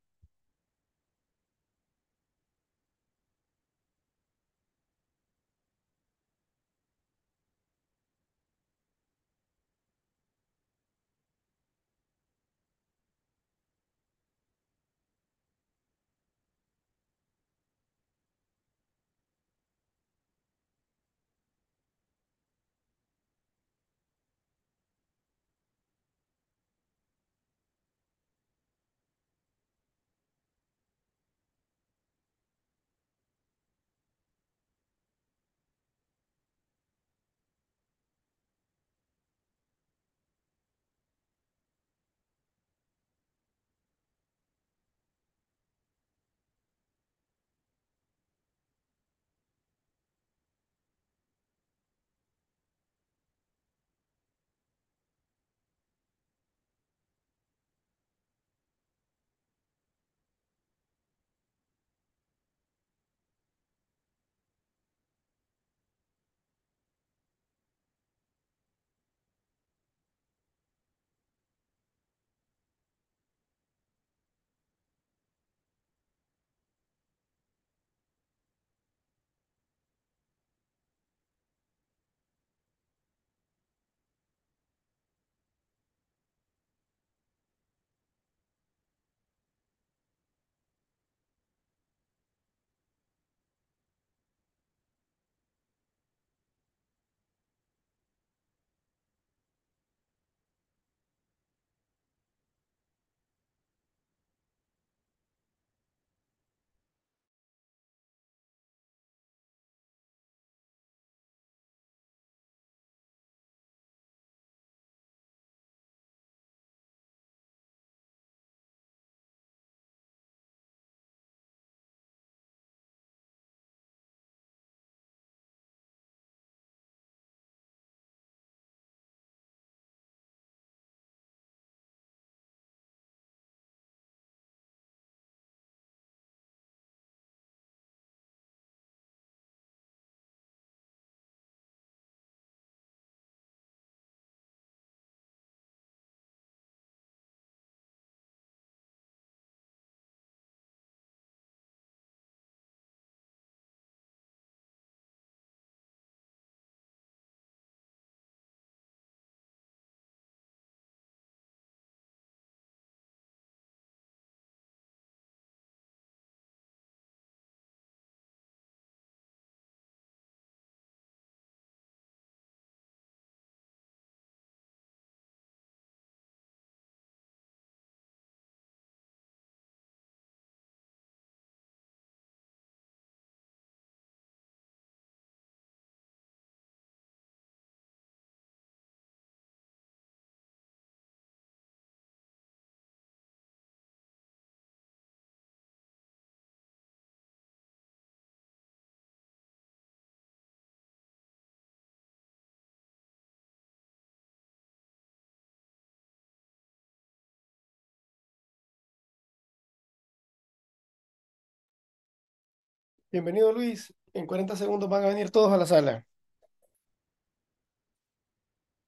Bienvenido, 213.14 213.52
Luis. 213.52 213.94
En 214.12 214.26
40 214.26 214.56
segundos 214.56 214.90
van 214.90 215.04
a 215.04 215.06
venir 215.06 215.30
todos 215.30 215.52
a 215.52 215.56
la 215.56 215.66
sala. 215.66 216.04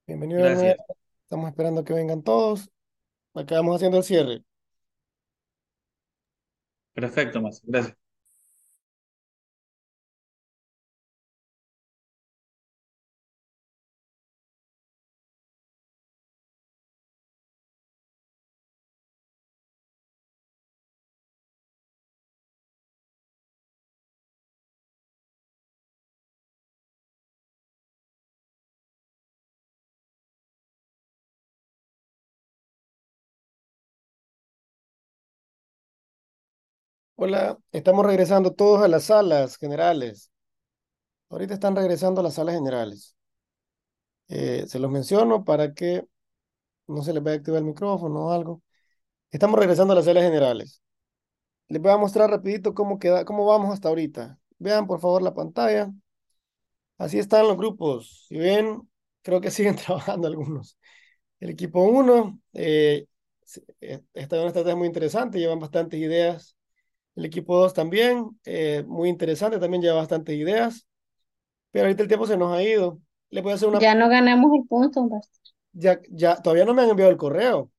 Bienvenido 0.05 0.43
de 0.43 0.47
nuevo. 0.47 0.63
Gracias. 0.63 0.87
Estamos 1.23 1.49
esperando 1.49 1.85
que 1.85 1.93
vengan 1.93 2.25
todos. 2.25 2.69
Acabamos 3.35 3.77
haciendo 3.77 3.99
el 3.99 4.03
cierre. 4.03 4.43
Perfecto, 6.93 7.41
más. 7.41 7.61
Gracias. 7.63 7.97
Hola, 37.17 37.59
estamos 37.73 38.07
regresando 38.07 38.53
todos 38.55 38.83
a 38.83 38.89
las 38.89 39.05
salas 39.05 39.57
generales. 39.59 40.31
Ahorita 41.31 41.55
están 41.55 41.77
regresando 41.77 42.21
a 42.21 42.25
las 42.25 42.35
salas 42.35 42.57
generales. 42.57 43.15
Eh, 44.29 44.65
se 44.67 44.79
los 44.79 44.91
menciono 44.91 45.45
para 45.45 45.73
que 45.75 46.05
no 46.89 47.03
se 47.03 47.13
les 47.15 47.23
vaya 47.23 47.37
a 47.37 47.39
activar 47.39 47.61
el 47.61 47.67
micrófono 47.67 48.27
o 48.27 48.33
algo. 48.33 48.63
Estamos 49.31 49.59
regresando 49.61 49.93
a 49.93 49.97
las 49.97 50.07
salas 50.07 50.25
generales. 50.25 50.83
Les 51.69 51.83
voy 51.83 51.93
a 51.93 51.99
mostrar 51.99 52.31
rapidito 52.31 52.75
cómo 52.75 52.99
queda, 52.99 53.25
cómo 53.25 53.47
vamos 53.47 53.73
hasta 53.75 53.89
ahorita. 53.89 54.39
Vean 54.59 54.87
por 54.87 55.01
favor 55.01 55.23
la 55.23 55.35
pantalla. 55.35 55.93
Así 56.99 57.19
están 57.19 57.47
los 57.47 57.57
grupos. 57.57 58.25
Si 58.29 58.37
ven, 58.39 58.89
creo 59.23 59.41
que 59.41 59.51
siguen 59.51 59.77
trabajando 59.77 60.27
algunos. 60.29 60.79
El 61.41 61.51
equipo 61.51 61.83
1, 61.85 62.41
eh, 62.55 63.07
eh, 63.81 64.03
esta 64.15 64.37
es 64.37 64.41
una 64.41 64.49
estrategia 64.49 64.77
muy 64.77 64.87
interesante, 64.89 65.39
llevan 65.39 65.61
bastantes 65.61 66.01
ideas. 66.01 66.56
El 67.17 67.25
equipo 67.27 67.57
2 67.59 67.75
también, 67.75 68.39
eh, 68.45 68.85
muy 68.87 69.09
interesante, 69.09 69.59
también 69.59 69.83
lleva 69.83 69.97
bastantes 69.97 70.37
ideas. 70.37 70.87
Pero 71.73 71.87
ahorita 71.87 72.03
el 72.03 72.09
tiempo 72.09 72.27
se 72.27 72.37
nos 72.37 72.53
ha 72.57 72.63
ido. 72.63 73.01
Le 73.31 73.43
voy 73.43 73.53
a 73.53 73.55
hacer 73.57 73.69
una... 73.69 73.81
Ya 73.81 73.95
no 73.95 74.09
ganamos 74.09 74.53
el 74.55 74.67
punto. 74.67 75.09
Ya, 75.73 76.01
ya, 76.11 76.37
todavía 76.43 76.65
no 76.65 76.75
me 76.75 76.83
han 76.83 76.91
enviado 76.91 77.11
el 77.13 77.19
correo. 77.19 77.71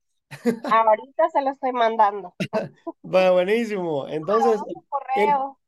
Ahorita 0.69 1.29
se 1.29 1.41
lo 1.41 1.51
estoy 1.51 1.71
mandando. 1.73 2.33
Va, 3.03 3.31
buenísimo. 3.31 4.07
Entonces, 4.07 4.61
el- 4.67 4.85
correo. 4.89 5.59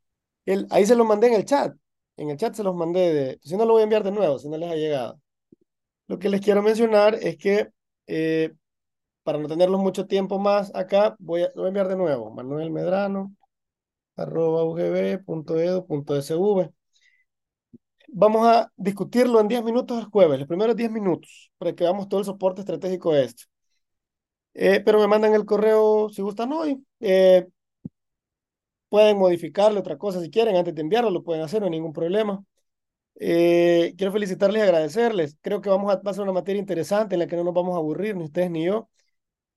el- 0.45 0.67
ahí 0.71 0.85
se 0.85 0.95
los 0.95 1.07
mandé 1.07 1.27
en 1.27 1.33
el 1.35 1.45
chat. 1.45 1.75
En 2.17 2.29
el 2.29 2.37
chat 2.37 2.55
se 2.55 2.63
los 2.63 2.75
mandé 2.75 3.13
de... 3.13 3.39
Si 3.43 3.57
no, 3.57 3.65
lo 3.65 3.73
voy 3.73 3.81
a 3.81 3.83
enviar 3.83 4.03
de 4.03 4.11
nuevo, 4.11 4.39
si 4.39 4.49
no 4.49 4.57
les 4.57 4.71
ha 4.71 4.75
llegado. 4.75 5.21
Lo 6.07 6.19
que 6.19 6.29
les 6.29 6.41
quiero 6.41 6.63
mencionar 6.63 7.15
es 7.15 7.37
que, 7.37 7.69
eh, 8.07 8.53
para 9.23 9.39
no 9.39 9.47
tenerlos 9.47 9.81
mucho 9.81 10.07
tiempo 10.07 10.39
más 10.39 10.73
acá, 10.75 11.15
voy 11.19 11.43
a, 11.43 11.47
lo 11.49 11.63
voy 11.63 11.65
a 11.65 11.69
enviar 11.69 11.87
de 11.89 11.97
nuevo. 11.97 12.31
Manuel 12.31 12.71
Medrano, 12.71 13.35
arroba. 14.21 14.63
Vamos 18.11 18.45
a 18.47 18.71
discutirlo 18.77 19.39
en 19.39 19.47
10 19.47 19.63
minutos 19.63 19.99
el 19.99 20.05
jueves, 20.05 20.39
los 20.39 20.47
primeros 20.47 20.75
10 20.75 20.91
minutos, 20.91 21.51
para 21.57 21.73
que 21.73 21.83
veamos 21.83 22.07
todo 22.09 22.19
el 22.19 22.25
soporte 22.25 22.61
estratégico 22.61 23.13
de 23.13 23.23
esto. 23.25 23.45
Eh, 24.53 24.81
pero 24.83 24.99
me 24.99 25.07
mandan 25.07 25.33
el 25.33 25.45
correo 25.45 26.09
si 26.09 26.21
gustan 26.21 26.51
hoy. 26.53 26.83
Eh, 26.99 27.47
pueden 28.89 29.17
modificarle 29.17 29.79
otra 29.79 29.97
cosa 29.97 30.21
si 30.21 30.29
quieren, 30.31 30.55
antes 30.55 30.73
de 30.75 30.81
enviarlo, 30.81 31.09
lo 31.11 31.23
pueden 31.23 31.43
hacer, 31.43 31.59
no 31.61 31.65
hay 31.65 31.71
ningún 31.71 31.93
problema. 31.93 32.43
Eh, 33.19 33.93
quiero 33.97 34.13
felicitarles 34.13 34.61
y 34.61 34.63
agradecerles. 34.63 35.37
Creo 35.41 35.61
que 35.61 35.69
vamos 35.69 35.93
a 35.93 36.01
pasar 36.01 36.23
una 36.23 36.33
materia 36.33 36.59
interesante 36.61 37.15
en 37.15 37.19
la 37.19 37.27
que 37.27 37.35
no 37.37 37.45
nos 37.45 37.53
vamos 37.53 37.75
a 37.75 37.79
aburrir, 37.79 38.15
ni 38.15 38.25
ustedes 38.25 38.51
ni 38.51 38.65
yo. 38.65 38.89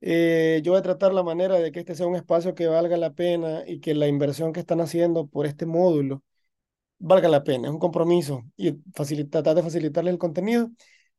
Eh, 0.04 0.60
yo 0.64 0.72
voy 0.72 0.80
a 0.80 0.82
tratar 0.82 1.14
la 1.14 1.22
manera 1.22 1.56
de 1.56 1.70
que 1.72 1.80
este 1.80 1.94
sea 1.94 2.06
un 2.08 2.16
espacio 2.16 2.54
que 2.56 2.66
valga 2.66 2.96
la 2.96 3.12
pena 3.14 3.62
y 3.66 3.80
que 3.80 3.94
la 3.94 4.08
inversión 4.08 4.52
que 4.52 4.60
están 4.60 4.80
haciendo 4.80 5.26
por 5.28 5.46
este 5.46 5.64
módulo 5.66 6.22
valga 6.98 7.28
la 7.28 7.44
pena. 7.44 7.68
Es 7.68 7.74
un 7.74 7.80
compromiso 7.80 8.44
y 8.56 8.74
facilita, 8.94 9.30
tratar 9.42 9.56
de 9.56 9.62
facilitarles 9.64 10.12
el 10.14 10.18
contenido. 10.18 10.70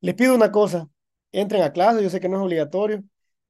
Les 0.01 0.15
pido 0.15 0.35
una 0.35 0.51
cosa, 0.51 0.89
entren 1.31 1.63
a 1.63 1.73
clase, 1.73 2.03
yo 2.03 2.09
sé 2.09 2.19
que 2.21 2.29
no 2.29 2.37
es 2.37 2.43
obligatorio, 2.43 3.03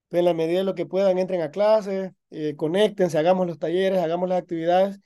pero 0.10 0.20
en 0.22 0.26
la 0.26 0.34
medida 0.34 0.60
de 0.60 0.66
lo 0.66 0.76
que 0.76 0.86
puedan, 0.86 1.18
entren 1.20 1.42
a 1.42 1.52
clase, 1.52 2.14
eh, 2.32 2.56
conéctense, 2.58 3.18
hagamos 3.18 3.48
los 3.48 3.60
talleres, 3.60 4.00
hagamos 4.00 4.30
las 4.30 4.40
actividades, 4.40 5.00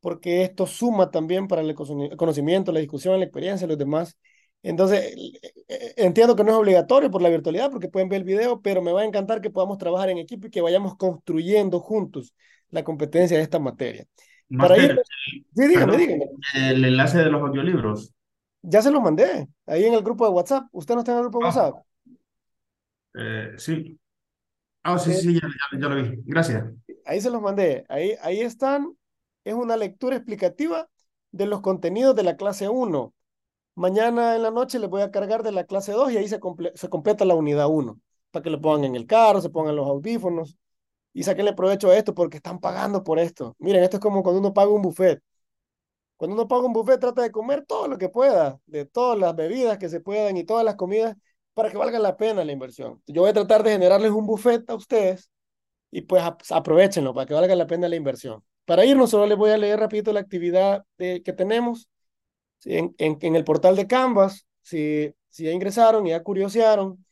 porque 0.00 0.42
esto 0.44 0.66
suma 0.66 1.10
también 1.10 1.48
para 1.48 1.62
el 1.62 1.74
cono- 1.74 2.16
conocimiento, 2.16 2.72
la 2.72 2.80
discusión, 2.80 3.18
la 3.18 3.24
experiencia 3.26 3.66
los 3.66 3.78
demás. 3.78 4.16
Entonces, 4.62 5.14
eh, 5.16 5.40
eh, 5.68 5.94
entiendo 5.96 6.34
que 6.36 6.44
no 6.44 6.50
es 6.50 6.56
obligatorio 6.56 7.10
por 7.10 7.22
la 7.22 7.28
virtualidad, 7.28 7.70
porque 7.70 7.88
pueden 7.88 8.08
ver 8.08 8.18
el 8.18 8.24
video, 8.24 8.60
pero 8.60 8.82
me 8.82 8.92
va 8.92 9.02
a 9.02 9.04
encantar 9.04 9.40
que 9.40 9.50
podamos 9.50 9.78
trabajar 9.78 10.10
en 10.10 10.18
equipo 10.18 10.46
y 10.48 10.50
que 10.50 10.60
vayamos 10.60 10.96
construyendo 10.96 11.80
juntos 11.80 12.34
la 12.70 12.84
competencia 12.84 13.36
de 13.36 13.42
esta 13.44 13.58
materia. 13.58 14.06
Para 14.56 14.78
ir, 14.78 15.00
sí, 15.54 15.66
dígame, 15.68 15.96
perdón, 15.96 15.98
dígame. 15.98 16.26
el 16.54 16.84
enlace 16.84 17.18
de 17.18 17.30
los 17.30 17.42
audiolibros. 17.42 18.12
Ya 18.62 18.82
se 18.82 18.90
los 18.90 19.02
mandé 19.02 19.48
ahí 19.66 19.84
en 19.84 19.94
el 19.94 20.02
grupo 20.02 20.24
de 20.24 20.30
WhatsApp. 20.32 20.66
¿Usted 20.72 20.94
no 20.94 21.00
está 21.00 21.12
en 21.12 21.18
el 21.18 21.24
grupo 21.24 21.38
de 21.38 21.44
WhatsApp? 21.44 21.76
Eh, 23.14 23.54
sí. 23.58 23.98
Ah, 24.84 24.98
sí, 24.98 25.12
Eh, 25.12 25.14
sí, 25.14 25.34
ya, 25.34 25.42
ya- 25.42 25.80
ya 25.80 25.88
lo 25.88 25.96
vi. 25.96 26.22
Gracias. 26.26 26.64
ahí 27.04 27.20
se 27.20 27.30
los 27.30 27.42
mandé. 27.42 27.84
Ahí, 27.88 28.14
ahí 28.22 28.40
están. 28.40 28.96
Es 29.44 29.54
una 29.54 29.76
lectura 29.76 30.16
explicativa 30.16 30.88
de 31.30 31.46
los 31.46 31.60
contenidos 31.60 32.14
de 32.16 32.22
la 32.22 32.36
clase 32.36 32.68
1. 32.68 33.14
Mañana 33.78 34.34
en 34.36 34.42
la 34.42 34.50
noche 34.50 34.78
les 34.78 34.90
voy 34.90 35.02
a 35.02 35.10
cargar 35.10 35.42
de 35.42 35.52
la 35.52 35.64
clase 35.64 35.92
2 35.92 36.10
y 36.12 36.16
ahí 36.16 36.28
se, 36.28 36.40
comple- 36.40 36.72
se 36.74 36.88
completa 36.88 37.24
la 37.24 37.34
unidad 37.34 37.68
1. 37.68 38.00
Para 38.30 38.42
que 38.42 38.50
lo 38.50 38.60
pongan 38.60 38.84
en 38.84 38.96
el 38.96 39.06
carro, 39.06 39.40
se 39.40 39.50
pongan 39.50 39.76
los 39.76 39.86
audífonos 39.86 40.56
y 41.14 41.24
saquenle 41.24 41.54
provecho 41.54 41.90
a 41.90 41.96
esto 41.96 42.14
porque 42.14 42.38
están 42.38 42.60
pagando 42.60 43.04
por 43.04 43.18
esto. 43.18 43.56
Miren, 43.58 43.84
esto 43.84 43.98
es 43.98 44.02
como 44.02 44.22
cuando 44.22 44.40
uno 44.40 44.54
paga 44.54 44.70
un 44.72 44.82
buffet. 44.82 45.22
Cuando 46.16 46.34
uno 46.36 46.48
paga 46.48 46.66
un 46.66 46.72
buffet, 46.72 47.00
trata 47.00 47.22
de 47.22 47.30
comer 47.32 47.64
todo 47.66 47.88
lo 47.88 47.98
que 47.98 48.08
pueda, 48.08 48.60
de 48.66 48.86
todas 48.86 49.18
las 49.18 49.36
bebidas 49.36 49.78
que 49.78 49.88
se 49.88 50.00
puedan 50.00 50.36
y 50.36 50.44
todas 50.44 50.64
las 50.64 50.76
comidas 50.76 51.16
para 51.54 51.70
que 51.70 51.76
valga 51.78 51.98
la 52.00 52.16
pena 52.16 52.44
la 52.44 52.52
inversión. 52.52 53.02
Yo 53.06 53.22
voy 53.22 53.30
a 53.30 53.34
tratar 53.34 53.62
de 53.62 53.72
generarles 53.72 54.10
un 54.12 54.26
buffet 54.26 54.68
a 54.70 54.74
ustedes 54.74 55.30
y 55.90 56.02
pues 56.02 56.22
ap- 56.22 56.42
aprovechenlo 56.50 57.14
para 57.14 57.26
que 57.26 57.34
valga 57.34 57.54
la 57.56 57.66
pena 57.66 57.88
la 57.88 57.96
inversión. 57.96 58.44
Para 58.66 58.84
irnos, 58.84 59.10
solo 59.10 59.26
les 59.26 59.38
voy 59.38 59.50
a 59.50 59.58
leer 59.58 59.80
rapidito 59.80 60.12
la 60.12 60.20
actividad 60.20 60.84
que 60.98 61.20
tenemos 61.36 61.88
en, 62.64 62.94
en, 62.98 63.18
en 63.20 63.36
el 63.36 63.44
portal 63.44 63.76
de 63.76 63.86
Canvas. 63.86 64.46
Si, 64.62 65.12
si 65.28 65.44
ya 65.44 65.52
ingresaron 65.52 66.06
y 66.06 66.10
ya 66.10 66.22
curiosearon, 66.22 67.04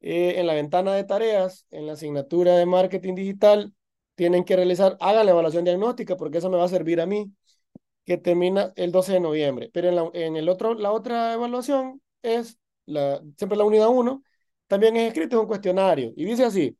eh, 0.00 0.34
en 0.38 0.46
la 0.46 0.54
ventana 0.54 0.94
de 0.94 1.04
tareas, 1.04 1.66
en 1.70 1.86
la 1.86 1.94
asignatura 1.94 2.56
de 2.56 2.66
marketing 2.66 3.14
digital, 3.14 3.74
tienen 4.14 4.44
que 4.44 4.56
realizar, 4.56 4.96
hagan 5.00 5.26
la 5.26 5.32
evaluación 5.32 5.64
diagnóstica 5.64 6.16
porque 6.16 6.38
eso 6.38 6.50
me 6.50 6.58
va 6.58 6.64
a 6.64 6.68
servir 6.68 7.00
a 7.00 7.06
mí 7.06 7.32
que 8.04 8.18
termina 8.18 8.72
el 8.76 8.92
12 8.92 9.14
de 9.14 9.20
noviembre. 9.20 9.70
Pero 9.72 9.88
en 9.88 9.96
la, 9.96 10.10
en 10.14 10.36
el 10.36 10.48
otro, 10.48 10.74
la 10.74 10.92
otra 10.92 11.34
evaluación 11.34 12.02
es 12.22 12.58
la, 12.86 13.22
siempre 13.36 13.56
la 13.58 13.64
unidad 13.64 13.88
1, 13.88 14.22
también 14.66 14.96
es 14.96 15.08
escrito, 15.08 15.36
es 15.36 15.42
un 15.42 15.48
cuestionario. 15.48 16.12
Y 16.16 16.24
dice 16.24 16.44
así, 16.44 16.76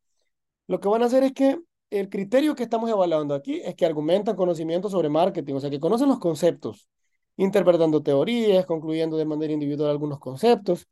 lo 0.67 0.81
que 0.81 0.89
van 0.89 1.03
a 1.03 1.07
hacer 1.07 1.25
es 1.25 1.33
que 1.33 1.59
el 1.91 2.09
criterio 2.09 2.55
que 2.55 2.63
estamos 2.65 2.91
evaluando 2.91 3.35
aquí 3.35 3.61
es 3.65 3.75
que 3.75 3.87
argumentan 3.87 4.37
conocimiento 4.37 4.89
sobre 4.91 5.09
marketing, 5.09 5.55
o 5.55 5.61
sea, 5.61 5.71
que 5.71 5.81
conocen 5.81 6.09
los 6.09 6.19
conceptos, 6.19 6.89
interpretando 7.37 8.03
teorías, 8.03 8.67
concluyendo 8.67 9.17
de 9.17 9.25
manera 9.25 9.53
individual 9.53 9.91
algunos 9.91 10.19
conceptos. 10.21 10.89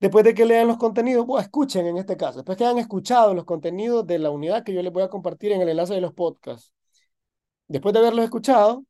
Después 0.00 0.24
de 0.24 0.34
que 0.34 0.46
lean 0.46 0.68
los 0.68 0.78
contenidos, 0.78 1.26
o 1.28 1.38
escuchen 1.38 1.86
en 1.86 1.98
este 1.98 2.16
caso, 2.16 2.38
después 2.38 2.56
que 2.58 2.64
hayan 2.64 2.78
escuchado 2.78 3.34
los 3.34 3.44
contenidos 3.44 4.06
de 4.06 4.18
la 4.18 4.30
unidad 4.30 4.64
que 4.64 4.72
yo 4.74 4.82
les 4.82 4.92
voy 4.92 5.02
a 5.02 5.08
compartir 5.08 5.52
en 5.52 5.60
el 5.62 5.68
enlace 5.68 5.94
de 5.94 6.00
los 6.00 6.14
podcasts. 6.14 6.72
Después 7.68 7.92
de 7.92 8.00
haberlos 8.00 8.24
escuchado, 8.24 8.84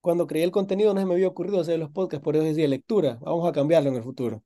cuando 0.00 0.26
creé 0.26 0.44
el 0.44 0.50
contenido 0.50 0.94
no 0.94 1.00
se 1.00 1.06
me 1.06 1.14
había 1.14 1.28
ocurrido 1.28 1.60
hacer 1.60 1.78
los 1.78 1.90
podcasts, 1.90 2.24
por 2.24 2.36
eso 2.36 2.44
decía 2.44 2.68
lectura. 2.68 3.18
Vamos 3.20 3.48
a 3.48 3.52
cambiarlo 3.52 3.90
en 3.90 3.96
el 3.96 4.02
futuro. 4.02 4.42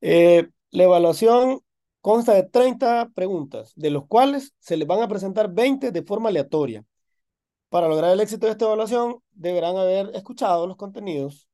Eh, 0.00 0.48
la 0.70 0.84
evaluación 0.84 1.60
consta 2.00 2.34
de 2.34 2.44
30 2.44 3.10
preguntas, 3.14 3.72
de 3.76 3.90
los 3.90 4.06
cuales 4.06 4.54
se 4.60 4.76
les 4.76 4.88
van 4.88 5.02
a 5.02 5.08
presentar 5.08 5.52
20 5.52 5.92
de 5.92 6.02
forma 6.02 6.30
aleatoria. 6.30 6.84
Para 7.68 7.88
lograr 7.88 8.12
el 8.12 8.20
éxito 8.20 8.46
de 8.46 8.52
esta 8.52 8.64
evaluación, 8.64 9.16
deberán 9.32 9.76
haber 9.76 10.10
escuchado 10.14 10.66
los 10.66 10.76
contenidos. 10.76 11.48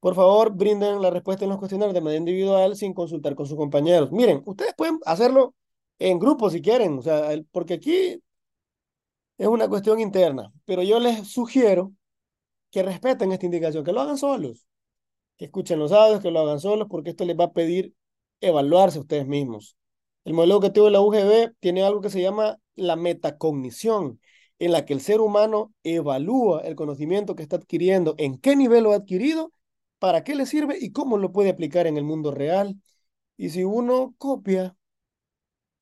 Por 0.00 0.14
favor, 0.14 0.52
brinden 0.52 1.00
la 1.00 1.10
respuesta 1.10 1.44
en 1.44 1.50
los 1.50 1.58
cuestionarios 1.58 1.94
de 1.94 2.00
manera 2.00 2.18
individual 2.18 2.76
sin 2.76 2.92
consultar 2.94 3.34
con 3.36 3.46
sus 3.46 3.56
compañeros. 3.56 4.10
Miren, 4.10 4.42
ustedes 4.46 4.74
pueden 4.76 4.98
hacerlo 5.06 5.54
en 5.98 6.18
grupo 6.18 6.50
si 6.50 6.60
quieren, 6.60 6.98
o 6.98 7.02
sea, 7.02 7.30
porque 7.52 7.74
aquí 7.74 8.20
es 9.38 9.46
una 9.46 9.68
cuestión 9.68 10.00
interna, 10.00 10.52
pero 10.64 10.82
yo 10.82 11.00
les 11.00 11.28
sugiero 11.28 11.92
que 12.70 12.82
respeten 12.82 13.32
esta 13.32 13.46
indicación, 13.46 13.84
que 13.84 13.92
lo 13.92 14.00
hagan 14.00 14.18
solos, 14.18 14.66
que 15.36 15.46
escuchen 15.46 15.78
los 15.78 15.92
audios, 15.92 16.20
que 16.20 16.30
lo 16.30 16.40
hagan 16.40 16.60
solos, 16.60 16.88
porque 16.90 17.10
esto 17.10 17.24
les 17.24 17.38
va 17.38 17.44
a 17.44 17.52
pedir 17.52 17.94
evaluarse 18.40 18.98
ustedes 18.98 19.26
mismos. 19.26 19.76
El 20.24 20.34
modelo 20.34 20.54
educativo 20.54 20.86
de 20.86 20.92
la 20.92 21.00
UGB 21.00 21.54
tiene 21.60 21.82
algo 21.84 22.00
que 22.00 22.10
se 22.10 22.22
llama 22.22 22.58
la 22.74 22.96
metacognición. 22.96 24.20
En 24.62 24.70
la 24.70 24.84
que 24.84 24.92
el 24.92 25.00
ser 25.00 25.20
humano 25.20 25.74
evalúa 25.82 26.60
el 26.60 26.76
conocimiento 26.76 27.34
que 27.34 27.42
está 27.42 27.56
adquiriendo, 27.56 28.14
en 28.16 28.38
qué 28.38 28.54
nivel 28.54 28.84
lo 28.84 28.92
ha 28.92 28.96
adquirido, 28.96 29.52
para 29.98 30.22
qué 30.22 30.36
le 30.36 30.46
sirve 30.46 30.78
y 30.80 30.92
cómo 30.92 31.18
lo 31.18 31.32
puede 31.32 31.50
aplicar 31.50 31.88
en 31.88 31.96
el 31.96 32.04
mundo 32.04 32.30
real. 32.30 32.76
Y 33.36 33.50
si 33.50 33.64
uno 33.64 34.14
copia, 34.18 34.76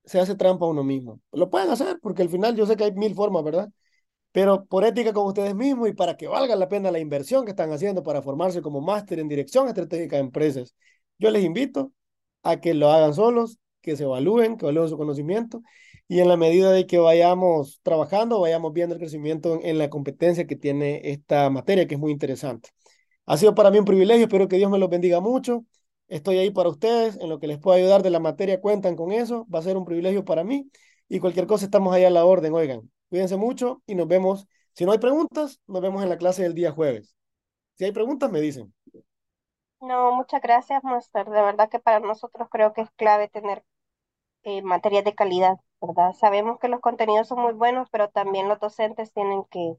se 0.04 0.18
hace 0.18 0.34
trampa 0.34 0.64
a 0.64 0.68
uno 0.70 0.82
mismo. 0.82 1.20
Lo 1.30 1.50
pueden 1.50 1.68
hacer 1.68 1.98
porque 2.00 2.22
al 2.22 2.30
final 2.30 2.56
yo 2.56 2.64
sé 2.64 2.74
que 2.74 2.84
hay 2.84 2.92
mil 2.92 3.14
formas, 3.14 3.44
¿verdad? 3.44 3.70
Pero 4.32 4.64
por 4.64 4.84
ética 4.84 5.12
con 5.12 5.26
ustedes 5.26 5.54
mismos 5.54 5.90
y 5.90 5.92
para 5.92 6.16
que 6.16 6.26
valga 6.26 6.56
la 6.56 6.68
pena 6.68 6.90
la 6.90 7.00
inversión 7.00 7.44
que 7.44 7.50
están 7.50 7.72
haciendo 7.72 8.02
para 8.02 8.22
formarse 8.22 8.62
como 8.62 8.80
máster 8.80 9.18
en 9.18 9.28
dirección 9.28 9.68
estratégica 9.68 10.16
de 10.16 10.22
empresas, 10.22 10.74
yo 11.18 11.30
les 11.30 11.44
invito 11.44 11.92
a 12.42 12.60
que 12.60 12.72
lo 12.72 12.90
hagan 12.90 13.12
solos, 13.12 13.58
que 13.82 13.96
se 13.96 14.04
evalúen, 14.04 14.56
que 14.56 14.64
evalúen 14.64 14.88
su 14.88 14.96
conocimiento 14.96 15.60
y 16.10 16.18
en 16.18 16.26
la 16.28 16.36
medida 16.36 16.72
de 16.72 16.88
que 16.88 16.98
vayamos 16.98 17.80
trabajando, 17.84 18.40
vayamos 18.40 18.72
viendo 18.72 18.96
el 18.96 19.00
crecimiento 19.00 19.60
en, 19.62 19.78
la 19.78 19.90
competencia 19.90 20.44
que 20.44 20.56
tiene 20.56 21.00
esta 21.04 21.48
materia, 21.50 21.86
que 21.86 21.94
es 21.94 22.00
muy 22.00 22.10
interesante. 22.10 22.70
Ha 23.26 23.36
sido 23.36 23.54
para 23.54 23.70
mí 23.70 23.78
un 23.78 23.84
privilegio, 23.84 24.24
espero 24.24 24.48
que 24.48 24.56
Dios 24.56 24.72
me 24.72 24.78
los 24.80 24.90
bendiga 24.90 25.20
mucho. 25.20 25.64
Estoy 26.08 26.38
ahí 26.38 26.50
para 26.50 26.68
ustedes, 26.68 27.16
en 27.20 27.28
lo 27.28 27.38
que 27.38 27.46
les 27.46 27.58
pueda 27.58 27.78
ayudar 27.78 28.02
de 28.02 28.10
la 28.10 28.18
materia, 28.18 28.60
cuentan 28.60 28.96
con 28.96 29.12
eso, 29.12 29.46
va 29.54 29.60
a 29.60 29.62
ser 29.62 29.76
un 29.76 29.84
privilegio 29.84 30.24
para 30.24 30.42
mí 30.42 30.68
y 31.08 31.20
cualquier 31.20 31.46
cosa 31.46 31.64
estamos 31.64 31.94
ahí 31.94 32.04
a 32.04 32.10
la 32.10 32.24
orden, 32.24 32.54
oigan. 32.54 32.90
Cuídense 33.08 33.36
mucho 33.36 33.80
y 33.86 33.94
nos 33.94 34.08
vemos. 34.08 34.48
Si 34.72 34.84
no 34.84 34.90
hay 34.90 34.98
preguntas, 34.98 35.60
nos 35.68 35.80
vemos 35.80 36.02
en 36.02 36.08
la 36.08 36.18
clase 36.18 36.42
del 36.42 36.54
día 36.54 36.72
jueves. 36.72 37.14
Si 37.76 37.84
hay 37.84 37.92
preguntas, 37.92 38.32
me 38.32 38.40
dicen. 38.40 38.74
No, 39.80 40.10
muchas 40.10 40.42
gracias, 40.42 40.82
Master. 40.82 41.26
De 41.26 41.40
verdad 41.40 41.70
que 41.70 41.78
para 41.78 42.00
nosotros 42.00 42.48
creo 42.50 42.72
que 42.72 42.80
es 42.80 42.90
clave 42.96 43.28
tener 43.28 43.62
eh, 44.42 44.60
materias 44.62 45.04
de 45.04 45.14
calidad, 45.14 45.56
¿verdad? 45.80 46.12
Sabemos 46.14 46.58
que 46.60 46.68
los 46.68 46.80
contenidos 46.80 47.28
son 47.28 47.40
muy 47.42 47.52
buenos, 47.52 47.88
pero 47.90 48.08
también 48.10 48.48
los 48.48 48.60
docentes 48.60 49.12
tienen 49.12 49.44
que, 49.50 49.76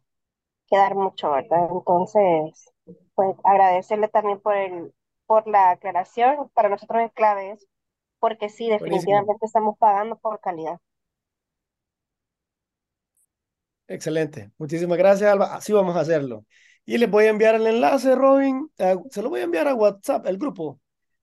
que 0.67 0.77
dar 0.77 0.95
mucho, 0.95 1.31
¿verdad? 1.31 1.69
Entonces, 1.71 2.73
pues 3.15 3.35
agradecerle 3.43 4.07
también 4.09 4.39
por 4.41 4.55
el, 4.57 4.93
por 5.27 5.47
la 5.47 5.71
aclaración. 5.71 6.49
Para 6.55 6.69
nosotros 6.69 7.03
es 7.03 7.13
clave 7.13 7.51
eso, 7.51 7.67
porque 8.19 8.49
sí, 8.49 8.69
Buenísimo. 8.79 9.31
definitivamente 9.31 9.45
estamos 9.47 9.77
pagando 9.79 10.17
por 10.19 10.39
calidad. 10.41 10.79
Excelente. 13.87 14.51
Muchísimas 14.57 14.97
gracias, 14.97 15.31
Alba. 15.31 15.55
Así 15.55 15.73
vamos 15.73 15.95
a 15.95 16.01
hacerlo. 16.01 16.45
Y 16.85 16.97
les 16.97 17.09
voy 17.09 17.25
a 17.25 17.29
enviar 17.29 17.55
el 17.55 17.67
enlace, 17.67 18.15
Robin. 18.15 18.69
a- 18.79 18.95
se 19.09 19.21
lo 19.21 19.29
voy 19.29 19.41
a 19.41 19.43
enviar 19.43 19.67
a 19.67 19.75
WhatsApp, 19.75 20.25
el 20.27 20.37
grupo, 20.37 20.79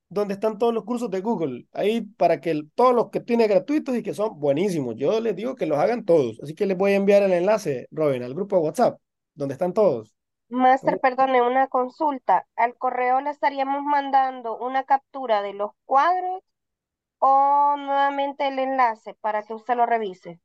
donde 0.09 0.35
están 0.35 0.59
todos 0.59 0.74
los 0.74 0.85
cursos 0.85 1.10
de 1.10 1.20
Google. 1.20 1.66
Ahí 1.72 2.02
para 2.02 2.40
que 2.40 2.51
el- 2.51 2.70
todos 2.74 2.94
los 2.94 3.10
que 3.10 3.20
tiene 3.20 3.47
gratuitos 3.48 3.97
y 3.97 4.02
que 4.02 4.14
son 4.14 4.39
buenísimos. 4.40 4.97
Yo 4.97 5.20
les 5.20 5.36
digo 5.36 5.55
que 5.56 5.66
los 5.66 5.78
hagan 5.78 6.05
todos. 6.05 6.40
Así 6.43 6.55
que 6.55 6.66
les 6.66 6.76
voy 6.78 6.93
a 6.93 6.97
enviar 6.97 7.22
el 7.22 7.32
enlace, 7.32 7.89
Robin, 7.90 8.22
al 8.22 8.35
grupo 8.35 8.56
de 8.56 8.62
WhatsApp, 8.62 9.01
donde 9.35 9.55
están 9.55 9.72
todos. 9.74 10.14
Master, 10.51 10.98
perdone, 11.01 11.40
una 11.40 11.68
consulta. 11.68 12.47
¿Al 12.55 12.76
correo 12.76 13.22
le 13.22 13.30
estaríamos 13.30 13.82
mandando 13.82 14.59
una 14.59 14.85
captura 14.85 15.40
de 15.40 15.55
los 15.55 15.70
cuadros 15.86 16.43
o 17.20 17.76
nuevamente 17.78 18.48
el 18.48 18.59
enlace 18.59 19.14
para 19.14 19.44
que 19.44 19.55
usted 19.55 19.76
lo 19.76 19.86
revise? 19.86 20.40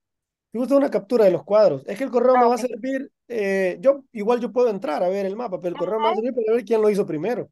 Si 0.52 0.57
gusta 0.60 0.76
una 0.77 0.91
captura 0.91 1.26
de 1.26 1.31
los 1.31 1.44
cuadros. 1.44 1.84
Es 1.88 1.98
que 1.98 2.03
el 2.03 2.11
correo 2.11 2.38
me 2.38 2.45
Ah, 2.45 2.48
va 2.48 2.56
a 2.56 2.57
servir. 2.57 3.11
eh, 3.27 3.77
yo 3.81 4.03
igual 4.11 4.40
yo 4.40 4.52
puedo 4.52 4.69
entrar 4.69 5.02
a 5.03 5.10
ver 5.10 5.26
el 5.26 5.35
mapa, 5.35 5.60
pero 5.60 5.69
el 5.72 5.77
correo 5.77 5.99
me 5.99 6.06
va 6.06 6.11
a 6.11 6.15
servir 6.15 6.34
para 6.34 6.53
ver 6.56 6.65
quién 6.65 6.81
lo 6.81 6.90
hizo 6.90 7.06
primero. 7.06 7.49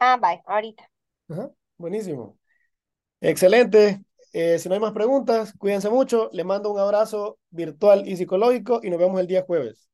Ah, 0.00 0.16
bye, 0.16 0.42
ahorita. 0.46 0.88
Ajá, 1.28 1.50
buenísimo. 1.76 2.38
Excelente. 3.20 4.02
Eh, 4.32 4.58
si 4.58 4.68
no 4.68 4.74
hay 4.74 4.80
más 4.80 4.92
preguntas, 4.92 5.54
cuídense 5.58 5.88
mucho. 5.88 6.28
Les 6.32 6.44
mando 6.44 6.70
un 6.70 6.78
abrazo 6.78 7.38
virtual 7.50 8.06
y 8.06 8.16
psicológico 8.16 8.80
y 8.82 8.90
nos 8.90 8.98
vemos 8.98 9.20
el 9.20 9.26
día 9.26 9.44
jueves. 9.46 9.88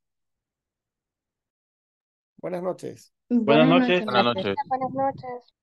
Buenas 2.39 2.63
noches. 2.63 3.13
Buenas 3.29 3.69
noches. 3.69 4.05
Buenas 4.05 4.35
Buenas 4.35 4.91
noches. 4.93 5.55